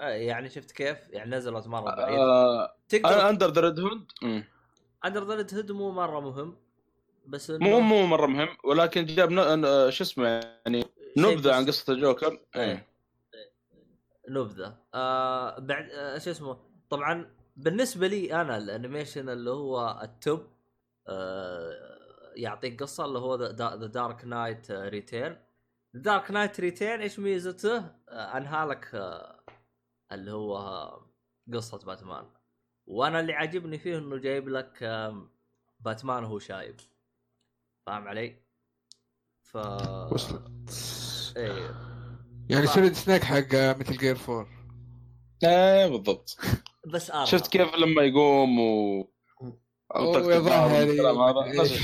آه، 0.02 0.08
يعني 0.10 0.50
شفت 0.50 0.72
كيف؟ 0.72 0.98
يعني 1.10 1.32
نزلت 1.32 1.68
مرة 1.68 1.96
بعيد 1.96 2.20
آه 2.20 2.76
تقدر 2.90 3.30
Under 3.30 3.52
the 3.52 3.62
Red 3.62 3.80
Hood 3.80 4.12
Under 5.06 5.24
the 5.24 5.58
Hood 5.58 5.72
مو 5.72 5.92
مرة 5.92 6.20
مهم 6.20 6.58
بس 7.28 7.50
إنه 7.50 7.70
مو 7.70 7.80
مو 7.80 8.06
مرة 8.06 8.26
مهم 8.28 8.58
ولكن 8.64 9.06
جاب 9.06 9.32
ن- 9.32 9.66
آه، 9.66 9.90
شو 9.90 10.04
اسمه 10.04 10.26
يعني 10.28 10.86
نبذة 11.18 11.56
عن 11.56 11.66
قصة 11.66 11.94
الجوكر 11.94 12.40
إيه. 12.56 12.62
إيه. 12.64 12.88
نبذة 14.30 14.78
آه 14.94 15.60
بعد 15.60 15.90
آه 15.92 16.18
شو 16.18 16.32
اسمه 16.32 16.58
طبعا 16.90 17.36
بالنسبة 17.56 18.08
لي 18.08 18.42
أنا 18.42 18.58
ال 18.58 18.65
animation 18.65 19.30
اللي 19.30 19.50
هو 19.50 20.00
ال 20.04 20.15
top 20.15 20.48
آه 21.08 21.74
يعطيك 22.36 22.84
قصة 22.84 23.06
اللي 23.06 23.20
هو 23.20 23.36
The 23.36 23.76
Dark 23.76 24.26
Knight 24.26 24.72
Return 24.72 25.38
Dark 25.94 26.32
Knight 26.32 26.60
Return 26.60 27.02
إيش 27.02 27.20
ميزته؟ 27.20 27.78
آه 28.10 28.38
انهى 28.38 28.66
لك 28.66 28.90
آه 28.96 29.44
اللي 30.12 30.32
هو 30.32 30.58
قصة 31.54 31.78
باتمان 31.86 32.26
وأنا 32.88 33.20
اللي 33.20 33.34
عاجبني 33.34 33.78
فيه 33.80 33.98
انه 33.98 34.18
جايب 34.18 34.50
لك 34.50 34.84
باتمان 35.80 36.24
وهو 36.24 36.40
شايب. 36.40 36.76
فاهم 37.86 38.08
علي؟ 38.08 38.36
ف 39.42 39.56
وصلت 40.12 41.34
إيه. 41.38 41.72
يعني 42.50 42.68
Solid 42.68 42.94
Snake 42.94 43.24
حق 43.24 43.56
Metal 43.80 43.98
Gear 43.98 44.18
4 44.30 44.48
إيه 45.44 45.88
بالضبط. 45.88 46.38
بس 46.88 47.12
ارهب 47.12 47.26
شفت 47.26 47.48
كيف 47.48 47.76
لما 47.76 48.02
يقوم 48.02 48.60
و 48.60 49.08
إيش. 51.52 51.80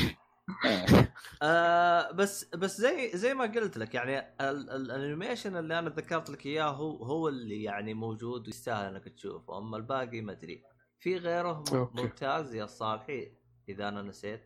إيه. 0.66 1.14
آه 1.44 2.12
بس 2.12 2.46
بس 2.56 2.78
زي 2.82 3.12
زي 3.14 3.34
ما 3.34 3.44
قلت 3.46 3.78
لك 3.78 3.96
يعني 3.96 4.20
ال- 4.20 4.70
ال- 4.70 4.92
ال 4.92 4.98
animation 4.98 5.58
اللي 5.58 5.80
أنا 5.80 5.90
ذكرت 5.90 6.30
لك 6.30 6.46
إياه 6.46 6.70
هو 6.70 7.04
هو 7.04 7.28
اللي 7.28 7.64
يعني 7.64 7.94
موجود 7.94 8.48
ويستاهل 8.48 8.96
إنك 8.96 9.04
تشوفه. 9.10 9.58
أما 9.58 9.78
الباقي 9.78 10.22
ما 10.22 10.32
أدري. 10.32 10.64
في 11.00 11.18
غيره. 11.18 11.64
ممتاز 11.94 12.56
يا 12.56 12.66
صالحي 12.66 13.32
إذا 13.70 13.88
أنا 13.88 14.02
نسيت. 14.02 14.42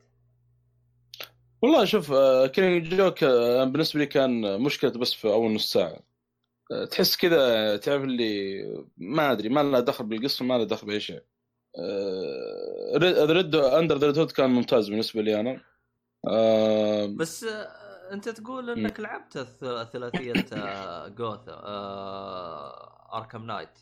والله 1.62 1.86
شوف 1.86 2.12
آه، 2.12 2.48
Killing 2.48 2.96
Joke 2.96 3.24
آه، 3.24 3.64
بالنسبة 3.64 4.00
لي 4.00 4.06
كان 4.06 4.62
مشكلة 4.62 4.92
بس 4.92 5.14
في 5.14 5.28
أول 5.28 5.54
نص 5.54 5.74
ساعة. 5.74 6.00
آه، 6.72 6.86
تحس 6.86 7.18
كذا 7.18 7.78
تعرف 7.78 8.04
اللي 8.04 8.64
ما 8.98 9.32
أدري 9.32 9.50
ما 9.50 9.64
له 9.64 9.80
دخل 9.80 10.06
بالقصة 10.06 10.46
ما 10.46 10.58
له 10.58 10.64
دخل 10.64 10.88
بأي 10.88 11.00
شيء. 11.00 11.24
Red 13.32 13.56
Under 13.56 13.98
the 13.98 14.22
Hood 14.22 14.32
كان 14.32 14.50
ممتاز 14.50 14.90
بالنسبة 14.90 15.22
لي 15.22 15.40
أنا. 15.40 15.62
بس 17.08 17.46
أنت 18.12 18.30
تقول 18.30 18.70
إنك 18.70 19.00
لعبت 19.00 19.38
ثلاثية 19.94 20.34
Goth 21.08 21.50
آه 21.50 23.18
Arkham 23.18 23.46
Knight 23.46 23.80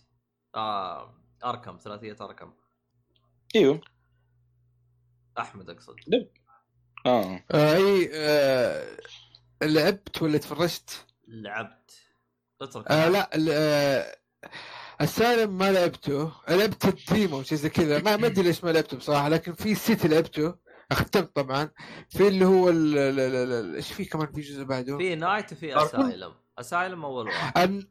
Arkham 1.44 1.78
ثلاثية 1.78 2.16
Arkham 2.22 2.54
إيوه. 3.56 3.82
أحمد 5.40 5.70
أقصد. 5.70 5.96
آه. 7.06 7.44
آه 7.52 7.76
إي 7.76 8.10
آه 8.14 8.98
لعبت 9.64 10.22
ولا 10.22 10.38
تفرجت؟ 10.38 11.06
لعبت. 11.28 11.92
اترك 12.62 12.92
آه 12.92 13.10
لا 13.10 13.36
ال- 13.36 13.50
آه 13.52 14.16
ال 15.02 15.10
Asylum 15.10 15.58
ما 15.58 15.72
لعبته. 15.72 16.32
لعبت 16.50 16.86
ال 16.86 16.97
demo 16.97 17.44
شيء 17.44 17.58
زي 17.58 17.70
كذا. 17.70 18.02
ما 18.02 18.18
ما 18.18 18.28
أدري 18.28 18.44
ليش 18.44 18.64
ما 18.64 18.70
لعبته 18.70 18.98
بصراحة 18.98 19.30
لكن 19.30 19.54
في 19.54 19.76
City 19.76 20.08
لعبته. 20.08 20.56
أختمت 20.92 21.36
طبعا. 21.36 21.70
في 22.10 22.28
اللي 22.28 22.46
هو 22.46 22.70
ال- 22.70 22.98
ال- 22.98 23.20
ال- 23.20 23.52
ال- 23.52 23.76
إيش 23.76 23.94
في 23.94 24.06
كمان 24.06 24.32
في 24.32 24.42
جزء 24.42 24.64
بعده؟ 24.64 24.98
في 24.98 25.16
Knight 25.16 25.52
وفي؟ 25.54 25.78
Asylum. 25.78 26.34
Asylum 26.60 27.06
أول 27.06 27.28
واحد. 27.28 27.88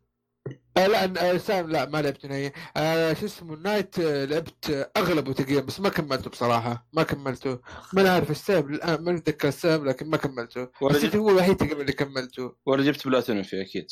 آه 0.77 0.87
لا. 0.87 1.31
آه 1.31 1.37
Asylum 1.37 1.71
لا 1.71 1.89
ما 1.89 2.03
لعبته 2.03 2.29
نهائيا. 2.29 2.53
آه 2.77 3.13
شو 3.13 3.27
اسمه 3.27 3.57
Knight 3.57 3.99
لعبت 4.01 4.91
اغلبه 4.97 5.33
تقريبا 5.33 5.61
بس 5.61 5.81
ما 5.81 5.89
كملته 5.89 6.31
بصراحة 6.31 6.89
ما 6.93 7.03
كملته. 7.03 7.59
ما 7.93 8.11
عارف 8.11 8.31
السبب 8.31 8.71
الآن 8.71 9.05
ما 9.05 9.17
أتذكر 9.17 9.49
السبب 9.49 9.85
لكن 9.85 10.11
ما 10.11 10.17
كملته. 10.17 10.69
ولا 10.81 10.99
جبت 10.99 11.17
هو 11.17 11.31
الوحيد 11.31 11.57
تقريبا 11.57 11.81
اللي 11.81 11.93
كملته. 11.93 12.57
ولا 12.67 12.83
جبت 12.85 13.07
بلاتينيوم 13.07 13.45
فيه 13.45 13.63
أكيد. 13.63 13.87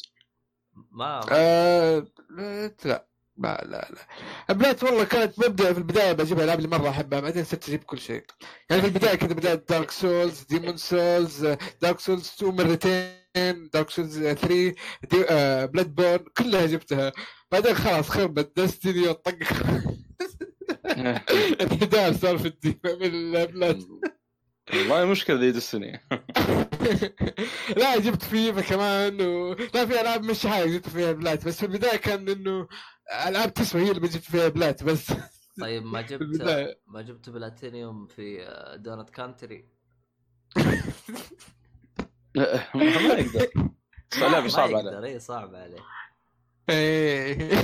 ما 0.92 1.20
آه 1.30 2.06
لا 2.30 2.70
لا 2.84 3.64
لا 3.64 3.88
لا. 3.90 4.54
Plat 4.54 4.84
والله 4.84 5.04
كانت 5.04 5.38
مبدأ 5.38 5.72
في 5.72 5.78
البداية 5.78 6.12
بجيب 6.12 6.40
ألعاب 6.40 6.58
اللي 6.58 6.78
مرة 6.78 6.88
أحبها 6.88 7.20
بعدين 7.20 7.44
صرت 7.44 7.68
أجيب 7.68 7.84
كل 7.84 7.98
شيء. 7.98 8.24
يعني 8.70 8.82
في 8.82 8.88
البداية 8.88 9.14
كذا 9.14 9.32
بدأت 9.34 9.68
Dark 9.68 9.90
Souls 9.90 10.42
Demon's 10.42 10.76
Souls 10.76 11.46
Dark 11.82 12.00
Souls 12.00 12.32
2 12.36 12.56
مرتين. 12.56 13.17
Dark 13.72 13.90
Souls 13.90 14.18
3 14.18 14.46
دي 14.48 14.74
آه 15.30 15.64
Bloodborne 15.66 16.24
كلها 16.38 16.66
جبتها. 16.66 17.12
بعدين 17.52 17.74
خلاص 17.74 18.08
خربت. 18.08 18.52
Destiny 18.60 19.08
وطق. 19.08 19.38
انحدار 21.60 22.12
صار 22.12 22.38
في 22.38 22.48
الدي 22.48 22.80
من 22.84 23.36
البلاد 23.36 23.82
والله 24.74 25.04
مشكلة 25.04 25.36
ذي 25.40 25.52
Destiny 25.52 26.00
لا 27.76 27.98
جبت 27.98 28.22
فيفا 28.22 28.60
كمان 28.60 29.20
و... 29.20 29.52
لا 29.74 29.86
في 29.86 30.00
ألعاب 30.00 30.24
مش 30.24 30.46
حاجة 30.46 30.66
جبت 30.70 30.88
فيها 30.88 31.12
Plat 31.12 31.44
بس 31.46 31.56
في 31.60 31.66
البداية 31.66 31.96
كان 31.96 32.28
إنه 32.28 32.68
ألعاب 33.26 33.54
تسوى 33.54 33.82
هي 33.82 33.88
اللي 33.90 34.00
بجيب 34.00 34.20
فيها 34.22 34.48
Plat 34.48 34.84
بس. 34.84 35.12
طيب 35.60 35.84
ما 35.84 36.00
جبت 36.10 36.42
ما 36.86 37.02
جبت 37.02 37.30
بلاتينيوم 37.30 38.06
في 38.06 38.42
آه، 38.42 38.76
Donkey 38.76 39.10
Country 39.10 39.68
ما 42.36 43.14
يقدر. 43.18 43.48
لعبه 44.20 44.48
صعبه 44.48 44.72
يقدر 44.78 44.96
عليه. 44.96 45.08
اي 45.14 45.20
صعب 45.20 45.54
عليه. 45.54 45.78
إيه. 46.70 47.48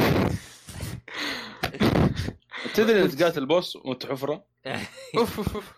تدري 2.74 3.02
انك 3.02 3.14
تقاتل 3.14 3.38
ال 3.40 3.47
boss 3.47 3.76
وانت 3.76 4.06
حفره 4.06 4.44
أوف 5.18 5.38
أوف، 5.38 5.54
أوف. 5.56 5.72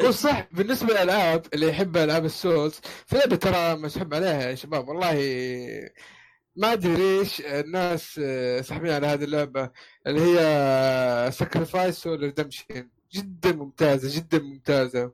هو 0.06 0.10
صح. 0.10 0.48
بالنسبة 0.52 0.92
للألعاب 0.92 1.46
اللي 1.54 1.68
يحب 1.68 1.96
ألعاب 1.96 2.24
ال 2.24 2.33
Souls 2.33 2.80
في 3.06 3.16
لعبة 3.16 3.36
ترى 3.36 3.74
مسحب 3.76 4.14
عليها 4.14 4.42
يا 4.50 4.54
شباب 4.54 4.88
والله 4.88 5.12
ما 6.56 6.72
أدري 6.72 6.96
ليش 6.96 7.40
الناس 7.40 8.20
ساحبين 8.66 8.90
على 8.92 9.06
هذه 9.06 9.24
اللعبة 9.24 9.70
اللي 10.06 10.20
هي 10.20 11.30
Sacrifice 11.32 12.06
Redemption 12.06 12.88
جدا 13.12 13.52
ممتازة 13.52 14.16
جدا 14.20 14.38
ممتازة. 14.38 15.12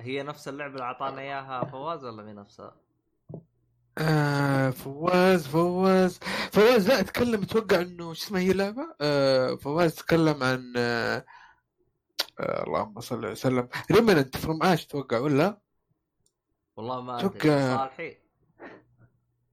هي 0.00 0.22
نفس 0.22 0.48
اللعبة 0.48 0.72
اللي 0.74 0.84
اعطانا 0.84 1.20
إياها 1.20 1.64
فواز 1.64 2.04
ولا 2.04 2.22
مهي 2.22 2.32
نفسها؟ 2.32 2.76
آه 3.98 4.70
فواز 4.70 5.46
فواز 5.46 6.18
فواز 6.52 6.88
لا 6.88 7.00
أتكلم 7.00 7.42
أتوقع 7.42 7.80
إنه 7.80 8.12
شو 8.14 8.24
اسمها 8.26 8.40
هي 8.40 8.50
اللعبة؟ 8.50 8.94
آه 9.00 9.54
فواز 9.54 9.94
تكلم 9.94 10.42
عن 10.42 10.74
آه 10.76 11.24
آه 12.40 12.64
اللهم 12.66 13.00
صل 13.00 13.26
وسلم. 13.26 13.68
Remnant 13.92 14.36
From 14.36 14.62
Ash 14.62 14.84
أتوقع 14.86 15.18
ولا؟ 15.18 15.58
والله 16.76 17.00
ما 17.00 17.20
أدري. 17.20 17.28
توقع- 17.40 17.76
صالحي. 17.76 18.16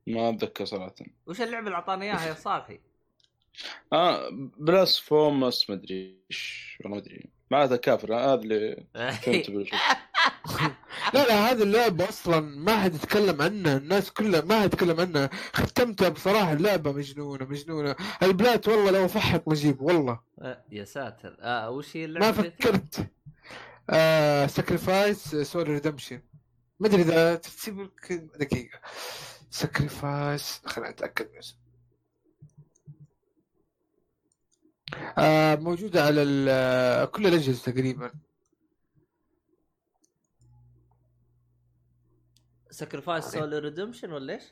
ما 0.08 0.30
أتذكر 0.30 0.66
صراحة. 0.66 0.94
وش 1.28 1.42
اللعبة 1.42 1.66
اللي 1.66 1.76
اعطانا 1.76 2.06
إياها 2.06 2.26
يا 2.28 2.34
صالحي؟ 2.34 2.80
آه 3.94 4.30
Blasphemous 4.58 5.70
ما 5.70 5.76
أدري 5.76 6.18
إيش 6.32 6.78
والله 6.84 6.98
ما 6.98 7.04
أدري. 7.04 7.30
معناتها 7.52 7.78
كافر 7.78 8.16
هذا 8.16 8.34
اللي 8.34 8.86
فهمت. 9.24 9.50
لا 11.14 11.28
لا 11.28 11.52
هذه 11.52 11.64
اللعبة 11.64 12.10
أصلا 12.10 12.40
ما 12.40 12.78
حد 12.78 12.96
يتكلم 12.96 13.42
عنها 13.42 13.78
الناس 13.78 14.12
كلها 14.12 14.42
ما 14.42 14.60
حد 14.62 14.66
يتكلم 14.66 15.00
عنها. 15.00 15.30
ختمتها 15.54 16.10
بصراحة 16.10 16.54
اللعبة 16.54 16.92
مجنونة 16.92 17.46
مجنونة. 17.46 17.96
ال 18.24 18.32
Plat 18.32 18.68
والله 18.68 18.92
لو 18.92 19.08
فحك 19.08 19.48
مجيب 19.48 19.82
والله. 19.82 20.20
آه، 20.40 20.64
يا 20.72 20.86
ساتر. 20.86 21.38
آه 21.42 21.70
وش 21.70 21.98
هي 21.98 22.02
ما 22.02 22.06
اللعبه؟ 22.08 22.32
فكرت. 22.42 23.08
آه 23.90 24.48
Sacrifice 24.48 25.36
sorry 25.36 25.74
Redemption 25.74 26.22
ما 26.80 26.88
أدري 26.88 27.02
إذا 27.02 27.36
تسيب 27.36 27.80
لك 27.80 28.14
دقيقة. 28.40 28.80
Sacrifice 29.50 30.62
خليني 30.66 30.90
أتأكد. 30.90 31.28
بس 31.40 31.56
آه 35.18 35.56
موجودة 35.56 36.04
على 36.06 36.22
ال- 36.24 37.12
كل 37.12 37.28
الأجهزة 37.28 37.72
تقريبا. 37.72 38.12
Sacrifice 42.72 43.26
Soul 43.26 43.64
Redemption 43.64 44.12
ولا 44.12 44.34
إيش؟ 44.34 44.44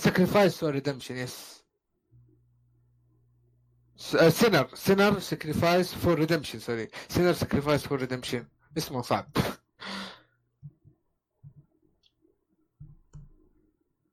Sacrifice 0.00 0.56
for 0.58 0.70
Redemption 0.70 1.16
yes 1.16 1.64
Sinner 4.28 4.74
Sinner 4.74 5.18
Sacrifice 5.18 5.94
for 5.94 6.18
Redemption 6.18 6.58
sorry 6.58 6.88
Sinner 7.08 7.32
Sacrifice 7.32 7.86
for 7.86 7.98
Redemption 8.00 8.46
اسمه 8.78 9.02
صعب 9.02 9.30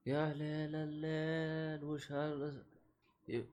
يا 0.06 0.34
ليل 0.34 0.76
الليل 0.76 1.84
وش 1.84 2.12
هذا؟ 2.12 2.66
ي- 3.30 3.46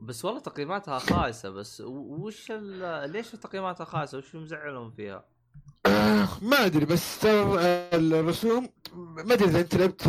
بس 0.00 0.24
والله 0.24 0.40
تقييماتها 0.40 0.98
خايسة 0.98 1.50
بس 1.50 1.80
وش 1.86 2.50
ال- 2.50 3.10
ليش 3.10 3.30
تقييماتها 3.30 3.84
خايسة 3.84 4.18
وش 4.18 4.34
مزعلهم 4.34 4.90
فيها؟ 4.90 5.24
آه، 5.86 6.28
ما 6.42 6.66
أدري 6.66 6.84
بس 6.84 7.18
ترى 7.18 7.60
الرسوم 7.94 8.68
ما 8.94 9.34
أدري 9.34 9.48
إذا 9.48 9.60
أنت 9.60 9.74
لعبت 9.74 10.08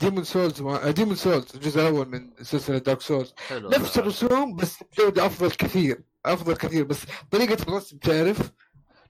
Demon's 0.00 0.24
Souls 0.24 0.62
Demon's 0.88 1.14
Souls 1.16 1.46
الجزء 1.54 1.80
الأول 1.80 2.08
من 2.08 2.30
سلسلة 2.42 2.78
Dark 2.78 3.00
Souls 3.00 3.34
حلو 3.48 3.68
نفس 3.70 3.98
الرسوم 3.98 4.56
بس 4.56 4.76
بجودة 4.92 5.26
أفضل 5.26 5.50
كثير 5.50 6.00
أفضل 6.26 6.56
كثير 6.56 6.84
بس 6.84 6.98
طريقة 7.30 7.62
الرسم 7.62 7.96
تعرف 7.98 8.38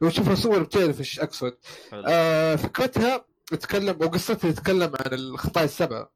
لو 0.00 0.08
تشوف 0.10 0.30
الصور 0.30 0.62
بتعرف 0.62 0.98
إيش 0.98 1.20
أقصد. 1.20 1.56
آه 1.92 2.56
فكرتها 2.56 3.24
تتكلم 3.46 3.96
وقصتها 4.00 4.50
تتكلم 4.50 4.92
عن 5.00 5.12
الخطايا 5.14 5.64
السبعه 5.64 6.10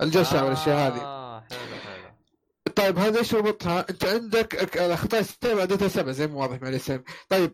الجشع 0.00 0.42
والاشياء 0.42 0.76
هذه. 0.78 1.00
حلو 1.50 1.78
حلو. 1.84 2.08
طيب 2.76 2.98
هذا 2.98 3.18
إيش 3.18 3.34
ربطها؟ 3.34 3.86
أنت 3.90 4.04
عندك 4.04 4.76
الاخطاء 4.76 5.20
السبعه 5.20 5.60
عددها 5.62 5.88
سبعه 5.88 6.12
زي 6.12 6.26
ما 6.26 6.34
واضح 6.34 6.62
مع 6.62 6.68
الاسم 6.68 7.00
طيب 7.28 7.52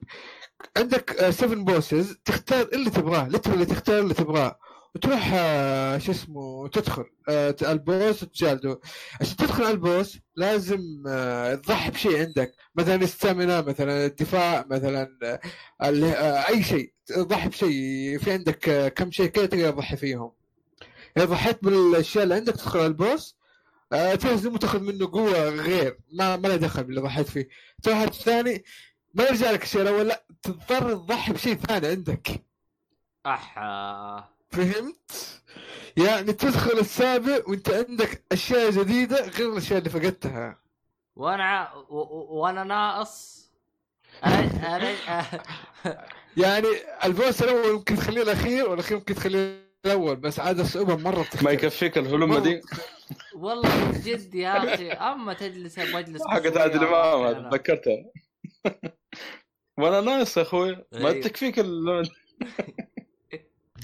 عندك 0.77 1.31
7 1.31 1.65
بوسز 1.65 2.17
تختار 2.25 2.69
اللي 2.73 2.91
تبغاه 2.91 3.27
اللي 3.27 3.67
تختار 3.67 3.99
اللي 4.01 4.15
تبغاه. 4.15 4.59
وتروح 4.95 5.31
آه، 5.35 5.99
شو 5.99 6.13
اسمه 6.13 6.69
تدخل 6.69 7.05
آه، 7.29 7.57
البوس 7.63 8.23
وتجالده 8.23 8.81
عشان 9.21 9.37
تدخل 9.37 9.65
البوس 9.65 10.19
لازم 10.37 10.81
آه، 11.09 11.55
تضحي 11.55 11.91
بشيء 11.91 12.19
عندك. 12.27 12.55
مثلا 12.75 12.95
الستامينا 12.95 13.61
مثلا 13.61 14.07
الدفاع 14.07 14.67
مثلا 14.71 15.19
آه، 15.23 15.41
آه، 15.83 16.49
أي 16.49 16.63
شيء. 16.63 16.93
تضحي 17.07 17.49
بشيء. 17.49 18.19
في 18.19 18.33
عندك 18.33 18.69
آه، 18.69 18.89
كم 18.89 19.11
شيء 19.11 19.27
كذا 19.27 19.47
تقدر 19.47 19.71
تضحي 19.71 19.97
فيهم. 19.97 20.33
إذا 21.17 21.25
ضحيت 21.25 21.65
بالأشياء 21.65 22.25
اللي 22.25 22.35
عندك 22.35 22.53
تدخل 22.55 22.79
على 22.79 22.87
البوس. 22.87 23.37
آه، 23.93 24.15
تهزم 24.15 24.55
وتاخذ 24.55 24.81
منه 24.81 25.11
قوة 25.13 25.49
غير. 25.49 25.99
ما 26.13 26.37
ما 26.37 26.49
له 26.49 26.57
دخل 26.57 26.85
باللي 26.85 27.01
ضحيت 27.01 27.29
فيه. 27.29 27.49
تروح 27.83 27.99
الثاني. 27.99 28.65
ما 29.15 29.25
يرجع 29.25 29.51
لك 29.51 29.63
الشيء 29.63 29.83
الأول 29.83 30.09
لا 30.09 30.25
تضطر 30.43 30.95
تضحي 30.95 31.33
بشيء 31.33 31.55
ثاني 31.55 31.87
عندك. 31.87 32.29
اح 33.27 33.59
آه. 33.59 34.29
فهمت؟ 34.51 35.41
يعني 35.97 36.33
تدخل 36.33 36.79
السابع 36.79 37.41
وأنت 37.49 37.71
عندك 37.71 38.23
أشياء 38.33 38.71
جديدة 38.71 39.29
غير 39.29 39.53
الأشياء 39.53 39.79
اللي 39.79 39.91
فقدتها. 39.91 40.59
وأنا 41.17 41.73
و- 41.75 41.97
و- 41.99 42.27
وأنا 42.41 42.65
ناقص. 42.65 43.45
يعني 46.37 46.69
البوس 47.05 47.43
الأول 47.43 47.73
ممكن 47.73 47.97
تخليه 47.97 48.23
الأخير 48.23 48.71
والأخير 48.71 48.97
ممكن 48.99 49.15
تخليه 49.15 49.65
الأول 49.87 50.17
بس 50.17 50.41
عاد 50.41 50.61
الصعوبة 50.61 50.97
مرة 50.97 51.21
بتختلف. 51.23 51.43
ما 51.43 51.51
يكفيك 51.51 51.99
الهلومه 51.99 52.39
دي؟ 52.39 52.61
والله 53.35 53.91
جد 54.05 54.35
يا 54.35 54.75
أخي 54.75 54.91
أما 54.93 55.33
تجلس 55.35 55.79
حقت 55.79 56.43
شوية 56.53 56.63
عادل 56.63 56.85
امام 56.85 56.95
أروح 56.95 57.51
وأنا 59.79 60.01
ناقص 60.01 60.37
يا 60.37 60.43
أخوي. 60.43 60.85
ما. 60.93 61.13
تكفيك 61.13 61.59
ال- 61.59 62.11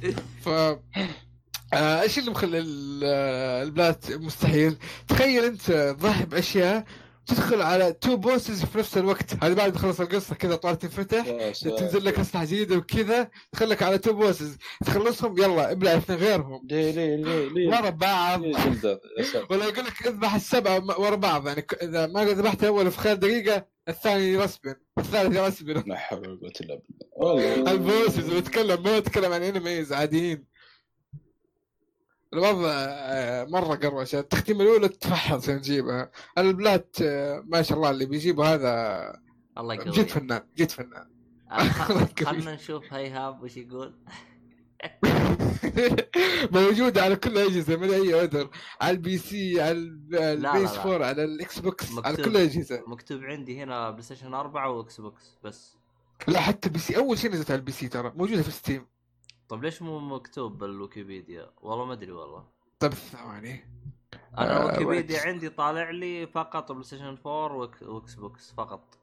ف 0.45 0.49
آه، 1.73 2.01
إيش 2.03 2.19
اللي 2.19 2.31
مخلي 2.31 2.59
آه، 3.05 3.63
ال 3.63 3.73
Plat 3.73 4.13
مستحيل؟ 4.13 4.77
تخيل 5.09 5.45
أنت 5.45 5.71
تضحي 5.99 6.25
باشياء 6.25 6.85
تدخل 7.27 7.63
على 7.63 7.93
two 7.93 8.17
bosses 8.17 8.65
في 8.65 8.79
نفس 8.79 8.99
الوقت. 8.99 9.45
هذا 9.45 9.55
بعد 9.55 9.69
ما 9.69 9.75
تخلص 9.75 10.01
القصة 10.01 10.35
كذا 10.35 10.57
طوال 10.57 10.79
تنفتح. 10.79 11.25
تنزل 11.79 12.05
لك 12.05 12.19
اسلحه 12.19 12.45
جديده 12.45 12.77
وكذا 12.77 13.29
تخلك 13.53 13.83
على 13.83 13.99
two 13.99 14.13
bosses 14.13 14.59
تخلصهم 14.87 15.39
يلا 15.39 15.73
ابلع 15.73 15.97
اثنين 15.97 16.19
غيرهم. 16.19 16.61
ليه 16.71 16.91
ليه 16.93 17.17
ليه 17.17 17.49
ليه؟ 17.49 17.69
ورا 17.69 17.91
بعض. 17.91 18.43
ولا 19.51 19.65
يقول 19.65 19.85
لك 19.85 20.07
اذبح 20.07 20.35
السبعة 20.35 21.01
ورا 21.01 21.17
بعض. 21.17 21.47
يعني 21.47 21.67
إذا 21.83 22.07
ما 22.07 22.25
ذبحت 22.25 22.63
الأول 22.63 22.91
في 22.91 22.99
خلال 22.99 23.21
دقيقة 23.21 23.67
الثاني 23.91 24.25
يرسبن 24.33 24.75
الثالث 24.99 25.37
يرسبن 25.37 25.83
لا 25.87 25.97
حول 25.97 26.19
ولا 26.29 26.39
قوة 26.41 26.53
إلا 26.61 26.75
بالله. 26.75 27.07
والله. 27.17 28.41
بتكلم 28.41 28.83
ما 28.83 28.99
بتكلم 28.99 29.33
عن 29.33 29.43
انميز 29.43 29.93
عاديين. 29.93 30.45
الوضع 32.35 32.71
آه، 32.71 33.45
مرة 33.45 33.75
قروشه 33.75 34.19
التختيمه 34.19 34.63
الأولى 34.63 34.89
تفحص 34.89 35.43
عشان 35.43 35.57
نجيبها 35.57 36.11
البلات 36.39 36.97
آه، 37.03 37.43
ما 37.47 37.63
شاء 37.63 37.79
الله 37.79 37.91
اللي 37.91 38.07
بيجيبه 38.07 38.55
هذا 38.55 38.73
الله 39.59 39.75
جد 39.75 39.87
يقويك 39.87 40.09
فنان 40.09 40.43
جد 40.57 40.71
فنان. 40.71 41.11
آه، 41.51 41.59
خ- 41.59 42.23
خلنا 42.25 42.55
نشوف 42.55 42.93
هيهاب 42.93 43.43
وش 43.43 43.57
يقول. 43.57 43.99
موجودة 46.53 47.03
على 47.03 47.17
كل 47.17 47.31
الأجهزة 47.39 47.77
من 47.77 47.91
أي 47.91 48.21
أودر 48.21 48.51
على 48.81 48.91
ال 48.91 49.19
PC 49.19 49.61
على 49.63 49.73
البيس 49.73 50.73
لا. 50.77 50.85
4 50.95 51.07
على 51.09 51.25
ال 51.25 51.59
Xbox 51.59 51.99
على. 51.99 52.17
كل 52.17 52.31
الأجهزة 52.31 52.83
مكتوب 52.87 53.25
عندي 53.25 53.63
هنا 53.63 53.91
PlayStation 53.91 54.35
4 54.35 54.71
و 54.71 55.01
Xbox 55.01 55.37
بس 55.45 55.77
لا 56.29 56.41
حتى 56.41 56.69
PC 56.69 56.97
أول 56.97 57.19
شيء 57.19 57.31
نزلت 57.33 57.51
على 57.51 57.59
ال 57.59 57.73
PC 57.73 57.89
ترى 57.89 58.13
موجودة 58.17 58.43
في 58.43 58.51
Steam 58.51 58.87
طيب 59.49 59.65
ليش 59.65 59.83
مو 59.83 59.99
مكتوب 59.99 60.59
بالويكيبيديا؟ 60.59 61.51
والله 61.63 61.85
ما 61.85 61.93
أدري 61.93 62.13
والله 62.13 62.45
طيب 62.79 62.95
ثواني 62.95 63.65
أنا 64.39 64.57
آه، 64.57 64.63
الويكيبيديا 64.65 65.17
وقت. 65.17 65.27
عندي 65.27 65.49
طالع 65.49 65.91
لي 65.91 66.27
فقط 66.27 66.73
PlayStation 66.73 67.05
4 67.27 67.49
وإك- 67.69 67.83
و 67.83 68.15
Xbox 68.15 68.53
فقط 68.57 68.99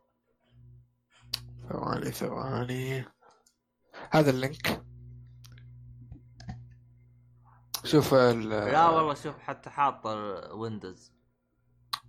ثواني 1.69 2.11
ثواني 2.11 3.05
هذا 4.11 4.29
ال 4.29 4.40
link 4.40 4.83
شوف 7.87 8.13
ال 8.13 8.49
لا 8.49 8.89
والله 8.89 9.13
شوف 9.13 9.39
حتى 9.39 9.69
حاط 9.69 10.05
Windows 10.51 11.11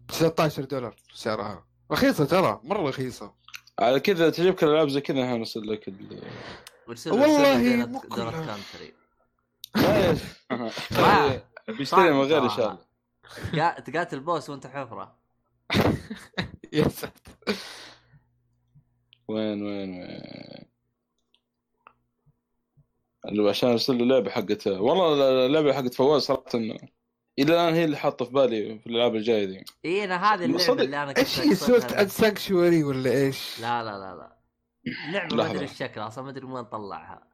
19 0.09 0.65
دولار 0.65 0.97
سعرها. 1.15 1.67
رخيصة 1.93 2.25
ترى 2.25 2.61
مرة 2.65 2.89
رخيصة. 2.89 3.35
على 3.79 4.01
كذا 4.01 4.31
تعجبك 4.31 4.65
الألعاب 4.65 4.89
زي 4.89 5.01
كذا 5.01 5.35
هنرسل 5.35 5.73
لك 5.73 5.89
ال- 5.89 6.23
والله 7.07 7.87
مو 7.87 8.01
كلها. 8.01 8.59
بيشتري 11.69 12.11
من 12.13 12.21
غير 12.21 12.43
ان 12.45 12.49
شاء 12.49 12.79
الله 13.53 13.71
تقاتل 13.71 14.21
boss 14.21 14.51
وانت 14.51 14.67
حفرة. 14.67 15.19
يا 16.73 16.89
ساتر. 16.89 17.33
وين 19.29 19.63
وين 19.63 19.91
وين؟ 20.01 20.68
عشان 23.25 23.71
ارسل 23.71 23.99
له 23.99 24.05
لعبة 24.05 24.31
حقت 24.31 24.67
والله 24.67 25.47
اللعبه 25.47 25.73
حقت 25.73 25.95
فواز 25.95 26.23
صراحة 26.23 26.45
إنه 26.55 26.77
إلى 27.39 27.53
الآن 27.55 27.75
هي 27.75 27.85
اللي 27.85 27.97
حاطة 27.97 28.25
في 28.25 28.33
بالي 28.33 28.79
في 28.79 28.87
الألعاب 28.87 29.15
الجاية 29.15 29.45
دي 29.45 29.65
إي 29.85 30.05
أنا 30.05 30.35
هذه 30.35 30.45
اللعبة 30.45 30.59
صدق. 30.63 30.83
اللي 30.83 31.03
أنا 31.03 31.13
كنت 31.13 31.19
إيش 31.39 31.41
هي. 31.71 31.77
and 32.01 32.09
Sanctuary 32.09 32.85
ولا 32.85 33.11
إيش؟ 33.11 33.61
لا 33.61 33.83
لا 33.83 33.91
لا 33.91 34.15
لا 34.17 34.37
لعبة 35.13 35.37
ما. 35.37 35.51
أدري 35.51 35.65
الشكل 35.65 36.01
أصلا 36.01 36.25
ما 36.25 36.31
أدري 36.31 36.47
من 36.47 36.53
وين 36.53 36.65
طلعها 36.65 37.29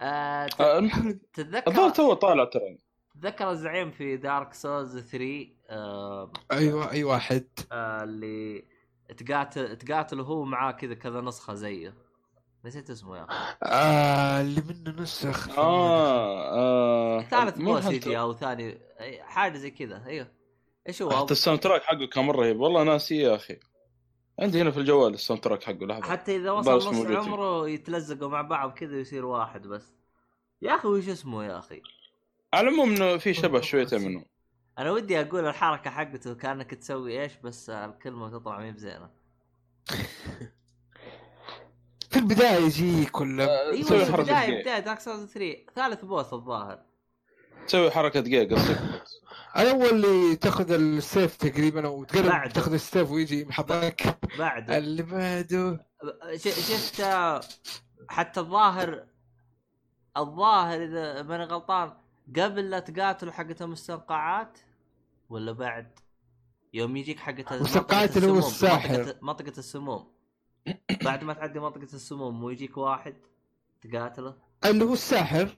آه 0.00 0.48
آه، 0.60 0.78
الظاهر 0.78 1.12
تتذكر 1.32 1.90
تو 1.90 2.12
طالع 2.12 2.44
ترى 2.44 2.78
تتذكر 3.14 3.50
الزعيم 3.50 3.90
في 3.90 4.16
Dark 4.16 4.54
Souls 4.54 4.98
3 4.98 5.46
آه 5.70 6.32
أيوه 6.52 6.90
اي 6.90 7.04
واحد 7.04 7.44
آه 7.72 8.02
اللي 8.02 8.64
تقاتل 9.18 9.76
تقاتل 9.76 10.20
هو 10.20 10.44
معاه 10.44 10.72
كذا 10.72 10.94
كذا 10.94 11.20
نسخة 11.20 11.54
زيه 11.54 11.94
نسيت 12.66 12.90
اسمه 12.90 13.16
يا 13.16 13.24
أخي. 13.28 13.56
آه 13.62 14.40
اللي 14.40 14.60
منه 14.60 15.02
نسخ 15.02 15.58
آه 15.58 16.54
آه 16.54 17.22
ثالث 17.22 17.58
مو 17.58 17.72
boss 17.74 17.84
حتى- 17.84 17.90
يجي 17.92 18.18
أو 18.18 18.34
ثاني 18.34 18.78
حاجة 19.20 19.58
زي 19.58 19.70
كذا 19.70 20.02
أيوه. 20.06 20.28
إيش 20.88 21.02
هو؟ 21.02 21.10
حتى 21.10 21.32
ال 21.32 21.60
soundtrack 21.60 21.82
حقه 21.82 22.06
كان 22.06 22.24
مرة 22.24 22.40
رهيب 22.40 22.60
والله 22.60 22.82
ناسي 22.82 23.16
يا 23.16 23.34
أخي. 23.34 23.58
عندي 24.40 24.62
هنا 24.62 24.70
في 24.70 24.80
الجوال 24.80 25.14
ال 25.14 25.42
soundtrack 25.42 25.62
حقه 25.62 25.86
لحظة. 25.86 26.02
حتى 26.02 26.36
إذا 26.36 26.50
وصل 26.50 26.76
نص. 26.76 27.26
عمره 27.26 27.68
يتلزقوا 27.68 28.28
مع 28.28 28.42
بعض 28.42 28.72
كذا 28.72 28.96
ويصير 28.96 29.24
واحد 29.24 29.66
بس. 29.66 29.92
يا 30.62 30.74
أخي 30.74 30.88
وش 30.88 31.08
اسمه 31.08 31.44
يا 31.44 31.58
أخي؟ 31.58 31.82
على 32.54 32.68
العموم 32.68 32.90
إنه 32.94 33.16
في 33.16 33.34
شبه 33.34 33.60
شويتين 33.60 34.00
منه. 34.08 34.24
أنا 34.78 34.90
ودي 34.92 35.20
أقول 35.20 35.46
الحركة 35.46 35.90
حقته 35.90 36.34
كأنك 36.34 36.70
تسوي 36.74 37.22
إيش 37.22 37.32
بس 37.36 37.70
الكلمة 37.70 38.30
تطلع 38.38 38.58
ما 38.58 38.64
هي 38.64 38.72
بزينة. 38.72 39.10
في 42.16 42.22
البداية 42.22 42.64
يجيك 42.64 43.20
ولا 43.20 43.70
أيوه 43.70 43.82
تسوي 43.84 44.04
في 44.04 44.12
حركة 44.12 44.22
بدايه 44.22 44.78
دارك 44.78 45.00
سولز 45.00 45.24
3 45.32 45.56
ثالث 45.76 46.04
بوس 46.04 46.32
الظاهر. 46.32 46.82
تسوي 47.66 47.90
حركة 47.90 48.20
جاي 48.20 48.46
قصدك. 48.46 49.02
الأول 49.56 49.86
اللي 49.88 50.36
تاخذ 50.36 50.70
السيف 50.72 51.36
تقريبا 51.36 51.86
أو 51.86 52.04
تقرب 52.04 52.26
بعد. 52.26 52.52
تاخذ 52.52 52.72
السيف 52.72 53.10
ويجي 53.10 53.44
محطك. 53.44 54.18
بعده. 54.38 54.78
اللي 54.78 55.02
بعده. 55.02 55.86
ش- 56.36 56.48
شفت 56.48 57.02
حتى 58.08 58.40
الظاهر 58.40 59.04
الظاهر 60.16 60.82
إذا 60.84 61.22
ماني 61.22 61.44
غلطان 61.44 61.92
قبل 62.36 62.70
لا 62.70 62.78
تقاتلوا 62.78 63.32
حقت 63.32 63.62
المستنقعات 63.62 64.58
ولا 65.28 65.52
بعد؟ 65.52 65.98
يوم 66.74 66.96
يجيك 66.96 67.18
حقت 67.18 67.52
مستنقعات 67.52 68.08
منطقة 68.10 68.18
اللي 68.18 68.30
هو 68.32 68.38
الساحر. 68.38 69.14
منطقة 69.22 69.52
السموم. 69.58 70.15
بعد 71.04 71.24
ما 71.24 71.32
تعدي 71.34 71.60
منطقة 71.60 71.82
السموم 71.94 72.44
ويجيك 72.44 72.76
واحد 72.78 73.16
تقاتله؟ 73.82 74.34
اللي 74.64 74.84
هو 74.84 74.92
الساحر. 74.92 75.48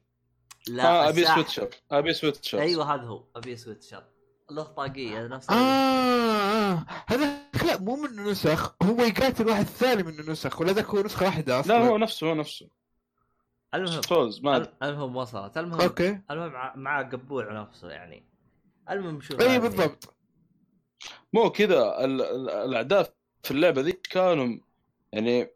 لا 0.68 0.85
آه 0.86 1.09
أبي. 1.09 1.24
سويتشر 1.24 1.68
أبي 1.90 2.12
سويتشر 2.14 2.60
أيوه 2.60 2.94
هذا 2.94 3.02
هو. 3.02 3.24
Abyss 3.36 3.56
Watcher 3.56 4.05
له 4.51 4.62
طاقيه 4.62 5.26
نفس 5.26 5.51
آه, 5.51 5.55
آه. 5.55 6.86
هذاك 7.06 7.64
لا 7.66 7.80
مو 7.80 7.97
منه 7.97 8.30
نسخ 8.30 8.74
هو 8.82 9.02
يقاتل 9.02 9.47
واحد 9.48 9.64
ثاني 9.64 10.02
منه 10.02 10.30
نسخ 10.32 10.60
ولا 10.60 10.72
ذاك 10.72 10.85
هو 10.86 11.01
نسخة 11.02 11.26
واحدة 11.26 11.60
أصلا؟ 11.60 11.72
لا 11.72 11.89
هو 11.89 11.98
نفسه 11.98 12.30
هو 12.30 12.35
نفسه. 12.35 12.68
المهم 13.74 14.02
سولز 14.02 14.40
ما. 14.40 14.72
المهم 14.82 15.16
وصلت. 15.16 15.59
المهم 15.59 15.80
أوكي. 15.80 16.20
المهم 16.30 16.52
مع- 16.52 16.76
مع 16.76 17.02
قبوع 17.02 17.60
نفسه 17.62 17.89
يعني. 17.90 18.24
المهم 18.90 19.20
شوف 19.20 19.40
اي 19.40 19.47
هذه. 19.48 19.59
بالضبط. 19.59 20.14
مو 21.32 21.51
كذا 21.51 22.05
ال- 22.05 22.22
ال- 22.22 22.51
الاعداء 22.51 23.14
في 23.43 23.51
اللعبة 23.51 23.80
ذيك 23.82 24.06
كانوا 24.10 24.59
يعني 25.12 25.51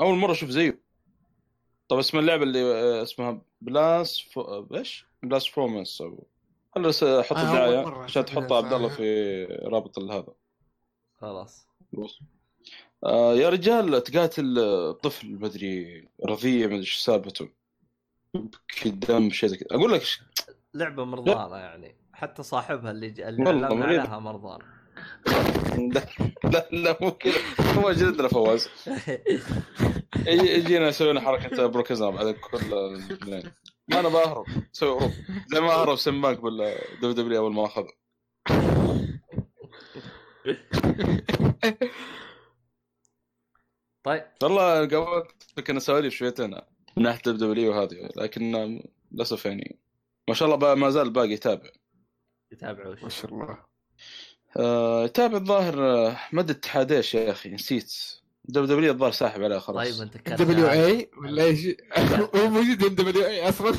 أول 0.00 0.14
مرة 0.14 0.32
أشوف 0.32 0.50
زيه. 0.50 0.80
طب 1.88 1.98
اسم 1.98 2.18
اللعبة 2.18 2.42
اللي 2.42 2.62
آه، 2.62 3.02
اسمها 3.02 3.42
بلاس 3.60 4.20
فو... 4.20 4.66
إيش؟ 4.74 5.06
بلاس 5.22 5.46
فورمنس 5.46 6.00
أو 6.00 6.26
خلنا 6.74 6.90
س- 6.90 7.02
أحط 7.02 7.36
آه، 7.36 7.42
الدعاية. 7.48 7.78
عشان 7.78 8.22
أشوفها 8.22 8.22
تحط 8.42 8.52
عبد 8.52 8.72
الله. 8.72 8.88
في 8.88 9.44
رابط 9.44 9.98
هذا. 9.98 10.34
خلاص. 11.20 11.66
آه 13.04 13.34
يا 13.34 13.48
رجال 13.48 14.02
تقاتل 14.02 14.58
آه، 14.58 14.92
طفل 14.92 15.32
مدري 15.34 16.08
رضيع 16.26 16.66
مدري 16.66 16.78
إيش 16.78 16.94
سالفته. 16.96 17.48
في 18.68 18.90
دم 18.90 19.30
شيء 19.30 19.48
زي 19.48 19.56
كذا. 19.56 19.68
أقول 19.78 19.92
لك 19.92 20.02
ش- 20.02 20.20
لعبة 20.74 21.04
مرضانة 21.04 21.56
يعني. 21.56 21.96
حتى 22.12 22.42
صاحبها 22.42 22.90
اللي 22.90 23.10
ج... 23.10 23.20
اللي. 23.20 23.66
عليها 23.66 24.18
مرضان. 24.18 24.58
لا 25.78 26.06
لا, 26.44 26.68
لا 26.72 26.98
مو 27.00 27.10
كذا. 27.10 27.34
هو 27.60 27.92
جلدنا 27.92 28.28
فواز 28.28 28.68
يجي- 30.26 30.52
يجينا 30.54 30.88
يسوي 30.88 31.10
لنا 31.10 31.20
حركة 31.20 31.66
بروكزنا 31.66 32.10
بعد 32.10 32.34
كل 32.34 32.56
الاثنين 32.74 33.52
ما 33.88 34.00
أنا 34.00 34.08
بهرب. 34.08 34.44
أسوي 34.74 34.98
هروب. 34.98 35.10
زي 35.52 35.60
ما 35.60 35.72
هرب 35.72 35.96
سماك 35.96 36.40
بالدبليو 36.40 37.12
دبليو 37.12 37.40
أول 37.42 37.52
ما 37.54 37.64
اخذ 37.64 37.84
طيب. 44.04 44.24
والله 44.42 44.88
قابلت 44.88 45.60
كنا 45.66 45.80
سواليف 45.80 46.14
شويتين 46.14 46.50
من 46.96 47.02
ناحيه 47.02 47.20
دبليو 47.26 47.36
دبليو 47.52 47.72
هذه 47.72 48.08
لكن 48.16 48.80
للأسف 49.12 49.46
يعني 49.46 49.78
ما 50.28 50.34
شاء 50.34 50.54
الله 50.54 50.74
ما 50.74 50.90
زال 50.90 51.10
باقي 51.10 51.30
يتابع. 51.30 51.70
يتابعوا 52.52 52.94
ما 53.02 53.08
شاء 53.08 53.32
الله. 53.34 53.73
آه، 54.56 55.04
يتابع 55.04 55.36
الظاهر 55.36 55.84
آه، 55.84 56.16
مدى 56.32 56.52
اتحاد 56.52 56.92
إيش 56.92 57.14
يا 57.14 57.30
أخي 57.30 57.50
نسيت. 57.50 57.94
دبليو 58.44 58.66
دبليو 58.66 58.92
الظاهر 58.92 59.12
ساحب 59.12 59.42
عليه 59.42 59.58
خلاص. 59.58 59.98
طيب 59.98 60.08
أنت 60.16 60.42
دبليو 60.42 60.70
إي 60.70 61.10
ولا 61.22 61.42
إيش 61.44 61.66
هو 62.36 62.48
موجود 62.48 62.84
عند 62.84 62.94
دبليو 63.00 63.24
إي 63.26 63.48
أصلا؟ 63.48 63.74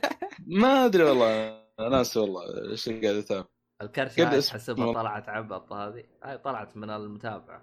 ما 0.46 0.84
أدري 0.84 1.02
والله 1.04 1.48
أنا 1.80 1.88
ناسي 1.88 2.18
والله 2.18 2.70
إيش 2.70 2.88
اللي 2.88 3.00
قاعد 3.06 3.16
يتابع. 3.16 3.44
الكرش 3.82 4.12
قد 4.20 4.26
هاي 4.26 4.38
اسم- 4.38 4.50
تحسبها 4.52 4.92
طلعت 4.92 5.28
عبط 5.28 5.72
هذه. 5.72 6.04
هاي 6.24 6.38
طلعت 6.38 6.76
من 6.76 6.90
المتابعة 6.90 7.62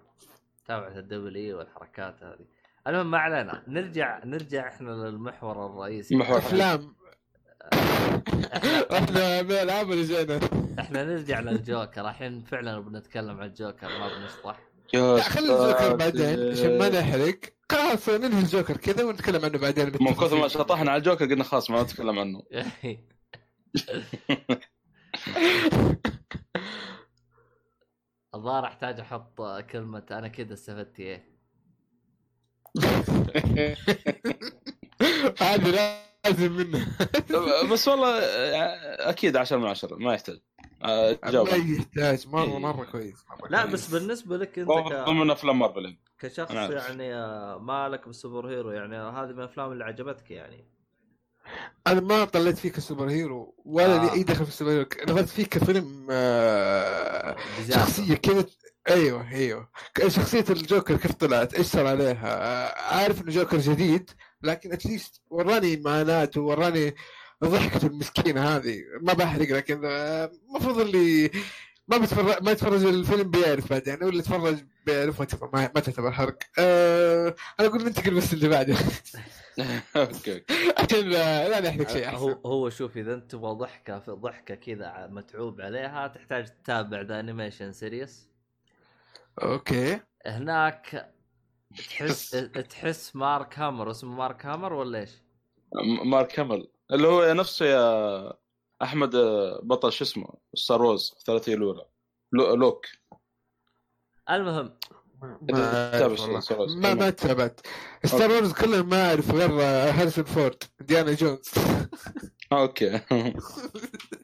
متابعه 0.64 0.98
الدبليو 1.00 1.58
والحركات 1.58 2.24
هذه. 2.24 2.46
المهم 2.88 3.12
ما 3.12 3.18
علينا. 3.18 3.64
نرجع 3.68 4.24
نرجع 4.26 4.68
إحنا 4.68 4.90
للمحور 4.92 5.66
الرئيسي. 5.66 6.16
محور 6.16 6.38
أفلام. 6.38 6.96
إحنا 8.98 9.42
من 9.42 9.52
الالعاب 9.52 9.92
اللي 9.92 10.04
جينا. 10.04 10.40
إحنا 10.80 11.04
نرجع 11.04 11.40
للجوكر. 11.40 12.10
الحين 12.10 12.44
فعلا 12.44 12.80
بنتكلم 12.80 13.40
عن 13.40 13.48
الجوكر 13.48 13.88
ما 13.88 14.18
بنشطح. 14.18 14.60
خلي 15.30 15.40
الجوكر. 15.40 15.96
بعدين. 15.96 16.52
عشان 16.52 16.78
ما 16.78 16.90
نحرق. 16.90 17.40
خلاص 17.72 18.10
ننهي 18.10 18.40
الجوكر 18.40 18.78
كذا 18.78 19.04
ونتكلم 19.04 19.46
عنه 19.46 19.58
بعدين 19.58 19.92
من 20.02 20.14
كثر 20.14 20.36
ما. 20.36 20.48
شطحنا 20.48 20.92
على 20.92 21.00
الجوكر 21.00 21.26
قلنا 21.26 21.44
خلاص 21.44 21.70
ما 21.70 21.84
نتكلم 21.84 22.20
عنه. 22.20 22.44
الظاهر 28.36 28.66
أحتاج 28.66 29.00
أحط 29.00 29.42
كلمة 29.72 30.04
أنا 30.12 30.28
كذا 30.28 30.54
استفدت 30.54 31.00
إيه. 31.00 31.30
هذه 35.42 36.09
لازم 36.26 36.52
منه. 36.52 36.88
بس 37.72 37.88
والله 37.88 38.20
أكيد 39.10 39.38
10 39.38 39.58
من 39.58 39.66
10 39.66 39.96
ما 39.96 40.14
يحتاج. 40.14 40.40
آه، 40.84 41.20
جاوب. 41.26 41.50
ما 41.50 41.56
يحتاج. 41.56 42.28
مره 42.28 42.60
مرة 42.60 42.86
كويس 42.86 43.26
لا. 43.50 43.66
بس 43.66 43.88
بالنسبة 43.88 44.38
لك 44.38 44.60
أنت 44.60 44.70
هو 44.70 45.06
ك... 45.06 45.10
من 45.10 45.32
أفلام 45.32 45.60
مارفل 45.60 45.98
كشخص 46.20 46.52
أنا 46.52 46.60
أعرف. 46.60 46.74
يعني 46.74 47.16
آه، 47.16 47.58
مالك 47.58 48.08
بال 48.08 48.50
superhero 48.50 48.72
يعني 48.72 48.98
هذه 48.98 49.32
من 49.32 49.40
الأفلام 49.40 49.72
اللي 49.72 49.84
عجبتك 49.84 50.32
يعني. 50.32 50.66
أنا 51.88 52.02
ما 52.02 52.26
طلعت 52.26 52.58
فيك 52.58 52.78
ال 52.78 53.10
superhero 53.10 53.56
ولا 53.66 53.96
آه. 53.96 54.06
لي 54.06 54.14
أي 54.14 54.24
دخل 54.24 54.44
في 54.46 54.52
ال 54.52 54.72
superhero. 54.72 54.86
نظرت 55.08 55.30
فيك 55.30 55.48
كفيلم 55.48 56.08
آه،. 56.12 57.36
شخصية 57.70 58.16
كذا 58.16 58.46
أيوه 58.90 59.32
أيوه. 59.32 59.70
شخصية 60.08 60.46
الجوكر 60.50 60.98
كيف 60.98 61.14
طلعت؟ 61.14 61.54
إيش 61.54 61.66
صار 61.66 61.88
عليها؟ 61.88 62.28
آه، 62.28 62.96
عارف 62.96 63.22
إنه 63.22 63.32
جوكر 63.32 63.58
جديد 63.58 64.12
لكن 64.44 64.74
at 64.74 64.87
least 64.87 65.22
وراني 65.30 65.78
معاناته 65.78 66.42
وراني 66.42 66.96
ضحكته 67.44 67.88
المسكينة 67.88 68.56
هذه. 68.56 68.84
ما 69.02 69.14
بحرق 69.14 69.52
لكن 69.52 69.82
آه، 69.86 70.32
المفروض 70.50 70.80
اللي 70.80 71.32
ما 71.88 71.98
بتفرج 71.98 72.44
ما 72.44 72.52
يتفرج 72.52 72.86
الفيلم 72.86 73.32
بيعرف 73.32 73.70
بعدين 73.70 74.04
واللي 74.04 74.20
يتفرج 74.20 74.58
بيعرف 74.86 75.20
ما 75.20 75.26
تعتبر 75.26 75.50
ما, 75.54 75.66
تعتبر 75.68 76.12
حرق. 76.12 76.38
أه 76.60 77.36
أنا 77.60 77.68
أقول 77.68 77.84
ننتقل 77.84 78.16
بس 78.16 78.34
اللي 78.34 78.50
بعده. 78.50 78.76
أوكي 79.96 80.44
عشان 80.78 81.00
لا 81.00 81.50
لا 81.50 81.70
نحرق 81.70 81.90
شيء 81.90 82.10
هو 82.10 82.30
أحسن. 82.30 82.40
هو 82.46 82.70
شوف 82.70 82.98
إذا 82.98 83.14
أنت 83.14 83.32
تبغى 83.32 83.52
ضحكة 83.52 84.00
في 84.00 84.12
ضحكة 84.12 84.56
كذا 84.56 85.08
متعوب 85.12 85.62
عليها 85.62 86.08
تحتاج 86.08 86.46
تتابع 86.46 87.02
the 87.02 87.20
animation 87.20 87.72
series 87.72 88.30
أوكي. 89.44 90.00
هناك 90.26 91.14
تحس 91.78 92.30
تحس 92.70 93.16
Mark 93.16 93.60
Hamill 93.60 93.92
اسمه 93.92 94.16
Mark 94.16 94.46
Hamill 94.46 94.74
ولا 94.74 95.00
إيش؟ 95.00 95.12
Mark 96.06 96.40
Hamill 96.40 96.68
اللي 96.92 97.08
هو 97.08 97.34
نفسه 97.34 97.66
يا 97.66 98.34
أحمد 98.82 99.16
آه، 99.16 99.60
بطل 99.64 99.92
شو 99.92 100.04
اسمه؟ 100.04 100.34
Star 100.56 100.82
Wars 100.82 101.14
الثلاثية 101.20 101.54
الأولى. 101.54 101.86
Lu- 102.32 102.56
Luke. 102.56 102.86
المهم. 104.30 104.80
ما 105.22 106.94
ما 106.94 107.10
تابعت. 107.10 107.62
Star 108.06 108.32
Wars 108.32 108.54
كلهم 108.54 108.90
ما 108.90 109.10
أعرف 109.10 109.32
غير 109.32 109.52
Harrison 109.92 110.24
Ford 110.24 110.64
Indiana 110.80 111.14
Jones. 111.14 111.50
أوكي. 112.52 112.96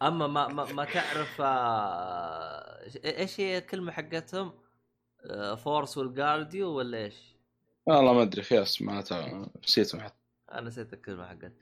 أما 0.02 0.28
ما 0.28 0.48
ما, 0.48 0.74
ما 0.74 0.86
تعرف 0.86 1.42
آه، 1.42 2.90
إيش 3.06 3.40
هي 3.40 3.58
الكلمة 3.58 3.92
حقتهم؟ 3.92 4.54
آه، 5.30 5.56
force 5.56 5.98
وال 5.98 6.12
guardian 6.12 6.70
ولا 6.70 6.98
إيش؟ 6.98 7.35
والله 7.86 8.14
ما 8.14 8.22
أدري 8.22 8.42
خياس 8.42 8.82
معناتها 8.82 9.50
نسيتهم 9.64 10.02
حتى. 10.02 10.16
أنا 10.52 10.62
نسيت 10.62 10.94
الكلمة 10.94 11.26
حقت 11.28 11.54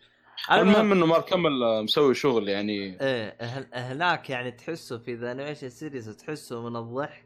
المهم 0.51 0.91
إنه 0.91 1.05
Mark 1.05 1.33
آه، 1.33 1.81
مسوي 1.81 2.15
شغل 2.15 2.49
يعني. 2.49 3.01
إيه 3.01 3.37
هن- 3.41 3.67
هناك 3.73 4.29
يعني 4.29 4.51
تحسه 4.51 4.97
في 4.97 5.15
the 5.15 5.31
animation 5.31 5.69
series 5.69 6.09
تحسه 6.17 6.69
من 6.69 6.75
الضحك. 6.75 7.25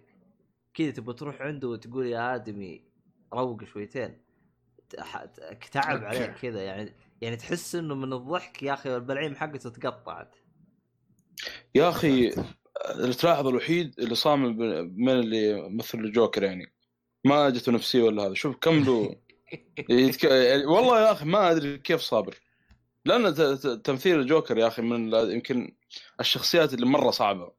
كذا 0.73 0.91
تبغى 0.91 1.13
تروح 1.15 1.41
عنده 1.41 1.67
وتقول 1.67 2.05
يا 2.05 2.35
آدمي 2.35 2.83
روق 3.33 3.63
شويتين. 3.63 4.17
تعب. 5.71 6.03
عليك 6.03 6.31
كذا 6.31 6.61
يعني. 6.63 6.93
يعني 7.21 7.35
تحس 7.35 7.75
إنه 7.75 7.95
من 7.95 8.13
الضحك 8.13 8.63
يا 8.63 8.73
أخي 8.73 8.95
البلعيم 8.95 9.35
حقته 9.35 9.69
تقطعت. 9.69 10.35
يا 11.75 11.89
أخي 11.89 12.33
اللي 12.95 13.13
تلاحظ 13.13 13.47
الوحيد 13.47 13.93
اللي 13.99 14.15
صامل 14.15 14.53
من 14.97 15.09
اللي 15.09 15.69
مثل 15.69 15.99
الجوكر 15.99 16.43
يعني. 16.43 16.73
ما 17.27 17.49
جته 17.49 17.71
نفسية 17.71 18.03
ولا 18.03 18.23
هذا. 18.23 18.33
شوف 18.33 18.55
كم 18.61 18.83
له؟ 18.83 19.15
يتك... 19.89 20.23
يعني 20.23 20.65
والله 20.65 21.01
يا 21.01 21.11
أخي 21.11 21.25
ما 21.25 21.51
أدري 21.51 21.77
كيف 21.77 22.01
صابر. 22.01 22.35
لأن 23.05 23.33
ت... 23.33 23.41
ت... 23.41 23.67
تمثيل 23.67 24.19
الجوكر 24.19 24.57
يا 24.57 24.67
أخي 24.67 24.81
من 24.81 25.13
يمكن 25.13 25.75
الشخصيات 26.19 26.73
اللي 26.73 26.85
مرة 26.85 27.11
صعبة. 27.11 27.51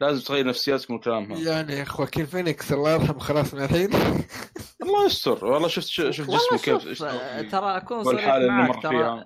لازم 0.00 0.20
تغير 0.20 0.46
نفسياتك 0.46 0.90
من 0.90 0.96
الكلام 0.96 1.32
هذا 1.32 1.52
يعني 1.52 1.84
خواكين 1.84 2.26
فينيكس؟ 2.26 2.72
الله 2.72 2.92
يرحمه 2.92 3.18
خلاص 3.18 3.54
من 3.54 3.64
الحين؟ 3.64 3.90
الله 4.82 5.06
يستر. 5.06 5.44
والله 5.44 5.68
شفت 5.68 5.86
شفت 5.86 6.30
جسمه 6.30 6.58
كيف 6.58 7.02
آه،. 7.02 7.42
ترى 7.42 7.76
أكون 7.76 8.04
صريح 8.04 8.26
معك 8.26 8.82
ترى 8.82 9.24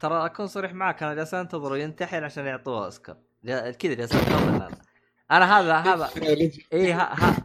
ترى 0.00 0.26
أكون 0.26 0.46
صريح 0.46 0.72
معك 0.72 1.02
أنا 1.02 1.14
جالس 1.14 1.34
انتظره 1.34 1.78
ينتحر 1.78 2.24
عشان 2.24 2.46
يعطوه 2.46 2.84
أوسكار. 2.84 3.16
كذا 3.78 3.94
جالس 3.94 4.14
أنتظر 4.14 4.48
أنا 4.48 4.70
أنا 5.30 5.58
هذا 5.60 5.74
هذا 5.74 6.10
اي. 6.72 6.92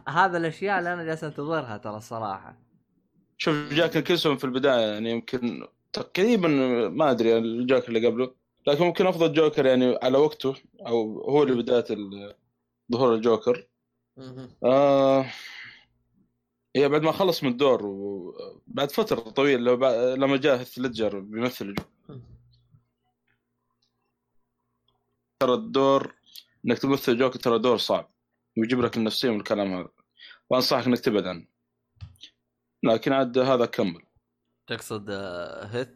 هذا 0.08 0.38
الأشياء 0.38 0.78
اللي 0.78 0.92
أنا 0.94 1.04
جالس 1.04 1.24
أنتظرها 1.24 1.76
ترى 1.76 1.96
الصراحة. 1.96 2.58
شوف 3.38 3.54
جاك 3.72 3.98
كيلسون 3.98 4.36
في 4.36 4.44
البداية 4.44 4.92
يعني 4.92 5.10
يمكن 5.10 5.66
تقريبا 5.92 6.48
ما 6.88 7.10
أدري 7.10 7.38
الجوكر 7.38 7.88
اللي 7.88 8.06
قبله 8.06 8.34
لكن 8.66 8.84
ممكن 8.84 9.06
أفضل 9.06 9.32
جوكر 9.32 9.66
يعني 9.66 9.98
على 10.02 10.18
وقته 10.18 10.54
أو 10.86 11.20
هو 11.30 11.42
اللي 11.42 11.62
بداية 11.62 11.84
ظهور 12.92 13.14
الجوكر. 13.14 13.66
آه 14.64 15.26
هي 16.76 16.88
بعد 16.88 17.02
ما 17.02 17.12
خلص 17.12 17.42
من 17.44 17.50
الدور 17.50 17.86
وبعد 17.86 18.90
فترة 18.90 19.20
طويلة 19.20 19.62
لو- 19.62 20.14
لما 20.14 20.36
جاء 20.36 20.60
هيث 20.60 20.78
ليدجر 20.78 21.20
بيمثل 21.20 21.64
الجوكر. 21.64 22.20
ترى 25.40 25.54
الدور 25.54 26.14
إنك 26.66 26.78
تمثل 26.78 27.18
جوكر 27.18 27.38
ترى 27.38 27.58
دور 27.58 27.76
صعب 27.76 28.10
ويجيب 28.58 28.80
لك 28.80 28.96
النفسية 28.96 29.30
والكلام 29.30 29.72
هذا. 29.74 29.88
وأنصحك 30.50 30.86
إنك 30.86 31.00
تبعد 31.00 31.26
عنه 31.26 31.46
لكن 32.82 33.12
عاد 33.12 33.38
هذا 33.38 33.66
كمل. 33.66 34.02
تقصد 34.66 35.10
آه، 35.10 35.64
Heath؟ 35.64 35.88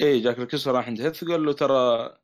اي 0.00 0.20
Jack 0.20 0.38
Nicholson 0.38 0.72
راح 0.72 0.86
عند 0.86 1.00
Heath 1.00 1.24
قال 1.24 1.44
له 1.44 1.52
ترى 1.52 2.16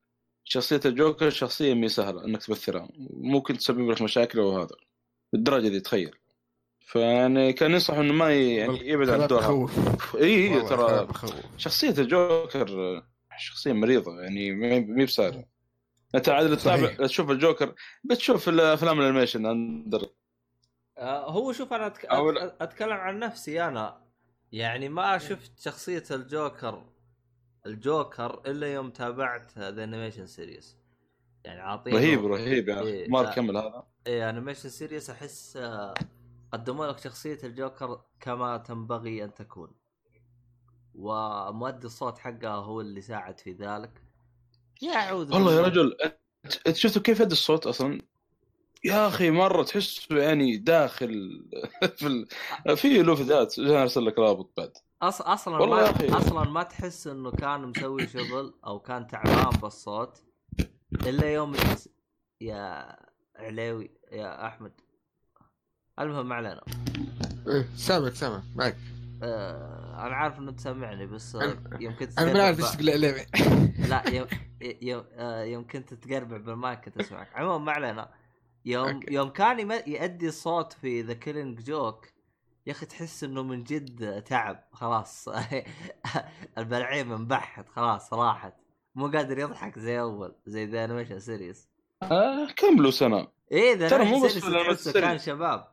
شخصية 0.44 0.80
الجوكر 0.84 1.30
شخصية 1.30 1.74
مي 1.74 1.88
سهلة 1.88 2.24
إنك 2.24 2.42
تمثلها 2.42 2.88
ممكن 3.10 3.58
تسبب 3.58 3.90
لك 3.90 4.02
مشاكل 4.02 4.40
وهذا 4.40 4.76
بالدرجة 5.32 5.68
دي 5.68 5.80
تخيل. 5.80 6.14
فيعني 6.80 7.52
كان 7.52 7.70
ينصح 7.70 7.94
إنه 7.94 8.12
ما 8.12 8.34
يعني 8.34 8.88
يبعد 8.88 9.08
عن 9.08 9.22
الدور 9.22 9.38
هذا. 9.38 9.46
بخوف 9.46 10.16
اي 10.16 10.24
اي 10.24 10.48
كلام 10.48 10.68
ترى 10.68 11.06
بخوف 11.06 11.34
شخصية 11.56 11.94
الجوكر 11.98 13.02
شخصية 13.38 13.72
مريضة 13.72 14.20
يعني 14.20 14.52
ما 14.52 14.66
هي 14.66 14.80
ما 14.80 15.00
هي 15.02 15.06
بسهلة. 15.06 15.51
أنت 16.14 16.28
عاد 16.28 16.56
تتابع. 16.56 17.06
تشوف 17.06 17.30
الجوكر 17.30 17.74
بتشوف 18.04 18.48
الافلام 18.48 19.00
الأنيميشن 19.00 19.46
أندر. 19.46 20.06
آه، 20.98 21.30
هو 21.30 21.52
شوف 21.52 21.72
أنا 21.72 21.86
أتك... 21.86 22.06
أتكلم 22.60 22.92
عن 22.92 23.18
نفسي 23.18 23.62
أنا. 23.64 24.02
يعني 24.52 24.88
ما 24.88 25.18
شفت 25.18 25.60
شخصية 25.60 26.04
الجوكر 26.10 26.86
الجوكر 27.66 28.42
إلا 28.46 28.74
يوم 28.74 28.90
تابعت 28.90 29.58
the 29.58 29.84
animated 29.84 30.26
series 30.26 30.78
يعني 31.44 31.60
عاطينه. 31.60 31.96
رهيب 31.96 32.26
رهيب 32.26 32.68
يا 32.68 32.80
إيه، 32.80 33.02
أخي 33.02 33.10
ما. 33.10 33.30
كمل 33.30 33.56
هذا. 33.56 33.86
إيه 34.06 34.30
animated 34.30 34.68
series 34.68 35.10
أحس 35.10 35.56
آه، 35.56 35.94
قدموا 36.52 36.86
لك 36.86 36.98
شخصية 36.98 37.38
الجوكر 37.44 38.00
كما 38.20 38.56
تنبغي 38.56 39.24
أن 39.24 39.34
تكون. 39.34 39.70
ومؤدي 40.94 41.86
الصوت 41.86 42.18
حقه 42.18 42.54
هو 42.54 42.80
اللي 42.80 43.00
ساعد 43.00 43.40
في 43.40 43.52
ذلك. 43.52 44.01
يا 44.82 44.92
اعوذ 44.94 45.34
والله 45.34 45.54
يا. 45.54 45.60
رجل 45.60 45.96
انت 46.66 46.76
شفتوا 46.76 47.02
كيف 47.02 47.20
يد 47.20 47.30
الصوت 47.30 47.66
أصلا؟ 47.66 48.00
يا 48.84 49.08
أخي 49.08 49.30
مرة 49.30 49.62
تحسه 49.62 50.16
يعني 50.18 50.56
داخل 50.56 51.42
في 51.98 52.06
ال... 52.06 52.26
في 52.76 53.02
جاي 53.58 53.82
ارسل 53.82 54.06
لك 54.06 54.18
رابط 54.18 54.52
بعد. 54.56 54.72
أص... 55.02 55.20
أصلا 55.20 55.56
والله 55.56 55.76
ما 55.76 55.82
يا 55.82 55.90
أخي. 55.90 56.08
أصلا 56.08 56.44
ما 56.50 56.62
تحس 56.62 57.06
إنه 57.06 57.30
كان 57.30 57.60
مسوي 57.62 58.06
شغل 58.06 58.54
أو 58.66 58.78
كان 58.80 59.06
تعبان 59.06 59.60
بالصوت 59.60 60.22
إلا 61.06 61.32
يوم 61.34 61.52
تس... 61.52 61.88
يا 62.40 62.96
علاوي 63.36 63.90
يا 64.12 64.46
أحمد. 64.46 64.72
المهم 66.00 66.28
ما 66.28 66.34
علينا. 66.34 66.60
إيه، 67.48 67.68
سامعك 67.76 68.14
سامع 68.14 68.42
معك. 68.56 68.76
آه 69.22 70.06
أنا 70.06 70.14
عارف 70.16 70.38
إنه 70.38 70.52
تسمعني 70.52 71.06
بس 71.06 71.36
أنا- 71.36 71.80
يمكن 71.80 72.08
أنا 72.18 72.32
ما 72.32 72.42
عارف 72.42 72.58
تستربع- 72.60 72.92
إيش 72.92 73.00
تقول 73.00 73.90
لا 73.90 74.08
يوم 74.10 74.26
يوم 74.82 75.04
آه، 75.14 75.44
يوم 75.44 75.66
كنت 75.66 75.94
تقربع 75.94 76.36
بالمايك 76.36 76.80
كنت 76.84 77.00
اسمعك 77.00 77.28
عموما 77.36 77.58
ما 77.58 77.72
علينا. 77.72 78.10
يوم 78.64 78.88
أوكي. 78.88 79.14
يوم 79.14 79.28
كان 79.28 79.60
يم- 79.60 79.82
يؤدي 79.86 80.28
الصوت 80.28 80.72
في 80.72 81.02
The 81.02 81.12
Killing 81.14 81.60
Joke 81.62 82.06
يا 82.66 82.72
أخي 82.72 82.86
تحس 82.86 83.24
إنه 83.24 83.42
من 83.42 83.64
جد 83.64 84.22
تعب. 84.22 84.64
خلاص. 84.72 85.28
البلعيم 86.58 87.08
منبحت 87.08 87.68
خلاص 87.68 88.12
راحت. 88.12 88.54
مو 88.94 89.06
قادر 89.06 89.38
يضحك 89.38 89.78
زي 89.78 90.00
أول 90.00 90.34
زي 90.46 90.64
the 90.66 90.84
animated 90.84 91.18
series 91.20 91.68
آه 92.02 92.46
كملوا 92.56 92.90
سنة. 92.90 93.28
إيه 93.52 93.74
ذا 93.74 93.88
ترى 93.88 94.04
مو 94.04 94.22
بس. 94.70 94.88
كان 94.88 95.18
شباب. 95.18 95.68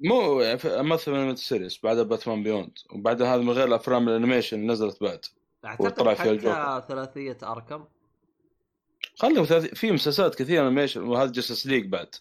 مو 0.00 0.40
يعني 0.40 0.58
في- 0.58 0.82
مثلا 0.82 1.34
series 1.34 1.80
بعد 1.82 1.96
باتمان 1.96 2.42
Beyond 2.42 2.78
وبعد 2.92 3.22
هذا 3.22 3.42
من 3.42 3.50
غير 3.50 3.68
الأفلام 3.68 4.08
الأنيميشن 4.08 4.70
نزلت 4.70 5.02
بعد. 5.02 5.20
أعتقد 5.66 6.02
فيها 6.02 6.14
حتى 6.14 6.30
الجوكر. 6.30 6.80
ثلاثية 6.88 7.38
Arkham. 7.42 7.84
خلوا 9.18 9.44
ثلاث- 9.44 9.74
في 9.74 9.92
مسلسلات 9.92 10.34
كثيرة 10.34 10.62
animation 10.62 11.02
وهذا 11.02 11.32
Justice 11.32 11.66
League 11.66 11.86
بعد. 11.86 12.14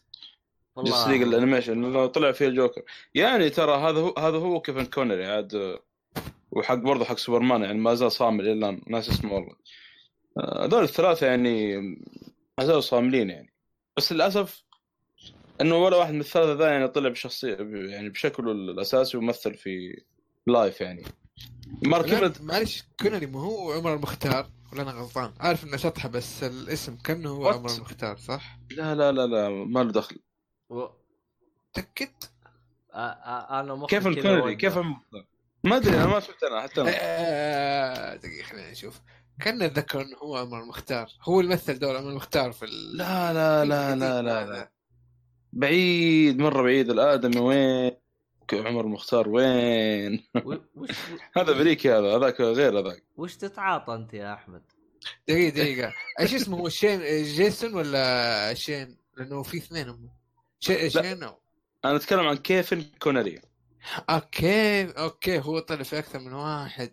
Justice 0.78 1.08
League 1.08 1.22
ال 1.22 1.30
animation 1.30 2.08
طلع 2.08 2.32
فيه 2.32 2.48
الجوكر. 2.48 2.82
يعني 3.16 3.50
ترى 3.50 3.72
هذا 3.78 4.00
هو 4.00 4.14
هذا 4.18 4.38
هو 4.38 4.60
كيفن 4.62 4.86
كونري 4.86 5.26
عاد 5.26 5.80
وحق 6.52 6.76
برضه 6.76 7.06
حق 7.06 7.18
سوبرمان 7.18 7.62
يعني 7.62 7.78
ما 7.80 7.94
زال 7.96 8.12
صامل 8.12 8.48
الان 8.48 8.82
ناس 8.88 9.10
اسمه 9.10 9.34
والله. 9.34 9.56
آه، 10.38 10.66
هذول 10.66 10.84
الثلاثة 10.84 11.28
يعني 11.28 11.78
ما 12.58 12.66
زالوا 12.66 12.82
صاملين 12.82 13.30
يعني. 13.30 13.54
بس 13.98 14.14
للأسف 14.14 14.64
إنه 15.62 15.76
ولا 15.78 15.98
واحد 15.98 16.14
من 16.14 16.20
الثلاثة 16.20 16.54
ذا 16.54 16.68
يعني 16.72 16.88
طلع 16.88 17.10
بشخصية 17.10 17.58
يعني 17.72 18.10
بشكله 18.10 18.52
الأساسي 18.52 19.18
ومثل 19.18 19.54
في 19.54 20.02
live 20.48 20.82
يعني. 20.82 21.04
كيفن 21.84 22.46
معلش 22.46 22.84
كونري 23.00 23.26
ما 23.26 23.40
هو 23.40 23.72
عمر 23.72 23.94
المختار 23.94 24.50
ولا 24.74 24.82
أنا 24.82 24.92
غلطان 24.92 25.34
عارف 25.40 25.64
إنه 25.64 25.78
شطحة 25.78 26.10
بس 26.10 26.44
الاسم 26.44 26.96
كأنه 26.96 27.30
هو? 27.30 27.48
عمر 27.50 27.72
المختار 27.76 28.18
صح؟ 28.18 28.60
لا 28.72 28.96
لا 28.96 29.12
لا 29.12 29.28
لا 29.28 29.50
ما 29.50 29.80
له 29.84 29.92
دخل 29.92 30.20
و... 30.70 30.86
تأكد؟ 31.74 32.12
آ... 32.94 32.98
آ... 33.00 33.60
أنا 33.60 33.76
مخي 33.76 33.96
كيفن 33.96 34.08
كونري. 34.08 34.56
كيف 34.56 34.78
المختار 34.78 35.26
ما 35.64 35.76
أدري 35.78 35.98
أنا 35.98 36.06
ما 36.08 36.20
شفت 36.20 36.44
أنا 36.44 36.62
حتى 36.62 36.82
أنا. 36.82 36.92
آه، 36.94 38.16
دقيقة 38.16 38.44
خلينا 38.44 38.72
نشوف 38.72 39.02
كان 39.42 39.62
اتذكر 39.62 40.02
إنه 40.02 40.18
هو 40.18 40.38
عمر 40.38 40.62
المختار 40.64 41.10
هو 41.22 41.40
اللي 41.40 41.52
مثل 41.54 41.80
دور 41.80 41.98
عمر 41.98 42.10
المختار 42.10 42.52
في 42.52 42.66
ال... 42.66 42.98
لا 42.98 43.34
لا 43.34 43.66
لا 43.66 43.96
لا 43.96 44.22
لا, 44.22 44.46
لا. 44.46 44.72
بعيد 45.54 46.40
مرة 46.40 46.62
بعيد 46.62 46.90
الآدمي 46.90 47.40
وين 47.40 47.92
عمر 48.54 48.82
المختار 48.82 49.30
وين. 49.30 50.24
وش 50.76 50.90
هذا 51.38 51.52
امريكي 51.52 51.92
هذا 51.92 52.18
هذاك 52.18 52.42
غير 52.42 52.80
هذاك. 52.80 53.04
وش 53.18 53.36
تتعاطى 53.36 53.94
أنت 53.94 54.14
يا 54.14 54.34
أحمد؟ 54.34 54.62
دقيقة 55.28 55.56
دقيقة. 55.56 55.94
إيش 56.20 56.34
اسمه 56.34 56.58
هو 56.58 56.70
شين 56.70 57.00
جيسون 57.24 57.74
ولا 57.74 58.54
شين؟ 58.54 58.98
لأنه 59.18 59.44
في 59.44 59.58
اثنين 59.58 59.90
هم. 59.90 60.10
شي... 60.60 60.90
شين 60.90 61.24
أو... 61.24 61.40
أنا 61.86 61.96
أتكلم 61.96 62.28
عن 62.28 62.36
كيفن 62.36 62.86
كونري 63.00 63.42
أوكي 64.10 64.84
أوكي 64.92 65.40
هو 65.40 65.60
طلع 65.60 65.84
في 65.84 66.00
أكثر 66.00 66.20
من 66.20 66.34
واحد. 66.34 66.92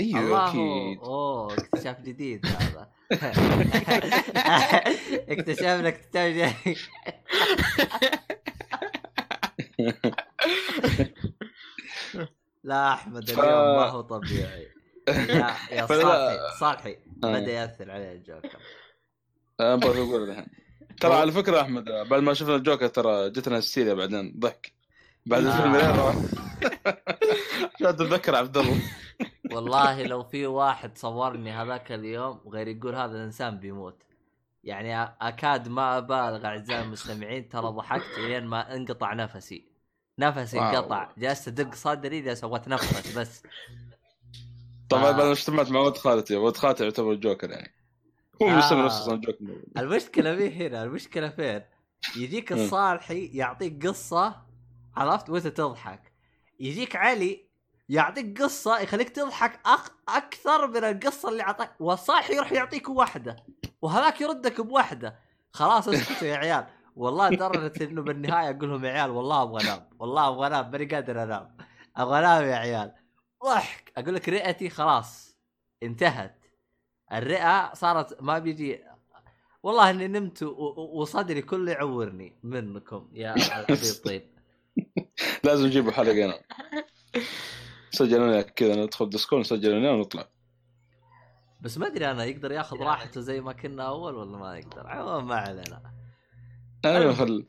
أيوه 0.00 0.48
أكيد. 0.48 0.98
أوه 0.98 1.54
اكتشاف 1.54 2.00
جديد 2.00 2.46
هذا. 2.46 2.88
اكتشفنا 5.32 5.88
اكتشاف 5.88 6.66
جديد. 6.66 6.78
لا 12.64 12.92
أحمد 12.92 13.30
اليوم 13.30 13.46
ما 13.46 13.84
هو 13.90 14.00
طبيعي. 14.00 14.68
يا 15.08 15.56
يا 15.70 15.86
صالحي 16.02 16.38
صالحي 16.60 16.98
آه. 17.24 17.32
بدأ 17.40 17.52
يأثر 17.52 17.90
عليه 17.90 18.12
الجوكر. 18.12 18.58
أنا 19.60 19.76
بغيت 19.76 19.96
أقول 20.08 20.30
الحين. 20.30 20.46
ترى 21.00 21.14
على 21.14 21.32
فكرة 21.32 21.60
أحمد 21.60 21.84
بعد 21.84 22.22
ما 22.22 22.34
شفنا 22.34 22.56
الجوكر 22.56 22.86
ترى 22.88 23.30
جتنا 23.30 23.58
هستيريا 23.58 23.94
بعدين 23.94 24.34
ضحك. 24.38 24.72
بعد 25.26 25.44
آه. 25.44 25.56
الفيلم 25.56 25.74
عشان 27.74 27.96
تتذكر 27.96 28.34
عبد 28.34 28.56
الله؟ 28.56 28.80
والله 29.52 30.02
لو 30.02 30.22
في 30.22 30.46
واحد 30.46 30.98
صورني 30.98 31.50
هذاك 31.52 31.92
اليوم 31.92 32.40
غير 32.48 32.68
يقول 32.68 32.94
هذا 32.94 33.12
الإنسان 33.16 33.58
بيموت. 33.58 34.02
يعني 34.64 35.02
أكاد 35.20 35.68
ما 35.68 35.98
أبالغ 35.98 36.46
أعزائي 36.46 36.82
المستمعين 36.82 37.48
ترى 37.48 37.66
ضحكت 37.68 38.18
لين 38.18 38.46
ما 38.46 38.74
انقطع 38.74 39.12
نفسي. 39.14 39.71
نفسي. 40.22 40.60
انقطع. 40.60 41.08
جلست 41.18 41.48
ادق 41.48 41.74
صدري 41.74 42.18
اذا 42.18 42.34
سويت 42.34 42.68
نفس 42.68 43.16
بس. 43.18 43.42
طبعا 44.88 45.08
آه. 45.08 45.10
بعد 45.10 45.24
ما 45.24 45.32
اجتمعت 45.32 45.70
مع 45.70 45.80
ولد 45.80 45.96
خالتي. 45.96 46.36
ولد 46.36 46.56
خالتي 46.56 46.84
يعتبر 46.84 47.12
الجوكر 47.12 47.50
يعني. 47.50 47.74
هو 48.42 48.48
آه. 48.48 48.52
مسمي 48.52 48.82
نفسه 48.82 48.98
أصلا 48.98 49.20
جوكر. 49.20 49.38
المشكلة 49.78 50.34
مي 50.34 50.50
هنا؟ 50.50 50.82
المشكلة 50.82 51.28
فين؟ 51.28 51.62
يجيك. 52.16 52.52
الصالحي 52.52 53.26
يعطيك 53.26 53.86
قصة 53.86 54.42
عرفت؟ 54.96 55.30
وانت 55.30 55.46
تضحك. 55.46 56.12
يجيك 56.60 56.96
علي 56.96 57.44
يعطيك 57.88 58.42
قصة 58.42 58.78
يخليك 58.78 59.08
تضحك 59.08 59.60
أخ... 59.66 59.88
أكثر 60.08 60.66
من 60.66 60.84
القصة 60.84 61.28
اللي 61.28 61.42
أعطاك. 61.42 61.74
والصالحي 61.80 62.34
يروح 62.34 62.52
يعطيك 62.52 62.88
واحدة 62.88 63.36
وهذاك 63.82 64.20
يردك 64.20 64.60
بواحدة. 64.60 65.18
خلاص 65.52 65.88
اسكتوا 65.88 66.28
يا 66.28 66.36
عيال. 66.36 66.66
والله 66.96 67.28
لدرجه 67.28 67.84
إنه 67.84 68.02
بالنهاية 68.02 68.50
أقول 68.50 68.70
لهم 68.70 68.84
يا 68.84 68.90
عيال 68.90 69.10
والله 69.10 69.42
أبغى 69.42 69.64
أنام 69.64 69.88
والله 69.98 70.28
أبغى 70.28 70.46
أنام 70.46 70.70
ماني 70.70 70.84
قادر 70.84 71.22
أنام 71.22 71.56
أبغى 71.96 72.18
أنام 72.18 72.44
يا 72.44 72.56
عيال. 72.56 72.92
ضحك. 73.44 73.92
أقول 73.96 74.14
لك 74.14 74.28
رئتي 74.28 74.70
خلاص 74.70 75.38
انتهت. 75.82 76.38
الرئة 77.12 77.74
صارت 77.74 78.22
ما 78.22 78.38
بيجي. 78.38 78.80
والله 79.62 79.90
إني 79.90 80.08
نمت 80.08 80.42
وصدري 80.76 81.42
كله 81.42 81.72
يعورني 81.72 82.38
منكم 82.42 83.08
يا 83.12 83.34
الحبيب 83.34 83.78
طيب 84.04 84.32
لازم 85.44 85.66
نجيبوا 85.66 85.92
حلقه 85.92 86.24
أنا 86.24 86.40
سجل 87.90 88.20
لنا 88.20 88.42
كذا 88.42 88.76
ندخل 88.76 89.10
ديسكورد 89.10 89.40
نسجل 89.40 89.70
لنا 89.70 89.90
ونطلع. 89.90 90.28
بس 91.60 91.78
ما 91.78 91.86
أدري 91.86 92.10
أنا 92.10 92.24
يقدر 92.24 92.52
ياخذ 92.52 92.76
راحته 92.76 93.20
زي 93.20 93.40
ما 93.40 93.52
كنا 93.52 93.88
أول 93.88 94.14
ولا 94.14 94.38
ما 94.38 94.58
يقدر. 94.58 94.86
عموما 94.86 95.20
ما 95.20 95.34
علينا. 95.34 96.01
أيوه 96.84 97.14
خل 97.14 97.46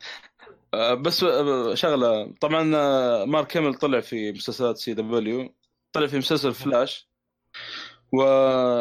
آه، 0.74 0.94
بس 0.94 1.24
آه، 1.24 1.74
شغلة. 1.74 2.32
طبعا 2.40 2.76
آه، 2.76 3.24
مارك 3.24 3.46
هاميل 3.46 3.74
طلع 3.74 4.00
في 4.00 4.32
مسلسلات 4.32 4.78
CW 4.78 5.54
طلع 5.92 6.06
في 6.06 6.18
مسلسل 6.18 6.54
فلاش 6.54 7.08
و 8.12 8.22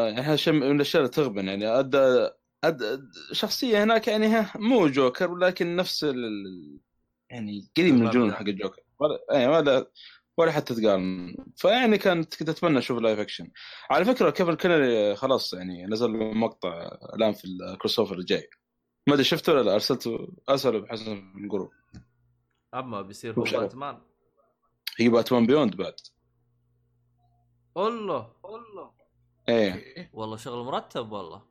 يعني 0.07 0.21
هذا 0.21 0.35
شيء 0.35 0.53
من 0.53 0.75
الأشياء 0.75 1.03
اللي 1.03 1.13
تغبن 1.13 1.47
يعني 1.47 1.79
ادى 1.79 2.29
أد... 2.63 3.11
شخصية 3.31 3.83
هناك 3.83 4.07
يعني 4.07 4.27
ها 4.27 4.51
مو 4.55 4.87
جوكر 4.87 5.31
ولكن 5.31 5.75
نفس 5.75 6.03
ال... 6.03 6.79
يعني 7.29 7.67
قريب 7.77 7.93
من 7.93 8.07
الجنون 8.07 8.33
حق 8.33 8.41
الجوكر. 8.41 8.81
ولا 8.99 9.19
يعني 9.31 9.47
ولا 9.47 9.91
ولا 10.37 10.51
حتى 10.51 10.75
تقارن. 10.75 11.35
فيعني 11.55 11.97
كانت 11.97 12.35
كنت 12.35 12.49
أتمنى 12.49 12.77
أشوف 12.77 12.99
live 12.99 13.19
action 13.19 13.51
على 13.89 14.05
فكرة 14.05 14.29
كيفن 14.29 14.55
كونري 14.55 15.15
خلاص 15.15 15.53
يعني 15.53 15.85
نزل 15.85 16.13
له 16.13 16.33
مقطع 16.33 16.97
الآن 17.15 17.33
في 17.33 17.45
ال 17.45 17.99
crossover 17.99 18.15
الجاي. 18.17 18.49
ما 19.07 19.13
أدري 19.13 19.23
شفته 19.23 19.53
ولا 19.53 19.61
لا؟ 19.61 19.73
أرسلته 19.73 20.27
أسأله 20.49 20.79
بحسب 20.79 21.07
ال 21.37 21.42
group. 21.42 21.71
أما 22.73 23.01
بيصير 23.01 23.39
هو؟ 23.39 23.43
باتمان. 23.43 24.01
هي 24.99 25.09
باتمان 25.09 25.45
Beyond 25.45 25.75
بعد. 25.75 25.95
الله 27.77 28.33
الله 28.45 28.91
إيه. 29.49 30.09
والله 30.13 30.37
شغل 30.37 30.65
مرتب 30.65 31.11
والله. 31.11 31.41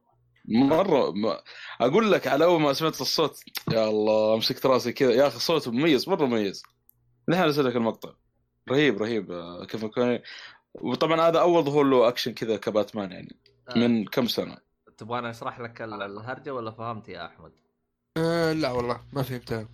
مرة 0.49 1.11
ما... 1.11 1.43
أقول 1.81 2.12
لك 2.12 2.27
على 2.27 2.45
أول 2.45 2.61
ما 2.61 2.73
سمعت 2.73 3.01
الصوت 3.01 3.41
يا 3.73 3.89
الله 3.89 4.37
مسكت 4.37 4.66
راسي 4.66 4.93
كذا. 4.93 5.12
يا 5.12 5.27
أخي 5.27 5.39
صوته 5.39 5.70
مميز 5.70 6.09
مرة 6.09 6.27
مميز. 6.27 6.62
الحين 7.29 7.45
ارسل 7.45 7.65
لك 7.65 7.77
المقطع. 7.77 8.12
رهيب 8.70 9.03
رهيب. 9.03 9.33
كيف 9.69 9.85
وطبعا 10.74 11.20
هذا 11.29 11.41
أول 11.41 11.65
ظهور 11.65 11.85
live 11.85 12.09
action 12.09 12.33
كذا 12.33 12.57
كباتمان 12.57 13.12
يعني 13.12 13.37
آه، 13.69 13.79
من 13.79 14.05
كم 14.05 14.27
سنة؟ 14.27 14.59
تبغاني 15.03 15.31
أشرح 15.31 15.61
لك 15.61 15.83
ال- 15.83 16.03
الهرجة 16.03 16.55
ولا 16.55 16.70
فهمت 16.70 17.09
يا 17.09 17.27
أحمد؟ 17.27 17.53
آه 18.16 18.53
لا 18.53 18.70
والله 18.73 19.01
ما 19.12 19.23
فهمتها. 19.23 19.69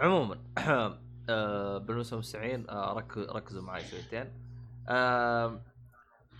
عموما 0.00 0.38
آه، 1.28 1.78
بالنسبة 1.78 2.16
للمستمعين 2.16 2.70
آه، 2.70 2.92
رك- 2.92 3.18
ركزوا 3.18 3.62
معي 3.62 3.84
شويتين. 3.84 4.32
آه، 4.88 5.60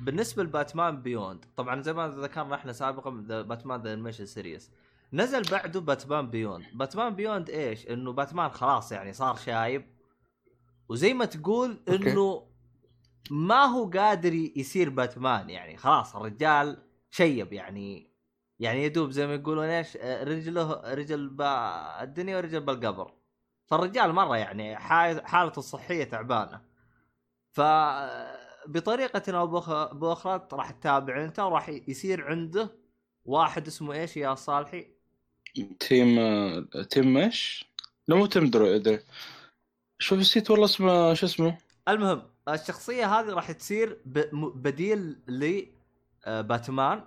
بالنسبة 0.01 0.43
لباتمان 0.43 1.03
Beyond 1.03 1.45
طبعا 1.57 1.83
زي 1.83 1.93
ما 1.93 2.09
ذكرنا 2.09 2.55
إحنا 2.55 2.73
سابقا 2.73 3.25
ذا- 3.29 3.43
باتمان 3.43 3.83
the 3.83 3.93
animated 3.93 4.27
series 4.27 4.71
نزل 5.13 5.43
بعده 5.51 5.81
باتمان 5.81 6.31
Beyond 6.31 6.65
باتمان 6.75 7.15
Beyond 7.15 7.51
إيش؟ 7.51 7.87
إنه 7.89 8.13
باتمان 8.13 8.51
خلاص 8.51 8.93
يعني 8.93 9.13
صار 9.13 9.37
شايب. 9.37 9.85
وزي 10.89 11.15
ما 11.15 11.25
تقول. 11.25 11.79
إنه 11.89 12.47
ما 13.31 13.65
هو 13.65 13.91
قادر 13.91 14.33
يصير 14.35 14.91
باتمان 14.91 15.51
يعني 15.51 15.77
خلاص 15.77 16.17
الرجال 16.17 16.79
شيب 17.11 17.53
يعني. 17.53 18.16
يعني 18.61 18.85
يدوب 18.85 19.11
زي 19.11 19.27
ما 19.27 19.35
يقولون 19.35 19.65
إيش 19.65 19.97
آه، 19.97 20.25
رجله 20.25 20.83
رجل 20.95 21.29
بالدنيا 21.29 22.37
ورجل 22.37 22.61
بالقبر 22.61 23.13
فالرجال 23.67 24.13
مرة 24.13 24.37
يعني 24.37 24.77
حا- 24.77 25.27
حالته 25.27 25.59
الصحيه 25.59 26.05
تعبانة 26.05 26.61
ف 27.53 27.61
بطريقة 28.67 29.39
أو 29.39 29.47
بأخرى 29.93 30.49
راح 30.53 30.71
تتابع 30.71 31.25
أنت 31.25 31.39
وراح 31.39 31.69
يصير 31.69 32.25
عنده 32.25 32.71
واحد 33.25 33.67
اسمه 33.67 33.93
إيش 33.95 34.17
يا 34.17 34.35
صالحي؟ 34.35 34.87
تيم 35.81 36.19
آه، 36.19 36.67
تيم 36.91 37.17
إيش؟ 37.17 37.65
لا 38.09 38.17
مو 38.17 38.27
تيم 38.27 38.51
دريك. 38.51 38.99
شوف 39.99 40.19
نسيت 40.19 40.51
والله 40.51 40.65
اسمه 40.65 41.15
شو 41.15 41.27
اسمه 41.27 41.59
المهم 41.89 42.23
الشخصية 42.49 43.07
هذه 43.21 43.27
راح 43.27 43.53
تصير 43.53 43.99
بديل 44.55 45.17
لباتمان 46.27 47.05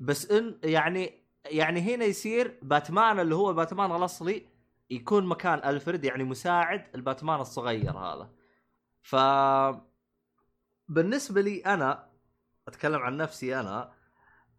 بس 0.00 0.30
إن 0.30 0.58
يعني 0.64 1.22
يعني 1.44 1.80
هنا 1.80 2.04
يصير 2.04 2.58
باتمان 2.62 3.20
اللي 3.20 3.34
هو 3.34 3.52
باتمان 3.52 3.96
الأصلي 3.96 4.46
يكون 4.90 5.26
مكان 5.26 5.58
ألفريد 5.70 6.04
يعني 6.04 6.24
مساعد 6.24 6.84
الباتمان 6.94 7.40
الصغير 7.40 7.98
هذا. 7.98 8.30
ف 9.02 9.16
بالنسبة 10.88 11.40
لي 11.40 11.60
أنا 11.60 12.08
أتكلم 12.68 13.00
عن 13.00 13.16
نفسي 13.16 13.60
أنا 13.60 13.92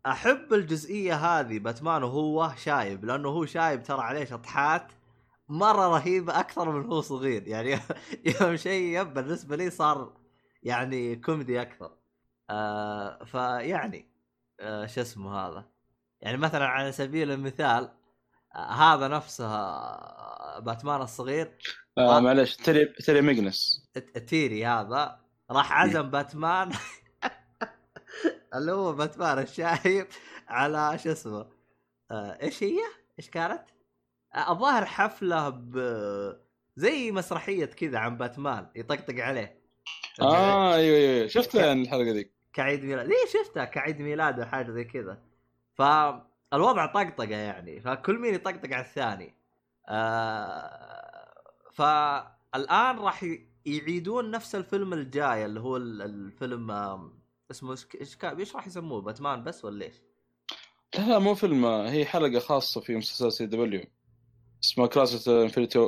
أحب 0.06 0.54
الجزئية 0.54 1.16
هذه 1.16 1.60
باتمان 1.60 2.04
وهو 2.04 2.54
شايب 2.58 3.06
لأنه 3.06 3.30
هو 3.30 3.46
شايب 3.46 3.84
ترى 3.84 4.02
عليه 4.02 4.26
شطحات 4.26 4.92
مرة 5.50 5.88
رهيبة 5.88 6.40
أكثر 6.40 6.72
من 6.72 6.86
هو 6.86 7.02
صغير. 7.02 7.48
يعني 7.48 7.80
يوم 8.42 8.56
شيب 8.56 9.14
بالنسبة 9.14 9.56
لي 9.56 9.70
صار 9.70 10.14
يعني 10.64 11.16
كوميدي 11.16 11.62
أكثر. 11.62 11.98
آه 12.50 13.24
فيعني 13.26 14.13
آه 14.64 14.86
شو 14.86 15.02
اسمه 15.02 15.36
هذا 15.36 15.66
يعني 16.22 16.38
مثلا 16.38 16.66
على 16.66 16.92
سبيل 16.92 17.32
المثال 17.32 17.90
آه 18.56 18.72
هذا 18.72 19.08
نفسه 19.08 19.46
آه، 19.46 20.60
باتمان 20.60 21.02
الصغير 21.02 21.58
آه. 21.98 22.20
معلش 22.20 22.56
تري 22.56 22.86
تري 22.86 23.22
ميجنس 23.22 23.90
التيري 23.98 24.66
هذا 24.66 25.20
راح 25.52 25.72
عزم 25.74 26.10
باتمان 26.10 26.72
اللي 28.56 28.72
هو 28.72 28.94
باتمان 28.94 29.40
الشايب 29.40 30.08
على 30.48 30.98
شو 31.04 31.12
اسمه 31.12 31.48
آه 32.12 32.38
إيش 32.42 32.64
هي؟ 32.64 32.80
إيش 33.20 33.30
كانت؟ 33.30 33.64
الظاهر 34.50 34.86
حفلة 34.86 35.50
ب 35.50 35.78
زي 36.76 37.12
مسرحية 37.12 37.66
كذا 37.66 37.98
عن 37.98 38.18
باتمان 38.18 38.68
يطقطق 38.76 39.20
عليه 39.20 39.64
آه 40.22 40.76
أيوه 40.76 40.98
أيوه 40.98 41.28
شفت 41.28 41.56
يعني 41.56 41.82
الحلقة 41.82 42.12
ذيك 42.12 42.33
كعيد 42.54 42.84
ميلاد. 42.84 43.08
ليه 43.08 43.44
شفتها 43.44 43.66
كعيد 43.66 44.02
ميلاد 44.02 44.40
أو 44.40 44.46
حاجة 44.46 44.72
زي 44.72 44.84
كذا؟ 44.84 45.22
فالوضع 45.74 46.86
طقطقة 46.86 47.36
يعني. 47.36 47.82
فكل 47.82 48.20
مين 48.20 48.34
يطقطق 48.34 48.74
على 48.74 48.86
الثاني. 48.86 49.36
آه 49.88 51.34
فالآن 51.74 53.00
راح 53.00 53.26
يعيدون 53.66 54.32
نفس 54.32 54.56
الفيلم 54.56 54.94
الجاي 54.94 55.46
اللي 55.46 55.60
هو 55.60 55.78
ال- 55.78 56.02
الفيلم 56.02 56.72
اسمه 57.52 57.78
إيش 58.40 58.56
راح 58.56 58.68
يسموه؟ 58.68 59.02
باتمان 59.02 59.44
بس 59.44 59.66
ولا 59.66 59.86
إيش؟ 59.86 59.96
لا 60.98 61.02
لا 61.10 61.20
مو 61.20 61.36
فيلم 61.36 61.66
هي 61.66 62.06
حلقة 62.06 62.40
خاصة 62.40 62.82
في 62.82 62.96
مسلسل 62.96 63.32
CW. 63.32 63.86
اسمها 64.64 64.88
Crisis 64.88 65.28
infinity 65.28 65.80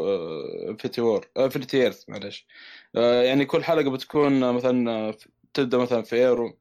infinity 0.69 1.01
war 1.01 1.27
infinity 1.37 1.81
earth 1.83 2.09
معلش 2.09 2.45
يعني 2.93 3.45
كل 3.45 3.63
حلقة 3.63 3.91
بتكون 3.91 4.43
آه، 4.43 4.51
مثلا 4.51 4.91
آه، 4.91 5.17
تبدأ 5.55 5.77
مثلا 5.77 6.01
في 6.01 6.15
Arrow 6.15 6.57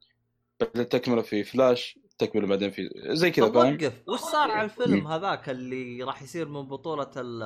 بعدين 0.60 0.88
تكملة 0.88 1.22
في 1.22 1.44
فلاش 1.44 1.98
تكملة 2.18 2.46
بعدين 2.46 2.70
في 2.70 2.90
زي 2.96 3.30
كذا 3.30 3.52
فاهم؟ 3.52 3.74
وقف. 3.74 4.02
وش 4.08 4.20
صار 4.20 4.50
على 4.50 4.64
الفيلم 4.64 5.06
هذاك 5.06 5.48
اللي 5.48 6.02
راح 6.02 6.22
يصير 6.22 6.48
من 6.48 6.62
بطولة 6.62 7.10
ال 7.16 7.42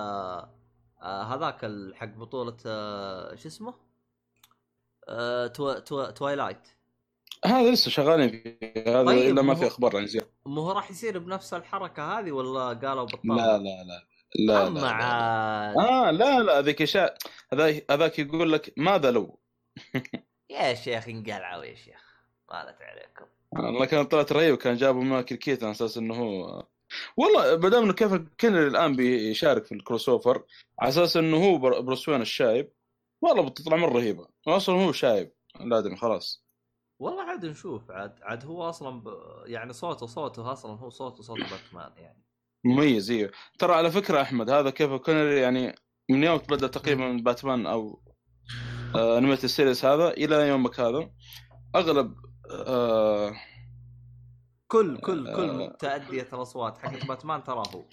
آه، 1.03 1.23
هذاك 1.23 1.65
ال- 1.65 1.97
حق 1.97 2.07
بطولة 2.16 2.57
آه، 2.66 3.35
شو 3.35 3.49
اسمه؟ 3.49 3.75
آه، 5.09 5.47
توا 5.47 5.79
توا 5.79 6.11
توايلايت 6.11 6.69
هذا 7.45 7.70
لسه 7.70 7.91
شغالين 7.91 8.29
فيه. 8.31 8.59
هذا 8.87 9.05
طيب، 9.05 9.33
إلا 9.33 9.43
ما 9.43 9.55
في 9.55 9.66
أخبار 9.66 9.97
عن 9.97 10.07
زياده 10.07 10.29
مو 10.47 10.61
هو 10.61 10.73
راح 10.73 10.91
يصير 10.91 11.19
بنفس 11.19 11.55
الحركة 11.55 12.19
هذه 12.19 12.33
ولا 12.33 12.61
قالوا 12.89 13.05
بطل؟ 13.05 13.29
لا 13.29 13.35
لا 13.35 13.59
لا 13.59 13.85
لا 14.39 14.53
لا, 14.53 14.66
أما 14.66 14.81
لا, 14.81 15.75
آه 15.79 16.11
لا 16.11 16.43
لا 16.43 16.59
هذيك 16.59 16.83
اشاعه 16.83 17.15
هذا 17.53 17.81
هذاك 17.91 18.19
يقول 18.19 18.53
لك 18.53 18.73
ماذا 18.77 19.11
لو؟ 19.11 19.39
يا 20.51 20.75
شيخ 20.75 21.09
انقلعوا 21.09 21.65
يا 21.65 21.75
شيخ 21.75 22.05
مالت 22.51 22.77
عليكم. 22.83 23.25
والله 23.53 23.85
كانت 23.87 24.11
طلعت 24.11 24.33
رهيبه 24.33 24.57
كان 24.57 24.77
جابوا 24.77 25.05
مايكل 25.05 25.37
كيتن 25.37 25.65
على 25.66 25.73
أساس 25.73 25.99
إنه 25.99 26.15
هو 26.15 26.66
والله 27.16 27.57
ما 27.57 27.69
دام 27.69 27.83
إنه 27.83 27.93
كيف 27.93 28.15
كينري 28.15 28.66
الآن 28.66 28.97
بيشارك 28.97 29.65
في 29.65 29.73
الكروس 29.73 30.09
أوفر 30.09 30.45
على 30.81 30.89
أساس 30.89 31.16
إنه 31.16 31.37
هو 31.37 31.59
بر- 31.59 31.81
بروس 31.81 32.09
وين 32.09 32.20
الشايب 32.20 32.73
والله 33.23 33.43
بتطلع 33.49 33.77
مرة 33.77 33.93
رهيبة. 33.93 34.29
أصلا 34.49 34.75
هو 34.75 34.93
شايب 34.93 35.33
الادمي 35.61 35.97
خلاص. 35.97 36.45
والله 37.01 37.23
عاد 37.23 37.47
نشوف 37.47 37.91
عاد 37.91 38.19
عاد 38.23 38.45
هو 38.47 38.69
أصلا 38.69 39.01
ب... 39.01 39.09
يعني 39.47 39.73
صوته 39.73 40.07
صوته 40.07 40.53
أصلا 40.53 40.73
هو 40.79 40.91
صوته 40.91 41.23
صوت 41.23 41.39
باتمان 41.39 41.93
يعني. 41.97 42.25
مميز 42.65 43.11
أيوه 43.11 43.31
ترى 43.59 43.75
على 43.75 43.91
فكرة 43.91 44.23
أحمد 44.23 44.51
هذا 44.51 44.70
كيفن 44.70 44.93
كونروي 44.95 45.41
يعني 45.41 45.75
من 46.11 46.25
يوم 46.25 46.37
بدأ 46.39 46.66
تقريبا 46.66 47.12
باتمان 47.12 47.66
أو 47.66 48.03
animated 48.97 49.45
series 49.45 49.85
هذا 49.85 50.09
إلى 50.10 50.48
يومك 50.48 50.81
هذا. 50.81 51.10
أغلب 51.77 52.15
آه 52.51 53.32
كل 54.66 54.97
كل 54.98 55.35
كل 55.36 55.60
آه. 55.62 55.77
تأدية 55.78 56.28
الأصوات 56.32 56.78
حقت 56.78 57.06
باتمان 57.06 57.44
ترى 57.44 57.62
هو. 57.74 57.85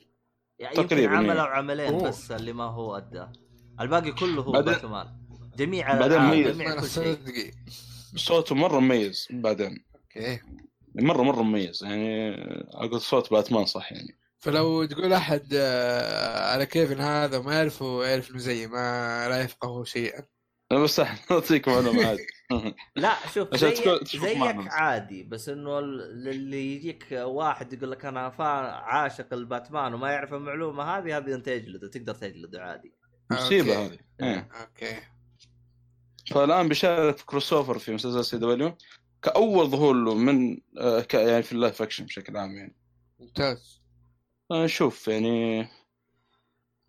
يعني 0.60 0.76
تقريباً، 0.76 1.14
يمكن 1.14 1.16
عمل 1.16 1.30
إيه. 1.30 1.42
أو 1.42 1.46
عملين 1.46 1.94
أوه. 1.94 2.08
بس 2.08 2.32
اللي 2.32 2.54
ما 2.54 2.64
هو 2.64 2.98
أداه 2.98 3.34
الباقي 3.82 4.12
كله 4.12 4.42
هو 4.42 4.52
بعدين- 4.52 4.74
باتمان. 4.74 5.08
جميع 5.58 5.88
بعدين 6.00 6.06
الألعاب 6.18 6.34
ميز. 6.34 6.48
جميع 6.56 6.72
أنا 6.74 6.82
كل 6.82 6.88
شيء. 6.88 7.16
صدقي. 7.16 7.52
صوته 8.16 8.56
مرة 8.56 8.80
مميز 8.80 9.28
بعدين. 9.32 9.86
أوكي. 9.96 10.40
مره 10.96 11.24
مرة 11.24 11.42
مميز. 11.42 11.84
يعني 11.84 12.34
أقول 12.74 13.02
صوت 13.02 13.32
باتمان 13.32 13.66
صح 13.66 13.92
يعني. 13.92 14.18
فلو 14.40 14.86
تقول 14.86 15.14
أحد 15.14 15.48
آه، 15.54 16.52
على 16.54 16.66
كيفن 16.66 17.00
هذا 17.02 17.38
وما 17.38 17.54
يعرفه 17.54 18.04
يعرف 18.06 18.32
إنه 18.32 18.40
زي 18.40 18.68
ما 18.68 19.28
لا 19.30 19.42
يفقه 19.42 19.84
شيئا. 19.84 20.24
بس 20.74 21.00
أعطيك 21.32 21.68
معلومة 21.68 22.08
عادي. 22.08 22.28
لا 22.96 23.16
شوف 23.34 23.56
زيك 23.56 24.38
معنا. 24.38 24.72
عادي 24.72 25.24
بس 25.24 25.50
إنه 25.50 25.80
ال- 25.80 26.28
اللي 26.28 26.76
يجيك 26.76 27.08
واحد 27.12 27.74
يقول 27.74 27.92
لك 27.92 28.06
أنا 28.06 28.20
عاشق 28.86 29.34
الباتمان 29.34 29.94
وما 29.94 30.12
يعرف 30.12 30.34
المعلومة 30.34 30.84
هذه 30.84 31.18
هذه 31.18 31.36
أنت 31.36 31.46
تجلده 31.46 31.88
تقدر 31.88 32.14
تجلده 32.16 32.64
عادي. 32.64 32.94
مصيبة. 33.32 33.86
هذه. 33.86 33.98
إيه. 34.22 34.50
okay. 34.62 34.98
فالآن 36.32 36.68
بيشارك 36.68 37.18
في 37.18 37.26
crossover 37.26 37.80
في 37.80 37.94
مسلسل 37.94 38.26
CW 38.26 38.78
كأول 39.22 39.68
ظهور 39.70 39.94
له 39.96 40.16
من 40.16 40.58
آه، 40.80 41.00
ك- 41.02 41.14
يعني 41.14 41.44
في 41.44 41.52
ال 41.52 41.58
live 41.58 41.82
action 41.82 42.06
بشكل 42.06 42.38
عام 42.38 42.58
يعني. 42.58 42.76
ممتاز. 43.20 43.82
آه، 44.52 44.64
نشوف 44.66 45.08
يعني 45.08 45.68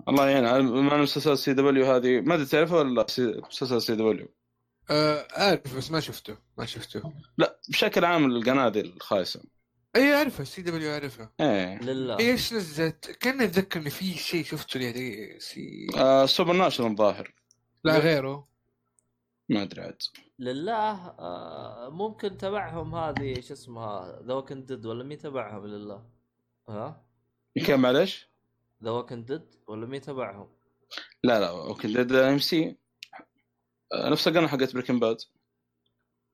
الله 0.08 0.28
يعين. 0.28 0.64
مع 0.64 0.96
مسلسل 0.96 1.38
CW 1.38 1.86
هذه؟ 1.86 2.20
ما 2.20 2.34
أدري 2.34 2.46
تعرفها 2.46 2.78
ولا 2.78 3.06
مسلسل 3.48 3.82
CW. 3.82 4.28
آه 4.90 5.28
عارف 5.30 5.76
بس 5.76 5.90
ما 5.90 6.00
شفته 6.00 6.36
ما 6.58 6.66
شفته. 6.66 7.12
لا 7.38 7.60
بشكل 7.68 8.04
عام 8.04 8.24
القناه 8.24 8.68
ذي 8.68 8.80
الخايسة. 8.80 9.42
إي 9.96 10.14
اعرفها 10.14 10.44
CW 10.44 10.92
اعرفها 10.92 11.32
إيه. 11.40 11.78
لله. 11.78 12.18
إيش 12.18 12.52
نزلت؟ 12.52 13.10
كان 13.10 13.40
اتذكر 13.40 13.80
إن 13.80 13.88
في 13.88 14.14
شيء 14.14 14.44
شفته 14.44 14.80
يعني 14.80 15.40
سي 15.40 15.86
آه 15.96 16.26
Supernatural 16.26 16.90
الظاهر. 16.90 17.34
لا 17.84 17.98
غيره. 17.98 18.48
ما 19.48 19.62
أدري 19.62 19.82
عاد. 19.82 20.02
لله. 20.38 21.08
آه 21.18 21.88
ممكن 21.92 22.36
تبعهم 22.36 22.94
هذه 22.94 23.40
شو 23.40 23.54
اسمها 23.54 24.22
The 24.22 24.44
Dead 24.50 24.86
ولا 24.86 25.04
مين 25.04 25.18
تبعهم 25.18 25.66
لله؟ 25.66 26.06
ها؟ 26.68 27.06
كم 27.66 27.80
معلش؟ 27.80 28.28
The 28.84 28.90
Walking 28.90 29.24
Dead 29.24 29.42
ولا 29.68 29.86
مين 29.86 30.00
تبعهم؟ 30.00 30.48
لا 31.24 31.40
لا 31.40 31.48
okay 31.48 31.88
ذي 31.88 32.12
AMC 32.12 32.76
آه، 33.92 34.08
نفس 34.08 34.28
القناة 34.28 34.46
حقت 34.46 34.74
Breaking 34.74 34.98
Bad 34.98 35.16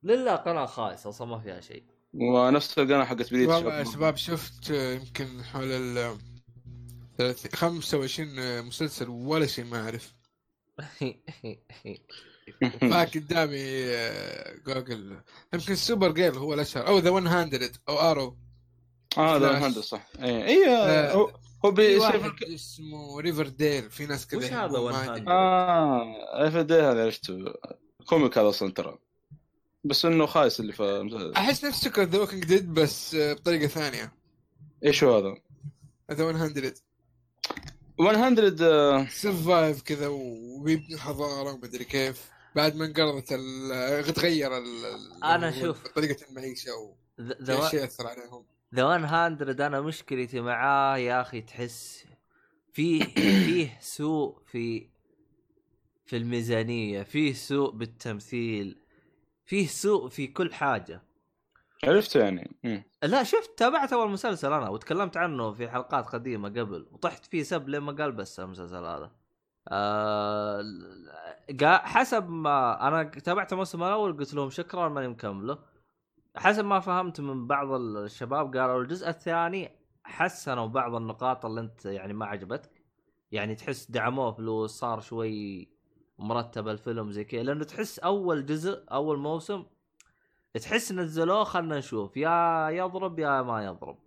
لله 0.02 0.36
قناة 0.36 0.66
خايسة 0.66 1.10
أصلا 1.10 1.26
ما 1.28 1.38
فيها 1.38 1.60
شيء. 1.60 1.84
ونفس 2.14 2.78
القناة 2.78 3.04
حقت 3.04 3.30
بريد 3.30 3.48
والله 3.48 3.78
يا 3.78 3.84
شباب 3.84 4.16
شفت 4.16 4.70
آه، 4.70 4.92
يمكن 4.94 5.44
حول 5.44 5.64
ال 5.72 6.18
30 7.18 7.50
25 7.52 8.62
مسلسل 8.62 9.08
ولا 9.08 9.46
شيء 9.46 9.64
ما 9.64 9.80
أعرف. 9.84 10.14
فاتح 12.80 13.18
قدامي 13.18 13.58
آه، 13.86 14.54
جوجل. 14.66 15.20
يمكن 15.54 15.74
Supergirl 15.74 16.34
هو 16.34 16.54
الأشهر 16.54 16.86
أو 16.88 16.98
The 16.98 17.10
100 17.10 17.70
أو 17.88 17.98
Arrow 18.10 18.36
آه 19.18 19.38
فلاش. 19.38 19.60
مهندس 19.62 19.78
صح. 19.84 20.06
اي 20.22 20.44
اي 20.44 20.68
آه، 20.68 21.32
هو 21.64 21.70
الك- 22.26 22.42
اسمه 22.42 23.20
Riverdale 23.20 23.90
في 23.90 24.06
ناس 24.06 24.26
كذا 24.26 24.38
وش 24.38 24.44
هذا 24.52 24.64
يحبون 24.64 24.92
100؟ 24.92 24.96
ماجد. 25.08 25.24
آه 25.28 26.14
اف 26.48 26.56
دي 26.56 26.74
هذا 26.74 27.04
عرفته 27.04 27.54
comic 28.06 28.38
هذا 28.38 28.48
أصلا 28.48 28.72
ترى 28.72 28.98
بس 29.84 30.04
إنه 30.04 30.26
خايس 30.26 30.60
اللي 30.60 30.72
في 30.72 31.32
أحس 31.36 31.64
نفس 31.64 31.88
فكرة 31.88 32.02
The 32.04 32.18
Walking 32.18 32.44
Dead 32.44 32.74
بس 32.74 33.14
آه، 33.14 33.32
بطريقة 33.32 33.66
ثانية 33.66 34.12
إيش 34.84 35.04
هو 35.04 35.16
هذا؟ 35.18 35.34
The 36.12 36.32
100 36.32 36.50
100 37.98 38.56
آه، 38.62 39.06
survive 39.10 39.82
كذا 39.82 40.06
ويبني 40.08 40.98
حضارة 40.98 41.52
ومدري 41.52 41.84
كيف 41.84 42.30
بعد 42.56 42.76
ما 42.76 42.84
انقرضت 42.86 43.32
ال- 43.32 44.14
تغير 44.14 44.58
ال- 44.58 44.84
ال- 44.84 45.24
أنا 45.24 45.60
شوف. 45.60 45.82
طريقة 45.88 46.26
المعيشة 46.30 46.70
ذا 47.20 47.54
وفي 47.58 47.76
ذا 47.76 47.84
أثر 47.84 48.06
عليهم 48.06 48.44
The 48.74 48.98
100 48.98 49.26
أنا 49.66 49.80
مشكلتي 49.80 50.40
معاه 50.40 50.96
يا 50.96 51.20
أخي 51.20 51.40
تحس 51.40 52.06
فيه 52.72 53.04
فيه 53.46 53.78
سوء 53.80 54.42
في 54.46 54.88
في 56.06 56.16
الميزانية 56.16 57.02
فيه 57.02 57.32
سوء 57.32 57.70
بالتمثيل 57.70 58.82
فيه 59.44 59.66
سوء 59.66 60.08
في 60.08 60.26
كل 60.26 60.54
حاجة. 60.54 61.02
عرفته 61.84 62.20
يعني؟ 62.20 62.56
مم. 62.64 62.82
لا 63.02 63.22
شفت 63.22 63.58
تابعت 63.58 63.92
أول 63.92 64.10
مسلسل 64.10 64.52
أنا 64.52 64.68
وتكلمت 64.68 65.16
عنه 65.16 65.52
في 65.52 65.68
حلقات 65.70 66.06
قديمة 66.06 66.48
قبل 66.48 66.86
وطحت 66.92 67.26
فيه 67.26 67.42
سب 67.42 67.68
لما 67.68 67.92
قال 67.92 68.12
بس 68.12 68.40
المسلسل 68.40 68.84
هذا. 68.84 69.10
قا- 71.62 71.84
حسب 71.86 72.28
ما 72.30 72.88
أنا 72.88 73.02
تابعت 73.02 73.52
الموسم 73.52 73.82
الأول 73.82 74.16
قلت 74.16 74.34
لهم 74.34 74.50
شكرا 74.50 74.88
ماني 74.88 75.08
مكمله. 75.08 75.58
حسب 76.36 76.64
ما 76.64 76.80
فهمت 76.80 77.20
من 77.20 77.46
بعض 77.46 77.72
الشباب 77.72 78.56
قالوا 78.56 78.82
الجزء 78.82 79.08
الثاني 79.08 79.70
حسنوا 80.04 80.66
بعض 80.66 80.94
النقاط 80.94 81.46
اللي 81.46 81.60
انت 81.60 81.84
يعني 81.86 82.12
ما 82.12 82.26
عجبتك. 82.26 82.82
يعني 83.32 83.54
تحس 83.54 83.90
دعموه 83.90 84.32
فلوس 84.32 84.70
صار 84.70 85.00
شوي 85.00 85.68
مرتب 86.18 86.68
الفيلم 86.68 87.10
زي 87.12 87.24
كذا. 87.24 87.42
لأنه 87.42 87.64
تحس 87.64 87.98
أول 87.98 88.46
جزء 88.46 88.84
أول 88.92 89.18
موسم 89.18 89.64
تحس 90.54 90.92
نزلوه 90.92 91.44
خلنا 91.44 91.78
نشوف. 91.78 92.16
يا 92.16 92.68
يضرب 92.70 93.18
يا 93.18 93.42
ما 93.42 93.64
يضرب. 93.64 93.98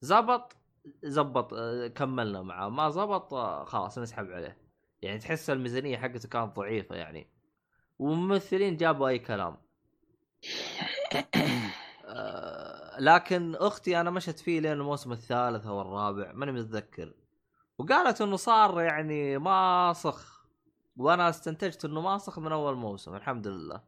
زبط 0.00 0.56
زبط 1.04 1.54
كملنا 1.94 2.42
معاه. 2.42 2.68
ما 2.68 2.90
زبط 2.90 3.34
خلاص 3.68 3.98
نسحب 3.98 4.30
عليه. 4.30 4.58
يعني 5.02 5.18
تحس 5.18 5.50
الميزانية 5.50 5.96
حقته 5.96 6.28
كانت 6.28 6.56
ضعيفة 6.56 6.96
يعني. 6.96 7.30
وممثلين 7.98 8.76
جابوا 8.76 9.08
أي 9.08 9.18
كلام. 9.18 9.56
لكن 12.98 13.54
أختي 13.54 14.00
أنا 14.00 14.10
مشت 14.10 14.38
فيه 14.38 14.60
لين 14.60 14.72
الموسم 14.72 15.12
الثالث 15.12 15.66
أو 15.66 15.80
الرابع 15.80 16.32
ماني 16.32 16.52
متذكر. 16.52 17.14
وقالت 17.78 18.20
إنه 18.20 18.36
صار 18.36 18.80
يعني 18.80 19.38
ماسخ 19.38 20.46
وأنا 20.96 21.28
استنتجت 21.28 21.84
إنه 21.84 22.00
ماسخ 22.00 22.38
من 22.38 22.52
أول 22.52 22.76
موسم 22.76 23.14
الحمد 23.14 23.46
لله. 23.46 23.80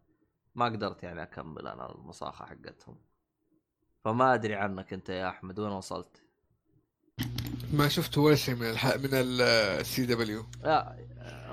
ما 0.54 0.64
قدرت 0.64 1.02
يعني 1.02 1.22
أكمل 1.22 1.66
أنا 1.66 1.92
المصاخه 1.92 2.44
حقتهم. 2.44 2.96
فما 4.04 4.34
أدري 4.34 4.54
عنك 4.54 4.92
أنت 4.92 5.08
يا 5.08 5.28
أحمد 5.28 5.58
وين 5.58 5.72
وصلت؟ 5.72 6.22
ما 7.72 7.88
شفت 7.88 8.18
ولا 8.18 8.34
شيء 8.34 8.54
من 8.54 8.70
الح... 8.70 8.86
من 8.96 9.10
ال 9.12 10.06
CW 10.06 10.46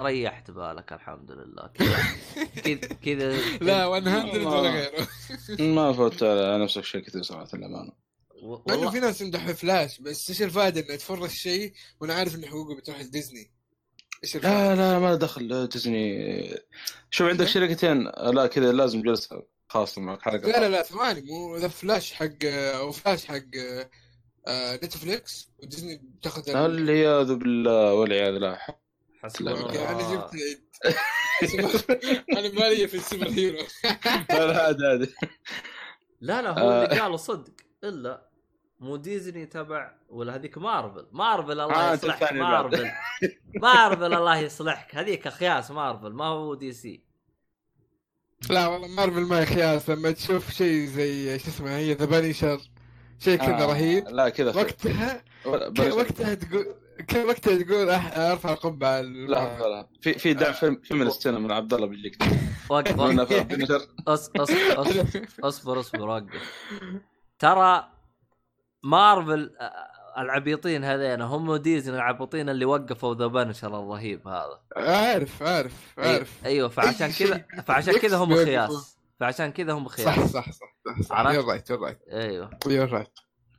ريحت 0.02 0.52
بالك 0.52 0.94
الحمد 0.94 1.32
لله. 1.32 1.68
كذا 2.64 2.88
كذا 3.06 3.38
لا 3.62 4.00
100 4.00 4.48
ولا 4.48 4.70
غيره. 4.72 5.08
ما 5.76 5.94
فوت 5.94 6.24
على 6.24 6.64
نفسك 6.64 6.84
شيء 6.84 7.02
كثير 7.02 7.22
صراحة 7.24 7.48
للامانه 7.54 7.92
و- 8.44 8.58
مع 8.68 8.74
إنه 8.76 8.92
في 8.92 9.00
ناس 9.00 9.22
يمدحوا 9.22 9.54
فلاش 9.54 10.00
بس 10.00 10.30
إيش 10.30 10.42
الفائدة 10.42 10.82
اني 10.82 10.94
اتفرج 10.94 11.30
شيء 11.30 11.74
وأنا 12.02 12.14
عارف 12.14 12.36
ان 12.36 12.46
حقوقه 12.46 12.76
بتروح 12.76 13.00
لديزني؟ 13.02 13.52
إيش 14.24 14.36
الفائدة؟ 14.36 14.76
لا 14.76 14.94
لا 14.94 15.00
ما 15.00 15.16
دخل 15.16 15.68
ديزني 15.68 16.48
شوف 17.10 17.28
عندك 17.30 17.46
شركتين. 17.48 18.04
لا 18.04 18.48
كذا 18.48 18.72
لازم 18.72 19.02
جلسة 19.02 19.44
خاصة 19.70 20.02
معك 20.02 20.22
حلقة 20.22 20.38
لا 20.48 20.60
لا 20.60 20.70
لا 20.70 20.84
ثواني. 20.84 21.22
مو 21.22 21.58
ذا 21.58 21.68
فلاش 21.68 22.14
حق 22.14 22.46
أو 22.46 22.92
فلاش 22.92 23.26
حق 23.26 23.42
آه، 24.48 24.76
نتفليكس 24.76 25.50
وديزني 25.60 26.02
بتاخذ 26.20 26.50
هل 26.56 26.90
عياذ 26.90 27.36
بالله 27.36 27.94
والعياذ 27.94 28.34
بالله. 28.34 28.60
حسبنا 29.26 29.52
أنا 29.52 29.92
الله 29.92 30.14
جبت 30.14 30.36
أنا 32.38 32.50
مالي 32.60 32.88
في 32.88 32.98
ال 32.98 33.30
superhero. 33.30 33.58
لا 34.30 34.72
لا 36.22 36.42
لا 36.42 36.60
هو 36.60 36.84
اللي 36.84 36.96
آه. 36.96 37.02
قاله 37.02 37.18
صدق. 37.18 37.54
إلا 37.84 38.30
مو 38.80 38.96
ديزني 38.96 39.46
تبع 39.46 39.92
ولا 40.10 40.36
هذيك 40.36 40.58
مارفل. 40.58 41.08
مارفل 41.12 41.52
الله 41.52 41.92
آه، 41.92 41.94
يصلحك. 41.94 42.34
مارفل. 42.34 42.92
مارفل 43.56 44.14
الله 44.14 44.38
يصلحك. 44.38 44.96
هذيك 44.96 45.28
اخياس 45.28 45.72
مارفل 45.72 46.14
ما 46.14 46.26
هو 46.26 46.56
DC. 46.56 47.04
لا 48.50 48.68
والله 48.68 48.88
مارفل 48.88 49.22
ما 49.22 49.46
خياس. 49.46 49.90
لما 49.90 50.12
تشوف 50.12 50.52
شيء 50.52 50.86
زي 50.86 51.40
شو 51.40 51.50
اسمه 51.50 51.78
هي 51.78 51.94
The 51.94 52.06
Punisher 52.06 52.62
شيء 53.20 53.38
كذا 53.38 53.64
آه، 53.64 53.66
رهيب. 53.66 54.08
لا 54.08 54.30
كذا. 54.30 54.56
وقتها 54.56 55.24
وقتها 55.46 56.34
تقول 56.34 56.85
ك- 57.08 57.26
وقتها 57.28 57.64
تقول 57.64 58.00
أح- 58.00 58.18
أرفع 58.18 58.54
القبعة 58.54 59.02
لا 59.02 59.60
لا 59.60 59.68
لا 59.68 59.88
في 60.02 60.14
في 60.14 60.34
دعم 60.34 60.54
فيلم 60.54 60.82
feminist 60.84 61.28
هنا 61.28 61.40
من 61.40 61.52
عبد 61.52 61.74
الله 61.74 61.88
بيجيك. 61.88 62.18
وقف 62.70 62.96
أص- 64.10 64.30
أصبر 65.44 65.80
أصبر 65.80 66.10
وقف. 66.10 66.52
ترى 67.40 67.88
مارفل 68.84 69.56
آه، 69.60 70.22
العبيطين 70.22 70.84
هذين 70.84 71.22
هم 71.22 71.56
ديزني 71.56 71.96
العبيطين 71.96 72.50
اللي 72.50 72.66
وقفوا 72.66 73.16
The 73.16 73.28
Punisher 73.28 73.80
الرهيب 73.80 74.28
هذا. 74.28 74.60
عارف 74.78 75.44
عارف 75.44 75.94
عارف. 75.98 76.46
أيوه 76.46 76.70
فعشان 76.70 77.12
كذا 77.12 77.46
فعشان 77.68 77.94
كذا 77.98 78.18
هم. 78.18 78.36
خياس. 78.36 78.98
فعشان 79.20 79.52
كذا 79.52 79.74
هم 79.74 79.88
صح 79.88 79.96
خياس. 79.96 80.32
صح 80.32 80.52
صح 80.52 81.02
صح 81.02 81.16
عرفت؟ 81.18 81.36
you're 81.36 81.46
right 81.50 81.70
you're 81.70 81.80
right 81.80 82.00
أيوه. 82.12 82.50
you're 82.68 82.90
right 82.90 83.08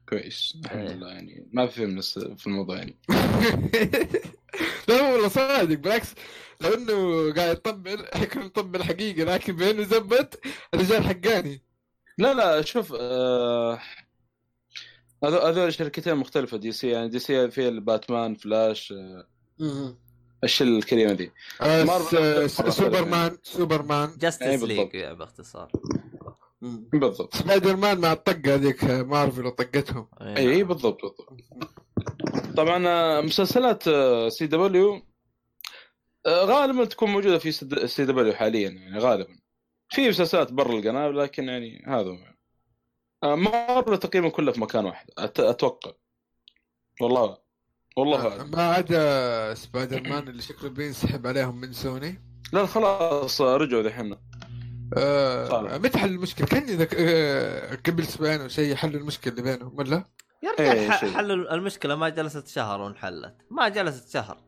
كويس 0.09 0.57
الحمد 0.65 0.81
إيه. 0.81 0.95
لله 0.97 1.09
يعني. 1.09 1.49
ما 1.53 1.67
في 1.67 1.73
feminist 1.75 2.19
في 2.19 2.47
الموضوع 2.47 2.77
يعني. 2.77 2.97
لا 4.89 5.03
والله 5.13 5.29
صادق 5.29 5.79
بالعكس. 5.79 6.15
لو 6.61 6.75
إنه 6.75 7.33
قاعد 7.35 7.57
يطبل 7.57 8.07
حيكون 8.15 8.45
مطبل 8.45 8.83
حقيقي 8.85 9.25
لكن 9.25 9.57
بإنه 9.57 9.83
زبط 9.83 10.41
الرجال 10.75 11.05
حقاني. 11.05 11.63
لا 12.19 12.35
لا 12.35 12.63
شوف 12.63 12.95
آه، 13.01 13.79
هذول 15.25 15.41
هذول 15.41 15.75
شركتين 15.75 16.15
مختلفة 16.15 16.57
DC 16.57 16.89
يعني 16.91 17.09
DC 17.09 17.51
فيها 17.51 17.69
الباتمان 17.69 18.35
فلاش 18.35 18.93
آه، 19.61 19.97
الشلة 20.45 20.79
الكريمة 20.79 21.13
دي. 21.13 21.33
آه، 21.61 22.47
س- 22.47 22.61
سوبرمان 22.77 23.39
سوبرمان. 23.43 24.09
إيه 24.09 24.19
Justice 24.19 24.47
بالضبط. 24.47 24.69
League 24.69 24.95
يعني 24.95 25.15
باختصار. 25.15 25.73
بالضبط. 26.93 27.35
سبايدر 27.37 27.77
مان 27.77 27.99
مع 27.99 28.13
الطقة 28.13 28.55
هذيك 28.55 28.85
مارفل 28.85 29.47
وطقتهم. 29.47 30.09
إيه. 30.21 30.37
اي 30.37 30.63
بالضبط 30.65 31.01
بالضبط. 31.03 31.77
طبعا 32.57 32.89
آه، 32.89 33.21
مسلسلات 33.21 33.83
CW 34.33 35.03
غالبا 36.29 36.85
تكون 36.85 37.11
موجودة 37.11 37.39
في 37.39 37.53
CW 37.87 38.33
حاليا 38.33 38.71
يعني 38.71 38.99
غالبا. 38.99 39.39
في 39.91 40.09
مسلسلات 40.09 40.53
برا 40.53 40.73
القناة 40.79 41.09
لكن 41.09 41.49
يعني 41.49 41.85
هذا 41.87 42.11
هو. 42.11 42.19
آه، 43.25 43.35
مارفل 43.35 43.99
تقريبا 43.99 44.29
كلها 44.29 44.53
في 44.53 44.61
مكان 44.61 44.85
واحد 44.85 45.07
أت- 45.11 45.41
أتوقع. 45.41 45.93
والله 47.01 47.39
والله 47.97 48.41
آه،. 48.41 48.45
ما 48.45 48.63
عدا 48.63 49.55
سبايدر 49.55 50.03
مان 50.03 50.29
اللي 50.29 50.43
شكله 50.43 50.71
بينسحب 50.71 51.27
عليهم 51.27 51.61
من 51.61 51.73
سوني. 51.73 52.23
لا 52.53 52.67
خلاص 52.67 53.41
رجعوا 53.41 53.83
دحين. 53.83 54.17
آه. 54.97 55.79
متى 55.79 55.99
حل 55.99 56.09
المشكلة؟ 56.09 56.47
كان 56.47 56.63
إذا 56.63 56.89
آه 56.99 57.75
قبل 57.87 58.03
أسبوعين 58.03 58.41
أو 58.41 58.49
شيء 58.49 58.75
حلوا 58.75 59.01
المشكلة 59.01 59.33
اللي 59.33 59.43
بينهم 59.43 59.79
ولا؟ 59.79 60.05
يا 60.43 60.51
إيه، 60.61 60.73
رجال 60.73 60.99
شيء. 61.01 61.11
حلوا 61.15 61.55
المشكلة 61.55 61.95
ما 61.97 62.09
جلست 62.09 62.49
شهر 62.49 62.81
وانحلت 62.81 63.35
ما 63.51 63.69
جلست 63.69 64.13
شهر 64.13 64.39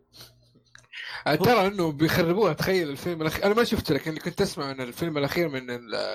آه 1.26 1.34
ترى 1.34 1.66
إنه 1.66 1.92
بيخربوها 1.92 2.52
تخيل 2.52 2.90
الفيلم 2.90 3.22
الأخير 3.22 3.44
أنا 3.46 3.54
ما 3.54 3.64
شفته 3.64 3.94
لكن 3.94 4.10
اللي 4.10 4.20
كنت 4.20 4.40
أسمع 4.40 4.72
من 4.72 4.80
الفيلم 4.80 5.18
الأخير 5.18 5.48
من 5.48 5.66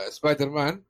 سبايدر 0.10 0.50
مان 0.50 0.84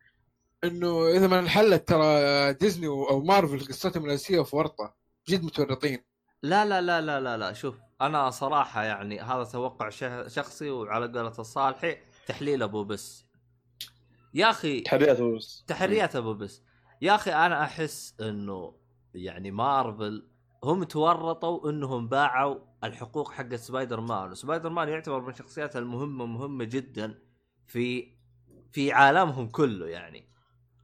إنه 0.63 1.07
إذا 1.07 1.27
ما 1.27 1.39
انحلت 1.39 1.87
ترى 1.87 2.53
ديزني 2.53 2.87
أو 2.87 3.21
مارفل 3.23 3.59
قصتهم 3.67 4.05
الاساسيه 4.05 4.41
في 4.41 4.55
ورطة 4.55 4.93
جد 5.29 5.43
متورطين 5.43 6.03
لا 6.43 6.65
لا 6.65 6.81
لا 6.81 7.01
لا 7.01 7.19
لا 7.19 7.37
لا 7.37 7.53
شوف 7.53 7.75
أنا 8.01 8.29
صراحة 8.29 8.83
يعني 8.83 9.21
هذا 9.21 9.43
توقع 9.43 9.89
شه- 9.89 10.27
شخصي 10.27 10.69
وعلى 10.69 11.05
قولة 11.05 11.33
الصالحي 11.39 11.97
تحليل 12.27 12.63
ابو 12.63 12.83
بس. 12.83 13.25
يا 14.33 14.49
أخي 14.49 14.81
تحريات 14.81 15.21
بس. 15.21 15.63
تحريات 15.67 16.15
أبو 16.15 16.33
بس. 16.33 16.63
يا 17.01 17.15
أخي 17.15 17.31
أنا 17.31 17.63
احس 17.63 18.21
انه 18.21 18.75
يعني 19.13 19.51
مارفل 19.51 20.29
هم 20.63 20.83
تورطوا 20.83 21.69
انهم 21.69 22.07
باعوا 22.07 22.59
الحقوق 22.83 23.31
حق 23.31 23.55
سبايدر 23.55 24.01
مان. 24.01 24.31
وسبايدر 24.31 24.69
مان 24.69 24.89
يعتبر 24.89 25.21
من 25.21 25.29
الشخصيات 25.29 25.75
المهمة 25.75 26.25
مهمة 26.25 26.63
جدا 26.63 27.19
في 27.65 28.13
في 28.71 28.91
عالمهم 28.91 29.47
كله 29.47 29.87
يعني. 29.87 30.29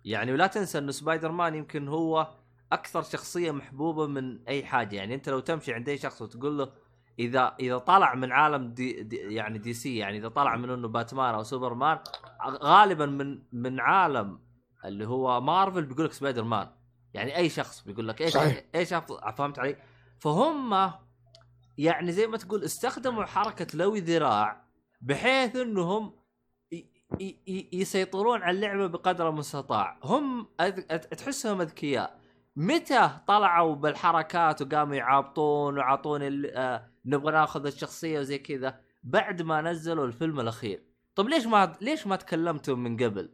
يعني 0.05 0.33
ولا 0.33 0.47
تنسى 0.47 0.77
إنه 0.77 0.91
سبايدر 0.91 1.31
مان 1.31 1.55
يمكن 1.55 1.87
هو 1.87 2.27
أكثر 2.71 3.01
شخصية 3.01 3.51
محبوبة 3.51 4.07
من 4.07 4.47
أي 4.47 4.65
حاجة. 4.65 4.95
يعني 4.95 5.15
أنت 5.15 5.29
لو 5.29 5.39
تمشي 5.39 5.73
عند 5.73 5.89
أي 5.89 5.97
شخص 5.97 6.21
وتقول 6.21 6.57
له 6.57 6.71
إذا 7.19 7.55
إذا 7.59 7.77
طلع 7.77 8.15
من 8.15 8.31
عالم 8.31 8.73
دي, 8.73 9.03
دي 9.03 9.15
يعني 9.15 9.57
دي 9.59 9.73
سي 9.73 9.97
يعني 9.97 10.17
إذا 10.17 10.27
طلع 10.27 10.55
من 10.55 10.69
إنه 10.69 10.87
باتمان 10.87 11.33
أو 11.35 11.43
سوبرمان 11.43 11.99
غالبا 12.47 13.05
من 13.05 13.43
من 13.51 13.79
عالم 13.79 14.39
اللي 14.85 15.07
هو 15.07 15.41
مارفل 15.41 15.85
بيقول 15.85 16.05
لك 16.05 16.11
سبايدر 16.11 16.43
مان 16.43 16.67
يعني 17.13 17.37
أي 17.37 17.49
شخص 17.49 17.81
بيقول 17.83 18.07
لك 18.07 18.21
إيش 18.21 18.33
صحيح. 18.33 18.63
إيش 18.75 18.93
فهمت 19.37 19.59
علي؟ 19.59 19.75
فهم 20.19 20.91
يعني 21.77 22.11
زي 22.11 22.27
ما 22.27 22.37
تقول 22.37 22.63
استخدموا 22.63 23.25
حركة 23.25 23.77
لوي 23.77 23.99
ذراع 23.99 24.65
بحيث 25.01 25.55
إنهم 25.55 26.19
يسيطرون 27.73 28.43
على 28.43 28.55
اللعبة 28.55 28.87
بقدر 28.87 29.29
المستطاع 29.29 29.99
هم 30.03 30.47
تحسهم 31.17 31.61
أذكياء 31.61 32.19
متى 32.55 33.09
طلعوا 33.27 33.75
بالحركات 33.75 34.61
وقاموا 34.61 34.95
يعابطون 34.95 35.77
وعطون 35.77 36.21
ال- 36.23 36.81
نبغى 37.05 37.31
ناخذ 37.31 37.65
الشخصية 37.65 38.19
وزي 38.19 38.37
كذا 38.37 38.79
بعد 39.03 39.41
ما 39.41 39.61
نزلوا 39.61 40.05
الفيلم 40.05 40.39
الأخير. 40.39 40.83
طب 41.15 41.27
ليش 41.27 41.45
ما 41.45 41.77
ليش 41.81 42.07
ما 42.07 42.15
تكلمتوا 42.15 42.75
من 42.75 42.97
قبل؟ 42.97 43.29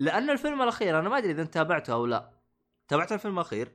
لأن 0.00 0.30
الفيلم 0.30 0.62
الأخير 0.62 0.98
أنا 0.98 1.08
ما 1.08 1.18
أدري 1.18 1.30
إذا 1.30 1.42
انت 1.42 1.54
تابعته 1.54 1.92
أو 1.92 2.06
لا. 2.06 2.30
تابعت 2.88 3.12
الفيلم 3.12 3.34
الأخير 3.34 3.72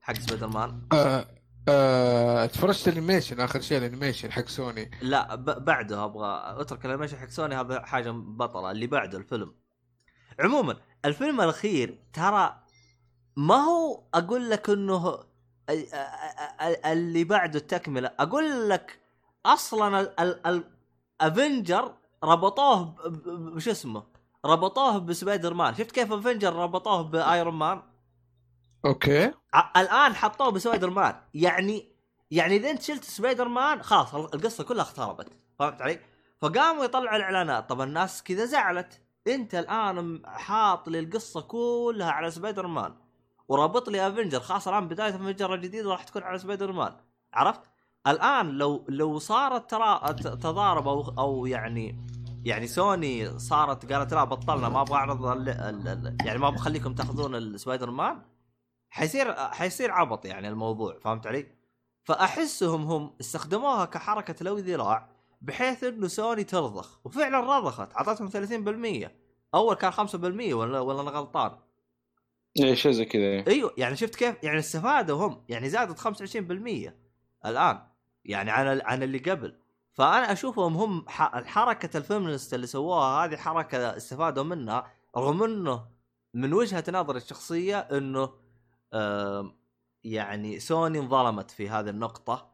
حق 0.00 0.14
سبايدر 0.14 0.46
مان 0.48 0.82
آه 0.92 1.26
آه 1.68 2.46
تفرجت 2.46 2.88
ال 2.88 2.93
animation 2.93 3.40
آخر 3.40 3.60
شيء 3.60 3.78
ال 3.78 3.83
animation 3.83 4.32
حق 4.32 4.48
سوني. 4.48 4.90
لا 5.02 5.34
ب- 5.34 5.64
بعده 5.64 6.04
أبغى 6.04 6.42
أترك 6.60 6.84
ال 6.86 6.89
animation 6.89 7.16
حق 7.16 7.28
سوني 7.28 7.54
هذا 7.54 7.82
حاجة 7.82 8.10
بطلة 8.10 8.70
اللي 8.70 8.86
بعده 8.86 9.18
الفيلم. 9.18 9.54
عموما 10.40 10.76
الفيلم 11.04 11.40
الأخير 11.40 12.04
ترى 12.12 12.62
ما 13.36 13.54
هو 13.54 14.04
أقول 14.14 14.50
لك 14.50 14.70
إنه 14.70 15.18
اللي 16.86 17.24
بعده 17.24 17.58
التكملة. 17.58 18.10
أقول 18.18 18.68
لك 18.70 18.98
أصلا 19.46 20.00
ال- 20.00 20.20
ال- 20.20 20.64
الافنجر 21.22 21.94
ربطوه 22.24 22.94
بش 23.54 23.68
اسمه؟ 23.68 24.02
ربطوه 24.44 24.98
بسبايدر 24.98 25.54
مان. 25.54 25.74
شفت 25.74 25.90
كيف 25.90 26.12
افنجر 26.12 26.52
ربطوه 26.56 27.02
بايرون 27.02 27.54
مان 27.54 27.82
أوكي. 28.84 29.32
الآن 29.76 30.14
حطوه 30.14 30.50
بسبايدر 30.50 30.90
مان. 30.90 31.14
يعني 31.34 31.92
يعني 32.30 32.56
إذا 32.56 32.70
أنت 32.70 32.82
شلت 32.82 33.04
سبايدر 33.04 33.48
مان 33.48 33.82
خلاص 33.82 34.14
القصة 34.14 34.64
كلها 34.64 34.82
اختربت. 34.82 35.28
فهمت 35.58 35.82
علي؟ 35.82 36.00
فقاموا 36.40 36.84
يطلعوا 36.84 37.16
الإعلانات. 37.16 37.68
طب 37.68 37.80
الناس 37.80 38.22
كذا 38.22 38.44
زعلت. 38.44 39.00
أنت 39.26 39.54
الآن 39.54 40.22
حاط 40.26 40.88
لي 40.88 40.98
القصة 40.98 41.40
كلها 41.40 42.10
على 42.10 42.30
سبايدر 42.30 42.66
مان. 42.66 42.94
ورابط 43.52 43.88
لي 43.88 44.08
افنجر 44.08 44.40
خلاص 44.40 44.68
الآن 44.68 44.88
بداية 44.88 45.10
افنجر 45.10 45.54
الجديد 45.54 45.86
راح 45.86 46.04
تكون 46.04 46.22
على 46.22 46.38
سبايدر 46.38 46.72
مان 46.72 46.92
عرفت؟ 47.34 47.60
الآن 48.06 48.50
لو 48.50 48.84
لو 48.88 49.18
صارت 49.18 49.70
ترى 49.70 50.14
تضارب 50.22 50.88
أو 50.88 51.14
أو 51.18 51.46
يعني 51.46 52.06
يعني 52.44 52.66
سوني 52.66 53.38
صارت 53.38 53.92
قالت 53.92 54.14
لا 54.14 54.24
بطلنا 54.24 54.68
ما 54.68 54.80
أبغى 54.80 54.94
أعرض 54.94 55.48
يعني 56.24 56.38
ما 56.38 56.48
أبغى 56.48 56.58
اخليكم 56.58 56.94
تأخذون 56.94 57.34
السبايدر 57.34 57.90
مان 57.90 58.22
حيصير 58.90 59.34
حيصير 59.34 59.90
عبط 59.90 60.24
يعني 60.24 60.48
الموضوع 60.48 60.98
فهمت 60.98 61.26
علي؟ 61.26 61.46
فأحسهم 62.04 62.82
هم 62.82 63.16
استخدموها 63.20 63.84
كحركة 63.84 64.44
لو 64.44 64.58
ذراع 64.58 65.08
بحيث 65.40 65.84
إنه 65.84 66.08
سوني 66.08 66.44
ترضخ 66.44 67.00
وفعلا 67.04 67.40
رضخت 67.40 67.94
اعطتهم 67.96 68.30
30% 69.04 69.08
أول 69.54 69.74
كان 69.74 69.92
5% 69.92 70.14
ولا 70.54 70.80
ولا 70.80 71.00
أنا 71.00 71.10
غلطان 71.10 71.58
إيه 72.60 72.74
شيء 72.74 72.92
زي 72.92 73.04
كذا 73.04 73.22
إيه. 73.22 73.44
أيوه 73.48 73.74
يعني 73.78 73.96
شفت 73.96 74.14
كيف؟ 74.14 74.36
يعني 74.44 74.58
استفادوا 74.58 75.26
هم 75.26 75.44
يعني 75.48 75.68
زادت 75.68 75.98
25% 75.98 76.92
الآن 77.46 77.82
يعني 78.24 78.50
عن 78.50 78.80
عن 78.84 79.02
اللي 79.02 79.18
قبل. 79.18 79.58
فأنا 79.92 80.32
أشوفهم 80.32 80.76
هم 80.76 81.04
ح- 81.08 81.34
الحركه 81.36 81.96
الفيمنست 81.96 82.54
اللي 82.54 82.66
سووها 82.66 83.24
هذه 83.24 83.36
حركة 83.36 83.96
استفادوا 83.96 84.44
منها 84.44 84.92
رغم 85.16 85.42
إنه 85.42 85.86
من 86.34 86.52
وجهة 86.52 86.84
نظري 86.88 87.16
الشخصية 87.16 87.78
إنه 87.78 88.32
يعني 90.04 90.60
سوني 90.60 90.98
انظلمت 90.98 91.50
في 91.50 91.68
هذه 91.68 91.88
النقطة 91.90 92.52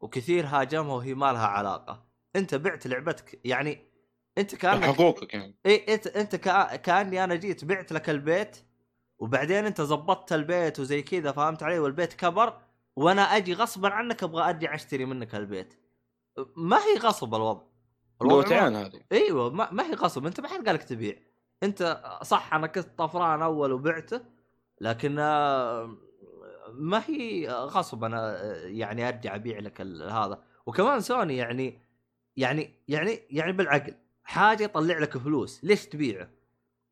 وكثير 0.00 0.46
هاجمها 0.46 0.94
وهي 0.94 1.14
ما 1.14 1.32
لها 1.32 1.46
علاقة. 1.46 2.04
أنت 2.36 2.54
بعت 2.54 2.86
لعبتك 2.86 3.40
يعني 3.44 3.86
أنت 4.38 4.54
كأنك 4.54 4.84
حقوقك 4.84 5.34
يعني. 5.34 5.54
اي 5.66 5.94
أنت 5.94 6.06
أنت 6.06 6.36
كأ- 6.36 6.74
كأني 6.76 7.24
أنا 7.24 7.34
جيت 7.34 7.64
بعت 7.64 7.92
لك 7.92 8.10
البيت 8.10 8.56
وبعدين 9.20 9.66
انت 9.66 9.80
زبطت 9.80 10.32
البيت 10.32 10.80
وزي 10.80 11.02
كذا 11.02 11.32
فهمت 11.32 11.62
علي؟ 11.62 11.78
والبيت 11.78 12.12
كبر 12.12 12.58
وأنا 12.96 13.22
أجي 13.22 13.54
غصبا 13.54 13.88
عنك 13.88 14.22
أبغى 14.22 14.50
أرجع 14.50 14.74
أشتري 14.74 15.04
منك 15.04 15.34
البيت. 15.34 15.74
ما 16.56 16.76
هي 16.76 16.98
غصب 16.98 17.34
الوضع. 17.34 17.62
قوتين 18.20 18.76
هذه. 18.76 19.00
إيوه 19.12 19.50
ما, 19.50 19.68
ما 19.72 19.86
هي 19.86 19.94
غصب. 19.94 20.26
أنت 20.26 20.40
ما 20.40 20.48
حد 20.48 20.68
قالك 20.68 20.82
تبيع. 20.82 21.16
أنت 21.62 22.02
صح 22.22 22.54
أنا 22.54 22.66
كنت 22.66 22.88
طفران 22.98 23.42
أول 23.42 23.72
وبعته 23.72 24.20
لكن 24.80 25.18
آه، 25.18 25.96
ما 26.72 27.02
هي 27.06 27.48
غصب 27.48 28.04
أنا 28.04 28.42
آه، 28.42 28.66
يعني 28.66 29.08
أرجع 29.08 29.34
أبيع 29.34 29.58
لك 29.58 29.80
هذا. 30.10 30.42
وكمان 30.66 31.00
سوني 31.00 31.36
يعني 31.36 31.80
يعني 32.36 32.74
يعني 32.88 33.20
يعني 33.30 33.52
بالعقل 33.52 33.94
حاجة 34.24 34.64
يطلع 34.64 34.98
لك 34.98 35.18
فلوس. 35.18 35.64
ليش 35.64 35.86
تبيعه؟ 35.86 36.28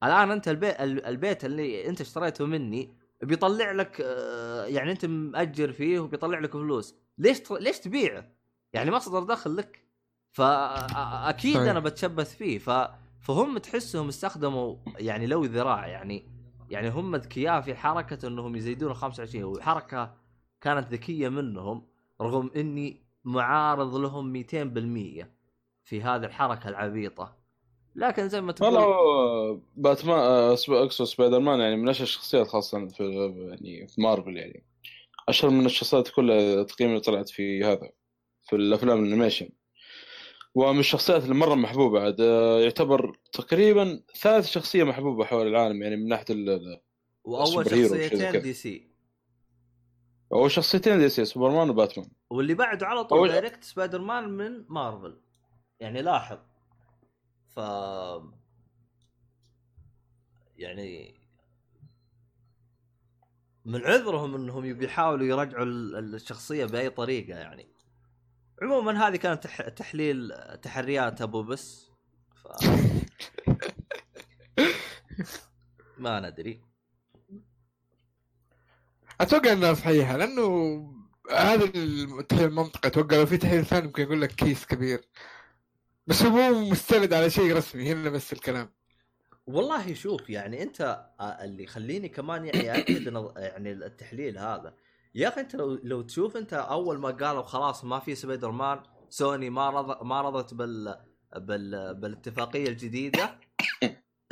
الآن 0.05 0.31
أنت 0.31 0.49
البيت 0.49 0.81
البيت 0.81 1.45
اللي 1.45 1.89
أنت 1.89 2.01
اشتريته 2.01 2.47
مني 2.47 2.95
بيطلع 3.23 3.73
لك 3.73 4.01
آه، 4.05 4.65
يعني 4.65 4.91
أنت 4.91 5.05
مأجر 5.07 5.73
فيه 5.73 6.01
وبيطلع 6.01 6.39
لك 6.39 6.53
فلوس. 6.53 6.95
ليش 7.19 7.41
ت- 7.41 7.51
ليش 7.53 7.79
تبيعه؟ 7.79 8.29
يعني 8.73 8.91
مصدر 8.91 9.23
دخل 9.23 9.57
لك. 9.57 9.85
فاكيد. 10.31 11.57
أنا 11.71 11.81
بتشبث 11.81 12.37
فيه. 12.37 12.59
ف 12.59 12.71
فهم 13.21 13.59
تحسهم 13.59 14.09
استخدموا 14.09 14.77
يعني 14.99 15.27
لوي 15.27 15.45
ذراع. 15.45 15.87
يعني 15.87 16.27
يعني 16.71 16.89
هم 16.89 17.17
أذكياء 17.17 17.61
في 17.61 17.75
حركة 17.75 18.29
أنهم 18.29 18.57
يزيدون 18.57 18.95
25 18.95 19.45
وحركة 19.45 20.15
كانت 20.61 20.93
ذكية 20.93 21.29
منهم 21.29 21.87
رغم 22.21 22.51
إني 22.57 23.03
معارض 23.25 23.95
لهم 23.95 24.33
200% 24.33 25.27
في 25.85 26.03
هذه 26.03 26.25
الحركة 26.25 26.69
العبيطة. 26.69 27.38
لكن 27.99 28.29
زي 28.29 28.41
ما 28.41 28.53
تقول 28.53 28.75
والله 28.75 29.61
باتمان 29.77 30.19
آه، 30.19 30.53
اقصد 30.69 31.05
سبايدر 31.05 31.39
مان 31.41 31.61
يعني 31.61 31.77
من 31.77 31.89
أشهر 31.89 32.03
الشخصيات 32.03 32.47
خاصة 32.47 32.89
في 32.89 33.05
يعني 33.51 33.89
في 33.89 34.01
مارفل 34.01 34.37
يعني. 34.37 34.65
أشهر 35.29 35.51
من 35.51 35.67
الشخصيات 35.67 36.09
كلها 36.09 36.63
تقريبا 36.63 36.93
اللي 36.93 37.01
طلعت 37.01 37.29
في 37.29 37.65
هذا 37.65 37.91
في 38.43 38.57
الأفلام 38.57 39.05
ال 39.05 39.09
animation. 39.09 39.49
ومن 40.55 40.79
الشخصيات 40.81 41.23
اللي 41.23 41.35
مرة 41.35 41.55
محبوبة 41.55 42.01
عاد 42.01 42.21
آه، 42.21 42.61
يعتبر 42.61 43.19
تقريبا 43.33 44.03
ثالث 44.21 44.47
شخصية 44.47 44.85
محبوبة 44.85 45.25
حول 45.25 45.47
العالم 45.47 45.83
يعني 45.83 45.97
من 45.97 46.09
ناحية 46.09 46.25
ال- 46.31 46.81
وأول 47.25 47.65
شخصيتين. 47.65 48.43
دي 48.43 48.53
سي. 48.53 48.89
هو 50.33 50.49
شخصيتين 50.49 50.99
دي 50.99 51.09
سي 51.09 51.25
سوبرمان 51.25 51.71
وباتمان. 51.71 52.09
واللي 52.31 52.55
بعده 52.55 52.87
على 52.87 53.05
طول 53.05 53.29
direct 53.29 53.65
سبايدر 53.65 54.01
مان 54.01 54.29
من 54.29 54.65
مارفل. 54.69 55.21
يعني 55.81 56.03
لاحظ 56.03 56.39
ف 57.59 57.61
يعني 60.57 61.21
من 63.65 63.87
عذرهم 63.87 64.35
إنهم 64.35 64.65
يبي 64.65 64.85
يحاولوا 64.85 65.27
يرجعوا 65.27 65.65
ال- 65.65 66.15
الشخصية 66.15 66.65
بأي 66.65 66.91
طريقة 66.91 67.39
يعني. 67.39 67.69
عموما 68.63 69.09
هذه 69.09 69.17
كانت 69.17 69.45
تح... 69.45 69.69
تحليل 69.69 70.33
تحريات 70.63 71.23
أبو 71.23 71.43
بس. 71.43 71.91
ف... 72.43 72.47
ما 75.99 76.21
ندري. 76.21 76.63
أتوقع 79.21 79.53
إنها 79.53 79.75
صحيحة 79.75 80.17
لأنه 80.17 80.79
هذا 81.31 81.65
التحليل 81.65 82.49
المنطقي 82.49 82.89
أتوقع 82.89 83.17
لو 83.17 83.27
في 83.27 83.37
تحليل 83.37 83.67
ثاني 83.67 83.87
ممكن 83.87 84.03
يقول 84.03 84.23
لك 84.23 84.33
كيس 84.33 84.67
كبير. 84.67 85.01
بس 86.09 86.23
مو 86.23 86.71
مستند 86.71 87.13
على 87.13 87.31
شيء 87.31 87.57
رسمي 87.57 87.93
هنا 87.93 88.11
بس 88.11 88.33
الكلام. 88.33 88.71
والله 89.47 89.95
شوف 89.95 90.31
يعني 90.31 90.63
أنت 90.63 91.05
آه، 91.21 91.45
اللي 91.45 91.63
يخليني 91.63 92.09
كمان 92.09 92.45
يعني 92.45 92.79
أكد 92.79 93.33
يعني 93.37 93.73
التحليل 93.73 94.39
هذا. 94.39 94.75
يا 95.15 95.29
أخي 95.29 95.41
أنت 95.41 95.57
لو 95.57 95.81
لو 95.83 96.03
تشوف 96.03 96.37
أنت 96.37 96.53
أول 96.53 96.99
ما 96.99 97.11
قالوا 97.11 97.43
خلاص 97.43 97.85
ما 97.85 97.99
في 97.99 98.15
سبايدر 98.15 98.51
مان 98.51 98.81
سوني 99.09 99.51
ما 99.51 99.71
رض 99.71 100.03
ما 100.03 100.21
رضت 100.23 100.55
بال 100.55 100.97
بال 101.37 101.95
بالاتفاقية 101.95 102.69
الجديدة 102.69 103.39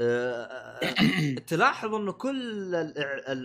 آه، 0.01 0.81
تلاحظ 1.47 1.95
إنه 1.95 2.13
كل 2.13 2.95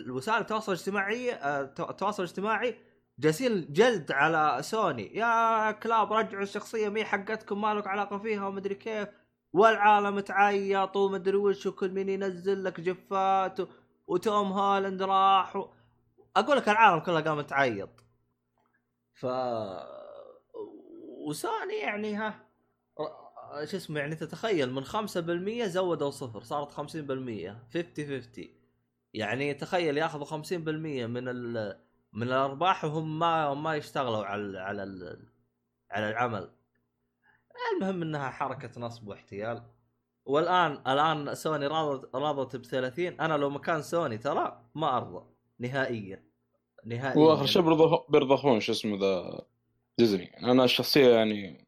وسائل 0.10 0.42
التواصل 0.42 0.72
الاجتماعي 0.72 1.34
آه، 1.34 1.62
التواصل 1.62 2.24
الاجتماعي 2.24 2.76
جالسين 3.20 3.74
جلد 3.74 4.12
على 4.12 4.64
سوني. 4.64 5.16
يا 5.16 5.72
كلاب 5.72 6.14
رجعوا 6.14 6.44
الشخصية 6.44 6.90
مي 6.90 7.06
حقتكم 7.06 7.62
ما 7.62 7.74
لك 7.74 7.88
علاقة 7.88 8.18
فيها 8.18 8.48
ومدري 8.48 8.76
كيف. 8.76 9.08
والعالم 9.54 10.20
تعيط 10.20 10.96
ومدري 10.96 11.38
وش 11.38 11.66
وكل 11.66 11.92
مين 11.92 12.10
ينزل 12.10 12.64
لك 12.64 12.80
جفات 12.82 13.60
و... 13.60 13.68
وتوم 14.08 14.52
هالاند 14.52 15.02
راح 15.02 15.56
و... 15.56 15.70
أقول 16.36 16.58
لك 16.58 16.70
العالم 16.70 17.00
كله 17.00 17.22
قام 17.22 17.42
تعيط. 17.42 17.90
ف 19.14 19.26
وسوني 21.28 21.76
يعني 21.76 22.16
ها 22.16 22.52
شو 23.66 23.78
اسمه 23.78 24.00
يعني 24.00 24.16
تتخيل 24.16 24.74
من 24.74 24.86
5% 24.86 25.66
زودوا 25.66 26.10
صفر 26.10 26.44
صارت 26.44 26.72
50% 26.72 26.74
50 26.78 27.52
50 27.74 28.46
يعني 29.14 29.54
تخيل 29.54 29.98
ياخذوا 29.98 30.26
50% 30.26 30.54
من 31.08 31.28
ال... 31.28 31.78
من 32.14 32.24
الأرباح 32.24 32.86
وهم 32.86 33.20
ما 33.20 33.54
ما 33.54 33.76
يشتغلوا 33.76 34.26
على 34.26 34.60
على 34.60 34.84
ال... 34.84 35.26
على 35.92 36.10
العمل. 36.10 36.52
المهم 37.76 38.02
إنها 38.02 38.30
حركة 38.30 38.82
نصب 38.82 39.08
واحتيال. 39.08 39.64
والآن 40.26 40.72
الآن 40.88 41.36
سوني 41.36 41.68
راضت 41.68 42.16
راضت 42.16 42.56
ب 42.56 42.66
30 42.66 43.06
أنا 43.08 43.34
لو 43.38 43.50
مكان 43.50 43.82
سوني 43.82 44.18
ترى 44.18 44.62
ما 44.76 44.98
أرضى. 44.98 45.26
نهائيا. 45.60 46.24
نهائيا. 46.86 47.18
وآخر 47.20 47.46
شيء 47.46 47.62
بيرضخ- 47.62 48.12
بيرضخون 48.12 48.60
شو 48.60 48.72
اسمه 48.72 48.98
ذا 49.00 49.42
ديزني. 49.98 50.38
أنا 50.52 50.64
الشخصيه 50.64 51.10
يعني 51.10 51.68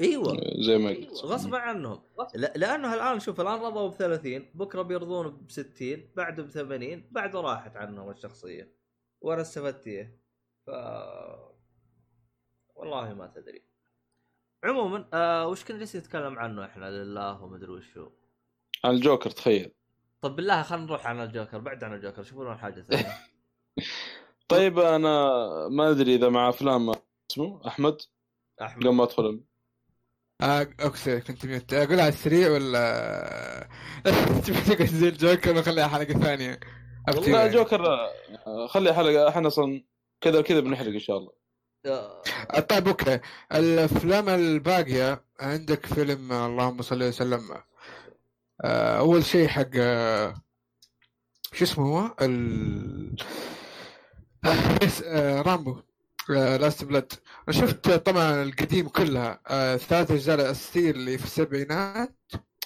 إيوه. 0.00 0.36
زي 0.60 0.78
ما 0.78 0.90
قلت. 0.90 1.24
غصبا 1.24 1.58
عنهم. 1.58 2.00
لا- 2.34 2.52
لأنه 2.56 2.94
الآن 2.94 3.20
شوف 3.20 3.40
الآن 3.40 3.60
رضوا 3.60 3.88
ب 3.88 3.94
30 3.94 4.50
بكرة 4.54 4.82
بيرضون 4.82 5.28
ب 5.30 5.50
60 5.50 6.10
بعده 6.16 6.42
ب 6.42 6.46
80 6.48 7.08
بعده 7.10 7.40
راحت 7.40 7.76
عنهم 7.76 8.10
الشخصية. 8.10 8.79
وأنا 9.20 9.42
استفدت 9.42 9.86
إيه. 9.86 10.20
ف 10.66 10.70
والله 12.74 13.14
ما 13.14 13.26
تدري. 13.26 13.62
عموما 14.64 15.08
آه 15.14 15.46
وش 15.46 15.64
كنا 15.64 15.78
جالسين 15.78 16.00
نتكلم 16.00 16.38
عنه 16.38 16.64
إحنا؟ 16.64 16.90
لله 16.90 17.42
ومدري 17.42 17.70
وشو 17.70 18.10
عن 18.84 18.90
الجوكر 18.94 19.30
تخيل. 19.30 19.72
طب 20.20 20.36
بالله 20.36 20.62
خلينا 20.62 20.84
نروح 20.84 21.06
عن 21.06 21.20
الجوكر 21.20 21.58
بعد 21.58 21.84
عن 21.84 21.94
الجوكر 21.94 22.22
شوفوا 22.22 22.44
لنا 22.44 22.56
حاجة 22.56 22.80
ثانية. 22.82 23.18
طيب. 24.48 24.78
أنا 24.78 25.28
ما 25.68 25.90
أدري 25.90 26.14
إذا 26.14 26.28
مع 26.28 26.48
أفلام 26.48 26.92
اسمه 27.30 27.66
أحمد. 27.68 27.98
أحمد. 28.62 28.82
قبل 28.84 28.94
ما 28.94 29.04
أدخل 29.04 29.44
آه 30.40 30.68
أوكي 30.82 31.20
كنت 31.20 31.46
ميت. 31.46 31.72
أقول 31.72 32.00
على 32.00 32.08
السريع 32.08 32.50
ولا؟ 32.50 33.68
تبي 34.46 34.60
تقعد 34.60 34.88
زي 34.88 35.08
الجوكر 35.08 35.58
وخليها 35.58 35.88
حلقة 35.88 36.14
ثانية. 36.20 36.60
لا 37.10 37.38
يعني. 37.38 37.50
جوكر 37.50 38.08
خلي 38.68 38.94
حلقة 38.94 39.28
إحنا 39.28 39.48
أصلا 39.48 39.84
كذا 40.20 40.38
وكذا 40.38 40.60
بنحرق 40.60 40.86
إن 40.92 40.98
شاء 40.98 41.18
الله. 41.18 41.32
آه، 41.86 42.22
آه، 42.50 42.60
طيب 42.60 42.88
أوكي. 42.88 43.20
الأفلام 43.54 44.28
الباقية 44.28 45.24
عندك 45.40 45.86
فيلم 45.86 46.32
اللهم 46.32 46.82
صل 46.82 47.02
وسلم. 47.02 47.40
آه، 48.64 48.98
أول 48.98 49.24
شيء 49.24 49.48
حق 49.48 49.68
آه، 49.76 50.34
شو 51.52 51.64
اسمه 51.64 51.86
هو؟ 52.00 52.14
ال 52.22 53.16
رامبو. 55.46 55.80
Last 56.28 56.84
Blood 56.84 57.12
أنا 57.48 57.56
شفت 57.56 57.90
طبعا 57.90 58.42
القديم 58.42 58.88
كلها. 58.88 59.40
آه، 59.48 59.74
الثلاث 59.74 60.10
أجزاء 60.10 60.34
الاساسيه 60.36 60.90
اللي 60.90 61.18
في 61.18 61.24
السبعينات. 61.24 62.16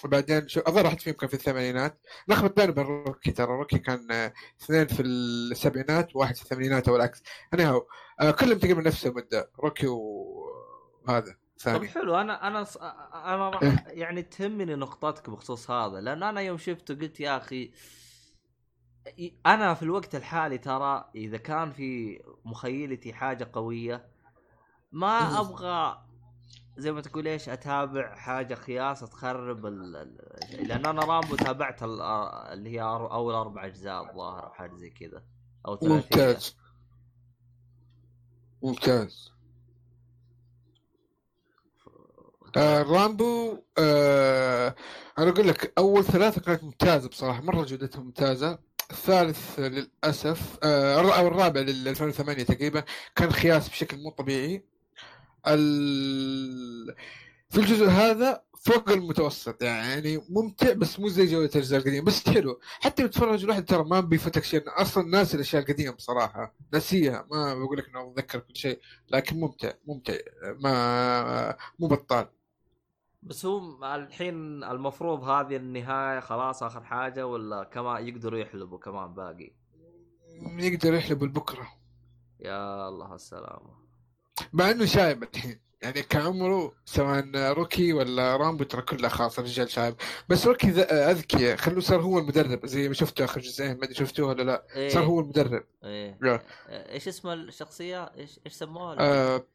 وبعدين 0.05 0.47
شو 0.47 0.59
اظن 0.59 0.85
واحد 0.85 0.99
فيهم 1.01 1.13
كان 1.13 1.27
في 1.29 1.33
الثمانينات. 1.33 2.01
لخبط 2.27 2.55
بينه 2.57 2.71
وبين 2.71 2.85
روكي 2.85 3.31
ترى 3.31 3.47
روكي 3.47 3.77
كان 3.79 4.11
آه، 4.11 4.33
اثنين 4.61 4.87
في 4.87 5.01
السبعينات 5.01 6.15
وواحد 6.15 6.35
في 6.35 6.41
الثمانينات 6.43 6.87
أو 6.89 6.95
العكس. 6.95 7.23
أنا 7.53 7.81
آه 8.21 8.31
كلهم 8.31 8.57
تقريبا 8.59 8.81
نفس 8.81 9.05
المدة 9.05 9.51
روكي 9.59 9.87
وهذا 9.87 11.31
طب 11.31 11.59
ثاني. 11.59 11.87
حلو 11.87 12.15
أنا 12.15 12.47
أنا 12.47 12.63
ص- 12.63 12.77
أنا 13.13 13.49
راح 13.49 13.83
يعني 13.87 14.21
تهمني 14.21 14.75
نقطتك 14.75 15.29
بخصوص 15.29 15.71
هذا 15.71 16.01
لأن 16.01 16.23
أنا 16.23 16.41
يوم 16.41 16.57
شفته 16.57 16.95
قلت 16.95 17.19
يا 17.19 17.37
أخي 17.37 17.71
أنا 19.45 19.73
في 19.73 19.83
الوقت 19.83 20.15
الحالي 20.15 20.57
ترى 20.57 21.09
إذا 21.15 21.37
كان 21.37 21.71
في 21.71 22.19
مخيلتي 22.45 23.13
حاجة 23.13 23.49
قوية 23.53 24.05
ما 24.91 25.39
أبغى 25.39 26.04
زي 26.77 26.91
ما 26.91 27.01
تقول 27.01 27.27
إيش 27.27 27.49
أتابع 27.49 28.15
حاجة 28.15 28.55
خياسه 28.55 29.07
تخرب 29.07 29.65
ال... 29.65 29.91
لأن 30.51 30.85
أنا 30.85 31.05
رامبو 31.05 31.35
تابعت 31.35 31.83
ال... 31.83 32.01
اللي 32.01 32.69
هي 32.69 32.81
أول 32.81 33.33
أربع 33.33 33.65
أجزاء 33.65 34.09
الظاهر 34.09 34.45
أو 34.45 34.51
حاجة 34.51 34.75
زي 34.75 34.89
كذا 34.89 35.23
أو 35.67 35.77
ثلاثية. 35.77 35.95
ممتاز. 35.95 36.55
ممتاز. 38.63 39.31
آه 42.57 42.81
رامبو 42.81 43.63
آه 43.77 44.75
أنا 45.17 45.29
أقول 45.29 45.47
لك 45.47 45.73
أول 45.77 46.03
ثلاثة 46.03 46.41
كانت 46.41 46.63
ممتازة 46.63 47.09
بصراحة 47.09 47.41
مرة 47.41 47.63
جودتها 47.63 48.01
ممتازة. 48.01 48.59
الثالث 48.91 49.59
للأسف 49.59 50.57
آه 50.63 50.95
أو 51.19 51.27
الرابع 51.27 51.61
لل 51.61 51.87
2008 51.87 52.43
تقريبا 52.43 52.83
كان 53.15 53.31
خياس 53.31 53.69
بشكل 53.69 53.97
مو 54.03 54.09
طبيعي. 54.09 54.74
ال... 55.47 56.95
في 57.49 57.57
الجزء 57.57 57.85
هذا 57.87 58.43
فوق 58.61 58.89
المتوسط 58.89 59.63
يعني 59.63 60.21
ممتع 60.29 60.73
بس 60.73 60.99
مو 60.99 61.07
زي 61.07 61.25
جوده 61.25 61.45
الاجزاء 61.45 61.79
القديمة 61.79 62.05
بس 62.05 62.29
حلو. 62.29 62.59
حتى 62.63 63.01
لو 63.01 63.07
تتفرج 63.07 63.43
الواحد 63.43 63.65
ترى 63.65 63.83
ما 63.83 63.99
بيفتك 63.99 64.43
شيء 64.43 64.63
أصلا 64.67 65.03
ناس 65.03 65.35
الأشياء 65.35 65.61
القديمة 65.61 65.91
بصراحة 65.91 66.53
ناسيها 66.73 67.25
ما 67.31 67.55
بقول 67.55 67.77
لك 67.77 67.89
إنه 67.89 68.11
أتذكر 68.11 68.39
كل 68.39 68.55
شيء 68.55 68.79
لكن 69.09 69.39
ممتع 69.39 69.71
ممتع 69.87 70.13
ما 70.59 71.57
مو 71.79 71.87
بطال. 71.87 72.27
بس 73.23 73.45
هو 73.45 73.95
الحين 73.95 74.63
المفروض 74.63 75.23
هذه 75.23 75.55
النهاية 75.55 76.19
خلاص 76.19 76.63
آخر 76.63 76.83
حاجة 76.83 77.27
ولا 77.27 77.63
كمان 77.63 78.07
يقدروا 78.07 78.39
يحلبوا 78.39 78.79
كمان 78.79 79.13
باقي؟ 79.13 79.51
يقدر 80.57 80.93
يحلب 80.93 81.23
البكره 81.23 81.67
يا 82.39 82.89
الله 82.89 83.15
السلامة. 83.15 83.84
مع 84.53 84.71
إنه 84.71 84.85
شايب 84.85 85.23
الحين. 85.23 85.59
يعني 85.81 86.01
كعمره 86.01 86.75
سواء 86.85 87.25
روكي 87.35 87.93
ولا 87.93 88.35
رامبو 88.37 88.63
ترى 88.63 88.81
كله 88.81 89.07
خلاص 89.07 89.39
الرجال 89.39 89.69
شايب. 89.69 89.95
بس 90.29 90.47
روكي 90.47 90.67
اذكى 90.81 91.57
خلوه 91.57 91.79
صار 91.81 92.01
هو 92.01 92.19
المدرب. 92.19 92.65
زي 92.65 92.87
ما 92.87 92.93
شفته 92.93 93.25
آخر 93.25 93.41
جزئين 93.41 93.77
ما 93.77 93.83
أدري 93.83 93.95
شفتوه 93.95 94.27
ولا 94.29 94.43
لا. 94.43 94.65
إيه. 94.75 94.89
صار 94.89 95.03
هو 95.03 95.19
المدرب. 95.19 95.63
إيه. 95.83 96.17
لا. 96.21 96.41
إيش 96.69 97.07
اسم 97.07 97.29
الشخصية؟ 97.29 98.03
إيش 98.03 98.39
إيش 98.45 98.53
سموها؟ 98.53 98.95
آه 98.99 99.45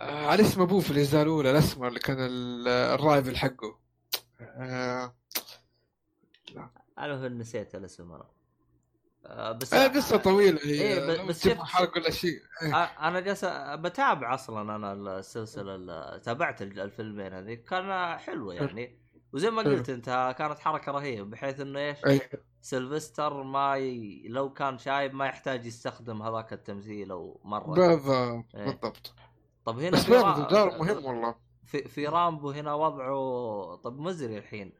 آه 0.00 0.26
على 0.26 0.42
اسم 0.42 0.62
أبوه 0.62 0.80
في 0.80 0.90
الأجزاء 0.90 1.22
الأولى 1.22 1.50
الأسمر 1.50 1.88
اللي 1.88 2.00
كان 2.00 2.16
ال- 2.20 2.68
ال 2.68 2.79
rival 2.79 3.36
حقه. 3.36 3.78
آه. 4.40 5.14
أنا 6.98 7.28
نسيت 7.28 7.74
الاسم 7.74 8.12
آه، 8.12 8.30
بس 9.52 9.74
آه 9.74 9.88
قصة 9.88 10.16
طويلة 10.16 10.60
هي 10.64 10.70
إيه، 10.82 11.16
لو 11.16 11.26
بس 11.26 11.44
شفت- 11.48 11.58
حرق 11.62 11.96
ولا 11.96 12.10
شيء 12.10 12.40
إيه. 12.62 12.74
آه، 12.74 13.08
أنا 13.08 13.20
جالس 13.20 13.44
بتابع 13.74 14.34
أصلا 14.34 14.76
أنا 14.76 14.92
السلسلة 15.18 15.74
ال- 15.74 16.20
تابعت 16.22 16.62
الفيلمين 16.62 17.32
هذيك 17.32 17.64
كان 17.64 18.16
حلو 18.18 18.52
يعني 18.52 18.98
وزي 19.32 19.50
ما. 19.50 19.62
قلت 19.62 19.88
أنت 19.90 20.34
كانت 20.38 20.58
حركة 20.58 20.92
رهيبة 20.92 21.30
بحيث 21.30 21.60
إنه 21.60 21.78
إيش 21.80 22.04
أي. 22.06 22.20
سيلفستر 22.60 23.42
ما 23.42 23.76
ي... 23.76 24.22
لو 24.28 24.52
كان 24.52 24.78
شايب 24.78 25.14
ما 25.14 25.26
يحتاج 25.26 25.66
يستخدم 25.66 26.22
هذاك 26.22 26.52
التمثيل 26.52 27.10
أو 27.10 27.40
مرة 27.44 27.74
بالضبط 27.74 28.44
إيه. 28.54 28.64
بالضبط 28.64 29.14
طب 29.64 29.78
هنا 29.78 29.90
بس 29.90 30.04
في 30.04 30.10
برضه 30.22 30.48
دور 30.48 30.78
مهم 30.78 31.04
والله 31.04 31.34
في, 31.64 31.88
في 31.88 32.06
رامبو 32.06 32.50
هنا 32.50 32.74
وضعه 32.74 33.76
طب 33.84 33.98
مزري 33.98 34.38
الحين 34.38 34.72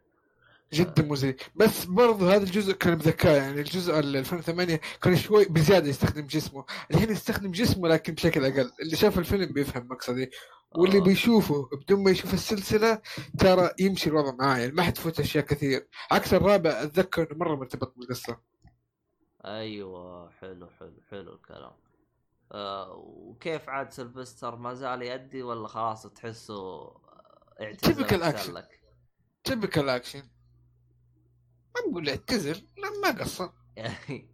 جدا 0.73 1.03
مزعج. 1.03 1.35
بس 1.57 1.85
برضو 1.85 2.29
هذا 2.29 2.43
الجزء 2.45 2.73
كان 2.73 2.95
بذكاء 2.95 3.37
يعني 3.37 3.61
الجزء 3.61 3.99
ال 3.99 4.17
2008 4.17 4.81
كان 5.03 5.17
شوي 5.17 5.45
بزيادة 5.45 5.89
يستخدم 5.89 6.27
جسمه. 6.27 6.65
الحين 6.91 7.11
يستخدم 7.11 7.51
جسمه 7.51 7.89
لكن 7.89 8.15
بشكل 8.15 8.45
أقل. 8.45 8.73
اللي 8.81 8.97
شاف 8.97 9.19
الفيلم 9.19 9.53
بيفهم 9.53 9.89
مقصدي. 9.91 10.31
واللي 10.75 10.99
آه. 10.99 11.03
بيشوفه 11.03 11.69
بدون 11.73 12.05
ما 12.05 12.11
يشوف 12.11 12.35
السلسلة 12.35 13.01
ترى 13.39 13.71
يمشي 13.81 14.11
الوضع 14.11 14.35
معاه. 14.35 14.59
يعني 14.59 14.73
ما 14.73 14.83
حتفوت 14.83 15.21
أشياء 15.21 15.45
كثير. 15.45 15.89
عكس 16.11 16.35
الرابع 16.35 16.71
أتذكر 16.71 17.23
إنه 17.23 17.39
مرة 17.39 17.55
مرتبط 17.55 17.95
بالقصة. 17.97 18.39
أيوه 19.45 20.31
حلو 20.31 20.69
حلو 20.71 21.03
حلو 21.11 21.35
الكلام. 21.35 21.73
آه 22.53 22.93
وكيف 22.93 23.69
عاد 23.69 23.91
سلفستر 23.93 24.57
ما 24.57 24.75
زال 24.75 25.03
يأدي 25.03 25.43
ولا 25.43 25.69
خلاص 25.69 26.07
تحسه 26.07 26.91
أحسن 27.61 28.05
action. 28.33 28.51
لك 28.51 28.81
typical 29.45 29.89
action 29.89 30.23
نقول 31.91 32.09
اعتزل 32.09 32.63
لا 32.79 32.91
ما 33.03 33.21
قصر. 33.23 33.49
يعني 33.77 34.29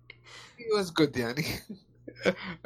he 0.59 0.73
was 0.77 0.93
good 0.93 1.17
يعني. 1.17 1.45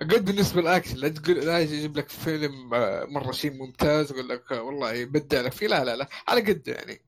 good 0.03 0.25
بالنسبة 0.25 0.61
للاكشن 0.61 0.97
لا 0.97 1.09
تقول 1.09 1.37
لا 1.37 1.59
يجيب 1.61 1.97
لك 1.97 2.09
فيلم 2.09 2.75
آه، 2.75 3.05
مرة 3.05 3.33
شيء 3.33 3.53
ممتاز 3.53 4.13
يقول 4.13 4.29
لك 4.29 4.53
آه، 4.53 4.63
والله 4.63 4.93
يبدع 4.93 5.41
لك 5.41 5.53
فيه. 5.53 5.67
لا 5.67 5.85
لا 5.85 5.97
لا. 5.97 6.09
على 6.29 6.41
قده 6.41 6.73
يعني. 6.73 7.01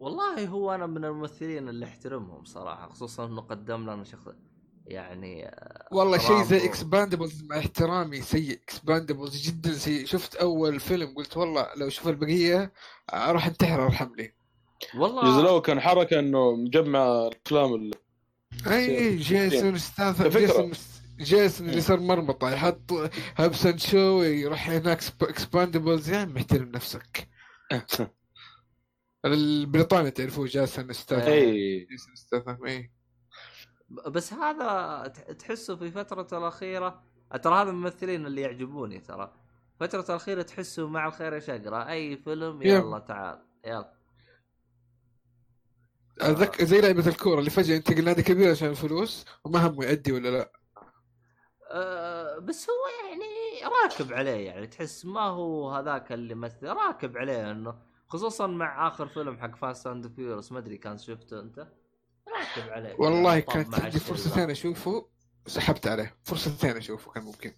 والله 0.00 0.46
هو 0.46 0.74
أنا 0.74 0.86
من 0.86 1.04
الممثلين 1.04 1.68
اللي 1.68 1.86
أحترمهم 1.86 2.44
صراحة 2.44 2.88
خصوصا 2.88 3.26
إنه 3.26 3.40
قدم 3.40 3.82
لنا 3.90 4.04
شخص 4.04 4.28
يعني 4.86 5.46
آه، 5.46 5.88
والله 5.92 6.18
شيء 6.18 6.42
زي. 6.42 6.64
Expendables 6.64 7.42
مع 7.42 7.58
احترامي 7.58 8.20
سيء. 8.22 8.52
Expendables 8.62 9.36
جدا 9.42 9.72
سيء. 9.72 10.06
شفت 10.06 10.34
أول 10.34 10.80
فيلم 10.80 11.14
قلت 11.14 11.36
والله 11.36 11.66
لو 11.76 11.86
أشوف 11.86 12.08
البقية 12.08 12.72
أروح 13.14 13.46
انتحر 13.46 13.84
ارحم 13.86 14.14
لي 14.14 14.32
والله. 14.94 15.22
الجزء 15.22 15.40
الأول 15.40 15.60
كان 15.60 15.80
حركة 15.80 16.18
إنه 16.18 16.56
مجمع 16.56 17.28
افلام 17.46 17.74
ال- 17.74 17.94
أي 18.66 19.16
جيسون 19.16 19.78
ستاثم 19.78 20.30
فكرة. 20.30 20.40
جيسون 20.40 20.72
جيسون 21.18 21.68
اللي 21.68 21.80
صار 21.80 22.00
مرمطة 22.00 22.50
يحط 22.50 22.92
Hobbs 23.36 23.62
and 23.62 23.78
Shaw 23.78 24.22
يروح 24.22 24.70
هناك 24.70 25.00
Expendables 25.22 26.10
يعني 26.10 26.32
محترم 26.32 26.68
نفسك. 26.68 27.28
البريطاني 29.24 30.10
تعرفوه 30.10 30.46
جيسون 30.46 30.92
ستاثم 30.92 31.30
اي 31.30 31.78
جيسون 31.90 32.14
ستاثم 32.14 32.64
اي 32.66 32.90
بس 34.06 34.32
هذا 34.32 35.06
تحسه 35.38 35.76
في 35.76 35.90
فترة 35.90 36.38
الأخيرة 36.38 37.02
ترى 37.42 37.54
هذا 37.62 37.70
الممثلين 37.70 38.26
اللي 38.26 38.40
يعجبوني 38.40 38.98
ترى. 39.00 39.32
فترة 39.80 40.04
الأخيرة 40.08 40.42
تحسه 40.42 40.88
مع 40.88 41.06
الخيل 41.06 41.32
يا 41.32 41.38
شقرا 41.40 41.88
أي 41.88 42.16
فيلم. 42.16 42.62
يلا 42.62 42.98
تعال 42.98 43.38
يلا. 43.66 43.99
اتذكر 46.20 46.64
زي 46.64 46.80
لعبة 46.80 47.06
الكورة 47.06 47.38
اللي 47.38 47.50
فجأة 47.50 47.74
ينتقل 47.74 48.04
نادي 48.04 48.22
كبير 48.22 48.50
عشان 48.50 48.68
الفلوس 48.68 49.24
وما 49.44 49.66
همه 49.66 49.84
يأدي 49.84 50.12
ولا 50.12 50.28
لا؟ 50.28 50.52
أه 51.72 52.38
بس 52.38 52.66
هو 52.70 53.08
يعني 53.10 53.24
راكب 53.84 54.12
عليه 54.12 54.46
يعني 54.46 54.66
تحس 54.66 55.04
ما 55.04 55.20
هو 55.20 55.70
هذاك 55.70 56.12
اللي 56.12 56.34
مثل 56.34 56.66
راكب 56.66 57.16
عليه 57.16 57.50
إنه 57.50 57.74
خصوصا 58.08 58.46
مع 58.46 58.88
آخر 58.88 59.08
فيلم 59.08 59.38
حق 59.38 59.56
Fast 59.56 59.86
and 59.86 60.14
Furious 60.14 60.52
ما 60.52 60.58
أدري 60.58 60.78
كان 60.78 60.98
شفته 60.98 61.40
أنت؟ 61.40 61.58
راكب 62.28 62.70
عليه 62.70 62.94
والله 62.98 63.40
كانت 63.40 63.74
عندي 63.74 63.96
الشلة. 63.96 64.00
فرصتين 64.00 64.50
أشوفه 64.50 65.08
سحبت 65.46 65.86
عليه. 65.86 66.16
فرصتين 66.24 66.76
أشوفه 66.76 67.10
كان 67.10 67.24
ممكن. 67.24 67.54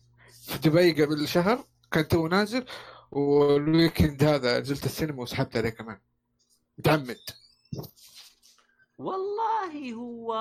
في 0.47 0.59
دبي 0.59 1.03
قبل 1.05 1.29
شهر 1.29 1.65
كان 1.93 2.09
تو 2.09 2.29
نازل 2.29 2.65
وال 3.11 3.36
weekend 3.36 4.24
هذا 4.25 4.61
نزلت 4.61 4.85
السينما 4.85 5.23
وسحبت 5.23 5.57
عليه 5.57 5.71
كمان. 5.71 6.01
متعمد. 6.79 7.19
والله 8.98 9.93
هو 9.93 10.35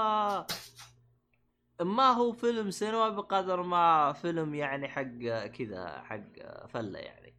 ما 1.81 2.11
هو 2.11 2.31
فيلم 2.31 2.71
سينما 2.71 3.09
بقدر 3.09 3.63
ما 3.63 4.13
فيلم 4.13 4.55
يعني 4.55 4.87
حق 4.87 5.45
كذا 5.45 6.01
حق 6.01 6.65
فلة 6.67 6.99
يعني. 6.99 7.35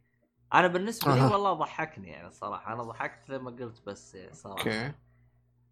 أنا 0.53 0.67
بالنسبة 0.67 1.15
لي. 1.15 1.21
والله 1.21 1.53
ضحكني 1.53 2.09
يعني 2.09 2.27
الصراحة. 2.27 2.73
أنا 2.73 2.83
ضحكت 2.83 3.27
زي 3.31 3.39
ما 3.39 3.51
قلت 3.51 3.81
بس 3.85 4.17
صراحة 4.31 4.59
أوكي. 4.59 4.91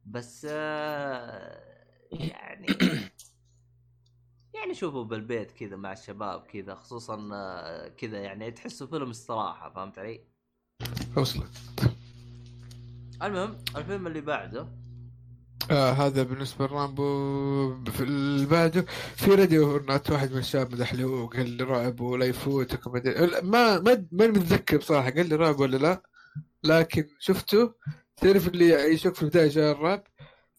بس 0.06 0.48
آه، 0.50 1.62
يعني 2.12 2.68
يعني 4.56 4.74
شوفوا 4.74 5.04
بالبيت 5.04 5.52
كذا 5.52 5.76
مع 5.76 5.92
الشباب 5.92 6.42
كذا 6.42 6.76
خصوصا 6.76 7.30
آه، 7.34 7.88
كذا 7.88 8.20
يعني 8.20 8.52
تحسوا 8.52 8.88
فيلم 8.88 9.10
استراحه 9.10 9.70
فهمت 9.70 10.00
علي؟ 10.00 10.22
وصلت. 11.18 11.62
المهم 13.24 13.58
الفيلم 13.76 14.08
اللي 14.08 14.22
بعده 14.22 14.68
آه 15.72 15.92
هذا 15.92 16.24
بالنسبة 16.24 16.66
لرامبو 16.68 17.04
في 17.92 18.04
اللي 18.04 18.46
بعده 18.46 18.86
في 19.16 19.32
راديو 19.32 19.66
هورنات 19.66 20.10
واحد 20.10 20.32
من 20.32 20.38
الشباب 20.38 20.72
مدح 20.74 20.94
له 20.94 21.06
وقال 21.06 21.50
لي 21.50 21.64
رعب 21.64 22.00
ولا 22.02 22.26
يفوتك 22.26 22.88
ما 22.88 23.80
ما 23.80 23.80
ما 24.12 24.28
متذكر 24.28 24.78
بصراحة 24.78 25.10
قال 25.10 25.30
لي 25.30 25.36
رعب 25.36 25.60
ولا 25.60 25.78
لا. 25.78 26.04
لكن 26.64 27.08
شفته 27.20 27.74
تعرف 28.18 28.48
اللي 28.48 28.70
يعيشك 28.70 29.16
في 29.16 29.24
البدايه 29.24 29.50
جاء 29.50 29.72
الرعب 29.72 30.04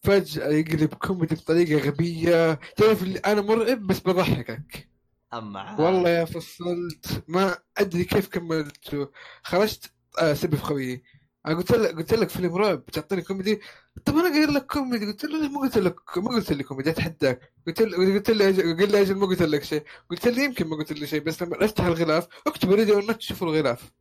فجأة 0.03 0.47
يقلب 0.49 0.93
كوميدي 0.93 1.35
بطريقة 1.35 1.87
غبية. 1.87 2.59
تعرف 2.75 3.03
اللي 3.03 3.19
أنا 3.19 3.41
مرعب 3.41 3.87
بس 3.87 3.99
بضحكك. 3.99 4.89
أما 5.33 5.81
والله 5.81 6.09
يا 6.09 6.25
فصلت 6.25 7.23
ما 7.27 7.55
أدري 7.77 8.03
كيف 8.03 8.27
كملته. 8.27 9.09
خرجت 9.43 9.91
آه 10.19 10.33
سبب 10.33 10.55
خويي. 10.55 11.03
أنا 11.45 11.55
قلت 11.55 11.71
لك 11.71 11.95
قلت 11.95 12.13
لك 12.13 12.29
فيلم 12.29 12.55
رعب 12.55 12.85
تعطيني 12.85 13.21
كوميدي؟ 13.21 13.61
طب 14.05 14.17
أنا 14.17 14.29
قايل 14.29 14.53
لك 14.53 14.65
كوميدي 14.65 15.05
قلت 15.05 15.25
له 15.25 15.49
ما 15.49 15.59
قلت 15.59 15.77
لك 15.77 16.17
ما 16.17 16.29
قلت 16.29 16.51
لي 16.53 16.63
كوميدي 16.63 16.89
أتحداك. 16.89 17.53
قلت 17.67 17.81
له 17.81 17.97
قلت 18.13 18.29
له 18.31 18.45
قال 18.45 18.91
لي 18.91 19.01
أجل 19.01 19.15
ما 19.15 19.25
قلت 19.27 19.41
لك 19.41 19.63
شيء. 19.63 19.83
قلت 20.09 20.27
له 20.27 20.43
يمكن 20.43 20.67
ما 20.67 20.75
قلت 20.75 20.91
لي 20.93 21.07
شيء 21.07 21.21
بس 21.23 21.43
لما 21.43 21.65
افتح 21.65 21.85
الغلاف 21.85 22.27
اكتب 22.47 22.71
Ready 22.71 22.99
or 22.99 23.08
Not 23.08 23.21
شوفوا 23.21 23.47
الغلاف. 23.47 23.91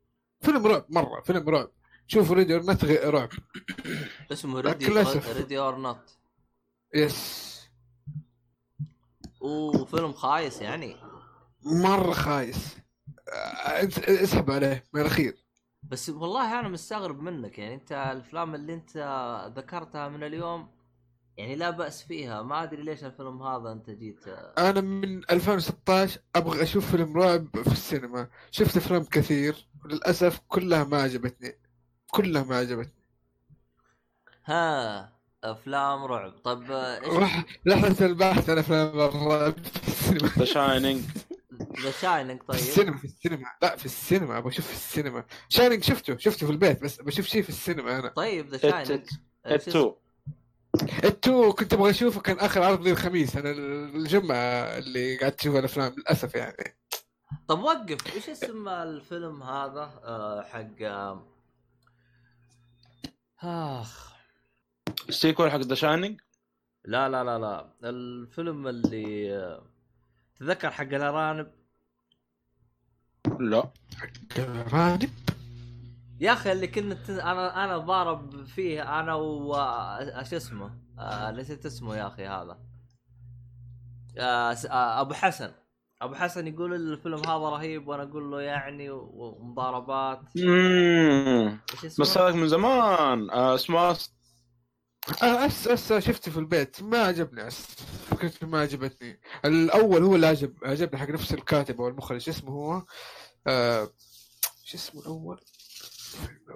فيلم 0.40 0.66
رعب 0.66 0.86
مرة 0.88 1.20
فيلم 1.20 1.48
رعب. 1.48 1.70
شوفوا 2.06 2.36
Ready 2.36 2.58
or 2.58 2.69
Not 2.69 2.84
غ- 2.84 3.10
رعب. 3.10 3.28
اسمه 4.32 4.60
Ready. 4.60 4.86
Ready 5.32 5.58
or 5.58 5.76
Not 5.78 6.10
yes 6.94 7.52
وفيلم 9.40 10.12
خايس 10.12 10.60
يعني. 10.60 10.96
مرة 11.64 12.12
خايس. 12.12 12.56
أسحب 14.08 14.50
عليه 14.50 14.84
من 14.94 15.00
الأخير. 15.00 15.36
بس 15.82 16.08
والله 16.08 16.60
أنا 16.60 16.68
مستغرب 16.68 17.20
منك 17.20 17.58
يعني 17.58 17.74
أنت 17.74 17.92
الأفلام 17.92 18.54
اللي 18.54 18.74
أنت 18.74 18.96
ذكرتها 19.56 20.08
من 20.08 20.22
اليوم 20.24 20.68
يعني 21.36 21.54
لا 21.54 21.70
بأس 21.70 22.02
فيها. 22.02 22.42
ما 22.42 22.62
أدري 22.62 22.82
ليش 22.82 23.04
الفيلم 23.04 23.42
هذا 23.42 23.72
أنت 23.72 23.90
جيت. 23.90 24.28
أنا 24.58 24.80
من 24.80 25.18
2016 25.30 26.20
أبغى 26.36 26.62
أشوف 26.62 26.90
فيلم 26.90 27.16
رعب 27.18 27.48
في 27.62 27.72
السينما. 27.72 28.28
شفت 28.50 28.76
أفلام 28.76 29.04
كثير 29.04 29.66
وللاسف 29.84 30.40
كلها 30.48 30.84
ما 30.84 31.02
عجبتني. 31.02 31.58
كلها 32.10 32.42
ما 32.42 32.56
عجبتني. 32.56 32.92
ها 34.44 35.12
أفلام 35.44 36.04
رعب. 36.04 36.32
طب 36.44 36.70
إيش؟ 36.72 37.18
رح 37.18 37.44
رحلة 37.68 38.06
البحث 38.06 38.50
عن 38.50 38.58
أفلام 38.58 39.00
الرعب 39.00 39.54
في 39.64 39.88
السينما. 39.88 40.28
The 40.38 40.44
Shining 40.44 41.02
The 41.80 41.90
Shining 41.90 42.40
في 42.40 42.46
طيب. 42.46 42.60
السينما 42.60 42.96
في 42.96 43.04
السينما. 43.04 43.46
لا 43.62 43.76
في 43.76 43.84
السينما. 43.84 44.38
أبغى 44.38 44.50
أشوف 44.50 44.66
في 44.66 44.72
السينما. 44.72 45.24
Shining 45.48 45.82
شفته 45.82 46.16
شفته 46.16 46.46
في 46.46 46.52
البيت 46.52 46.82
بس 46.82 47.00
بشوف 47.00 47.26
شيء 47.26 47.42
في 47.42 47.48
السينما 47.48 47.98
أنا. 47.98 48.08
طيب 48.08 48.48
The 48.48 48.58
Shining. 48.58 49.08
It 49.46 49.68
2 49.68 49.92
ال 51.04 51.16
two 51.16 51.52
كنت 51.52 51.72
أبغى 51.72 51.90
أشوفه 51.90 52.20
كان 52.20 52.38
آخر 52.38 52.62
عرض 52.62 52.82
لي 52.82 52.90
الخميس. 52.90 53.36
أنا 53.36 53.50
الجمعة 53.50 54.36
اللي 54.78 55.16
قعدت 55.16 55.40
أشوف 55.40 55.56
الأفلام 55.56 55.94
للأسف 55.98 56.34
يعني. 56.34 56.76
طب 57.48 57.62
وقف 57.62 58.14
إيش 58.14 58.28
اسم 58.28 58.68
الفيلم 58.68 59.42
هذا؟ 59.42 60.00
آه 60.04 60.42
حق 60.42 60.82
آه، 60.82 61.26
آخ. 63.42 64.12
ال 65.08 65.14
sequel 65.14 65.50
حق 65.50 65.58
The 65.58 65.74
Shining؟ 65.74 66.20
لا 66.84 67.08
لا 67.08 67.24
لا 67.24 67.38
لا. 67.38 67.72
الفيلم 67.84 68.66
اللي 68.68 69.36
آه، 69.36 69.66
تذكر 70.36 70.70
حق 70.70 70.82
الأرانب؟ 70.82 71.52
لا. 73.26 73.70
رانب 74.72 75.10
يا 76.20 76.32
أخي 76.32 76.52
اللي 76.52 76.66
كنت 76.66 77.10
أنا 77.10 77.64
أنا 77.64 77.78
ضارب 77.78 78.44
فيه 78.44 79.00
أنا 79.00 79.14
و 79.14 79.54
آه، 79.54 80.22
شو 80.22 80.36
اسمه؟ 80.36 80.70
آه 80.98 81.30
نسيت 81.30 81.66
اسمه 81.66 81.96
يا 81.96 82.06
أخي 82.06 82.26
هذا. 82.26 82.58
آه 84.18 84.52
آه 84.70 85.00
أبو 85.00 85.14
حسن. 85.14 85.50
أبو 86.02 86.14
حسن 86.14 86.46
يقول 86.46 86.74
الفيلم 86.74 87.18
هذا 87.18 87.48
رهيب 87.48 87.88
وأنا 87.88 88.02
أقول 88.02 88.30
له 88.30 88.40
يعني 88.40 88.90
ومضاربات. 88.90 90.20
مم. 90.36 91.60
إيش 91.72 91.84
اسمه؟ 91.84 92.04
بس 92.04 92.18
هذاك 92.18 92.34
من 92.34 92.48
زمان. 92.48 93.30
اسمه 93.30 93.96
أس- 95.10 95.22
آه، 95.24 95.46
أس 95.46 95.68
أس 95.68 95.92
شفته 95.92 96.30
في 96.32 96.38
البيت 96.38 96.82
ما 96.82 96.98
عجبني 96.98 97.46
أس 97.48 97.60
فكرته 98.10 98.46
ما 98.46 98.60
عجبتني. 98.60 99.20
الأول 99.44 100.02
هو 100.02 100.14
اللي 100.14 100.26
عجب 100.26 100.54
عجبني 100.62 101.00
حق 101.00 101.08
نفس 101.10 101.34
الكاتب 101.34 101.80
أو 101.80 101.88
المخرج 101.88 102.20
شو 102.20 102.30
اسمه 102.30 102.50
هو؟ 102.50 102.82
آه... 103.46 103.88
شو 104.64 104.76
اسمه 104.76 105.00
الأول؟ 105.00 105.40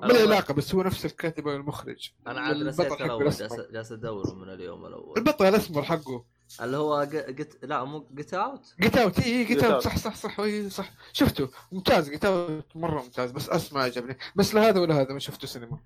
ما 0.02 0.06
له 0.06 0.20
علاقة 0.20 0.54
بس 0.54 0.74
هو 0.74 0.82
نفس 0.82 1.04
الكاتب 1.04 1.46
والمخرج 1.46 2.10
أنا 2.26 2.40
عاد 2.40 2.56
نسيت 2.56 2.92
الأول 2.92 3.24
جالس 3.24 3.40
الأسمر. 3.40 3.66
جالس 3.72 3.92
ادور 3.92 4.34
من 4.34 4.48
اليوم 4.54 4.86
الأول. 4.86 5.18
البطل 5.18 5.44
الأسمر 5.46 5.82
حقه. 5.82 6.24
اللي 6.60 6.76
هو 6.76 6.94
Get 7.38 7.58
لا 7.62 7.84
مو 7.84 8.08
Get 8.14 8.34
Out 8.34 8.74
Get 8.80 8.96
Out 8.96 9.18
اي 9.18 9.44
Get 9.44 9.64
Out. 9.64 9.82
صح 9.82 9.96
صح 9.98 10.14
صح 10.16 10.40
اي 10.40 10.70
صح. 10.70 10.92
شفته 11.12 11.48
ممتاز 11.72 12.10
Get 12.10 12.24
Out 12.24 12.76
مرة 12.76 13.02
ممتاز 13.02 13.30
بس 13.30 13.48
أسمع 13.48 13.82
عجبني. 13.82 14.18
بس 14.36 14.54
لا 14.54 14.68
هذا 14.68 14.80
ولا 14.80 15.00
هذا 15.00 15.12
ما 15.12 15.18
شفته 15.18 15.46
سينما. 15.46 15.78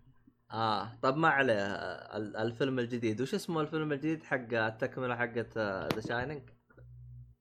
آه. 0.52 0.93
طب 1.02 1.16
ما 1.16 1.28
عليه 1.28 1.55
ال- 1.55 2.36
الفيلم 2.36 2.78
الجديد. 2.78 3.20
وش 3.20 3.35
اسمه 3.35 3.60
الفيلم 3.60 3.93
الجديد 3.93 4.22
حق 4.24 4.52
التكملة 4.52 5.16
حقت 5.16 5.59
The 5.94 6.01
Shining 6.09 6.43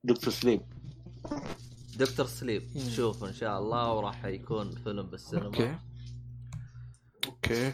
Doctor 0.03 0.33
Sleep. 0.33 0.61
Doctor 1.97 2.25
Sleep. 2.25 2.63
شوف 2.95 3.23
إن 3.23 3.33
شاء 3.33 3.59
الله 3.59 3.93
وراح 3.93 4.25
يكون 4.25 4.71
فيلم 4.71 5.03
بالسينما. 5.09 5.45
أوكي. 5.45 5.75
أوكي. 7.27 7.73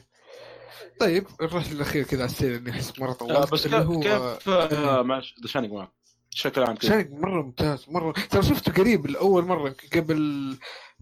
طيب 1.00 1.28
الرحلة 1.42 1.72
الاخير 1.72 2.04
كذا 2.04 2.20
على 2.22 2.32
السير 2.32 2.58
اني 2.58 2.70
أحس 2.72 3.00
مرة 3.00 3.10
آه 3.12 3.14
طولت 3.14 3.52
بس 3.52 3.66
اللي 3.66 3.78
هو 3.78 4.00
كيف 4.00 4.50
آه، 4.50 5.02
معلش 5.02 5.36
The 5.42 5.48
Shining 5.48 5.74
معك؟ 5.74 5.92
بشكل 6.32 6.64
عام 6.64 6.76
كذا 6.76 6.90
شانك 6.90 7.12
مرة 7.12 7.42
ممتاز 7.42 7.86
مرة. 7.90 8.12
ترى 8.12 8.42
شفته 8.44 8.72
قريب 8.74 9.06
الأول 9.06 9.46
مرة 9.46 9.76
قبل 9.96 10.58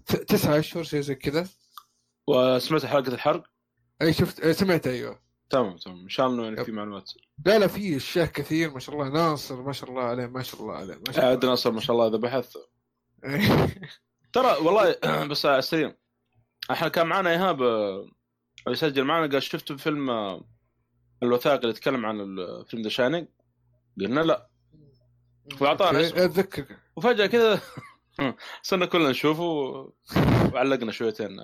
ت- 0.05 0.15
تسعة 0.15 0.60
أشهر 0.60 0.84
شيء 0.84 1.01
زي 1.01 1.15
كذا. 1.15 1.47
وسمعت 2.27 2.85
حلقة 2.85 3.14
الحرق؟ 3.14 3.43
أي 4.02 4.14
شفت 4.14 4.40
آه، 4.40 4.52
سمعت 4.52 4.88
أيوه. 4.88 5.20
تمام 5.49 5.78
تمام. 5.78 5.99
إن 5.99 6.10
شاء 6.10 6.28
الله 6.28 6.44
يعني. 6.44 6.65
في 6.65 6.72
معلومات. 6.72 7.11
لا 7.45 7.60
لا 7.60 7.68
في 7.68 7.98
أشياء 7.98 8.26
كثير 8.26 8.72
ما 8.72 8.80
شاء 8.80 8.95
الله. 8.95 9.10
ناصر 9.10 9.61
ما 9.61 9.74
شاء 9.74 9.90
الله 9.90 10.03
عليه 10.03 10.26
ما 10.26 10.44
شاء 10.44 10.61
الله 10.61 10.74
عليه 10.74 10.95
ما 11.07 11.14
شاء 11.14 11.26
عاد 11.26 11.38
الله 11.38 11.49
ناصر 11.49 11.72
ما 11.72 11.82
شاء 11.82 11.95
الله 11.95 12.07
إذا 12.07 12.18
بحث. 12.18 12.57
ترى 14.34 14.57
والله 14.65 14.95
بس 15.32 15.45
على 15.45 15.60
السريع 15.60 15.95
إحنا 16.72 16.88
كان 16.88 17.07
معنا 17.07 17.30
إيهاب 17.30 17.61
آه، 17.61 18.07
يسجل 18.68 19.03
معنا 19.03 19.32
قال 19.32 19.44
شفتوا 19.44 19.78
فيلم 19.78 20.10
آه، 20.10 20.44
الوثائقي 21.24 21.61
اللي 21.61 21.70
يتكلم 21.70 22.06
عن 22.06 22.22
الفيلم 22.22 22.84
The 22.84 22.89
Shining؟ 22.89 23.27
قلنا 23.99 24.20
لا. 24.20 24.48
اسمه. 26.02 26.26
أتذكر. 26.26 26.65
وفجأة 26.95 27.26
كذا 27.26 27.61
صرنا 28.64 28.86
كلنا 28.86 29.10
نشوفه 29.10 29.44
وعلقنا 30.53 30.91
شويتين 30.91 31.40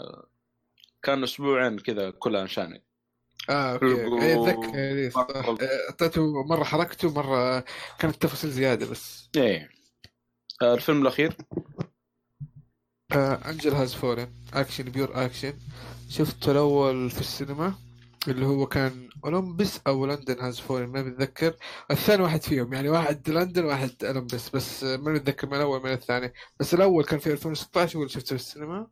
كان 1.03 1.23
أسبوعين 1.23 1.79
كذا 1.79 2.09
كلها 2.11 2.47
Shining 2.47 2.81
آه 3.49 3.73
أوكي 3.73 4.21
أي 4.21 4.33
أتذكر. 4.33 4.79
آه، 5.19 5.55
أعطيته 5.89 6.43
مرة 6.43 6.63
حركته 6.63 7.13
مرة 7.13 7.63
كانت 7.99 8.15
تفاصيل 8.15 8.49
زيادة 8.51 8.85
بس. 8.91 9.29
إيه. 9.37 9.69
آه، 10.61 10.73
الفيلم 10.73 11.01
الأخير؟ 11.01 11.37
Angel 13.13 13.73
Has 13.73 13.93
Fallen 13.93 14.27
action 14.53 14.83
pure 14.83 15.25
action 15.25 15.53
شفته 16.09 16.51
الأول 16.51 17.09
في 17.09 17.19
السينما 17.21 17.73
اللي 18.27 18.45
هو 18.45 18.65
كان 18.65 19.09
Olympus 19.25 19.79
أو 19.87 20.05
London 20.05 20.39
Has 20.39 20.59
Fallen 20.59 20.87
ما 20.87 21.01
بتذكر. 21.01 21.55
الثاني 21.91 22.23
واحد 22.23 22.41
فيهم 22.41 22.73
يعني 22.73 22.89
واحد 22.89 23.29
لندن 23.29 23.65
واحد 23.65 24.03
Olympus 24.03 24.49
بس 24.49 24.83
ما 24.83 25.13
بتذكر 25.13 25.47
من 25.47 25.53
الأول 25.57 25.83
من 25.83 25.91
الثاني. 25.91 26.33
بس 26.59 26.73
الأول 26.73 27.03
كان 27.03 27.19
في 27.19 27.31
2016 27.31 27.97
هو 27.97 28.01
اللي 28.01 28.13
شفته 28.13 28.27
في 28.27 28.35
السينما. 28.35 28.87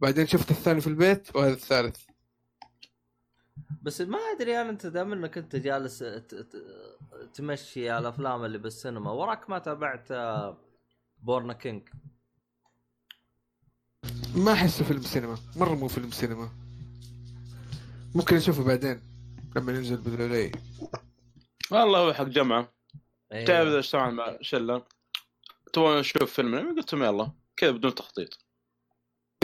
بعدين 0.00 0.26
شفت 0.26 0.50
الثاني 0.50 0.80
في 0.80 0.86
البيت 0.86 1.36
وهذا 1.36 1.52
الثالث. 1.52 2.04
بس 3.82 4.00
ما 4.00 4.18
أدري 4.18 4.60
أنا 4.60 4.70
أنت 4.70 4.86
دام 4.86 5.12
إنك 5.12 5.38
أنت 5.38 5.56
جالس 5.56 5.98
ت- 5.98 6.34
ت- 6.34 6.98
تمشي 7.34 7.98
الأفلام 7.98 8.44
اللي 8.44 8.58
بالسينما 8.58 9.10
وراك 9.10 9.50
ما 9.50 9.58
تابعت 9.58 10.10
آه، 10.10 10.58
Born 11.22 11.52
a 11.52 11.59
King 11.59 11.88
ما 14.34 14.52
احسه 14.52 14.84
فيلم 14.84 15.02
سينما 15.02 15.38
مرة 15.56 15.74
مو 15.74 15.88
فيلم 15.88 16.10
سينما. 16.10 16.50
ممكن 18.14 18.36
أشوفه 18.36 18.64
بعدين 18.64 19.00
لما 19.56 19.72
ينزل 19.72 19.96
بالبلاي 19.96 20.52
والله 21.70 21.98
هو 21.98 22.12
حق 22.12 22.24
جمعة. 22.24 22.72
إيه. 23.32 23.44
تعرف 23.46 23.68
إذا 23.68 23.78
اجتمعنا 23.78 24.10
مع 24.10 24.38
شلة؟ 24.40 24.84
تبغى 25.72 26.00
نشوف 26.00 26.32
فيلم؟ 26.32 26.76
قلت 26.76 26.94
لهم 26.94 27.02
يلا 27.02 27.32
كذا 27.56 27.70
بدون 27.70 27.94
تخطيط. 27.94 28.47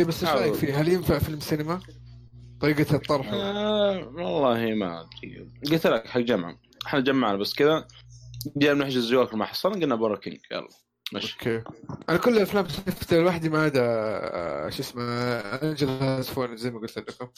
بس 0.01 0.25
إيش. 0.25 0.33
رأيك 0.33 0.55
فيه؟ 0.55 0.81
هل 0.81 0.89
ينفع 0.89 1.19
فيلم 1.19 1.41
سينما؟ 1.41 1.81
طريقة 2.61 2.97
الطرح. 2.97 3.31
آه 3.33 4.09
والله 4.09 4.75
ما 4.75 5.01
أدري. 5.01 5.51
قلت 5.71 5.87
لك 5.87 6.07
حق 6.07 6.21
جمعه 6.21 6.59
إحنا 6.87 7.01
جمعنا 7.01 7.37
بس 7.37 7.55
كذا. 7.55 7.87
جينا 8.59 8.75
نحجز 8.75 9.11
جوكر 9.11 9.37
ما 9.37 9.45
حصلنا 9.45 9.75
قلنا 9.77 9.95
Born 9.95 10.17
a 10.17 10.20
King. 10.20 10.39
يلا 10.53 10.69
مشي 11.13 11.35
okay. 11.35 11.65
أنا 12.09 12.19
كل 12.19 12.37
الأفلام 12.37 12.69
شفتها 12.69 13.23
لوحدي 13.23 13.49
ما 13.49 13.63
عدا 13.63 13.83
آه، 13.85 14.71
شو 14.71 14.83
اسمه 14.83 15.03
Angel 15.63 15.89
Has 15.89 16.29
Fallen 16.29 16.57
زي 16.57 16.71
ما 16.71 16.81
قلت 16.81 16.99
لكم. 16.99 17.29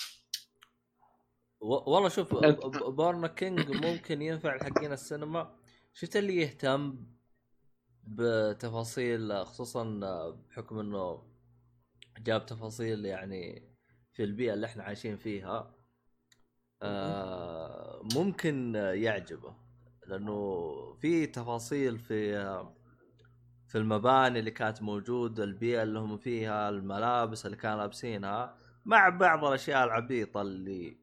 والله 1.60 2.08
شوف 2.08 2.34
أنت- 2.34 2.66
ب- 2.66 2.96
Born 2.97 3.26
a 3.28 3.37
King 3.37 3.70
ممكن 3.86 4.22
ينفع 4.22 4.58
حقين 4.58 4.92
السينما. 4.92 5.56
شفت 5.94 6.16
اللي 6.16 6.36
يهتم 6.36 6.96
بتفاصيل 8.04 9.46
خصوصا 9.46 10.00
بحكم 10.50 10.78
إنه 10.78 11.22
جاب 12.18 12.47
تفاصيل 12.47 13.05
يعني 13.05 13.62
في 14.12 14.24
البيئة 14.24 14.55
اللي 14.55 14.66
إحنا 14.66 14.82
عايشين 14.82 15.16
فيها 15.16 15.74
آه، 16.82 18.02
ممكن 18.14 18.74
يعجبه 18.74 19.55
لأنه 20.06 20.72
في 21.01 21.26
تفاصيل 21.26 21.98
في 21.98 22.36
في 23.68 23.78
المباني 23.78 24.38
اللي 24.38 24.51
كانت 24.51 24.82
موجودة 24.82 25.44
البيئة 25.44 25.82
اللي 25.82 25.98
هم 25.98 26.18
فيها 26.18 26.68
الملابس 26.68 27.47
اللي 27.47 27.56
كانوا 27.56 27.78
لابسينها 27.78 28.59
مع 28.84 29.09
بعض 29.09 29.44
الأشياء 29.44 29.84
العبيطة 29.84 30.43
اللي 30.43 30.98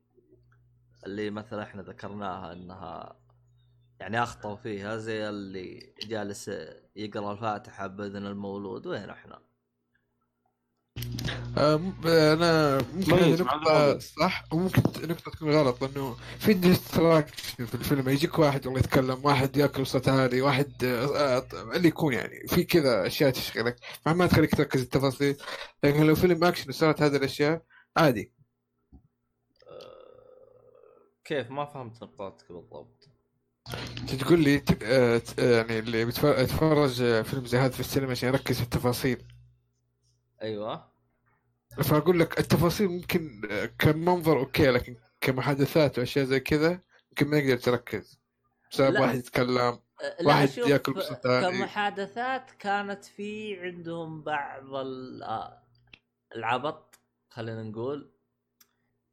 اللي 1.06 1.30
مثلا 1.30 1.64
إحنا 1.64 1.82
ذكرناها 1.82 2.54
إنها 2.54 3.20
يعني 4.00 4.24
أخطأوا 4.24 4.56
فيها 4.56 4.98
زي 4.98 5.30
اللي 5.30 5.94
جالس 6.08 6.52
يقرأ 6.96 7.32
الفاتحة 7.32 7.88
بإذن 7.88 8.26
المولود 8.26 8.88
وين 8.88 9.10
إحنا؟ 9.10 9.40
آه، 11.58 11.82
آه، 12.06 12.34
أنا 12.34 12.78
ممكن 12.94 13.44
نقطة. 13.44 14.00
صح 14.00 14.44
وممكن 14.52 14.82
نقطة 14.82 15.32
تكون 15.32 15.52
غلط 15.52 15.84
لأنه 15.84 16.16
في 16.40 16.54
distraction 16.54 17.66
في 17.66 17.76
الفيلم 17.76 18.10
يجيك 18.10 18.40
واحد 18.40 18.66
والله 18.66 18.80
يتكلم 18.80 19.20
واحد 19.24 19.58
ياكل 19.58 19.88
صوت 19.88 20.10
عالي 20.10 20.42
واحد 20.42 20.84
آه، 20.84 21.46
اللي 21.76 21.88
يكون 21.88 22.14
يعني 22.14 22.48
في 22.48 22.64
كذا 22.64 23.08
أشياء 23.08 23.30
تشغلك. 23.32 23.76
فما 24.06 24.28
تخليك 24.28 24.56
تركز 24.56 24.82
التفاصيل 24.82 25.38
لكن 25.84 26.04
لو 26.04 26.16
فيلم 26.16 26.44
أكشن 26.44 26.70
وصارت 26.70 27.02
هذه 27.02 27.16
الأشياء 27.16 27.62
عادي. 27.98 28.32
كيف؟ 31.26 31.52
ما 31.52 31.66
فهمت 31.66 32.04
نقطتك 32.04 32.52
بالضبط. 32.52 33.10
تقول 34.20 34.40
لي 34.40 34.64
يعني 35.38 35.80
اللي 35.80 36.06
بيتفرج 36.06 36.40
يتفرج 36.40 37.22
فيلم 37.24 37.46
زي 37.46 37.58
هذا 37.58 37.70
في 37.72 37.80
السينما 37.80 38.12
عشان 38.12 38.30
يركز 38.30 38.58
في 38.58 38.64
التفاصيل. 38.64 39.24
أيوه. 40.44 40.94
فأقول 41.84 42.20
لك 42.20 42.40
التفاصيل 42.40 42.88
ممكن 42.88 43.42
آه، 43.52 43.66
كمنظر 43.66 44.40
أوكي 44.40 44.68
لكن 44.72 44.96
كمحادثات 45.22 46.00
وأشياء 46.00 46.26
زي 46.26 46.40
كذا 46.40 46.80
يمكن 47.10 47.28
ما 47.28 47.38
يقدر 47.38 47.58
تركز 47.62 48.20
بسبب. 48.72 49.00
واحد 49.00 49.16
يتكلم 49.16 49.80
لا 50.20 50.28
واحد 50.28 50.58
يأكل 50.58 51.02
عالي. 51.26 51.58
كمحادثات 51.58 52.52
كانت 52.52 53.06
في 53.06 53.60
عندهم 53.62 54.22
بعض 54.24 54.76
ال- 54.76 55.24
آه، 55.24 55.64
العبط 56.36 57.00
خلينا 57.30 57.64
نقول. 57.64 58.10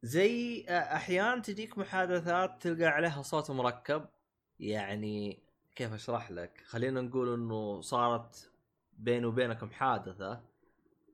زي 0.03 0.65
آه، 0.69 0.95
أحيانا 0.95 1.41
تجيك 1.41 1.77
محادثات 1.77 2.61
تلقى 2.61 2.85
عليها 2.85 3.21
صوت 3.21 3.51
مركب. 3.51 4.05
يعني 4.59 5.43
كيف 5.75 5.93
أشرح 5.93 6.31
لك؟ 6.31 6.63
خلينا 6.65 7.01
نقول 7.01 7.33
إنه 7.33 7.81
صارت 7.81 8.51
بيني 8.93 9.25
وبينك 9.25 9.63
محادثة. 9.63 10.50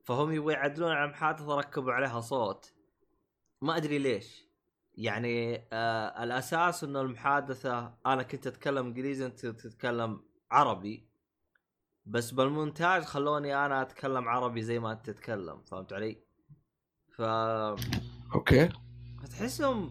فهم 0.08 0.32
يبغوا 0.32 0.52
يعدلون 0.52 0.92
على 0.92 1.10
محادثة 1.10 1.54
ركبوا 1.54 1.92
عليها 1.92 2.20
صوت. 2.20 2.72
ما 3.62 3.76
أدري 3.76 3.98
ليش. 3.98 4.48
يعني 4.94 5.66
آه 5.72 6.24
الأساس 6.24 6.84
إنه 6.84 7.00
المحادثة 7.00 7.94
أنا 8.06 8.22
كنت 8.22 8.46
أتكلم 8.46 8.86
إنجليزي 8.86 9.26
أنت 9.26 9.46
تتكلم 9.46 10.20
عربي. 10.50 11.08
بس 12.06 12.30
بالمونتاج 12.30 13.02
خلوني 13.02 13.66
أنا 13.66 13.82
أتكلم 13.82 14.28
عربي 14.28 14.62
زي 14.62 14.78
ما 14.78 14.92
أنت 14.92 15.10
تتكلم 15.10 15.62
فهمت 15.62 15.92
علي؟ 15.92 16.22
ف 17.16 17.20
أوكي. 18.34 18.68
فتحسهم 19.22 19.90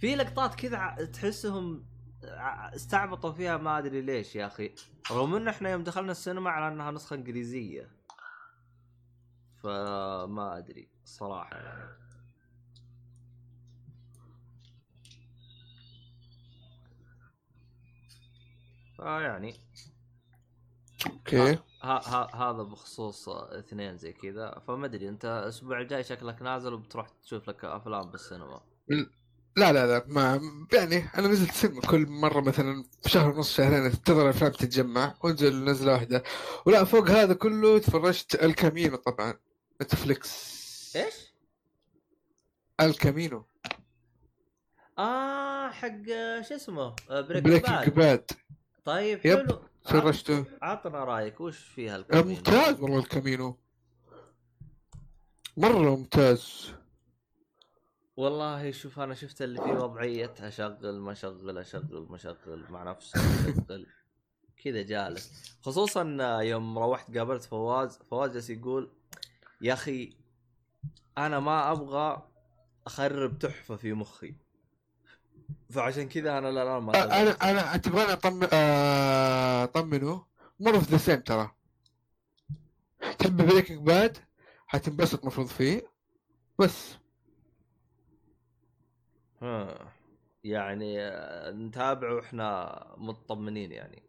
في 0.00 0.14
لقطات 0.16 0.54
كذا 0.54 0.94
تحسهم 1.12 1.86
ع- 2.24 2.74
استعبطوا 2.74 3.32
فيها 3.32 3.56
ما 3.56 3.78
أدري 3.78 4.00
ليش 4.00 4.36
يا 4.36 4.46
أخي. 4.46 4.74
رغم 5.10 5.34
ان 5.34 5.48
إحنا 5.48 5.70
يوم 5.70 5.82
دخلنا 5.84 6.12
السينما 6.12 6.50
على 6.50 6.74
إنها 6.74 6.90
نسخة 6.90 7.14
إنجليزية. 7.16 7.95
فما 9.66 10.58
أدري 10.58 10.88
الصراحه 11.04 11.56
يعني 11.56 11.96
فيعني 18.96 19.60
أوكي. 21.06 21.58
ها 21.82 22.00
ها 22.04 22.34
هذا 22.34 22.62
بخصوص 22.62 23.28
اثنين 23.28 23.96
زي 23.96 24.12
كذا. 24.12 24.62
فما 24.66 24.86
أدري 24.86 25.08
أنت 25.08 25.24
الأسبوع 25.24 25.80
الجاي 25.80 26.04
شكلك 26.04 26.42
نازل 26.42 26.72
وبتروح 26.72 27.08
تشوف 27.08 27.48
لك 27.48 27.64
أفلام 27.64 28.10
بالسينما. 28.10 28.60
لا 29.56 29.72
لا 29.72 29.86
لا 29.86 30.04
ما 30.08 30.40
يعني 30.72 31.04
أنا 31.18 31.28
نزلت 31.28 31.50
سينما 31.50 31.80
كل 31.80 32.06
مرة 32.06 32.40
مثلا 32.40 32.84
في 33.02 33.10
شهر 33.10 33.30
ونص 33.30 33.56
شهرين 33.56 33.84
انتظر 33.84 34.22
الافلام 34.22 34.52
تتجمع 34.52 35.14
وأنزل 35.24 35.64
نزلة 35.64 35.92
واحدة. 35.92 36.22
ولا 36.66 36.84
فوق 36.84 37.10
هذا 37.10 37.34
كله 37.34 37.78
تفرجت 37.78 38.34
El 38.34 38.49
Camino 38.49 38.96
طبعا. 38.96 39.34
Netflix. 39.82 40.96
إيش؟ 40.96 41.14
الكامينو. 42.80 43.44
آه 44.98 45.70
حق 45.70 46.06
شو 46.48 46.54
اسمه؟ 46.54 46.94
Break- 47.10 47.42
Breaking 47.42 47.88
Bad 47.88 47.94
Bad 47.94 48.30
طيب 48.84 49.26
yep. 49.26 49.38
حلو. 49.38 49.60
فرجته 49.84 50.44
عطنا 50.62 51.04
رأيك 51.04 51.40
وش 51.40 51.58
فيها 51.58 51.94
آه، 51.94 51.98
El 51.98 52.05
Camino؟ 52.05 52.28
ممتاز 52.36 52.80
والله 52.80 52.98
El 52.98 53.11
Camino. 53.11 53.58
مرة 55.56 55.96
ممتاز. 55.96 56.72
والله 58.16 58.70
شوف 58.70 59.00
أنا 59.00 59.14
شفت 59.14 59.42
اللي 59.42 59.62
فيه 59.62 59.72
وضعيه 59.72 60.34
اشغل 60.40 60.98
ما 60.98 61.12
اشغل 61.12 61.58
أشغل 61.58 62.06
ما 62.10 62.16
اشغل 62.16 62.64
مع 62.70 62.82
نفسي 62.82 63.18
أشغل. 63.18 63.86
كذا 64.64 64.82
جالس. 64.82 65.56
خصوصا 65.62 66.02
يوم 66.42 66.78
روحت 66.78 67.16
قابلت 67.16 67.44
فواز 67.44 67.98
فواز 67.98 68.30
جالس 68.32 68.50
يقول 68.50 68.90
يا 69.60 69.72
أخي 69.72 70.16
أنا 71.18 71.40
ما 71.40 71.72
أبغى 71.72 72.28
أخرب 72.86 73.38
تحفة 73.38 73.76
في 73.76 73.92
مخي. 73.92 74.34
فعشان 75.70 76.08
كذا 76.08 76.38
أنا 76.38 76.48
الآن 76.48 76.82
ما 76.82 76.94
آه، 76.94 77.22
أنا. 77.22 77.30
أنا 77.50 77.76
تبغاني 77.76 78.12
اطمن 78.12 78.48
آه، 78.52 79.64
أطمنه. 79.64 80.26
مره 80.60 80.78
في 80.78 80.90
the 80.90 80.96
same 80.96 81.20
ترى. 81.20 81.50
تحب 83.18 83.36
Breaking 83.36 83.86
Bad 83.86 84.18
حتنبسط 84.66 85.24
مفروض 85.24 85.46
فيه. 85.46 85.82
بس. 86.58 86.96
ها. 89.42 89.92
يعني 90.44 91.00
آه، 91.00 91.50
نتابع 91.50 92.12
وإحنا 92.12 92.74
مطمنين 92.96 93.72
يعني. 93.72 94.02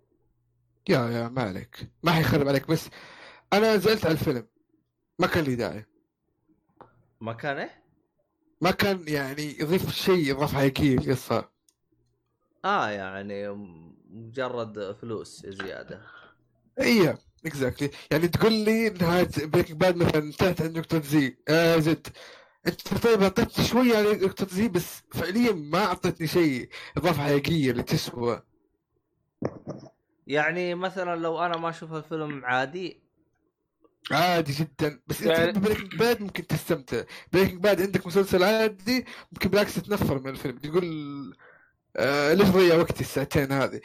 yeah 0.90 1.00
yeah 1.10 1.28
ما 1.30 1.42
عليك. 1.42 1.92
ما 2.04 2.12
حيخرب 2.12 2.48
عليك 2.48 2.68
بس 2.68 2.90
أنا 3.54 3.78
زعلت 3.78 4.06
على 4.06 4.14
الفيلم. 4.14 4.48
ما 5.20 5.28
كان 5.28 5.44
لي 5.44 5.56
داعي 5.56 5.86
ما 7.22 7.34
كان 7.34 7.58
إيه؟ 7.58 7.84
ما 8.62 8.72
كان 8.72 9.04
يعني 9.08 9.60
يضيف 9.60 9.90
شيء 9.92 10.32
اضافه 10.32 10.58
حقيقيه 10.58 10.98
القصة 10.98 11.50
آه 12.66 12.90
يعني 12.90 13.50
مجرد 14.10 14.92
فلوس 14.92 15.46
زيادة. 15.46 16.02
إيه 16.80 17.18
exactly 17.46 17.90
يعني 18.12 18.28
تقول 18.28 18.54
لي 18.54 18.90
نهايه 18.90 19.30
Breaking 19.38 19.78
Bad 19.78 19.96
مثلا 19.98 20.18
انتهت 20.18 20.62
عند 20.62 20.78
نقطة 20.78 21.00
زي 21.02 21.38
آه 21.50 21.78
Z 21.80 22.08
أنت 22.68 22.94
طيب 23.08 23.22
أعطيتني 23.24 23.66
شوية 23.66 23.98
على 23.98 24.14
نقطة 24.28 24.48
زي 24.48 24.68
بس 24.68 25.04
فعليا 25.14 25.52
ما 25.54 25.86
أعطيتني 25.86 26.28
شيء 26.28 26.70
إضافة 26.98 27.24
حقيقيه 27.24 27.72
اللي 27.72 27.84
تسوى 27.84 28.44
يعني 30.28 30.76
مثلا 30.76 31.16
لو 31.16 31.40
أنا 31.46 31.58
ما 31.58 31.70
أشوف 31.70 31.94
الفيلم 31.94 32.46
عادي 32.46 33.07
عادي 34.12 34.54
جدا. 34.54 35.02
بس 35.08 35.22
أنت 35.22 35.30
يعني- 35.40 35.52
تحب 35.52 35.64
Breaking 35.64 35.96
Bad 35.96 36.22
ممكن 36.22 36.48
تستمتع. 36.48 37.04
Breaking 37.34 37.62
Bad 37.62 37.82
عندك 37.82 38.08
مسلسل 38.08 38.44
عادي 38.44 39.06
ممكن 39.32 39.50
بالعكس 39.50 39.76
تتنفر 39.76 40.20
من 40.20 40.30
الفيلم. 40.30 40.58
تقول 40.58 40.86
آه 41.98 42.34
ليش 42.34 42.48
ضيع 42.50 42.76
وقتي 42.76 43.02
الساعتين 43.02 43.52
هذه؟ 43.52 43.82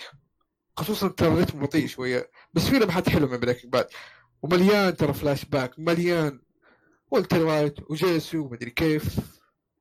خصوصا 0.77 1.09
ترى 1.09 1.29
الريتم 1.29 1.61
بطيء 1.61 1.87
شوية. 1.87 2.31
بس 2.55 2.69
في 2.69 2.79
لمحات 2.79 3.09
حلوة 3.09 3.31
من 3.31 3.41
Breaking 3.41 3.73
Bad 3.73 3.87
ومليان 4.43 4.97
ترى 4.97 5.13
فلاش 5.13 5.45
باك 5.45 5.79
مليان. 5.79 6.41
Walter 7.11 7.45
White 7.47 7.91
و 7.91 7.99
Jesse 7.99 8.39
ومدري 8.39 8.71
كيف. 8.71 9.17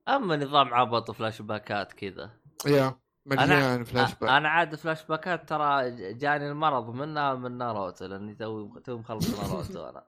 أما 0.08 0.36
نظام 0.38 0.74
عبط 0.74 1.12
فلاش 1.12 1.42
باكات 1.42 1.94
كذا. 1.94 2.32
yeah 2.66 2.96
مليان 3.26 3.84
فلاش 3.84 4.10
باك 4.22 4.30
أنا 4.30 4.50
عاد 4.50 4.76
فلاش 4.76 5.04
باكات 5.06 5.50
ترى 5.50 5.92
جاني 6.14 6.50
المرض 6.52 6.90
منها 6.96 7.34
من 7.34 7.58
ناروتو 7.58 8.06
لأني 8.06 8.36
تو 8.36 8.80
تو 8.80 8.98
مخلص 8.98 9.40
ناروتو 9.40 9.90
أنا. 9.90 10.04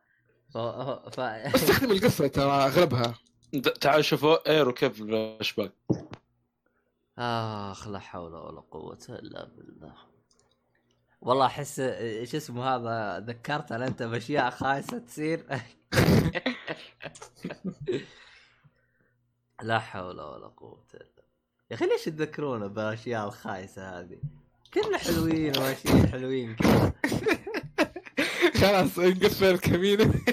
ف... 0.53 0.57
ف... 0.57 1.19
بس 1.53 1.67
تخدم 1.67 1.91
القصة 1.91 2.27
ترى 2.27 2.51
أغلبها. 2.51 3.15
تعال 3.81 4.05
شوفوا 4.05 4.49
إيرو 4.49 4.73
كيف 4.73 5.01
الفلاش 5.01 5.53
باك 5.53 5.71
آخ 7.17 7.87
لا 7.87 7.99
حول 7.99 8.35
ولا 8.35 8.61
قوة 8.71 9.05
إلا 9.09 9.47
بالله. 9.57 9.93
والله 11.21 11.45
أحس 11.45 11.79
إيش 11.79 12.35
اسمه 12.35 12.75
هذا 12.75 13.19
ذكرتنا 13.19 13.87
أنت 13.87 14.03
بأشياء 14.03 14.49
خايسة 14.49 14.97
تصير. 14.97 15.45
لا 19.61 19.79
حول 19.79 20.21
ولا 20.21 20.47
قوة 20.47 20.85
إلا 20.93 21.23
يا 21.71 21.75
أخي 21.75 21.85
ليش 21.85 22.05
تذكرونا 22.05 22.67
بالاشياء 22.67 23.27
الخايسة 23.27 23.99
هذه؟ 23.99 24.17
كنا 24.73 24.97
حلوين 24.97 25.57
وماشيين 25.57 26.07
حلوين 26.07 26.55
كذا. 26.55 26.93
خلاص 28.63 28.99
نقفل 28.99 29.45
El 29.45 29.62
Camino 29.62 30.13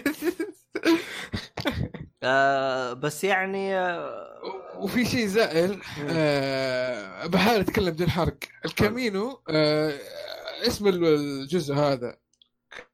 آه 2.23 2.93
بس 2.93 3.25
يعني 3.25 3.75
آه 3.79 4.41
وفي 4.77 5.05
شيء 5.05 5.27
زائل 5.27 5.81
آه 6.09 7.27
بحاول 7.27 7.61
أتكلم 7.61 7.91
بدون 7.91 8.11
حرق 8.11 8.37
El 8.65 8.84
Camino 8.84 9.43
آه 9.51 9.99
اسم 10.67 10.89
ال- 10.89 11.05
الجزء 11.05 11.75
هذا. 11.75 12.17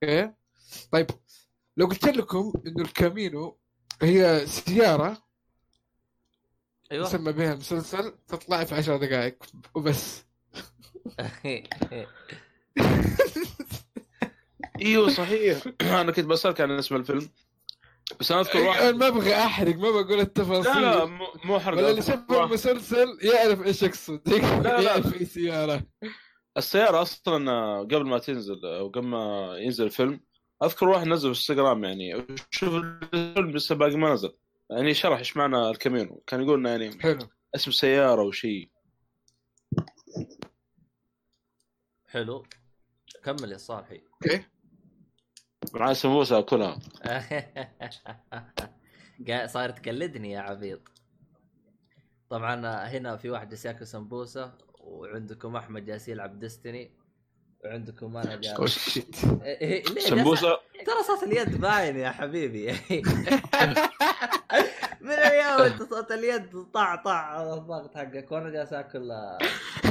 أوكي؟ 0.03 0.33
طيب 0.93 1.07
لو 1.77 1.87
قلت 1.87 2.05
لكم 2.09 2.53
إنه 2.67 2.85
El 2.85 3.03
Camino 3.03 3.59
هي 4.03 4.47
سيارة 4.47 5.23
أيوه. 6.93 7.07
يسمى 7.07 7.33
بها 7.33 7.53
المسلسل 7.53 8.15
تطلع 8.29 8.65
في 8.65 8.75
عشر 8.75 8.97
دقائق 8.97 9.37
وبس. 9.75 10.25
إيوه 14.83 15.09
صحيح. 15.09 15.63
أنا 16.01 16.13
كنت 16.13 16.25
بسألك 16.27 16.61
عن 16.61 16.71
اسم 16.71 16.97
الفيلم. 16.97 17.29
بس 18.21 18.33
أنا 18.33 18.41
أذكر 18.41 18.59
أنا 18.59 18.69
واحد 18.69 18.95
ما 18.95 19.07
أبغى 19.09 19.35
أحرق 19.35 19.75
ما 19.77 19.91
بقول 19.91 20.21
التفاصيل. 20.21 20.83
لا 20.83 20.97
لا 20.99 21.05
مو- 21.45 21.59
حرق 21.59 21.77
ولا 21.79 21.91
اللي 21.91 22.03
شاف 22.03 22.31
المسلسل 22.31 23.19
يعرف 23.23 23.67
إيش 23.67 23.85
اقصد 23.85 24.29
لا. 24.29 24.81
يعرف 24.91 25.21
اي 25.21 25.25
سيارة. 25.25 25.83
السيارة 26.57 27.03
أصلا 27.03 27.79
قبل 27.81 28.05
ما 28.07 28.19
تنزل 28.19 28.67
أو 28.67 28.89
قبل 28.89 29.07
ما 29.07 29.55
ينزل 29.59 29.85
الفيلم 29.85 30.21
أذكر 30.63 30.89
واحد 30.89 31.07
نزل 31.07 31.35
في 31.35 31.39
انستغرام 31.39 31.85
يعني. 31.85 32.27
شوف 32.51 32.75
الفيلم 32.75 33.51
لسه 33.51 33.75
باقي 33.75 33.97
ما 33.97 34.13
نزل. 34.13 34.33
يعني 34.71 34.95
شرح 34.95 35.19
إيش 35.19 35.37
معنى 35.37 35.71
الكامينو. 35.71 36.23
كان 36.27 36.43
يقول 36.43 36.59
إنه 36.59 36.71
يعني 36.71 37.01
حلو. 37.01 37.19
اسم 37.55 37.71
سيارة 37.71 38.23
وشيء 38.23 38.69
حلو. 42.07 42.47
كمل 43.25 43.53
يا 43.53 43.57
صالحي. 43.57 44.01
okay. 44.13 44.45
معاه 45.75 45.93
سموسة 45.93 46.39
أكلها. 46.39 46.79
قا- 49.29 49.47
صاير 49.47 49.71
تقلدني 49.71 50.31
يا 50.33 50.41
عبيط. 50.41 50.81
طبعا 52.31 52.67
هنا 52.89 53.17
في 53.17 53.31
واحد 53.31 53.49
جالس 53.49 53.67
ياكل 53.67 53.87
سمبوسة 53.87 54.53
وعندكم 54.81 55.57
أحمد 55.57 55.85
جالس 55.85 56.09
يلعب 56.09 56.39
Destiny 56.39 56.91
وعندكم 57.65 58.17
أنا 58.17 58.37
جالس. 58.37 58.79
shit 58.89 59.17
إيه، 59.43 59.61
إيه، 59.61 59.85
جالس- 59.85 60.09
سمبوسة؟ 60.09 60.49
ترى 60.87 61.03
صوت 61.07 61.23
اليد 61.23 61.61
باين 61.61 61.97
يا 61.97 62.11
حبيبي. 62.11 62.73
من 65.01 65.11
أيام 65.13 65.61
أنت 65.63 65.83
صوت 65.83 66.13
اليد 66.13 66.63
طع 66.75 66.95
طع 66.97 67.55
الضغط 67.55 67.95
حقك. 67.95 68.33
وأنا 68.33 68.51
جالس 68.51 68.73
آكل 68.73 69.13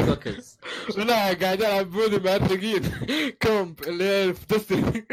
كوكيز 0.06 0.60
لا 0.98 1.34
قاعد 1.34 1.62
ألعب 1.62 1.92
مودي 1.92 2.20
مع 2.20 2.36
الرقين 2.36 2.82
كومب 3.42 3.84
اللي 3.84 4.04
هي 4.04 4.34
في 4.34 4.46
دستني 4.46 5.08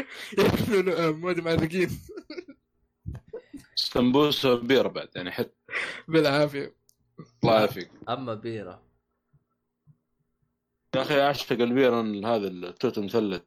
مودي 1.11 1.41
مع 1.41 1.51
الرقين 1.51 1.89
سمبوسه 3.75 4.55
بيرة 4.55 4.87
بعد 4.87 5.09
يعني 5.15 5.31
حتى 5.31 5.55
بالعافية. 6.07 6.75
الله 7.43 7.59
يعافيك. 7.59 7.91
أما 8.09 8.33
بيرة. 8.33 8.81
يا 10.95 11.01
أخي 11.01 11.21
أعشق 11.21 11.51
البيرة 11.51 12.01
هذا 12.01 12.47
التوت 12.47 12.99
مثلث 12.99 13.41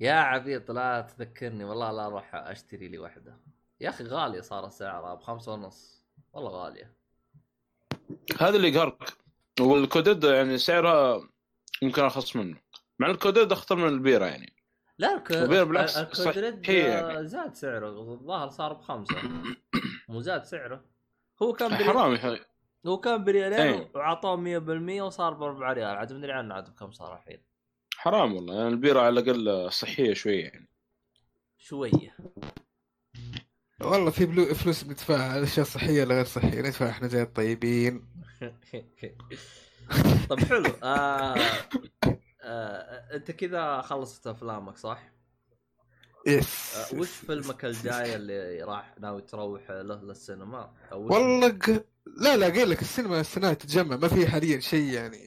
يا 0.00 0.12
عبيط 0.12 0.70
لا 0.70 1.00
تذكرني. 1.00 1.64
والله 1.64 1.92
لا 1.92 2.06
أروح 2.06 2.34
أشتري 2.34 2.88
لي 2.88 2.98
واحدة 2.98 3.40
يا 3.80 3.88
أخي 3.88 4.04
غالية 4.04 4.40
صار 4.40 4.68
سعرها 4.68 5.14
بخمسة 5.14 5.52
ونص. 5.52 6.04
والله 6.32 6.50
غالية. 6.50 7.01
هذا 8.40 8.56
اللي 8.56 8.68
يقهرك 8.68 9.12
وال 9.60 9.74
Code 9.74 10.03
Red 10.03 10.24
يعني 10.24 10.58
سعرها 10.58 11.28
يمكن 11.82 12.02
أرخص 12.02 12.36
منه. 12.36 12.56
مع 12.98 13.10
ال 13.10 13.15
Code 13.15 13.36
Red 13.36 13.52
أخطر 13.52 13.76
من 13.76 13.88
البيرة 13.88 14.24
يعني. 14.24 14.52
لا 14.98 15.14
الك... 15.14 15.30
وبير 15.30 15.64
بالعكس 15.64 15.96
آه، 15.96 16.62
يعني. 16.68 17.26
زاد 17.26 17.54
سعره. 17.54 17.88
الظاهر 17.88 18.48
صار 18.48 18.72
بخمسة. 18.72 19.16
مو 20.08 20.20
زاد 20.20 20.44
سعره. 20.44 20.84
هو 21.42 21.52
كان 21.52 21.68
بريال 21.68 21.84
حرام 21.84 22.14
يا. 22.14 22.38
هو 22.86 22.98
كان 22.98 23.24
بريالين. 23.24 23.88
وعطوه 23.94 24.36
100% 24.36 25.02
وصار 25.02 25.34
ب 25.34 25.42
4 25.42 25.72
ريال. 25.72 25.96
عاد 25.96 26.12
مدري 26.12 26.32
عنه 26.32 26.54
عاد 26.54 26.70
بكم 26.70 26.92
صار 26.92 27.16
الحين. 27.16 27.42
حرام 27.96 28.34
والله. 28.34 28.54
يعني 28.54 28.68
البيرة 28.68 29.00
على 29.00 29.20
الأقل 29.20 29.72
صحية 29.72 30.14
شوية 30.14 30.44
يعني. 30.44 30.68
شوية. 31.58 32.16
والله 33.84 34.10
في 34.10 34.26
بلو 34.26 34.54
فلوس 34.54 34.82
بندفعها 34.82 35.32
على 35.32 35.42
أشياء 35.44 35.66
صحية 35.66 36.02
ولا 36.02 36.14
غير 36.14 36.24
صحيه 36.24 36.60
ندفع 36.60 36.88
إحنا 36.88 37.08
زي 37.08 37.22
الطيبين. 37.22 38.04
طب 40.30 40.40
حلو 40.40 40.70
آه 40.82 41.34
آه 42.42 43.14
أنت 43.14 43.30
كذا 43.30 43.80
خلصت 43.80 44.26
أفلامك 44.26 44.76
صح؟ 44.76 45.12
يس 46.26 46.76
آه 46.76 46.98
وش 46.98 47.08
فيلمك 47.08 47.64
الجاي 47.64 48.16
اللي 48.16 48.62
راح 48.62 48.94
ناوي 49.00 49.22
تروح 49.22 49.70
له 49.70 50.02
للسينما؟ 50.02 50.72
والله 50.92 51.48
ق... 51.48 51.84
لا 52.06 52.36
لا 52.36 52.46
قايل 52.46 52.70
لك 52.70 52.82
السينما 52.82 53.20
السنة 53.20 53.52
تتجمع 53.52 53.96
ما 53.96 54.08
في 54.08 54.26
حاليا 54.26 54.60
شيء 54.60 54.84
يعني 54.92 55.18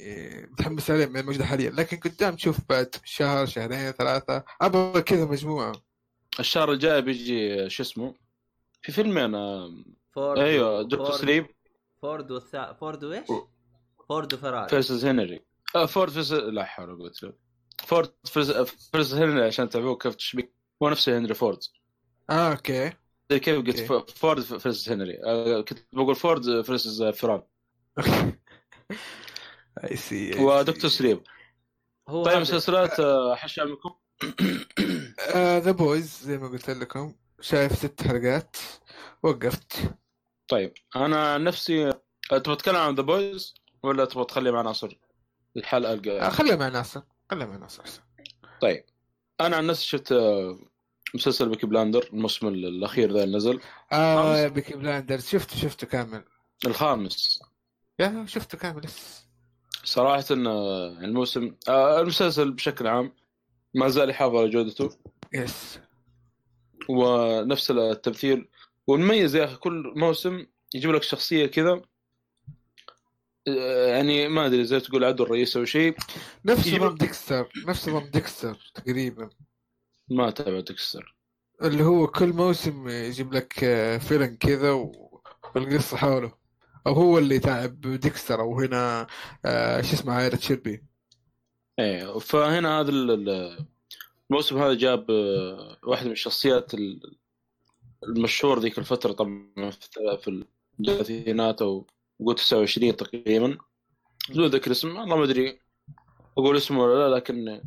متحمس 0.52 0.92
عليه 0.92 1.06
من 1.06 1.18
الموجود 1.18 1.42
حاليا. 1.42 1.70
لكن 1.70 1.98
قدام 1.98 2.36
تشوف 2.36 2.60
بعد 2.70 2.96
شهر 3.04 3.46
شهرين 3.46 3.92
ثلاثة 3.92 4.44
أبغى 4.62 5.02
كذا 5.02 5.26
مجموعة. 5.26 5.72
الشهر 6.40 6.72
الجاي 6.72 7.02
بيجي 7.02 7.70
شو 7.70 7.84
اسمه؟ 7.84 8.25
في 8.86 8.92
فيلمين 8.92 9.36
آه، 9.36 9.84
فورد 10.16 10.40
أيوه 10.40 10.82
دكتور 10.84 11.06
فورد- 11.06 11.20
Sleep 11.22 11.46
فورد 12.02 12.32
والثا... 12.32 12.74
فورد 12.74 13.04
وإيش؟ 13.04 13.28
فورد 14.10 14.34
وفراري. 14.34 14.70
versus 14.70 15.06
هنري. 15.06 15.46
آه 15.76 15.86
فورد 15.86 16.12
versus 16.12 16.34
لا 16.34 16.64
حول 16.66 16.90
ولا 16.90 16.98
قوة 17.00 17.08
إلا 17.08 17.20
بالله. 17.22 17.38
فورد 17.86 18.14
versus 18.92 19.14
هنري 19.14 19.44
عشان 19.46 19.70
تعرفوا 19.70 19.98
كيف 19.98 20.16
تشبيك 20.16 20.54
هو 20.84 20.90
نفسه 20.90 21.18
هنري 21.18 21.34
فورد. 21.34 21.60
آه 22.30 22.52
okay. 22.52 22.92
زي 23.32 23.40
كيف 23.40 23.58
قلت 23.58 24.10
فورد 24.12 24.42
versus 24.42 24.90
هنري. 24.92 25.18
آه، 25.26 25.62
كنت 25.62 25.80
بقول 25.94 26.16
فورد 26.16 26.62
versus 26.62 27.04
فران 27.04 27.42
اي 29.84 29.96
سي 29.96 30.40
و 30.44 30.51
Doctor 30.51 30.90
Sleep 30.90 31.22
هو 32.10 32.24
طيب 32.24 32.38
مسلسلات 32.38 33.00
آه، 33.00 33.36
حش 33.36 33.60
عمكم 33.60 33.90
The 35.36 35.72
Boys 35.72 36.20
زي 36.24 36.38
ما 36.38 36.48
قلت 36.48 36.70
لكم. 36.70 37.16
شايف 37.42 37.76
ست 37.76 38.08
حلقات 38.08 38.58
وقفت. 39.24 39.74
طيب 40.48 40.74
أنا 40.96 41.34
عن 41.34 41.44
نفسي 41.44 41.94
تبغى 42.30 42.56
تتكلم 42.56 42.76
عن 42.76 42.96
The 42.96 43.02
Boys 43.02 43.54
ولا 43.84 44.06
تبغى 44.06 44.26
تخلي 44.26 44.52
مع 44.52 44.62
ناصر؟ 44.62 44.98
الحلقة 45.58 45.94
الجايه 45.94 46.30
خليها 46.30 46.56
مع 46.56 46.68
ناصر. 46.68 47.02
خليها 47.32 47.48
مع 47.48 47.58
ناصر. 47.58 47.84
طيب 48.62 48.84
أنا 49.42 49.56
عن 49.58 49.68
نفسي 49.68 49.86
شفت 49.86 50.12
آه، 50.12 50.60
مسلسل 51.14 51.50
Peaky 51.50 51.68
Blinders 51.68 52.10
الموسم 52.14 52.48
الأخير 52.48 53.12
ذا 53.12 53.24
اللي 53.24 53.38
نزل. 53.38 53.60
آه 53.92 54.44
خمس. 54.44 54.52
Peaky 54.52 54.74
Blinders. 54.74 55.20
شفته 55.20 55.58
شفته 55.58 55.88
كامل. 55.88 56.24
الخامس. 56.66 57.40
يا 58.00 58.26
شفته 58.28 58.58
كامل. 58.58 58.86
yes. 58.86 59.26
صراحة 59.84 60.26
آه، 60.32 60.88
الموسم 60.88 61.56
آه، 61.70 62.02
المسلسل 62.02 62.52
بشكل 62.52 62.88
عام 62.88 63.14
ما 63.74 63.90
زال 63.90 64.10
يحافظ 64.10 64.36
على 64.36 64.50
جودته. 64.50 64.98
yes. 65.34 65.80
ونفس 66.90 67.72
التمثيل. 67.72 68.48
والمميز 68.88 69.36
يا 69.36 69.46
أخي 69.46 69.56
كل 69.56 69.94
موسم 69.96 70.46
يجيب 70.74 70.92
لك 70.92 71.04
شخصية 71.04 71.46
كذا 71.46 71.82
آه، 73.48 73.88
يعني 73.88 74.28
ما 74.28 74.46
أدري 74.46 74.66
زي 74.66 74.80
تقول 74.80 75.04
عدو 75.04 75.24
الرئيس 75.24 75.58
أو 75.58 75.66
شيء. 75.66 75.96
نفس 76.46 76.74
نظام 76.74 76.96
Dexter 76.96 77.50
نفس 77.68 77.90
نظام 77.90 78.10
Dexter 78.10 78.72
تقريبا. 78.76 79.30
ما 80.10 80.30
تابع 80.32 80.60
Dexter. 80.60 81.16
اللي 81.62 81.84
هو 81.84 82.08
كل 82.08 82.34
موسم 82.34 82.88
يجيب 82.88 83.34
لك 83.34 83.64
آه، 83.64 83.98
villain 83.98 84.38
كذا 84.40 84.72
و- 84.72 85.22
والقصة 85.56 85.98
حوله. 85.98 86.34
أو 86.88 86.94
هو 86.94 87.18
اللي 87.18 87.40
تعب 87.40 87.82
ديكستر 87.82 88.42
أو 88.42 88.60
هنا 88.60 89.08
آه 89.46 89.82
شو 89.82 89.94
اسمه 89.94 90.14
عائلة 90.14 90.38
شيربي. 90.38 90.84
إيه 91.80 92.20
فهنا 92.20 92.80
هذا 92.80 92.90
الموسم 94.32 94.58
هذا 94.58 94.74
جاب 94.74 95.12
آه، 95.12 95.78
واحد 95.84 96.06
من 96.06 96.12
الشخصيات 96.12 96.74
ال- 96.74 97.16
المشهور 98.04 98.60
ذيك 98.60 98.78
الفترة 98.80 99.12
طبعا 99.12 99.72
في- 100.18 100.46
الثلاثينات 100.80 101.62
أو 101.62 101.88
قلت 102.26 102.38
29 102.38 102.96
تقريبا. 102.96 103.58
بدون 104.30 104.48
ذكر 104.48 104.72
اسم 104.72 104.96
والله 104.98 105.16
ما 105.18 105.24
أدري 105.24 105.60
أقول 106.38 106.58
اسمه 106.58 106.84
ولا 106.84 107.10
لا 107.10 107.16
لكن 107.16 107.46
ما 107.46 107.62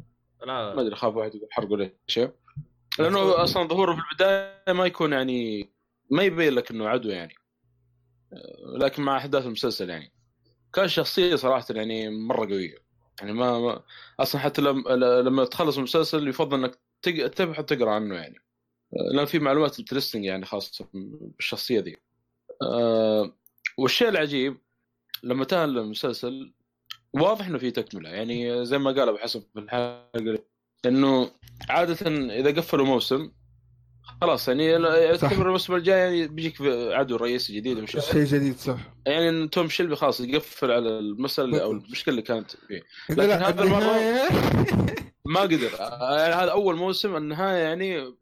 لا. 0.46 0.80
أدري 0.80 0.92
اخاف 0.94 1.16
واحد 1.16 1.34
يقول 1.34 1.48
حرق 1.52 1.72
ولا 1.72 1.90
شيء. 2.06 2.30
لأنه 2.98 3.42
أصلا 3.42 3.68
ظهوره 3.68 3.94
في 3.94 4.00
البداية 4.10 4.72
ما 4.72 4.86
يكون 4.86 5.12
يعني 5.12 5.70
ما 6.10 6.22
يبين 6.22 6.52
لك 6.52 6.70
إنه 6.70 6.88
عدو 6.88 7.08
يعني. 7.08 7.34
آه، 8.32 8.76
لكن 8.78 9.02
مع 9.02 9.16
أحداث 9.16 9.46
المسلسل 9.46 9.90
يعني. 9.90 10.12
كان 10.72 10.88
شخصية 10.88 11.36
صراحة 11.36 11.64
يعني 11.70 12.10
مرة 12.10 12.46
قوية. 12.46 12.87
يعني 13.20 13.32
ما, 13.32 13.58
ما 13.58 13.82
أصلا 14.20 14.40
حتى 14.40 14.62
لما 14.62 14.90
لما 15.22 15.44
تخلص 15.44 15.76
المسلسل 15.76 16.28
يفضل 16.28 16.64
إنك 16.64 16.78
تبحث 17.34 17.64
تقرا 17.64 17.90
عنه 17.90 18.14
يعني. 18.14 18.42
لأن 18.92 19.24
في 19.24 19.38
معلومات 19.38 19.78
انترستنج 19.78 20.24
يعني 20.24 20.44
خاصة 20.44 20.88
بالشخصية 20.92 21.80
ذي. 21.80 21.96
آه، 22.62 23.32
والشيء 23.78 24.08
العجيب 24.08 24.58
لما 25.22 25.42
انتهى 25.42 25.64
المسلسل 25.64 26.52
واضح 27.12 27.46
إنه 27.46 27.58
في 27.58 27.70
تكملة. 27.70 28.10
يعني 28.10 28.64
زي 28.64 28.78
ما 28.78 28.90
قال 28.90 29.08
أبو 29.08 29.18
حسن 29.18 29.40
في 29.40 29.58
الحلقة 29.60 30.44
إنه 30.86 31.30
عادة 31.68 32.06
إذا 32.10 32.50
قفلوا 32.50 32.86
موسم 32.86 33.32
خلاص 34.20 34.48
يعني 34.48 34.64
يعتبر 34.66 35.46
الموسم 35.46 35.74
الجاي 35.74 35.98
يعني 35.98 36.28
بيجيك 36.28 36.60
عدو 36.92 37.16
رئيسي 37.16 37.56
جديد 37.56 37.78
ومش 37.78 37.90
شيء. 37.90 38.24
جديد 38.24 38.56
صح. 38.56 38.78
يعني 39.06 39.48
Tom 39.48 39.68
Shelby 39.68 39.96
خلاص 39.96 40.20
يقفل 40.20 40.70
على 40.70 40.98
المسألة 40.98 41.62
أو 41.62 41.72
المشكلة 41.72 42.12
اللي 42.12 42.22
كانت 42.22 42.50
فيه. 42.50 42.82
لا 43.08 43.14
لكن 43.14 43.28
لا 43.28 43.48
هذا 43.48 43.62
النهاية 43.62 44.28
ما 45.34 45.40
قدر. 45.40 45.70
يعني 46.00 46.34
هذا 46.34 46.50
أول 46.50 46.76
موسم 46.76 47.16
النهاية 47.16 47.62
يعني 47.62 48.14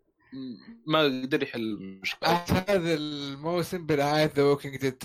ما 0.87 1.03
قدر 1.03 1.43
يحل 1.43 1.61
المشكلة. 1.61 2.29
هذا 2.69 2.95
الموسم 2.95 3.87
برعاية 3.87 4.33
The 4.37 4.43
Walking 4.43 4.77
Dead 4.77 5.03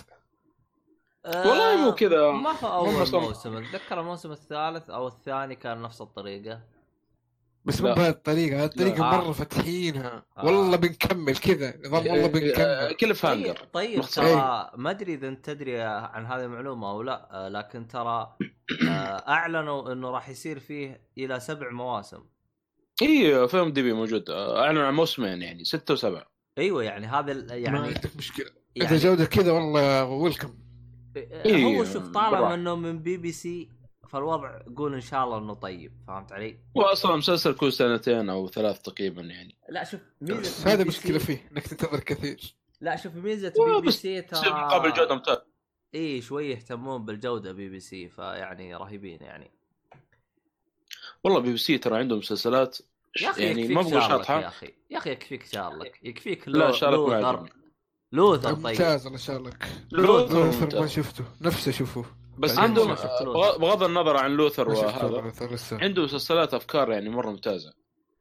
والله 1.25 1.77
مو 1.85 1.91
كذا. 1.91 2.31
ما 2.31 2.51
هو 2.51 2.73
أول 2.73 3.21
موسم. 3.21 3.57
أتذكر 3.57 3.99
الموسم 3.99 4.31
الثالث 4.31 4.89
أو 4.89 5.07
الثاني 5.07 5.55
كان 5.55 5.81
نفس 5.81 6.01
الطريقة. 6.01 6.61
بس 7.65 7.81
مو 7.81 7.87
هذه 7.87 8.09
الطريقة 8.09 8.65
لا. 8.75 9.17
مرة 9.17 9.31
فاتحينها. 9.31 10.25
آه. 10.37 10.45
والله 10.45 10.77
بنكمل 10.77 11.35
كذا 11.37 11.73
نظام 11.85 12.07
والله 12.07 12.27
بنكمل. 12.27 12.93
cliff 12.99 13.25
طيب, 13.25 13.31
hanger 13.47 13.57
طيب 13.73 13.99
مختصر. 13.99 14.21
ترى 14.23 14.71
ما 14.77 14.89
أدري 14.89 15.13
إذا 15.13 15.27
أنت 15.27 15.45
تدري 15.45 15.81
عن 15.81 16.25
هذه 16.25 16.43
المعلومة 16.45 16.89
أو 16.91 17.01
لا 17.01 17.29
آه، 17.45 17.49
لكن 17.49 17.87
ترى 17.87 18.35
آه، 18.89 18.89
أعلنوا 19.27 19.91
إنه 19.93 20.09
راح 20.09 20.29
يصير 20.29 20.59
فيه 20.59 21.01
إلى 21.17 21.39
سبع 21.39 21.69
مواسم. 21.71 22.19
IMDb 23.01 23.93
موجود. 23.93 24.29
أعلنوا 24.29 24.83
عن 24.83 24.93
موسمين 24.93 25.41
يعني 25.41 25.63
ستة 25.63 25.93
وسبعة. 25.93 26.31
أيوه 26.57 26.83
يعني 26.83 27.07
هذا 27.07 27.31
ال- 27.31 27.47
ما 27.47 27.55
يعني, 27.55 27.77
عندك 27.79 28.15
مشكلة. 28.17 28.45
إذا 28.77 28.85
يعني 28.85 28.97
جودة 28.97 29.25
كذا 29.25 29.51
والله 29.51 30.05
welcome 30.05 30.53
إيه، 31.15 31.63
هو 31.65 31.85
شوف 31.85 32.07
طالما. 32.07 32.53
انه 32.53 32.75
من 32.75 32.99
بي 32.99 33.17
بي 33.17 33.31
سي 33.31 33.69
فالوضع 34.11 34.59
قول 34.77 34.93
إن 34.93 35.01
شاء 35.01 35.23
الله 35.23 35.37
إنه 35.37 35.53
طيب 35.53 35.91
فهمت 36.07 36.31
علي؟ 36.31 36.57
واصلا 36.75 37.15
مسلسل 37.15 37.53
كل 37.55 37.73
سنتين 37.73 38.29
أو 38.29 38.47
ثلاث 38.47 38.81
تقريبا 38.81 39.21
يعني. 39.21 39.55
لا 39.69 39.83
شوف 39.83 39.99
ميزة 40.21 40.73
هذا 40.73 40.83
BBC 40.83 40.87
مشكلة 40.87 41.17
فيه 41.19 41.49
إنك 41.51 41.67
تنتظر 41.67 41.99
كثير. 41.99 42.55
لا 42.81 42.95
شوف 42.95 43.15
ميزة 43.15 43.53
بي 43.75 43.81
بي 43.81 43.91
سي 43.91 44.21
تصير 44.21 44.49
مقابل 44.53 44.93
جودة 44.93 45.15
ممتاز 45.15 45.37
إي 45.95 46.21
شوي 46.21 46.49
يهتمون 46.51 47.05
بالجودة 47.05 47.51
بي 47.51 47.69
بي 47.69 47.79
سي 47.79 48.09
فيعني 48.09 48.75
رهيبين 48.75 49.19
يعني. 49.21 49.51
والله 51.23 51.39
بي 51.39 51.51
بي 51.51 51.57
سي 51.57 51.77
ترى 51.77 51.97
عندهم 51.97 52.17
مسلسلات 52.19 52.77
يا 53.21 53.29
أخي 53.29 53.43
يعني 53.43 53.61
يكفيك 53.61 53.75
ما 53.77 53.81
بقول 53.81 53.91
شارلك 54.01 54.11
يا 54.11 54.17
شاطحه 54.17 54.47
أخي 54.47 54.73
يا 54.89 54.97
أخي 54.97 55.11
يكفيك 55.11 55.45
شارلك 55.45 55.99
يكفيك 56.03 56.47
لا 56.47 56.65
لو- 56.65 56.71
شارلك 56.71 57.09
ما 57.23 57.49
Luther 58.11 58.53
طيب. 58.53 58.65
ممتاز 58.67 59.05
الله 59.05 59.17
Sherlock 59.17 59.67
Luther. 59.91 60.45
Luther 60.45 60.79
ما. 60.81 60.87
شفته 60.87 61.23
نفسه 61.41 61.69
اشوفه 61.69 62.05
بس 62.41 62.57
عندهم 62.57 62.95
بغض 63.57 63.83
النظر 63.83 64.17
عن 64.17 64.31
Luther 64.31 64.69
وهذا 64.69 65.33
عنده 65.71 66.03
مسلسلات 66.03 66.53
أفكار 66.53 66.91
يعني 66.91 67.09
مرة 67.09 67.29
ممتازة. 67.29 67.73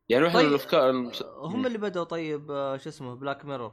يعني 0.08 0.24
واحدة 0.24 0.38
من 0.38 0.44
طيب 0.44 0.54
الافكار 0.54 0.90
المس... 0.90 1.22
هم 1.22 1.66
اللي 1.66 1.78
بدأوا 1.78 2.04
طيب 2.04 2.50
آه، 2.50 2.76
شو 2.76 2.88
اسمه 2.88 3.14
Black 3.14 3.44
Mirror 3.44 3.72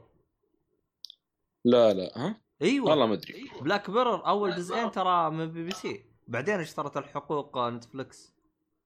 لا 1.64 1.92
لا 1.94 2.10
ها؟ 2.16 2.40
أيوه. 2.62 2.90
والله 2.90 3.06
ما 3.06 3.14
أدري. 3.14 3.50
Black 3.60 3.90
Mirror 3.90 4.26
أول 4.26 4.54
جزئين 4.54 4.90
ترى 4.90 5.30
من 5.30 5.52
بي 5.52 5.64
بي 5.64 5.70
سي. 5.70 6.04
بعدين 6.28 6.60
اشترت 6.60 6.96
الحقوق 6.96 7.56
آه، 7.56 7.70
Netflix 7.70 8.34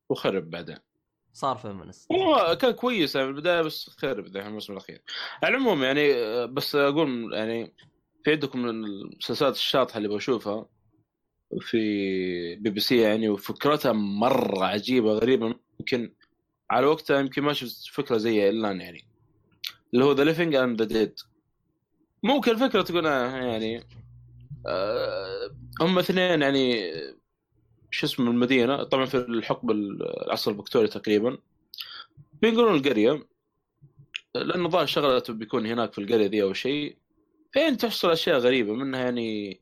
وخرب 0.09 0.51
بعدين. 0.51 0.79
صار 1.33 1.57
feminist 1.57 2.11
والله 2.11 2.55
كان 2.55 2.71
كويس 2.71 3.15
يعني 3.15 3.27
في 3.27 3.31
البداية 3.33 3.63
بس 3.63 3.91
خرب 3.91 4.27
ذا 4.27 4.47
الموسم 4.47 4.73
الأخير. 4.73 5.03
على 5.43 5.57
العموم 5.57 5.83
يعني 5.83 6.15
آه، 6.15 6.45
بس 6.47 6.77
أقول 6.77 7.35
يعني 7.35 7.75
في 8.25 8.31
عندكم 8.33 8.63
من 8.63 8.69
المسلسلات 8.69 9.55
الشاطحة 9.55 9.97
اللي 9.99 10.09
بشوفها؟ 10.09 10.67
في 11.61 12.57
بي 12.57 12.71
بي 12.71 12.81
سي 12.81 13.01
يعني 13.01 13.29
وفكرتها 13.29 13.93
مرة 13.93 14.65
عجيبة 14.65 15.13
غريبة 15.13 15.55
يمكن 15.81 16.13
على 16.71 16.87
وقتها 16.87 17.21
يمكن 17.21 17.43
ما 17.43 17.53
شفت 17.53 17.87
فكرة 17.87 18.17
زيها 18.17 18.51
إلا 18.51 18.73
يعني. 18.73 19.05
اللي 19.95 20.05
هو 20.05 20.13
The 20.13 20.25
Living 20.25 20.55
and 20.55 20.83
the 20.83 20.89
Dead 20.89 21.15
ممكن 22.23 22.51
الفكرة 22.51 22.83
تكون 22.83 23.05
يعني 23.05 23.85
آه، 24.67 25.51
هم 25.81 25.99
اثنين 25.99 26.43
يعني 26.43 26.93
شو 27.91 28.07
اسم 28.07 28.29
المدينة. 28.29 28.83
طبعا 28.83 29.07
في 29.07 29.17
الحقبة 29.17 29.75
العصر 29.75 30.51
الفكتوري 30.51 30.89
تقريبا. 30.89 31.39
بينقلون 32.43 32.75
القرية 32.75 33.27
لأنه 34.35 34.69
ظاهر 34.69 34.87
شغلته 34.87 35.33
بيكون 35.33 35.67
هناك 35.67 35.93
في 35.93 35.99
القرية 36.01 36.27
ذي 36.27 36.43
أو 36.43 36.53
شيء. 36.53 36.97
فين 37.53 37.77
تحصل 37.77 38.11
أشياء 38.11 38.39
غريبة 38.39 38.75
منها 38.75 39.01
يعني 39.01 39.61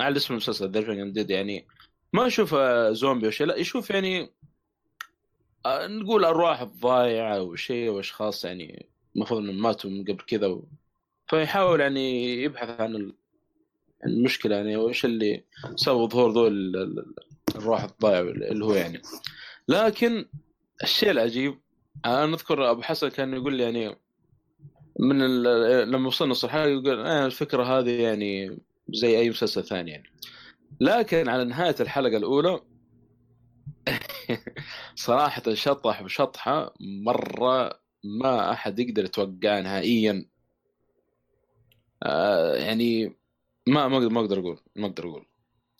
على 0.00 0.16
اسم 0.16 0.34
المسلسل 0.34 0.70
ذا 0.70 1.04
ديد 1.04 1.30
يعني 1.30 1.66
ما 2.12 2.26
أشوف 2.26 2.54
زومبي 2.90 3.26
أو 3.26 3.30
شيء 3.30 3.46
لا 3.46 3.56
يشوف 3.56 3.90
يعني 3.90 4.30
آه، 5.66 5.86
نقول 5.86 6.24
أرواح 6.24 6.62
ضايعه 6.62 7.36
أو 7.36 7.56
شيء 7.56 7.90
وأشخاص 7.90 8.44
يعني 8.44 8.86
المفروض 9.16 9.40
إنهم 9.40 9.62
ماتوا 9.62 9.90
من 9.90 10.04
قبل 10.04 10.24
كذا 10.26 10.46
و... 10.46 10.64
فيحاول 11.28 11.80
يعني 11.80 12.34
يبحث 12.42 12.80
عن 12.80 13.12
المشكلة 14.06 14.56
يعني 14.56 14.76
وإيش 14.76 15.04
اللي 15.04 15.44
سبب 15.76 16.10
ظهور 16.10 16.30
ذول 16.30 16.76
الارواح 17.50 17.84
الضايعة 17.84 18.20
اللي 18.20 18.64
هو 18.64 18.72
يعني. 18.72 19.02
لكن 19.68 20.24
الشيء 20.82 21.10
العجيب 21.10 21.58
أنا 22.04 22.24
أذكر 22.24 22.70
أبو 22.70 22.82
حسن 22.82 23.08
كان 23.08 23.34
يقول 23.34 23.54
لي 23.54 23.62
يعني 23.62 23.96
من 25.00 25.42
لما 25.82 26.08
وصلنا 26.08 26.34
الحلقة 26.44 26.66
يقول 26.66 27.00
آه 27.00 27.26
الفكرة 27.26 27.78
هذه 27.78 27.90
يعني 27.90 28.58
زي 28.88 29.18
أي 29.18 29.30
مسلسل 29.30 29.64
ثاني 29.64 29.90
يعني. 29.90 30.10
لكن 30.80 31.28
على 31.28 31.44
نهاية 31.44 31.74
الحلقة 31.80 32.16
الأولى 32.16 32.60
صراحة 34.94 35.54
شطح 35.54 36.02
بشطحة 36.02 36.74
مرة 36.80 37.80
ما 38.04 38.52
أحد 38.52 38.78
يقدر 38.78 39.04
يتوقع 39.04 39.60
نهائيا. 39.60 40.26
آه 42.02 42.54
يعني 42.54 43.16
ما 43.66 43.88
ما 43.88 44.20
أقدر 44.20 44.38
أقول 44.38 44.60
ما 44.76 44.86
أقدر 44.86 45.08
أقول. 45.08 45.26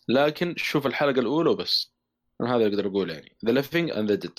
لكن 0.08 0.54
شوف 0.56 0.86
الحلقة 0.86 1.20
الأولى 1.20 1.50
وبس. 1.50 1.92
أنا 2.40 2.50
هذا 2.50 2.56
اللي 2.56 2.76
أقدر 2.76 2.88
أقول 2.88 3.10
يعني. 3.10 3.36
The 3.46 3.52
Living 3.52 3.90
and 3.90 4.10
the 4.10 4.14
Dead 4.14 4.38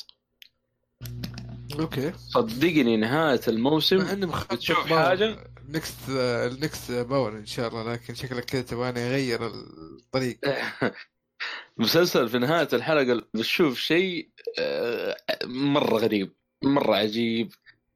okay. 1.79 2.13
صدقني 2.17 2.97
نهاية 2.97 3.41
الموسم 3.47 4.29
بتشوف 4.51 4.77
حاجة؟ 4.77 5.51
next 5.67 6.09
ال 6.09 6.26
next 6.26 6.91
power 6.91 7.31
إن 7.37 7.45
شاء 7.45 7.67
الله 7.67 7.93
لكن 7.93 8.15
شكلك 8.15 8.45
كذا 8.45 8.61
تبغاني 8.61 8.99
أغير 8.99 9.47
الطريق. 9.47 10.39
مسلسل 11.77 12.29
في 12.29 12.37
نهاية 12.37 12.67
الحلقة 12.73 13.23
بتشوف 13.33 13.79
شيء 13.79 14.29
آه، 14.59 15.17
مرة 15.45 15.97
غريب 15.97 16.33
مرة 16.63 16.95
عجيب. 16.95 17.51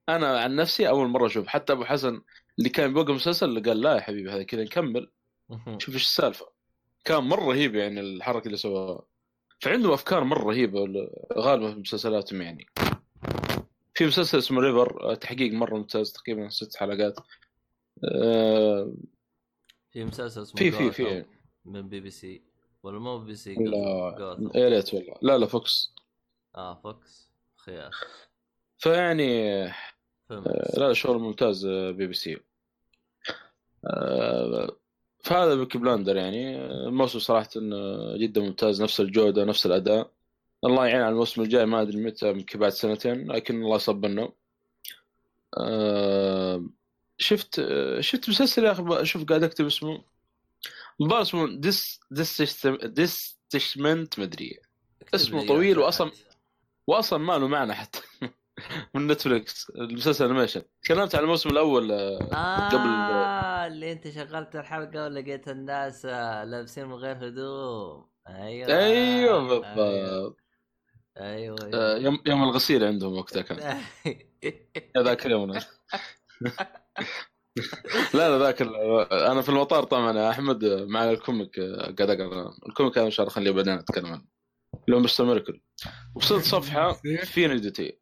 أنا 0.09 0.39
عن 0.39 0.55
نفسي 0.55 0.89
أول 0.89 1.07
مرة 1.07 1.25
أشوف 1.27 1.47
حتى 1.47 1.73
أبو 1.73 1.83
حسن 1.83 2.21
اللي 2.59 2.69
كان 2.69 2.93
بيوقف 2.93 3.09
المسلسل 3.09 3.49
اللي 3.49 3.61
قال 3.61 3.81
لا 3.81 3.95
يا 3.95 4.01
حبيبي 4.01 4.31
هذا 4.31 4.43
كذا 4.43 4.63
نكمل. 4.63 5.11
شوف 5.77 5.93
إيش 5.93 6.03
السالفة. 6.03 6.45
كان 7.05 7.23
مرة 7.23 7.45
رهيب 7.45 7.75
يعني 7.75 7.99
الحركة 7.99 8.45
اللي 8.45 8.57
سواها 8.57 9.01
فعندهم 9.59 9.91
أفكار 9.91 10.23
مرة 10.23 10.43
رهيبة 10.43 10.85
غالبا 11.33 11.73
في 11.73 11.79
مسلسلاتهم 11.79 12.41
يعني. 12.41 12.65
في 13.93 14.05
مسلسل 14.05 14.37
اسمه 14.37 14.61
River 14.61 15.15
تحقيق 15.15 15.53
مرة 15.53 15.77
ممتاز 15.77 16.11
تقريبا 16.11 16.49
ست 16.49 16.75
حلقات. 16.75 17.15
آه، 18.05 18.93
في 19.91 20.05
مسلسل 20.05 20.41
اسمه 20.41 20.55
في 20.55 20.71
في 20.71 20.91
في. 20.91 21.25
من 21.65 21.89
بي 21.89 21.99
بي 21.99 22.09
سي. 22.09 22.41
ولا 22.83 22.99
مو 22.99 23.19
بي 23.19 23.25
بي 23.25 23.35
سي 23.35 23.53
لا 23.53 24.49
يا 24.55 24.69
ريت 24.69 24.93
والله. 24.93 25.15
لا 25.21 25.37
لا 25.37 25.45
Fox. 25.45 25.93
آه 26.55 26.81
Fox. 26.83 27.29
خيار. 27.55 27.91
فيعني 28.77 29.63
آه 29.63 29.73
لا 30.77 30.93
شغل 30.93 31.17
ممتاز 31.17 31.65
آه، 31.65 31.91
بي 31.91 32.07
بي 32.07 32.13
سي. 32.13 32.37
آه 33.85 34.77
فهذا 35.23 35.55
Peaky 35.55 35.77
Blinders 35.77 36.15
يعني. 36.15 36.65
الموسم 36.65 37.19
صراحة 37.19 37.49
جدا 38.17 38.41
ممتاز. 38.41 38.81
نفس 38.81 39.01
الجودة 39.01 39.43
نفس 39.43 39.65
الأداء. 39.65 40.11
الله 40.65 40.87
يعين 40.87 41.01
على 41.01 41.11
الموسم 41.11 41.41
الجاي. 41.41 41.65
ما 41.65 41.81
أدري 41.81 41.97
متى 41.97 42.29
يمكن 42.29 42.59
بعد 42.59 42.71
سنتين 42.71 43.31
لكن 43.31 43.63
الله 43.63 43.75
يصبرنا 43.75 44.31
آه 45.57 46.65
شفت 47.21 47.61
شفت 47.99 48.29
مسلسل 48.29 48.63
يا 48.63 48.71
أخي 48.71 49.05
شوف 49.05 49.23
قاعد 49.23 49.43
أكتب 49.43 49.65
اسمه. 49.65 50.03
مباراة 50.99 51.21
اسمه 51.21 51.47
ديس 51.57 51.99
ديس 52.11 52.57
ديستشمنت 52.83 54.19
مدري 54.19 54.59
اسمه 55.15 55.47
طويل 55.47 55.79
واصلا 55.79 56.11
واصلا 56.87 57.19
ما 57.19 57.37
له 57.37 57.47
معنى 57.47 57.73
حتى. 57.73 58.01
من 58.95 59.07
Netflix 59.07 59.69
المسلسل 59.69 60.25
animation 60.25 60.61
تكلمت 60.83 61.15
عن 61.15 61.23
الموسم 61.23 61.49
الأول 61.49 61.91
آه 61.91 62.69
قبل. 62.69 62.89
آه 62.89 63.67
اللي 63.67 63.91
أنت 63.91 64.07
شغلت 64.07 64.55
الحلقة 64.55 65.03
ولقيت 65.03 65.47
الناس 65.47 66.05
آه، 66.05 66.43
لابسين 66.43 66.85
من 66.85 66.93
غير 66.93 67.27
هدوم. 67.27 68.09
أيوه. 68.27 68.77
أيوه 68.77 69.39
بالضبط. 69.39 70.37
أيوه, 71.17 71.57
أيوة. 71.63 71.69
آه 71.73 71.97
يوم 71.97 72.19
يوم 72.25 72.43
الغسيل 72.43 72.83
عندهم 72.83 73.17
وقتها 73.17 73.41
كان. 73.41 73.81
ذاك 74.97 75.25
اليوم 75.25 75.59
لا 78.13 78.29
لا 78.29 78.39
ذاك 78.39 78.61
أنا 79.11 79.41
في 79.41 79.49
المطار 79.49 79.83
طبعا 79.83 80.17
يا 80.17 80.29
أحمد 80.29 80.65
مع 80.65 81.11
ال 81.11 81.19
comic 81.19 81.59
قاعد 81.59 82.01
أقرأ. 82.01 82.53
ال 82.69 82.74
comic 82.74 82.97
هذا 82.97 83.05
إن 83.05 83.11
شاء 83.11 83.23
الله 83.23 83.35
خليه 83.35 83.51
بعدين 83.51 83.73
أتكلم 83.73 84.05
عنه. 84.05 84.25
اللي 84.85 84.97
هو 84.97 84.99
مستر 84.99 85.25
ميركل 85.25 85.61
وصلت 86.15 86.43
صفحة 86.43 86.93
في 87.23 87.47
نيدتي 87.47 87.99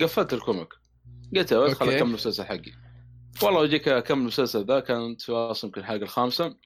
قفلت 0.00 0.32
الكوميك. 0.32 0.68
قلت 1.36 1.52
ادخل 1.52 1.88
اكمل 1.88 2.08
المسلسل 2.08 2.44
حقي. 2.44 2.72
والله 3.42 3.64
اجيك 3.64 3.88
اكمل 3.88 4.20
المسلسل 4.20 4.64
ذا 4.64 4.80
كانت 4.80 5.22
في 5.22 5.32
أصلا 5.32 5.68
يمكن 5.68 5.80
الحلقة 5.80 6.02
الخامسة. 6.02 6.56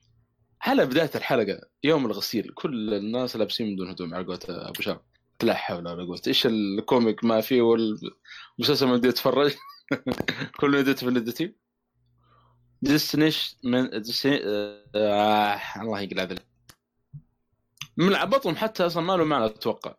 على 0.61 0.85
بداية 0.85 1.11
الحلقة 1.15 1.61
يوم 1.83 2.05
الغسيل 2.05 2.51
كل 2.55 2.93
الناس 2.93 3.35
لابسين 3.35 3.67
من 3.67 3.75
دون 3.75 3.89
هدوم 3.89 4.13
على 4.13 4.25
قولة 4.25 4.39
أبو 4.47 4.81
شام. 4.81 4.99
لا 5.43 5.53
حول 5.53 5.87
ولا 5.87 6.03
قوة. 6.03 6.21
إيش 6.27 6.45
الكوميك 6.45 7.23
ما 7.23 7.41
فيه 7.41 7.61
والمسلسل 7.61 8.87
ما 8.87 8.95
بدي 8.95 9.09
اتفرج 9.09 9.55
كله 10.59 10.81
ندت 10.81 10.99
في 10.99 11.05
ندتي 11.05 11.55
ديستنيش 12.81 13.55
من 13.63 13.89
ديستني... 13.89 14.39
آه... 14.95 15.81
الله 15.81 16.01
يقلع 16.01 16.23
ذلك. 16.23 16.45
من 17.97 18.15
عبطهم 18.15 18.55
حتى 18.55 18.85
أصلا 18.85 19.03
ما 19.03 19.17
له 19.17 19.23
معنى 19.23 19.45
أتوقع. 19.45 19.95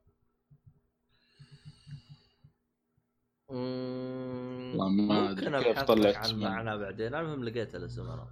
ما 3.51 5.31
أدري 5.31 5.65
كيف 5.65 5.83
طلعت 5.83 6.17
عن 6.17 6.41
معنى 6.41 6.79
بعدين. 6.79 7.15
المهم 7.15 7.45
لقيت 7.45 7.75
الاسم 7.75 8.03
أنا 8.03 8.29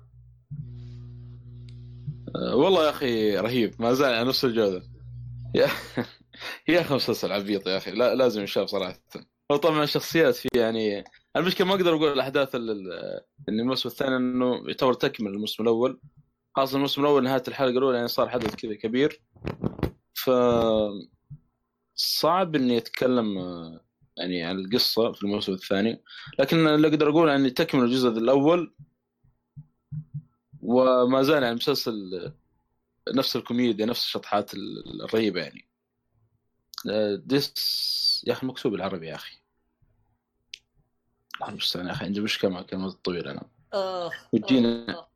أه 2.37 2.57
والله 2.57 2.85
يا 2.85 2.91
أخي 2.91 3.37
رهيب. 3.37 3.83
ما 3.83 3.93
زال 3.93 4.15
على 4.15 4.29
نفس 4.29 4.45
الجودة. 4.45 4.83
يا 5.55 5.69
يا 6.69 6.81
أخي 6.81 6.95
مسلسل 6.95 7.33
عبيط 7.33 7.67
يا 7.67 7.77
أخي. 7.77 7.91
لا 7.91 8.15
لازم 8.15 8.43
يشاف 8.43 8.69
صراحة. 8.69 9.01
وطبعا 9.53 9.83
الشخصيات 9.83 10.35
فيه 10.35 10.49
يعني 10.55 11.05
المشكلة 11.37 11.67
ما 11.67 11.75
أقدر 11.75 11.95
أقول 11.95 12.13
الأحداث 12.13 12.55
اللي 12.55 13.23
الموسم 13.49 13.89
الثاني 13.89 14.17
إنه 14.17 14.63
يعتبر 14.67 14.95
تكمل 14.95 15.31
الموسم 15.31 15.63
الأول. 15.63 16.01
خاصه 16.57 16.77
الموسم 16.77 17.01
الأول 17.01 17.25
نهاية 17.25 17.43
الحلقة 17.49 17.79
الأولى 17.79 17.97
يعني 17.97 18.09
صار 18.09 18.29
حدث 18.29 18.55
كذا 18.55 18.75
كبير. 18.75 19.23
ف 20.15 20.31
صعب 21.95 22.57
إني 22.57 22.79
أتكلم 22.79 23.39
يعني 24.17 24.43
عن 24.43 24.59
القصة 24.59 25.13
في 25.13 25.23
الموسم 25.23 25.53
الثاني. 25.53 26.03
لكن 26.39 26.67
اللي 26.67 26.89
أقدر 26.89 27.11
أقول 27.11 27.29
يعني 27.29 27.51
تكمل 27.51 27.85
الجزء 27.85 28.09
الأول. 28.09 28.75
وما 30.63 31.23
زال 31.23 31.43
يعني 31.43 31.51
المسلسل 31.51 32.33
نفس 33.15 33.37
الكوميديا 33.37 33.87
نفس 33.87 34.05
الشطحات 34.05 34.51
الرهيبة 34.55 35.41
يعني. 35.41 35.69
ديس 37.17 38.25
يا 38.27 38.33
أخي 38.33 38.47
مكتوب 38.47 38.73
بالعربي 38.73 39.07
يا 39.07 39.15
أخي. 39.15 39.38
الله 41.41 41.51
المستعان 41.51 41.87
يا 41.87 41.93
أخي 41.93 42.05
عندي 42.05 42.21
مشكلة 42.21 42.51
مع 42.51 42.61
الكلمات 42.61 42.93
الطويلة 42.93 43.31
أنا. 43.31 43.43
وتجينا 44.33 45.07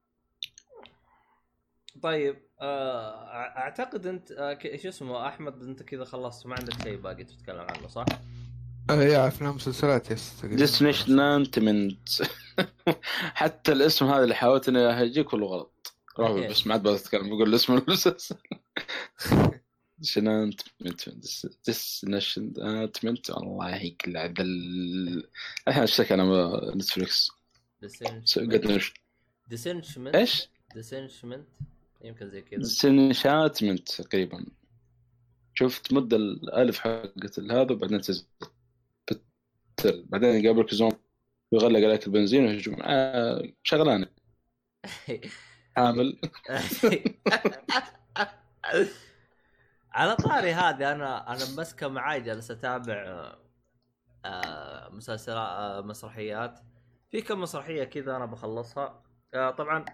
طيب 2.02 2.36
آه، 2.60 3.26
أعتقد 3.58 4.06
أنت 4.06 4.32
آه، 4.32 4.58
شو 4.76 4.88
اسمه 4.88 5.28
أحمد 5.28 5.62
أنت 5.62 5.82
كذا 5.82 6.04
خلصت 6.04 6.46
ما 6.46 6.54
عندك 6.58 6.82
شيء 6.82 6.96
باقي 6.96 7.24
تتكلم 7.24 7.66
عنه 7.70 7.88
صح؟ 7.88 8.04
اي 8.90 9.26
أفلام 9.28 9.54
مسلسلات 9.54 10.10
يس 10.10 10.44
ديستنيشن 10.44 11.16
نانتمنت 11.16 12.08
حتى 13.40 13.72
الاسم 13.72 14.06
هذا 14.06 14.24
اللي 14.24 14.34
حاولت 14.34 14.68
إني 14.68 14.78
اهجيه 14.78 15.22
كله 15.22 15.46
غلط 15.46 15.72
إيه. 16.20 16.48
بس 16.48 16.66
ما 16.66 16.72
عاد 16.72 16.82
بقدر 16.82 16.96
أتكلم 16.96 17.28
بقول 17.28 17.54
اسم 17.54 17.74
المسلسل 17.74 18.36
ديستنيشن 21.66 22.52
الله 23.30 23.76
يقلع 23.76 24.26
ذا 24.26 24.42
الحين 25.68 25.82
اشتكي 25.82 26.14
أنا 26.14 26.72
نتفلكس 26.76 27.30
ديسنشمنت 29.48 30.14
إيش؟ 30.16 30.48
ديسنشمنت 30.74 31.46
يمكن 32.04 32.28
زي 32.28 32.42
كذا. 32.42 32.60
ديسنشاتمنت 32.60 33.88
تقريبا. 34.02 34.46
شفت 35.54 35.92
مدة 35.92 36.16
الألف 36.16 36.78
حقت 36.78 37.38
هذا 37.38 37.72
وبعدين 37.72 38.00
تنزل 38.00 38.24
بعدين 39.84 40.44
يقابلك 40.44 40.74
زوم 40.74 40.92
ويغلق 41.52 41.80
عليك 41.88 42.06
البنزين 42.06 42.46
ويهجم. 42.46 42.76
آه 42.82 43.52
شغلانة. 43.62 44.06
عامل. 45.76 46.20
على 49.94 50.16
طاري 50.16 50.52
هذه 50.52 50.92
أنا 50.92 51.28
أنا 51.28 51.44
مسكة 51.58 51.88
معاي 51.88 52.20
جالس 52.20 52.50
أتابع 52.50 53.32
آه، 54.24 54.88
مسلسلات 54.88 55.48
آه، 55.48 55.80
مسرحيات. 55.80 56.60
في 57.10 57.22
كم 57.22 57.40
مسرحية 57.40 57.84
كذا 57.84 58.16
أنا 58.16 58.26
بخلصها. 58.26 59.02
آه، 59.34 59.50
طبعا 59.50 59.84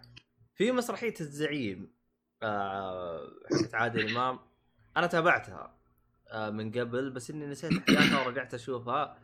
في 0.55 0.73
مسرحية 0.73 1.15
الزعيم 1.21 1.93
حقت 2.43 3.75
عادل 3.75 4.11
إمام. 4.11 4.39
أنا 4.97 5.07
تابعتها 5.07 5.75
من 6.35 6.73
قبل 6.73 7.11
بس 7.11 7.31
إني 7.31 7.47
نسيت 7.47 7.73
احداثها 7.73 8.27
ورجعت 8.27 8.55
أشوفها. 8.55 9.19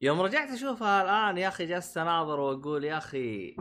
يوم 0.00 0.20
رجعت 0.20 0.48
أشوفها 0.50 1.02
الآن 1.02 1.38
يا 1.38 1.48
أخي 1.48 1.66
جالس 1.66 1.98
أناظر 1.98 2.40
وأقول 2.40 2.84
يا 2.84 2.98
أخي 2.98 3.56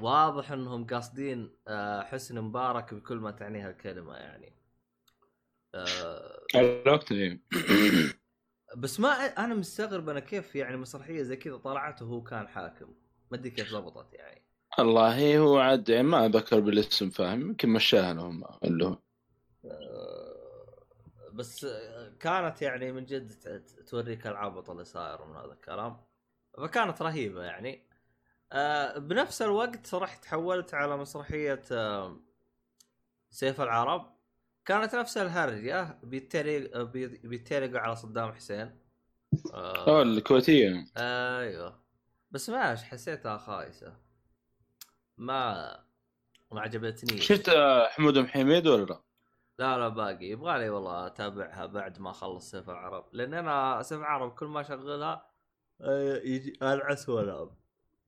واضح 0.00 0.52
إنهم 0.52 0.86
قاصدين 0.86 1.56
حسن 2.02 2.40
مبارك 2.40 2.94
بكل 2.94 3.16
ما 3.16 3.30
تعنيها 3.30 3.70
الكلمة 3.70 4.14
يعني. 4.14 4.61
آه، 5.74 6.46
الوقت 6.54 7.12
إيه. 7.12 7.40
بس 8.76 9.00
ما 9.00 9.08
أنا 9.24 9.54
مستغرب 9.54 10.08
أنا 10.08 10.20
كيف 10.20 10.56
يعني 10.56 10.76
مسرحية 10.76 11.22
زي 11.22 11.36
كذا 11.36 11.56
طلعت 11.56 12.02
وهو 12.02 12.22
كان 12.22 12.48
حاكم. 12.48 12.94
ما 13.30 13.36
أدري 13.36 13.50
كيف 13.50 13.72
ضبطت 13.72 14.14
يعني. 14.14 14.42
والله 14.78 15.38
هو 15.38 15.58
عاد 15.58 15.88
يعني 15.88 16.08
ما 16.08 16.28
ذكر 16.28 16.60
بالاسم 16.60 17.10
فاهم؟ 17.10 17.40
يمكن 17.40 17.68
مشاها 17.68 18.14
لهم 18.14 18.44
اللي 18.64 18.96
آه، 19.64 20.32
بس 21.32 21.64
آه، 21.64 22.12
كانت 22.20 22.62
يعني 22.62 22.92
من 22.92 23.04
جد 23.04 23.62
توريك 23.86 24.26
العبط 24.26 24.70
اللي 24.70 24.84
صاير 24.84 25.24
من 25.24 25.36
هذا 25.36 25.52
الكلام. 25.52 25.96
فكانت 26.58 27.02
رهيبة 27.02 27.42
يعني. 27.42 27.86
آه، 28.52 28.98
بنفس 28.98 29.42
الوقت 29.42 29.94
رحت 29.94 30.24
حولت 30.24 30.74
على 30.74 30.96
مسرحية 30.96 31.62
آه، 31.72 32.20
سيف 33.30 33.60
العرب. 33.60 34.12
كانت 34.64 34.94
نفس 34.94 35.16
الهرجة. 35.18 35.98
بيتريق 36.02 36.82
بي- 36.82 37.06
بيتريقوا 37.06 37.78
على 37.78 37.96
صدام 37.96 38.32
حسين. 38.32 38.78
آه، 39.54 39.86
آه 39.88 40.02
الكويتية. 40.02 40.86
أيوه. 40.96 41.82
بس 42.30 42.50
ماش 42.50 42.82
حسيتها 42.84 43.38
خايسة. 43.38 43.96
ما 45.18 45.72
ما 46.52 46.60
عجبتني. 46.60 47.20
شفت 47.20 47.48
آه، 47.48 47.88
حمود 47.88 48.16
ام 48.16 48.26
حميد 48.26 48.66
ولا 48.66 48.84
لا؟ 48.84 49.00
لا 49.58 49.78
لا 49.78 49.88
باقي. 49.88 50.24
يبغى 50.26 50.58
لي 50.58 50.68
والله 50.70 51.06
أتابعها 51.06 51.66
بعد 51.66 51.98
ما 52.00 52.10
أخلص 52.10 52.50
سيف 52.50 52.70
العرب. 52.70 53.04
لأن 53.12 53.34
أنا 53.34 53.82
سيف 53.82 53.98
العرب 53.98 54.30
كل 54.34 54.46
ما 54.46 54.60
أشغلها 54.60 55.26
آه، 55.80 56.20
يجي 56.24 56.58
العس 56.62 57.08
وأنام. 57.08 57.50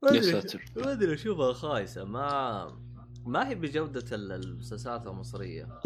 ما 0.03 0.11
يا 0.11 0.23
ساتر. 0.23 0.65
ما 0.77 0.93
أدري 0.93 1.15
اشوفها 1.15 1.53
خايسة. 1.53 2.05
ما 2.05 2.67
ما 3.27 3.49
هي 3.49 3.55
بجودة 3.55 4.17
ال- 4.17 4.33
المسلسلات 4.33 5.07
المصرية. 5.07 5.81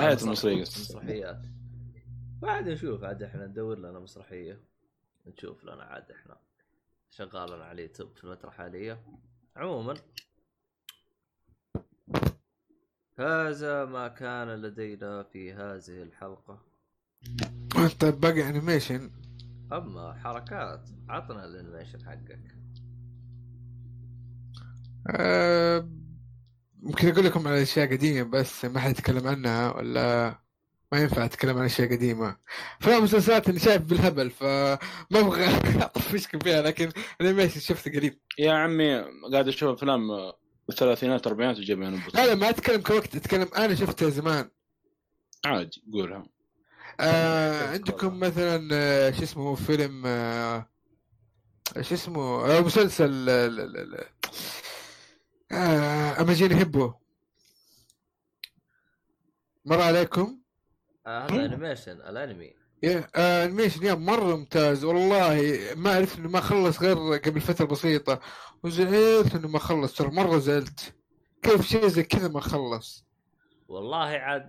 المسرح- 0.00 0.22
المصرية. 0.22 0.60
قصدي. 0.64 0.76
المسرحيات 0.76 1.42
بعد 2.42 2.68
نشوف 2.68 3.04
عاد 3.04 3.22
إحنا 3.22 3.46
ندور 3.46 3.78
لنا 3.78 3.98
مسرحية. 3.98 4.60
نشوف 5.26 5.64
لنا 5.64 5.82
عاد 5.82 6.10
إحنا 6.10 6.36
شغال 7.10 7.52
على 7.62 7.72
اليوتيوب 7.72 8.10
في 8.16 8.24
الفترة 8.24 8.48
الحاليه 8.48 9.02
عموما 9.56 9.94
هذا 13.18 13.84
ما 13.84 14.08
كان 14.08 14.48
لدينا 14.48 15.22
في 15.22 15.52
هذه 15.52 16.02
الحلقة. 16.02 16.62
طيب 18.00 18.20
باقي 18.20 18.48
animation 18.48 19.10
أما 19.72 20.12
حركات 20.14 20.88
عطنا 21.08 21.44
ال 21.44 21.50
animation 21.50 22.04
حقك 22.04 22.40
آه، 25.10 25.88
ممكن 26.84 27.08
أقول 27.08 27.24
لكم 27.24 27.48
على 27.48 27.62
أشياء 27.62 27.92
قديمة 27.92 28.30
بس 28.30 28.64
ما 28.64 28.80
حد 28.80 28.90
يتكلم 28.90 29.26
عنها 29.28 29.76
ولا 29.76 30.34
ما 30.92 31.00
ينفع 31.00 31.24
أتكلم 31.24 31.58
عن 31.58 31.64
أشياء 31.64 31.92
قديمة. 31.92 32.36
افلام 32.80 33.00
ومسلسلات 33.00 33.48
اللي 33.48 33.60
شايف 33.60 33.82
بالهبل 33.82 34.30
فما 34.30 34.78
أبغى 35.12 35.44
اطفشكم 35.84 36.38
فيها 36.38 36.62
لكن 36.62 36.90
animation 37.20 37.60
شفته 37.60 37.92
قريب. 37.92 38.18
يا 38.38 38.52
عمي 38.52 39.04
قاعد 39.32 39.48
أشوف 39.48 39.68
أفلام 39.78 40.10
آه، 40.10 40.38
الثلاثينات 40.70 41.26
الاربعينات 41.26 41.58
وجايبها 41.58 41.88
أنا 41.88 42.00
لا 42.14 42.26
لا 42.26 42.34
ما 42.34 42.48
أتكلم 42.48 42.80
كوقت 42.80 43.16
أتكلم 43.16 43.48
أنا 43.56 43.74
شفتها 43.74 44.10
زمان. 44.10 44.50
عادي 45.44 45.82
قولها 45.92 46.26
آه 47.00 47.68
عندكم 47.68 48.20
مثلا 48.20 48.68
آه، 48.72 49.10
شو 49.10 49.22
اسمه 49.22 49.54
فيلم 49.54 50.02
آه 50.06 50.68
شو 51.80 51.94
اسمه 51.94 52.22
آه 52.22 52.60
مسلسل 52.60 53.28
آه 55.54 56.20
اماجين 56.20 56.52
هيبو 56.52 56.92
مر 59.64 59.80
عليكم؟ 59.80 60.38
آه 61.06 61.24
هذا 61.24 61.44
animation 61.44 61.92
الأنمي. 61.92 62.54
يا 62.82 63.08
آه 63.16 63.44
animation 63.44 63.86
يا 63.86 63.94
مرة 63.94 64.36
ممتاز 64.36 64.84
والله 64.84 65.58
ما 65.76 65.94
عرفت 65.94 66.18
إنه 66.18 66.28
ما 66.28 66.40
خلص 66.40 66.82
غير 66.82 66.96
قبل 66.96 67.40
فترة 67.40 67.64
بسيطة. 67.66 68.20
وزعلت 68.62 69.34
إنه 69.34 69.48
ما 69.48 69.58
خلص 69.58 69.96
ترى 69.96 70.10
مرة 70.10 70.38
زعلت. 70.38 70.94
كيف 71.42 71.66
شيء 71.66 71.86
زي 71.86 72.02
كذا 72.02 72.28
ما 72.28 72.40
خلص؟ 72.40 73.04
والله 73.68 74.06
عاد 74.06 74.48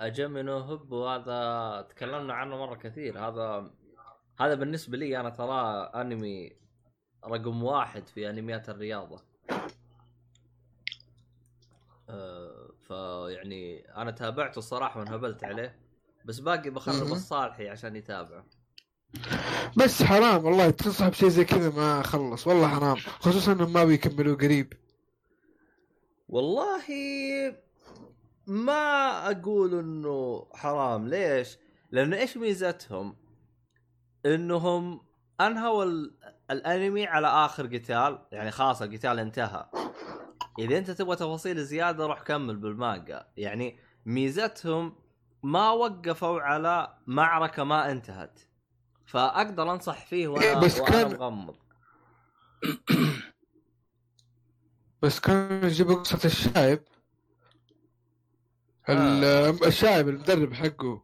اجمنو 0.00 0.58
هب 0.58 0.92
وهذا 0.92 1.86
تكلمنا 1.90 2.34
عنه 2.34 2.56
مرة 2.56 2.74
كثير. 2.74 3.28
هذا 3.28 3.70
هذا 4.40 4.54
بالنسبة 4.54 4.96
لي 4.96 5.20
أنا 5.20 5.30
ترى 5.30 5.90
أنمي 5.94 6.56
رقم 7.24 7.62
واحد 7.62 8.06
في 8.06 8.30
أنميات 8.30 8.68
الرياضة. 8.68 9.22
آه، 12.08 12.70
فيعني 12.88 13.80
أنا 13.96 14.10
تابعته 14.10 14.58
الصراحة 14.58 15.00
وانهبلت 15.00 15.44
عليه 15.44 15.76
بس 16.24 16.38
باقي 16.38 16.70
بخرب. 16.70 17.12
الصالحي 17.12 17.68
عشان 17.68 17.96
يتابعه 17.96 18.44
بس 19.76 20.02
حرام 20.02 20.44
والله 20.44 20.70
تنصح 20.70 21.08
بشيء 21.08 21.28
زي 21.28 21.44
كذا 21.44 21.70
ما 21.70 22.02
خلص 22.02 22.46
والله 22.46 22.68
حرام 22.68 22.96
خصوصا 22.96 23.52
إنهم 23.52 23.72
ما 23.72 23.84
بيكملوا 23.84 24.36
قريب 24.36 24.72
والله 26.28 26.82
ما 28.46 29.30
أقول 29.30 29.78
إنه 29.78 30.46
حرام 30.54 31.08
ليش؟ 31.08 31.58
لأنه 31.90 32.16
إيش 32.16 32.36
ميزتهم؟ 32.36 33.16
إنهم 34.26 35.00
أنهوا 35.40 35.84
ال- 35.84 36.14
الأنمي 36.50 37.06
على 37.06 37.26
آخر 37.26 37.66
قتال 37.66 38.18
يعني 38.32 38.50
خلاص 38.50 38.82
القتال 38.82 39.18
انتهى 39.18 39.66
إذا 40.58 40.78
أنت 40.78 40.90
تبغى 40.90 41.16
تفاصيل 41.16 41.64
زيادة 41.64 42.06
روح 42.06 42.22
كمل 42.22 42.56
بالمانجا. 42.56 43.26
يعني 43.36 43.78
ميزتهم 44.06 44.96
ما 45.42 45.70
وقفوا 45.70 46.40
على 46.40 46.94
معركة 47.06 47.64
ما 47.64 47.90
انتهت. 47.90 48.40
فأقدر 49.06 49.72
أنصح 49.72 50.06
فيه 50.06 50.28
وأنا, 50.28 50.60
بس 50.60 50.80
وأنا 50.80 51.02
كان- 51.02 51.12
مغمض. 51.16 51.56
بس 55.02 55.20
كانوا 55.20 55.66
يجيبوا 55.66 55.94
قصة 55.94 56.20
الشايب. 56.24 56.80
ال- 58.88 59.64
الشايب 59.66 60.08
المدرب 60.08 60.52
حقه. 60.52 61.02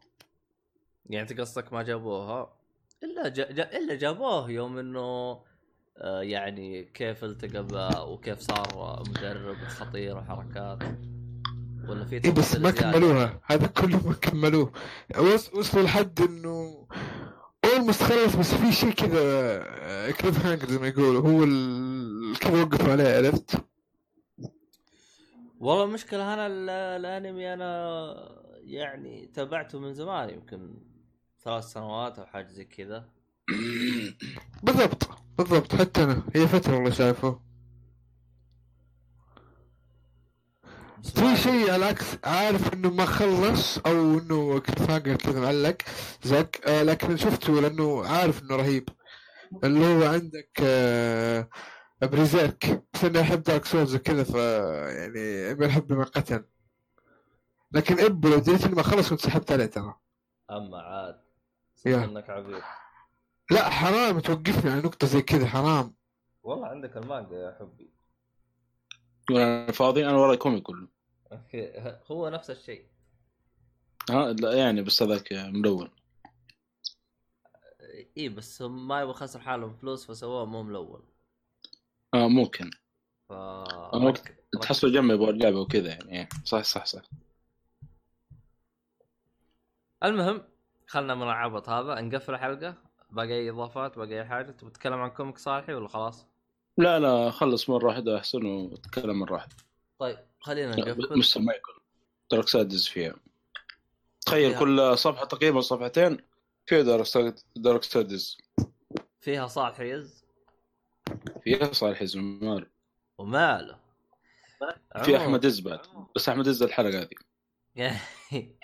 يعني 1.07 1.31
أنت 1.31 1.41
قصدك 1.41 1.73
ما 1.73 1.83
جابوها؟ 1.83 2.57
إلا 3.03 3.29
جا 3.29 3.51
إلا 3.79 3.95
جابوه 3.95 4.51
يوم 4.51 4.79
إنه 4.79 5.01
آه، 5.01 5.45
يعني 6.05 6.85
كيف 6.85 7.25
التقى 7.25 8.12
وكيف 8.12 8.39
صار 8.41 9.03
مدرب 9.09 9.57
خطير 9.57 10.17
وحركات؟ 10.17 10.79
ولا 11.89 12.05
في 12.05 12.25
اي 12.25 12.31
بس 12.31 12.57
ما؟ 12.57 12.70
كملوها. 12.70 13.41
هذا 13.45 13.67
كله 13.67 14.07
ما 14.09 14.12
كملوه. 14.15 14.73
وص- 15.19 15.55
وصلوا 15.55 15.85
لحد 15.85 16.20
إنه 16.20 16.87
almost 17.65 18.02
خلص 18.03 18.37
بس 18.37 18.55
في 18.55 18.73
شيء 18.73 18.91
كذا 18.93 20.11
cliffhanger 20.10 20.67
زي 20.70 20.79
ما 20.79 20.89
يقولوا 20.89 21.20
هو 21.20 21.45
كذا 22.41 22.62
وقفوا 22.62 22.93
عليه 22.93 23.17
عرفت؟ 23.17 23.65
والله 25.61 25.85
المشكلة 25.85 26.35
أنا 26.35 26.47
ال- 26.47 26.70
الأنمي 26.70 27.53
أنا 27.55 28.15
يعني 28.65 29.27
تابعته 29.35 29.79
من 29.79 29.95
زمان 29.95 30.31
يمكن 30.31 30.75
ثلاث 31.45 31.65
سنوات 31.65 32.19
أو 32.19 32.27
حاجة 32.27 32.49
زي 32.49 32.65
كذا. 32.65 33.05
بالضبط. 34.62 35.09
بالضبط 35.41 35.75
حتى 35.75 36.05
أنا. 36.05 36.23
هي 36.36 36.49
فترة 36.49 36.75
والله 36.75 36.91
شايفه 36.91 37.41
ما 41.19 41.35
في. 41.35 41.43
شيء 41.43 41.62
على 41.70 41.77
العكس 41.77 42.05
عارف 42.25 42.75
إنه 42.75 42.91
ما 42.91 43.05
خلص 43.07 43.78
أو 43.78 44.19
إنه 44.19 44.59
cliffhanger 44.59 45.17
كذا 45.17 45.41
معلق 45.41 45.77
زك 46.23 46.60
آه 46.67 46.83
لكن 46.83 47.17
شفته 47.17 47.60
لأنه 47.60 48.07
عارف 48.07 48.43
إنه 48.43 48.57
رهيب. 48.57 48.89
اللي 49.65 49.86
هو 49.86 50.09
عندك 50.12 50.51
آه 50.62 51.49
بريزيرك 52.02 52.85
بس 52.94 53.05
اني 53.05 53.20
احب 53.20 53.43
دارك 53.43 53.65
سولز 53.65 53.94
وكذا 53.94 54.25
ف 54.25 54.35
يعني 54.35 55.55
من 55.91 56.05
قتل. 56.05 56.44
لكن 57.73 58.01
إبو 58.01 58.28
لو 58.28 58.39
دريت 58.39 58.65
اني 58.65 58.75
ما 58.75 58.83
خلص 58.83 59.10
كنت 59.10 59.20
سحبت 59.20 59.52
عليه 59.52 59.67
ترى. 59.67 59.94
أما 60.51 60.78
عاد. 60.78 61.20
إنك 61.86 62.31
عبيط. 62.31 62.62
لا 63.51 63.70
حرام 63.70 64.20
توقفني 64.20 64.70
على 64.70 64.81
نقطة 64.81 65.07
زي 65.07 65.23
كذا 65.23 65.47
حرام. 65.47 65.95
والله 66.43 66.67
عندك 66.67 66.97
المانجا 66.97 67.37
يا 67.37 67.57
حبي. 67.61 67.91
أنا 69.31 69.73
فاضي؟ 69.73 70.07
أنا 70.07 70.17
وراي 70.17 70.37
كوميك 70.37 70.62
كله. 70.62 70.89
okay 71.33 71.73
هو 72.11 72.29
نفس 72.29 72.51
الشيء. 72.51 72.87
ها 74.11 74.33
لا 74.33 74.53
يعني 74.53 74.83
بس 74.83 75.03
هذاك 75.03 75.33
ملون. 75.33 75.91
اي 78.17 78.29
بس 78.29 78.62
هم 78.62 78.89
ما 78.89 79.01
يبغى 79.01 79.11
يخسر 79.11 79.41
حالهم 79.41 79.77
فلوس 79.77 80.07
فسووه 80.07 80.45
مو 80.45 80.62
ملون. 80.62 81.03
آه 82.15 82.29
ممكن. 82.29 82.70
ف 83.29 83.33
تحسوا 84.62 84.89
جنب 84.89 85.11
يبغى 85.11 85.31
اللعبة 85.31 85.61
وكذا 85.61 85.89
يعني. 85.89 86.19
إيه، 86.19 86.29
صح 86.45 86.62
صح 86.62 86.87
صح. 86.87 87.03
المهم 90.05 90.43
خلنا 90.87 91.15
من 91.15 91.23
العبط 91.23 91.69
هذا 91.69 92.01
نقفل 92.01 92.35
الحلقة. 92.35 92.90
باقي 93.13 93.33
أي 93.33 93.51
إضافات 93.51 93.99
باقي 93.99 94.21
أي 94.21 94.25
حاجة؟ 94.25 94.51
تبي 94.51 94.71
تتكلم 94.71 95.01
عن 95.01 95.11
comic 95.10 95.39
صالحي 95.39 95.75
ولا 95.75 95.89
خلاص؟ 95.89 96.27
لا 96.79 96.99
لا 96.99 97.31
خلص 97.31 97.71
مرة 97.71 97.87
واحدة 97.87 98.19
أحسن 98.19 98.47
وتكلم 98.47 99.19
مرة 99.19 99.33
واحدة. 99.33 99.57
طيب 99.99 100.19
خلينا 100.41 100.77
نقفل. 100.77 101.19
مستر 101.19 101.41
مايكل 101.41 101.73
دارك 102.31 102.49
سادز 102.49 102.87
فيها. 102.87 103.15
تخيل 104.27 104.51
فيها. 104.51 104.61
كل 104.61 104.99
صفحة 104.99 105.25
تقريبا 105.25 105.61
صفحتين 105.61 106.19
فيها 106.67 106.83
دارك 106.83 107.05
ساد- 107.07 107.41
دارك 107.57 107.83
سادز 107.83 108.39
فيها 109.21 109.47
صالح 109.47 109.81
يز 109.81 110.25
فيها 111.45 111.73
صالح 111.73 112.05
زمان 112.05 112.67
وماله. 113.19 113.79
في 115.05 115.17
عموماً- 115.17 115.21
أحمد 115.21 115.47
عز 115.47 115.61
بعد 115.61 115.81
بس 116.17 116.29
أحمد 116.29 116.49
عز 116.49 116.63
الحلقة 116.63 117.01
هذه. 117.01 117.09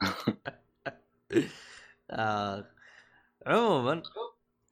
آه، 2.10 2.70
عموما 3.46 4.02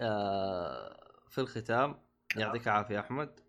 آه، 0.00 0.96
في 1.28 1.40
الختام 1.40 1.94
يعطيك 2.36 2.66
العافية 2.68 3.00
أحمد 3.00 3.40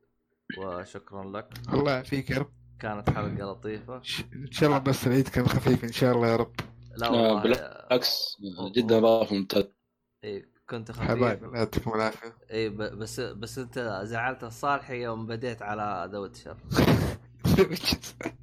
وشكرا 0.58 1.24
لك. 1.24 1.54
الله 1.74 1.92
يعافيك 1.92 2.30
يا 2.30 2.38
رب. 2.38 2.52
كانت 2.80 3.10
حلقة 3.10 3.52
لطيفة. 3.52 4.02
إن 4.34 4.52
شاء 4.52 4.70
الله 4.70 4.80
بس 4.80 5.08
العيد 5.08 5.28
كان 5.28 5.48
خفيف 5.48 5.84
إن 5.84 5.92
شاء 5.92 6.16
الله 6.16 6.28
يا 6.28 6.36
رب. 6.36 6.56
لا 6.98 7.08
آه، 7.08 7.12
والله 7.12 7.44
بالعكس 7.44 8.38
جدا 8.76 8.98
اضافه 8.98 9.36
ممتاز 9.36 9.64
إيه 10.24 10.50
كنت 10.70 10.92
حبايبي 10.92 11.26
خفيف 11.26 11.44
الله 11.44 11.58
يعطيكم 11.58 11.94
العافية. 11.94 12.38
اي 12.52 12.70
بس 12.70 13.20
بس 13.20 13.58
أنت 13.58 14.02
زعلت 14.04 14.44
الصالحي 14.44 15.02
يوم 15.04 15.28
بديت 15.28 15.62
على 15.62 16.10
ذا 16.12 16.18
Witcher. 16.18 16.58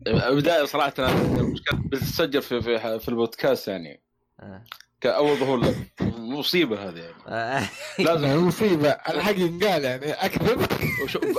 بداية 0.36 0.64
صراحة 0.64 0.94
المشكلة 0.98 1.80
بتسجل 1.86 2.42
في 2.42 2.60
في, 2.60 2.98
في 2.98 3.08
البودكاست 3.08 3.68
يعني. 3.68 4.02
آه. 4.40 4.64
كأول 5.00 5.36
ظهور 5.36 5.58
لك 5.58 5.76
مصيبة 6.18 6.88
هذه 6.88 6.98
يعني. 6.98 7.14
آه. 7.28 7.68
لازم. 7.98 8.36
مصيبة. 8.46 8.88
الحق 8.90 9.38
ينقال 9.38 9.84
يعني 9.84 10.12
أكذب. 10.12 10.66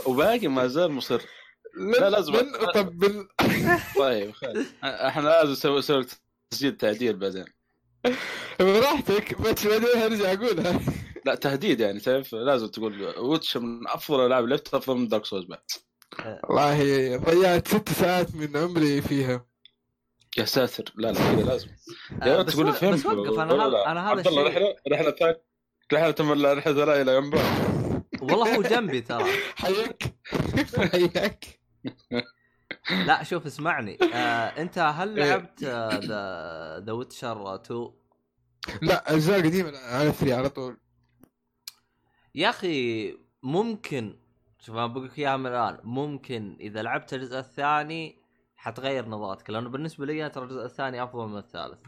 وباقي 0.05 0.47
ما 0.47 0.67
زال 0.67 0.91
مصر. 0.91 1.21
لا، 1.99 2.09
لازم- 2.09 2.33
من 2.33 2.55
اطبل 2.55 3.27
طيب 3.99 4.31
خير. 4.31 4.65
إحنا 4.83 5.21
لازم 5.29 5.51
نسوي 5.77 6.05
تسجيل 6.51 6.77
تعديل 6.77 7.15
بعدين. 7.17 7.45
براحتك. 8.59 9.41
بس 9.41 9.67
بعدين 9.67 10.01
ارجع 10.03 10.33
أقولها. 10.33 10.79
لا 11.25 11.35
تهديد 11.35 11.79
يعني 11.79 11.99
تعرف؟ 11.99 12.33
لازم 12.35 12.67
تقول 12.67 13.13
Witcher 13.19 13.57
من 13.57 13.87
أفضل 13.87 14.19
الألعاب 14.21 14.43
اللي 14.43 14.55
افضل 14.55 14.97
من 14.97 15.07
Dark 15.07 15.25
Souls 15.25 15.45
بعد. 15.45 15.59
والله 16.43 17.17
ضيعت 17.17 17.67
ست 17.67 17.89
ساعات 17.89 18.35
من 18.35 18.57
عمري 18.57 19.01
فيها. 19.01 19.45
يا 20.37 20.45
ساتر. 20.45 20.93
لا 20.95 21.11
لا 21.11 21.13
كذا 21.13 21.41
لازم. 21.41 21.67
آه، 22.21 22.27
يا 22.27 22.41
بس 22.41 22.53
تقول 22.53 22.73
فين 22.73 22.91
بس 22.91 23.05
وقف 23.05 23.39
أنا 23.39 23.53
هذا 23.53 23.69
لا؟ 23.69 23.91
أنا 23.91 24.11
هذا 24.13 24.21
الشيء 24.21 24.47
رحله 24.47 24.75
رحلة 24.91 25.11
ثانية 25.11 25.41
رحلة 25.93 26.11
تم 26.11 26.31
رحلة 26.45 26.61
ثانية 26.61 27.01
إلى 27.01 27.21
جنبه 27.21 27.41
والله 28.21 28.55
هو 28.55 28.61
جنبي 28.61 29.01
ترى. 29.01 29.23
حياك. 29.55 30.03
حياك. 30.91 31.45
لا 33.05 33.23
شوف 33.23 33.45
اسمعني. 33.45 33.97
آه 34.13 34.61
أنت 34.61 34.79
هل 34.79 35.19
إيه. 35.19 35.29
لعبت 35.29 35.63
آه، 35.63 35.89
the 35.99 36.85
the 36.85 36.91
Witcher 36.91 37.55
2 37.55 37.89
لا 38.81 39.13
أجزاء 39.13 39.39
قديمة 39.39 39.77
على 39.77 40.11
3 40.11 40.35
على 40.35 40.49
طول. 40.49 40.77
يا 42.35 42.49
أخي 42.49 43.13
ممكن 43.43 44.19
شوف 44.59 44.75
أنا 44.75 44.87
بقول 44.87 45.05
لك 45.05 45.19
اياها 45.19 45.37
من 45.37 45.45
الان 45.47 45.77
ممكن 45.83 46.57
إذا 46.59 46.81
لعبت 46.81 47.13
الجزء 47.13 47.39
الثاني 47.39 48.16
حتغير 48.57 49.05
نظرتك 49.09 49.49
لأنه 49.49 49.69
بالنسبة 49.69 50.05
لي 50.05 50.29
ترى 50.29 50.43
الجزء 50.43 50.65
الثاني 50.65 51.03
أفضل 51.03 51.27
من 51.27 51.37
الثالث. 51.37 51.81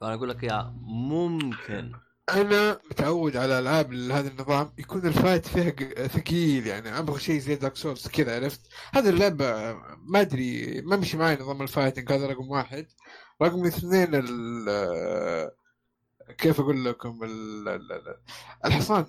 فأنا 0.00 0.14
أقول 0.14 0.28
لك 0.28 0.44
اياها 0.44 0.74
ممكن. 0.86 1.92
أنا 2.30 2.80
متعود 2.90 3.36
على 3.36 3.58
ألعاب 3.58 3.92
هذا 3.92 4.28
النظام 4.28 4.72
يكون 4.78 5.06
ال 5.06 5.13
fight 5.13 5.46
فيها 5.46 6.06
ثقيل 6.06 6.66
يعني 6.66 6.98
أبغى 6.98 7.20
شيء 7.20 7.38
زي 7.40 7.54
Dark 7.54 7.76
Souls 7.76 8.08
كذا 8.08 8.34
عرفت؟ 8.36 8.60
هذه 8.92 9.08
اللعبة 9.08 9.72
ما 9.98 10.20
أدري 10.20 10.80
ما 10.80 10.96
مشي 10.96 11.16
معي 11.16 11.34
نظام 11.36 11.62
ال 11.62 11.68
fighting 11.68 12.12
هذا 12.12 12.26
رقم 12.26 12.50
واحد. 12.50 12.86
رقم 13.42 13.66
اثنين 13.66 14.08
ال 14.14 15.50
كيف 16.38 16.60
أقول 16.60 16.84
لكم؟ 16.84 17.24
ال- 17.24 17.68
ال- 17.68 17.92
ال- 17.92 18.16
الحصان 18.64 19.06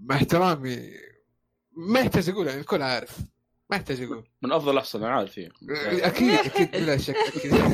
مع 0.00 0.16
احترامي 0.16 0.90
ما 1.76 2.00
يحتاج 2.00 2.28
أقول 2.30 2.46
يعني 2.46 2.60
الكل 2.60 2.82
عارف. 2.82 3.18
ما 3.70 3.76
يحتاج 3.76 4.02
أقول. 4.02 4.24
من 4.42 4.52
أفضل 4.52 4.78
احسن 4.78 5.04
أنا 5.04 5.14
عارف 5.14 5.32
فيه 5.32 5.48
أكيد 5.70 6.30
أكيد 6.34 6.70
بلا 6.70 6.96
شك 6.96 7.16
أكيد. 7.16 7.52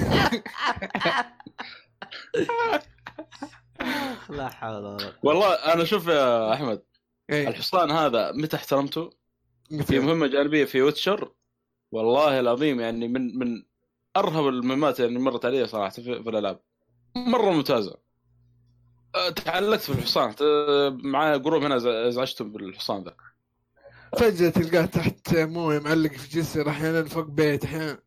لا 4.30 4.48
حول 4.48 4.84
ولا 4.84 4.96
قوة. 5.06 5.14
والله 5.22 5.54
أنا 5.54 5.84
شوف 5.84 6.06
يا 6.06 6.52
أحمد 6.54 6.82
إيه، 7.30 7.48
الحصان 7.48 7.90
هذا 7.90 8.32
متى 8.32 8.56
احترمته؟ 8.56 9.10
في 9.82 9.98
مهمة 9.98 10.26
جانبية 10.26 10.64
في 10.64 10.82
ويتشر. 10.82 11.32
والله 11.92 12.40
العظيم 12.40 12.80
يعني 12.80 13.08
من 13.08 13.38
من 13.38 13.62
أرهب 14.16 14.48
المهمات 14.48 15.00
اللي 15.00 15.18
مرت 15.18 15.44
علي 15.44 15.66
صراحة 15.66 15.90
في, 15.90 16.02
في 16.22 16.28
الألعاب. 16.30 16.60
مرة 17.16 17.50
ممتازة. 17.50 17.96
أه، 19.14 19.30
تعلقت 19.30 19.80
في 19.80 19.90
الحصان. 19.90 20.34
أه، 20.42 20.88
معايا 21.02 21.36
group 21.36 21.62
هنا 21.62 21.78
ز- 21.78 21.86
ازعجتهم 21.86 22.52
بالحصان 22.52 23.02
ذا. 23.04 23.16
فجأة 24.18 24.50
تلقاه 24.50 24.84
تحت 24.86 25.34
موية 25.34 25.78
معلق 25.78 26.12
في 26.12 26.38
جسر 26.38 26.68
أحيانا 26.68 27.04
فوق 27.04 27.24
بيت 27.26 27.64
أحيانا 27.64 27.98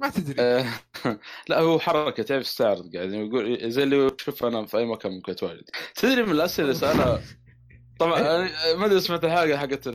ما 0.00 0.08
تدري. 0.08 0.36
أه، 0.38 0.66
لا 1.48 1.60
هو 1.60 1.78
حركة 1.78 2.22
تعرف 2.22 2.42
تستعرض 2.42 2.96
قاعد 2.96 3.12
يقول 3.12 3.70
زي 3.70 3.82
اللي 3.82 4.10
تشوف 4.10 4.44
أنا 4.44 4.66
في 4.66 4.78
أي 4.78 4.84
مكان 4.84 5.12
ممكن 5.12 5.32
أتواجد. 5.32 5.64
تدري 5.94 6.22
من 6.22 6.30
الأسئلة 6.30 6.68
اللي 6.68 6.78
سألها؟ 6.80 7.22
طبعا 8.00 8.20
أنا 8.20 8.74
ما 8.76 8.86
أدري 8.86 9.00
سمعت 9.00 9.24
الحلقة 9.24 9.56
حقت 9.58 9.86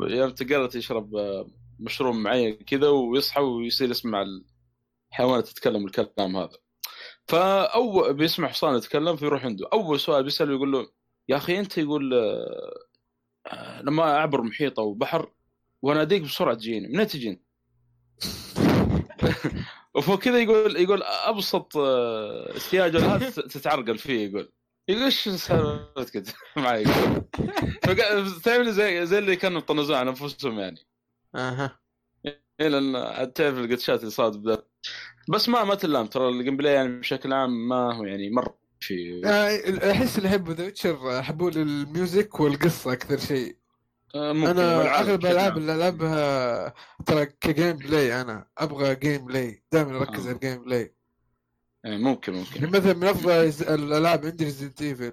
يوم 0.00 0.30
تقرر 0.30 0.76
يشرب 0.76 1.16
أه، 1.16 1.50
مشروب 1.80 2.14
معين 2.14 2.54
كذا 2.54 2.88
ويصحى 2.88 3.40
ويصير 3.40 3.90
يسمع 3.90 4.24
الحيوانات 5.12 5.48
تتكلم 5.48 5.86
الكلام 5.86 6.36
هذا. 6.36 6.58
فأول 7.28 8.14
بيسمع 8.14 8.48
حصان 8.48 8.76
يتكلم 8.76 9.16
فيروح 9.16 9.44
عنده. 9.44 9.68
أول 9.72 10.00
سؤال 10.00 10.24
بيسأله 10.24 10.52
يقول 10.52 10.72
له 10.72 10.86
يا 11.28 11.36
أخي 11.36 11.58
أنت 11.58 11.78
يقول 11.78 12.14
آه، 12.14 12.18
آه، 12.18 12.87
لما 13.82 14.02
أعبر 14.02 14.42
محيط 14.42 14.80
أو 14.80 14.94
بحر 14.94 15.32
واناديك 15.82 16.22
بسرعة 16.22 16.54
تجيني. 16.54 16.88
منين 16.88 17.06
تجيني؟ 17.06 17.42
وفوق 19.94 20.18
كذا 20.18 20.38
يقول 20.38 20.76
يقول 20.76 21.02
أبسط 21.02 21.76
آه، 21.76 22.56
احتياج 22.56 22.96
هذا 22.96 23.30
تتعرقل 23.30 23.98
فيه 23.98 24.28
يقول. 24.28 24.52
يقول 24.88 25.02
إيش 25.02 25.28
سالفتك 25.28 26.34
معي 26.56 26.84
تعرف 28.44 28.68
زي 28.68 29.06
زي 29.06 29.18
اللي 29.18 29.36
كانوا 29.36 29.58
يطنزون 29.58 29.96
على 29.96 30.10
أنفسهم 30.10 30.58
يعني. 30.58 30.78
أها. 31.34 31.78
إيه 32.60 32.68
لأن 32.68 33.32
تعرف 33.32 33.58
ال 33.58 33.63
glitchات 33.63 34.00
اللي 34.00 34.10
صارت 34.10 34.64
بس 35.28 35.48
ما 35.48 35.64
ما 35.64 35.74
تلام 35.74 36.06
ترى 36.06 36.28
ال 36.28 36.56
gameplay 36.56 36.72
يعني 36.72 37.00
بشكل 37.00 37.32
عام 37.32 37.68
ما 37.68 37.94
هو 37.94 38.04
يعني 38.04 38.30
مرة 38.30 38.58
في 38.80 39.22
آه، 39.24 39.90
أحس 39.92 40.18
اللي 40.18 40.28
يحبوا 40.28 40.54
The 40.54 40.64
Witcher 40.64 40.98
يحبوا 41.18 41.50
ال 41.50 41.65
music 41.65 42.40
والقصة 42.40 42.92
أكثر 42.92 43.18
شيء 43.18 43.56
آه، 44.14 44.32
ممكن 44.32 44.48
أنا 44.48 45.00
أغلب 45.00 45.24
الالعاب. 45.24 45.56
اللي 45.56 45.74
ألعبها 45.74 46.74
ترى 47.06 47.26
ك 47.26 47.76
gameplay 47.76 48.20
أنا 48.20 48.48
أبغى 48.58 48.94
gameplay 48.94 49.62
دائما 49.72 49.98
أركز 49.98 50.26
آه. 50.26 50.28
على 50.28 50.34
ال 50.34 50.64
gameplay 50.64 50.94
إيه، 51.84 51.96
ممكن 51.96 52.34
يعني 52.34 52.44
ممكن 52.44 52.70
مثلا 52.78 52.94
من 52.94 53.04
أفضل 53.04 53.30
الألعاب 53.74 54.26
عندي 54.26 54.44
Resident 54.44 54.82
Evil 54.82 55.12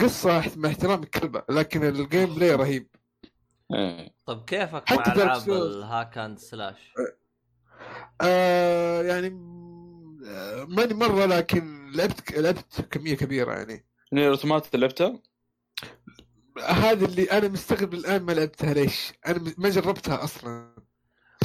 قصة 0.00 0.42
مع 0.56 0.68
احترامي 0.68 1.06
كلبه 1.06 1.42
لكن 1.50 1.84
ال 1.84 2.34
gameplay 2.34 2.54
رهيب. 2.54 2.88
طب 4.26 4.44
كيفك 4.44 4.82
حتى 4.88 5.10
مع 5.10 5.22
ألعاب. 5.24 5.50
ال 5.50 5.64
hack 5.64 6.18
and 6.18 6.38
slash؟ 6.38 6.92
آه 8.20 9.02
يعني 9.02 9.30
ماني 10.68 10.94
مرة 10.94 11.26
لكن 11.26 11.83
لعبت 11.94 12.32
لعبت 12.32 12.80
كمية 12.90 13.14
كبيرة 13.16 13.52
يعني 13.52 13.86
Nier 14.12 14.30
Automata 14.30 14.76
لعبتها؟ 14.76 15.20
هذا 16.66 17.04
اللي 17.06 17.24
أنا 17.24 17.48
مستغرب 17.48 17.94
الآن 17.94 18.22
ما 18.22 18.32
لعبتها 18.32 18.74
ليش؟ 18.74 19.12
أنا 19.26 19.38
م- 19.38 19.54
ما 19.58 19.68
جربتها 19.68 20.24
أصلا 20.24 20.74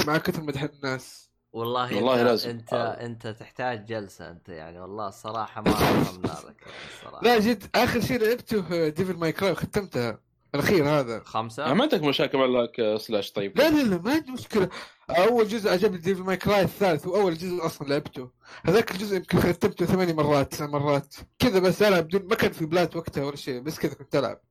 مع 0.07 0.17
كثر 0.17 0.41
مدح 0.43 0.61
الناس 0.63 1.29
والله 1.53 1.95
والله 1.95 2.13
انت 2.13 2.23
لازم. 2.29 2.49
انت 2.49 2.73
آه. 2.73 3.05
إنت 3.05 3.27
تحتاج 3.27 3.85
جلسة 3.85 4.31
أنت 4.31 4.49
يعني 4.49 4.79
والله 4.79 5.07
الصراحه 5.07 5.61
ما 5.61 5.71
فهمنا 5.71 6.27
لك 6.27 6.61
يعني 6.61 6.73
الصراحه 6.93 7.23
لا 7.23 7.39
جد 7.39 7.63
آخر 7.75 8.01
شيء 8.01 8.19
لعبته 8.19 8.87
Devil 8.89 9.13
May 9.17 9.31
Cry 9.31 9.55
ختمتها 9.55 10.19
الأخير 10.55 10.89
هذا 10.89 11.23
خمسة 11.25 11.73
ما 11.73 11.83
عندك 11.83 12.03
مشاكل 12.03 12.37
مع 12.37 12.97
slash 12.97 13.31
طيب 13.31 13.57
لا 13.57 13.69
لا 13.69 13.83
لا 13.83 13.97
ما 13.97 14.11
عندي 14.11 14.31
مشكلة 14.31 14.69
أول 15.09 15.47
جزء 15.47 15.69
عجبني 15.69 15.97
Devil 15.97 16.21
May 16.21 16.37
Cry 16.37 16.61
الثالث 16.61 17.07
واول 17.07 17.37
جزء 17.37 17.65
أصلا 17.65 17.87
لعبته. 17.87 18.29
هذاك 18.65 18.91
الجزء 18.91 19.15
يمكن 19.15 19.39
ختمته 19.39 19.85
ثماني 19.85 20.13
مرات 20.13 20.51
تسع 20.51 20.67
مرات. 20.67 21.15
كذا 21.39 21.59
بس 21.59 21.81
ألعب 21.81 22.03
بدون 22.03 22.27
ما 22.27 22.35
كان 22.35 22.51
في 22.51 22.65
بلاد 22.65 22.95
وقتها 22.95 23.23
ولا 23.23 23.35
شيء 23.35 23.59
بس 23.59 23.79
كذا 23.79 23.93
كنت 23.93 24.15
ألعب. 24.15 24.41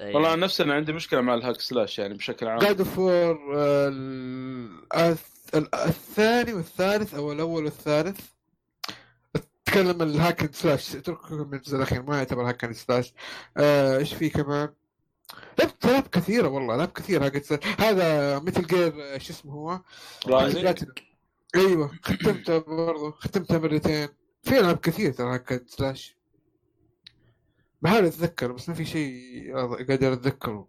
إيه. 0.00 0.14
والله 0.14 0.34
أنا 0.34 0.44
نفسي 0.44 0.62
أنا 0.62 0.74
عندي 0.74 0.92
مشكلة 0.92 1.20
مع 1.20 1.34
ال 1.34 1.39
hack 1.39 1.60
slash 1.60 1.98
يعني 1.98 2.14
بشكل 2.14 2.48
عام. 2.48 2.58
جاد 2.58 2.80
اوف 2.80 2.98
وور 2.98 3.38
الثاني 5.74 6.52
والثالث 6.52 7.14
أو 7.14 7.32
الأول 7.32 7.64
والثالث. 7.64 8.20
أتكلم 9.36 10.02
ال 10.02 10.12
hack 10.12 10.54
slash 10.54 10.96
أترككم 10.96 11.48
من 11.48 11.54
الجزء 11.54 11.76
الأخير 11.76 12.02
ما 12.02 12.16
يعتبر 12.16 12.48
hack 12.48 12.72
slash. 12.72 13.14
آه، 13.56 13.98
إيش 13.98 14.14
في 14.14 14.28
كمان؟ 14.28 14.68
لعبت 15.58 15.84
العاب 15.84 16.06
كثيرة 16.06 16.48
والله 16.48 16.74
العاب 16.74 16.92
كثيرة. 16.92 17.24
hack 17.24 17.44
slash 17.44 17.60
هذا 17.80 18.38
مثل 18.38 18.66
جير 18.66 19.18
شو 19.18 19.32
اسمه 19.32 19.52
هو؟ 19.52 19.80
أيوه 21.56 21.90
ختمتها 22.02 22.58
برضه 22.58 23.10
ختمتها 23.10 23.58
مرتين. 23.58 24.08
في 24.42 24.58
ألعاب 24.60 24.76
كثير 24.76 25.12
ترى 25.12 25.34
hack 25.34 25.52
and 25.52 25.68
slash 25.68 26.16
بحاول 27.82 28.04
أتذكر 28.04 28.52
بس 28.52 28.68
ما 28.68 28.74
في 28.74 28.84
شيء 28.84 29.56
قادر 29.88 30.12
أتذكره. 30.12 30.68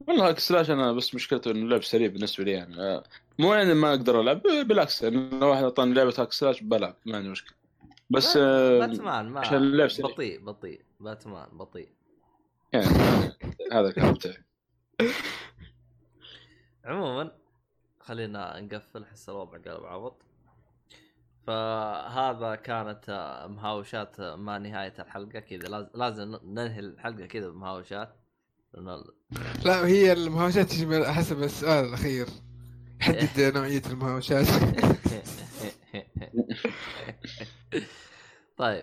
والله 0.00 0.24
ال 0.24 0.27
hack 0.27 0.38
slash 0.38 0.70
أنا 0.70 0.92
بس 0.92 1.14
مشكلته 1.14 1.50
إنه 1.50 1.68
لعب 1.68 1.82
سريع 1.84 2.08
بالنسبة 2.08 2.44
لي 2.44 2.50
يعني. 2.52 2.80
آه، 2.80 3.04
مو 3.38 3.54
يعني 3.54 3.74
ما 3.74 3.90
أقدر 3.90 4.20
ألعب 4.20 4.42
بالعكس 4.42 5.02
يعني 5.02 5.30
لو 5.30 5.48
واحد 5.48 5.62
أعطاني 5.62 5.94
لعبة 5.94 6.14
هاك 6.18 6.32
سلاش 6.32 6.60
بلعب 6.62 6.96
ما 7.06 7.16
عندي 7.16 7.28
مشكلة. 7.28 7.65
بس 8.10 8.36
آه، 8.36 8.78
باتمان 8.78 9.28
ما 9.28 9.40
عشان 9.40 9.56
اللعب 9.56 9.88
سريع. 9.88 10.10
بطيء 10.10 10.44
بطيء 10.44 10.80
باتمان 11.00 11.48
بطيء. 11.58 11.88
يعني 12.72 12.86
هذا 13.72 13.88
الكلام 13.88 14.12
بتاعي 14.14 14.44
عموما 16.84 17.32
خلينا 18.00 18.60
نقفل 18.60 19.04
حس 19.06 19.28
الوضع 19.28 19.58
قلب 19.58 19.84
عبط. 19.84 20.22
فهذا 21.46 22.54
كانت 22.54 23.04
آه، 23.08 23.46
مهاوشات 23.46 24.20
آه، 24.20 24.36
ما 24.36 24.58
نهاية 24.58 24.94
الحلقة 24.98 25.38
كذا. 25.40 25.68
لاز- 25.68 25.90
لازم 25.94 26.38
ننهي 26.44 26.80
الحلقة 26.80 27.26
كذا 27.26 27.48
بمهاوشات. 27.48 28.16
لا 29.64 29.86
هي 29.86 30.12
المهاوشات 30.12 30.66
تجي 30.66 30.86
من- 30.86 31.04
حسب 31.04 31.42
السؤال 31.42 31.84
الأخير. 31.84 32.26
حدد 33.00 33.40
نوعية 33.56 33.82
المهاوشات 33.90 34.46
طيب. 38.56 38.82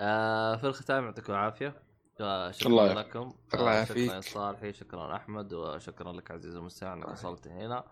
آه 0.00 0.56
في 0.56 0.66
الختام 0.66 1.04
يعطيكم 1.04 1.32
العافية. 1.32 1.82
آه، 2.20 2.50
شكرا 2.50 2.68
الله 2.70 2.86
يعافيك. 2.86 3.06
لكم. 3.16 3.34
الله 3.54 3.70
آه، 3.70 3.74
يعافيك. 3.74 4.08
شكرا 4.10 4.20
صالحي 4.20 4.72
شكرا 4.72 5.16
أحمد 5.16 5.52
وشكرا 5.52 6.12
لك 6.12 6.30
عزيزي 6.30 6.58
المستمع 6.58 6.92
أنك 6.92 7.08
وصلت 7.08 7.48
هنا. 7.48 7.84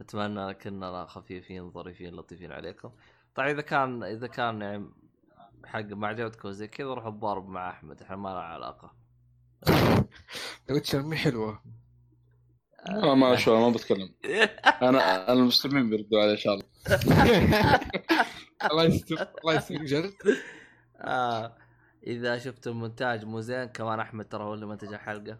نتمنى 0.00 0.54
كنا 0.54 1.06
خفيفين 1.06 1.70
ظريفين 1.70 2.14
لطيفين 2.14 2.52
عليكم. 2.52 2.90
طيب 3.34 3.46
إذا 3.46 3.60
كان 3.60 4.02
إذا 4.04 4.26
كان 4.26 4.60
يعني 4.60 4.90
حق 5.64 5.80
ما 5.84 6.08
عجبتكم 6.08 6.50
زي 6.50 6.68
كذا 6.68 6.86
روحوا 6.94 7.10
تضارب 7.10 7.48
مع 7.48 7.70
أحمد. 7.70 8.02
إحنا 8.02 8.16
ما 8.16 8.28
لنا 8.28 8.38
علاقة. 8.40 8.94
ويتشر 10.70 11.02
مي 11.02 11.16
حلوة. 11.16 11.62
والله 12.90 13.14
ما 13.14 13.36
شاء 13.36 13.54
الله 13.54 13.68
ما 13.68 13.74
بتكلم. 13.74 14.14
أنا 14.88 15.32
المستمعين 15.32 15.90
بيردوا 15.90 16.22
علي 16.22 16.32
إن 16.32 16.36
شاء 16.36 16.54
الله. 16.54 16.66
الله 18.70 18.84
يستر 18.84 19.28
الله 19.44 19.54
يستر 19.54 19.74
جلد 19.74 20.12
آه 21.00 21.56
إذا 22.06 22.38
شفتوا 22.38 22.72
مونتاج 22.72 23.24
مو 23.24 23.40
زين 23.40 23.64
كمان 23.64 24.00
أحمد 24.00 24.28
ترى 24.28 24.44
هو 24.44 24.54
اللي 24.54 24.66
منتج 24.66 24.92
الحلقة. 24.92 25.38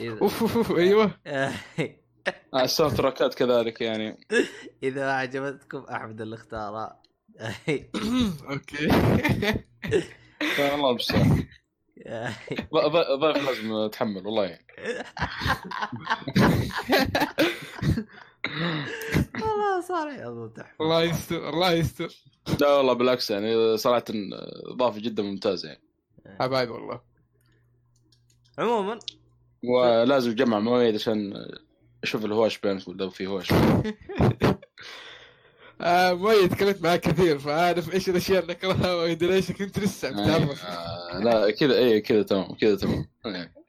إذا 0.00 0.18
أوف 0.22 0.42
أوف 0.42 0.56
أوف 0.56 0.78
أيوه. 0.78 1.18
آه، 1.26 1.52
الساوند 2.54 2.96
تراكات 2.96 3.34
كذلك 3.34 3.80
يعني. 3.80 4.26
إذا 4.82 5.06
ما 5.06 5.12
عجبتكم 5.12 5.78
أحمد 5.78 6.20
اللي 6.20 6.34
اختارها 6.34 7.02
أوكي. 8.50 8.88
الله 10.58 10.90
المستعان 10.90 11.46
ضيف 13.20 13.36
لازم 13.36 13.72
اتحمل 13.72 14.26
والله 14.26 14.44
يعني. 14.44 14.66
والله 19.42 19.80
تحفه 20.48 20.84
الله 20.84 21.02
يستر 21.02 21.48
الله 21.48 21.72
يستر. 21.72 22.16
لا 22.60 22.76
والله 22.76 22.92
بالعكس 22.92 23.30
يعني 23.30 23.76
صراحة 23.76 24.04
إضافة 24.72 25.00
جدا 25.00 25.22
ممتازة 25.22 25.68
يعني. 25.68 25.82
حبايب 26.40 26.70
والله. 26.70 27.00
عموما. 28.58 28.98
ولازم 29.64 30.32
تجمع 30.32 30.58
مواعيد 30.60 30.94
عشان 30.94 31.32
أشوف 32.02 32.24
الهواش 32.24 32.58
بينكم 32.58 32.92
لو 32.92 33.10
في 33.10 33.26
هواش. 33.26 33.52
آه 35.80 36.12
مؤيد 36.12 36.50
تكلمت 36.50 36.82
معاه 36.82 36.96
كثير 36.96 37.38
فعارف 37.38 37.94
إيش 37.94 38.08
الأشياء 38.08 38.42
اللي 38.42 38.52
أكرهها 38.52 38.94
ويدري 38.94 39.34
إيش 39.34 39.52
كنت 39.52 39.78
لسه 39.78 40.10
بتعرف 40.10 40.64
آه، 40.64 41.18
لا 41.18 41.50
كذا 41.50 41.78
اي 41.78 42.00
كذا 42.00 42.22
تمام 42.22 42.54
كذا 42.54 42.76
تمام 42.76 43.06
إيه. 43.26 43.60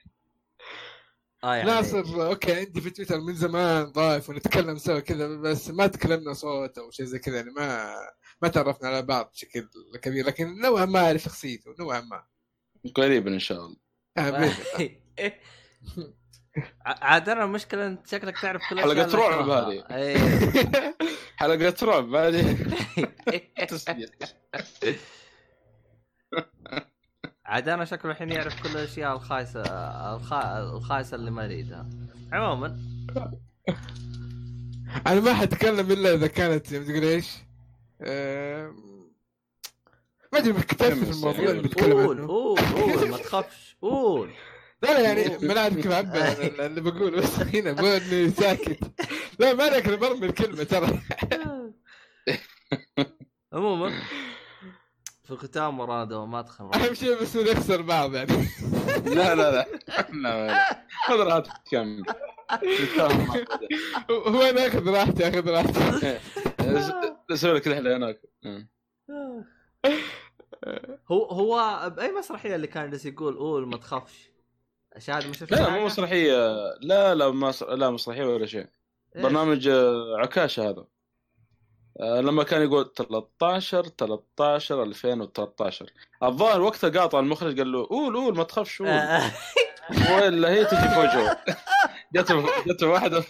آه 1.44 1.56
يعني 1.56 1.70
ناصر 1.70 2.28
أوكي 2.28 2.54
عندي 2.54 2.82
في 2.82 2.90
تويتر 2.90 3.20
من 3.20 3.34
زمان 3.34 3.84
ضايف 3.84 4.30
ونتكلم 4.30 4.78
سوا 4.78 5.00
كذا 5.00 5.28
بس 5.28 5.70
ما 5.70 5.88
تكلمنا 5.88 6.34
صوت 6.34 6.78
أو 6.78 6.92
شيء 6.92 7.06
زي 7.06 7.20
كذا 7.20 7.36
يعني 7.36 7.52
ما 7.52 7.96
ما 8.42 8.48
تعرفنا 8.48 8.90
على 8.90 9.02
بعض 9.02 9.32
بشكل 9.34 9.68
كبير 10.02 10.26
لكن 10.26 10.62
نوعا 10.62 10.86
ما 10.86 11.00
أعرف 11.00 11.22
شخصيته 11.22 11.76
نوعا 11.80 12.02
ما 12.02 12.24
قريبا 12.96 13.34
إن 13.34 13.40
شاء 13.40 13.66
الله 13.66 13.78
آه 14.18 14.54
عاد 16.86 17.30
أنا 17.30 17.44
المشكلة 17.44 17.88
انت 17.88 18.08
شكلك 18.08 18.40
تعرف 18.42 18.62
كل 18.70 18.78
رعب 18.78 18.98
أكرهها. 18.98 19.88
هذه. 19.90 20.94
حلقة 21.42 21.76
رعب 21.84 22.04
بعدين 22.04 22.58
عاد 27.46 27.70
أنا 27.70 27.86
شكله 27.86 28.12
الحين 28.12 28.30
يعرف 28.30 28.64
كل 28.64 28.70
الأشياء 28.70 29.16
الخايسة 29.16 29.62
الخا... 30.16 30.60
الخايسة 30.60 31.16
اللي 31.16 31.32
ما 31.32 31.44
يريدها 31.44 31.90
عموما. 32.32 32.80
أنا 35.08 35.20
ما 35.20 35.34
حتكلم 35.34 35.92
إلا 35.92 36.14
إذا 36.14 36.28
كانت 36.28 36.76
تقول 36.76 37.04
إيش؟ 37.04 37.38
ما 40.34 40.40
أدري 40.40 40.54
مكتفي 40.54 41.06
في 41.06 41.12
الموضوع 41.12 41.46
اللي 41.46 41.62
بتكلم 41.62 41.94
قول 41.94 42.18
عنه 42.18 42.28
قول 42.28 42.60
قول 42.60 43.10
ما 43.10 43.18
تخافش 43.18 43.78
قول. 43.82 44.32
لا 44.82 44.94
لا 44.94 45.00
يعني 45.00 45.38
ما 45.48 45.62
عن 45.62 45.72
اللي 46.66 46.82
بقول 46.82 47.16
بس 47.22 47.40
هنا 47.40 47.82
مو 47.82 47.88
إني 47.88 48.30
ساكت. 48.30 48.80
لا 49.40 49.54
ما 49.54 49.68
أنا 49.68 49.96
برمي 49.96 50.26
الكلمة 50.26 50.64
ترى. 50.64 51.00
عموما 53.54 54.02
في 55.24 55.32
الختام 55.32 55.80
ورانا 55.80 56.04
دوامات 56.04 56.50
خمر 56.50 56.76
أهم 56.76 56.94
شيء 56.94 57.22
بس 57.22 57.38
نخسر 57.38 57.82
بعض 57.82 58.16
يعني. 58.16 58.48
لا 59.06 59.36
لا 59.36 59.52
لا. 59.52 59.66
لا. 60.14 60.86
خذ 61.08 61.16
راحتك 61.16 61.52
كمل. 61.72 62.04
هو 64.12 64.42
أنا 64.42 64.68
أخذ 64.68 64.90
راحتي 64.90 65.28
أخذ 65.30 65.50
راحتي. 65.50 66.20
أسوي 67.32 67.54
لك 67.54 67.68
رحله 67.68 67.98
هناك 67.98 68.22
هو 71.12 71.26
هو 71.26 71.90
بأي 71.96 72.12
مسرحية 72.12 72.56
اللي 72.56 72.68
كان 72.68 72.90
جالس 72.90 73.06
يقول 73.06 73.38
قول 73.38 73.68
ما 73.68 73.78
تخافش؟ 73.78 74.32
شاهد 74.98 75.32
شفت 75.32 75.52
لا؟ 75.52 75.70
مو 75.70 75.86
مسرحية. 75.86 76.36
لا 76.82 77.16
لا 77.16 77.32
ما 77.32 77.54
لا 77.70 77.90
مسرحية 77.90 78.26
ولا 78.26 78.46
شيء. 78.46 78.68
إيه؟ 79.16 79.22
برنامج 79.22 79.68
آه، 79.68 80.18
عكاشه 80.18 80.70
هذا. 80.70 80.86
آه، 82.00 82.22
لما 82.22 82.44
كان 82.44 82.62
يقول 82.62 82.94
13 82.94 83.88
13 83.88 84.84
2013 84.84 85.92
الظاهر 86.24 86.62
وقتها 86.62 86.90
قاطع 86.90 87.20
المخرج 87.20 87.58
قال 87.58 87.72
له 87.72 87.88
قول 87.88 88.16
قول 88.16 88.38
ما 88.38 88.44
تخافش 88.44 88.80
قول. 88.80 88.88
آه، 88.88 89.32
ولا 89.90 90.50
هي 90.50 90.66
تجي 90.66 90.90
في 90.90 91.00
وجهه. 91.00 91.44
جت 92.14 92.32
جت 92.68 92.84
واحدة 92.84 93.24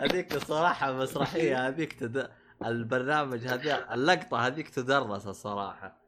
هذيك 0.00 0.34
الصراحة 0.34 0.92
مسرحية 0.92 1.68
هذيك 1.68 1.92
تد... 1.92 2.30
البرنامج 2.64 3.46
هذا 3.46 3.94
اللقطة 3.94 4.46
هذيك 4.46 4.68
تدرس 4.68 5.26
الصراحة. 5.26 6.03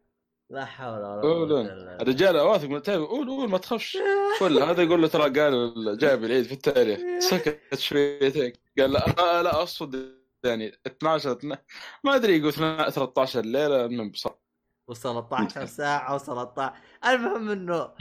لا 0.51 0.65
حول 0.65 0.99
ولا 0.99 1.21
قوة 1.23 1.45
إلا 1.45 1.63
بالله. 1.75 1.97
الرجال 1.97 2.37
واثق 2.37 2.69
من 2.69 2.77
التابع 2.77 3.05
قول 3.05 3.29
قول 3.29 3.51
ما 3.51 3.59
تخافش. 3.59 3.99
ولا 4.43 4.71
هذا 4.71 4.83
يقول 4.83 5.03
له 5.03 5.09
ترى 5.09 5.41
قال 5.41 5.99
جايب 5.99 6.25
العيد 6.25 6.45
في 6.45 6.53
التاريخ. 6.53 7.01
سكت 7.19 7.75
شويتين 7.79 8.53
قال 8.79 8.93
لا 8.93 9.21
آه 9.39 9.43
لا 9.43 9.55
أقصد 9.55 10.17
يعني 10.45 10.73
12 10.87 11.33
12 11.33 11.63
ما 12.05 12.15
أدري 12.15 12.39
يقول 12.39 12.53
13 12.53 13.41
ليلة 13.41 13.85
المهم 13.85 14.11
بصراحه 14.11 14.39
و13 14.93 15.65
ساعة 15.65 16.19
و13 16.19 16.73
المهم 17.09 17.51
إنه 17.51 17.93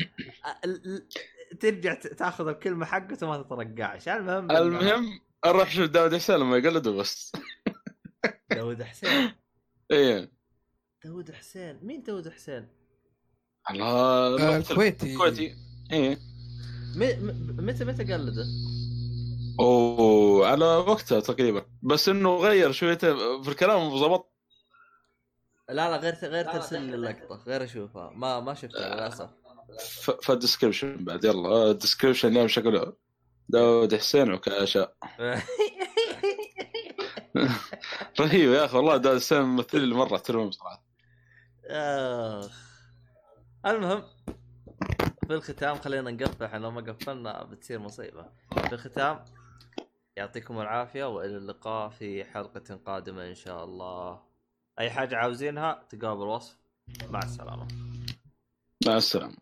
ال- 0.65 1.07
ترجع 1.59 1.93
تاخذ 1.93 2.47
الكلمة 2.47 2.85
حقته 2.85 3.27
ما 3.27 3.41
تترقعش. 3.41 4.07
المهم 4.09 4.51
المهم 4.51 5.19
نروح 5.45 5.67
نشوف 5.67 5.89
داود 5.89 6.15
حسين 6.15 6.35
لما 6.35 6.57
يقلده 6.57 6.91
بس. 6.91 7.31
داود 8.51 8.83
حسين؟ 8.83 9.31
إيه. 9.91 10.31
داود 11.05 11.31
حسين؟ 11.31 11.79
مين 11.83 12.03
داود 12.03 12.29
حسين؟ 12.29 12.67
الله 13.71 13.85
آه، 13.85 14.57
الكويتي. 14.57 15.13
الكويتي. 15.13 15.55
إيه. 15.91 16.19
متى 17.57 17.85
متى 17.85 18.13
قلده؟ 18.13 18.45
أوه 19.59 20.47
على 20.47 20.65
وقتها 20.65 21.19
تقريبا. 21.19 21.65
بس 21.83 22.09
إنه 22.09 22.35
غير 22.37 22.71
شوية 22.71 22.97
في 23.43 23.47
الكلام 23.47 23.89
ضبط 23.89 24.31
لا 25.69 25.73
لا 25.91 25.97
غير 25.97 26.13
غير 26.23 26.45
ترسل 26.45 26.81
لي 26.81 26.95
اللقطة. 26.95 27.43
غير 27.47 27.63
أشوفها. 27.63 28.09
ما 28.15 28.39
ما 28.39 28.53
شفتها 28.53 28.95
للأسف. 28.95 29.29
ف- 29.79 30.11
فال 30.25 30.38
description 30.38 31.05
بعد. 31.05 31.23
يلا 31.25 31.71
ال 31.71 31.76
description 31.76 32.27
اليوم 32.27 32.47
شكله 32.47 32.93
داود 33.49 33.95
حسين 33.95 34.31
وكاشا. 34.33 34.87
رهيب 38.19 38.49
يا 38.53 38.65
أخي 38.65 38.77
والله 38.77 38.97
داود 38.97 39.17
حسين 39.17 39.41
ممثل 39.41 39.93
مره 39.93 40.15
احترمه 40.15 40.49
بصراحة. 40.49 40.94
آخ. 41.67 42.65
المهم 43.65 44.03
في 45.27 45.33
الختام 45.33 45.75
خلينا 45.75 46.11
نقفل 46.11 46.61
لو 46.61 46.71
ما 46.71 46.81
قفلنا 46.81 47.43
بتصير 47.43 47.79
مصيبة. 47.79 48.25
في 48.51 48.73
الختام 48.73 49.25
يعطيكم 50.17 50.61
العافية 50.61 51.03
وإلى 51.03 51.37
اللقاء 51.37 51.89
في 51.89 52.25
حلقة 52.25 52.75
قادمة 52.85 53.27
إن 53.27 53.35
شاء 53.35 53.63
الله. 53.63 54.21
أي 54.79 54.89
حاجة 54.89 55.15
عاوزينها 55.15 55.83
تلقاها 55.89 56.15
بالوصف 56.15 56.57
مع 57.09 57.19
السلامة. 57.19 57.67
مع 58.87 58.97
السلامة. 58.97 59.37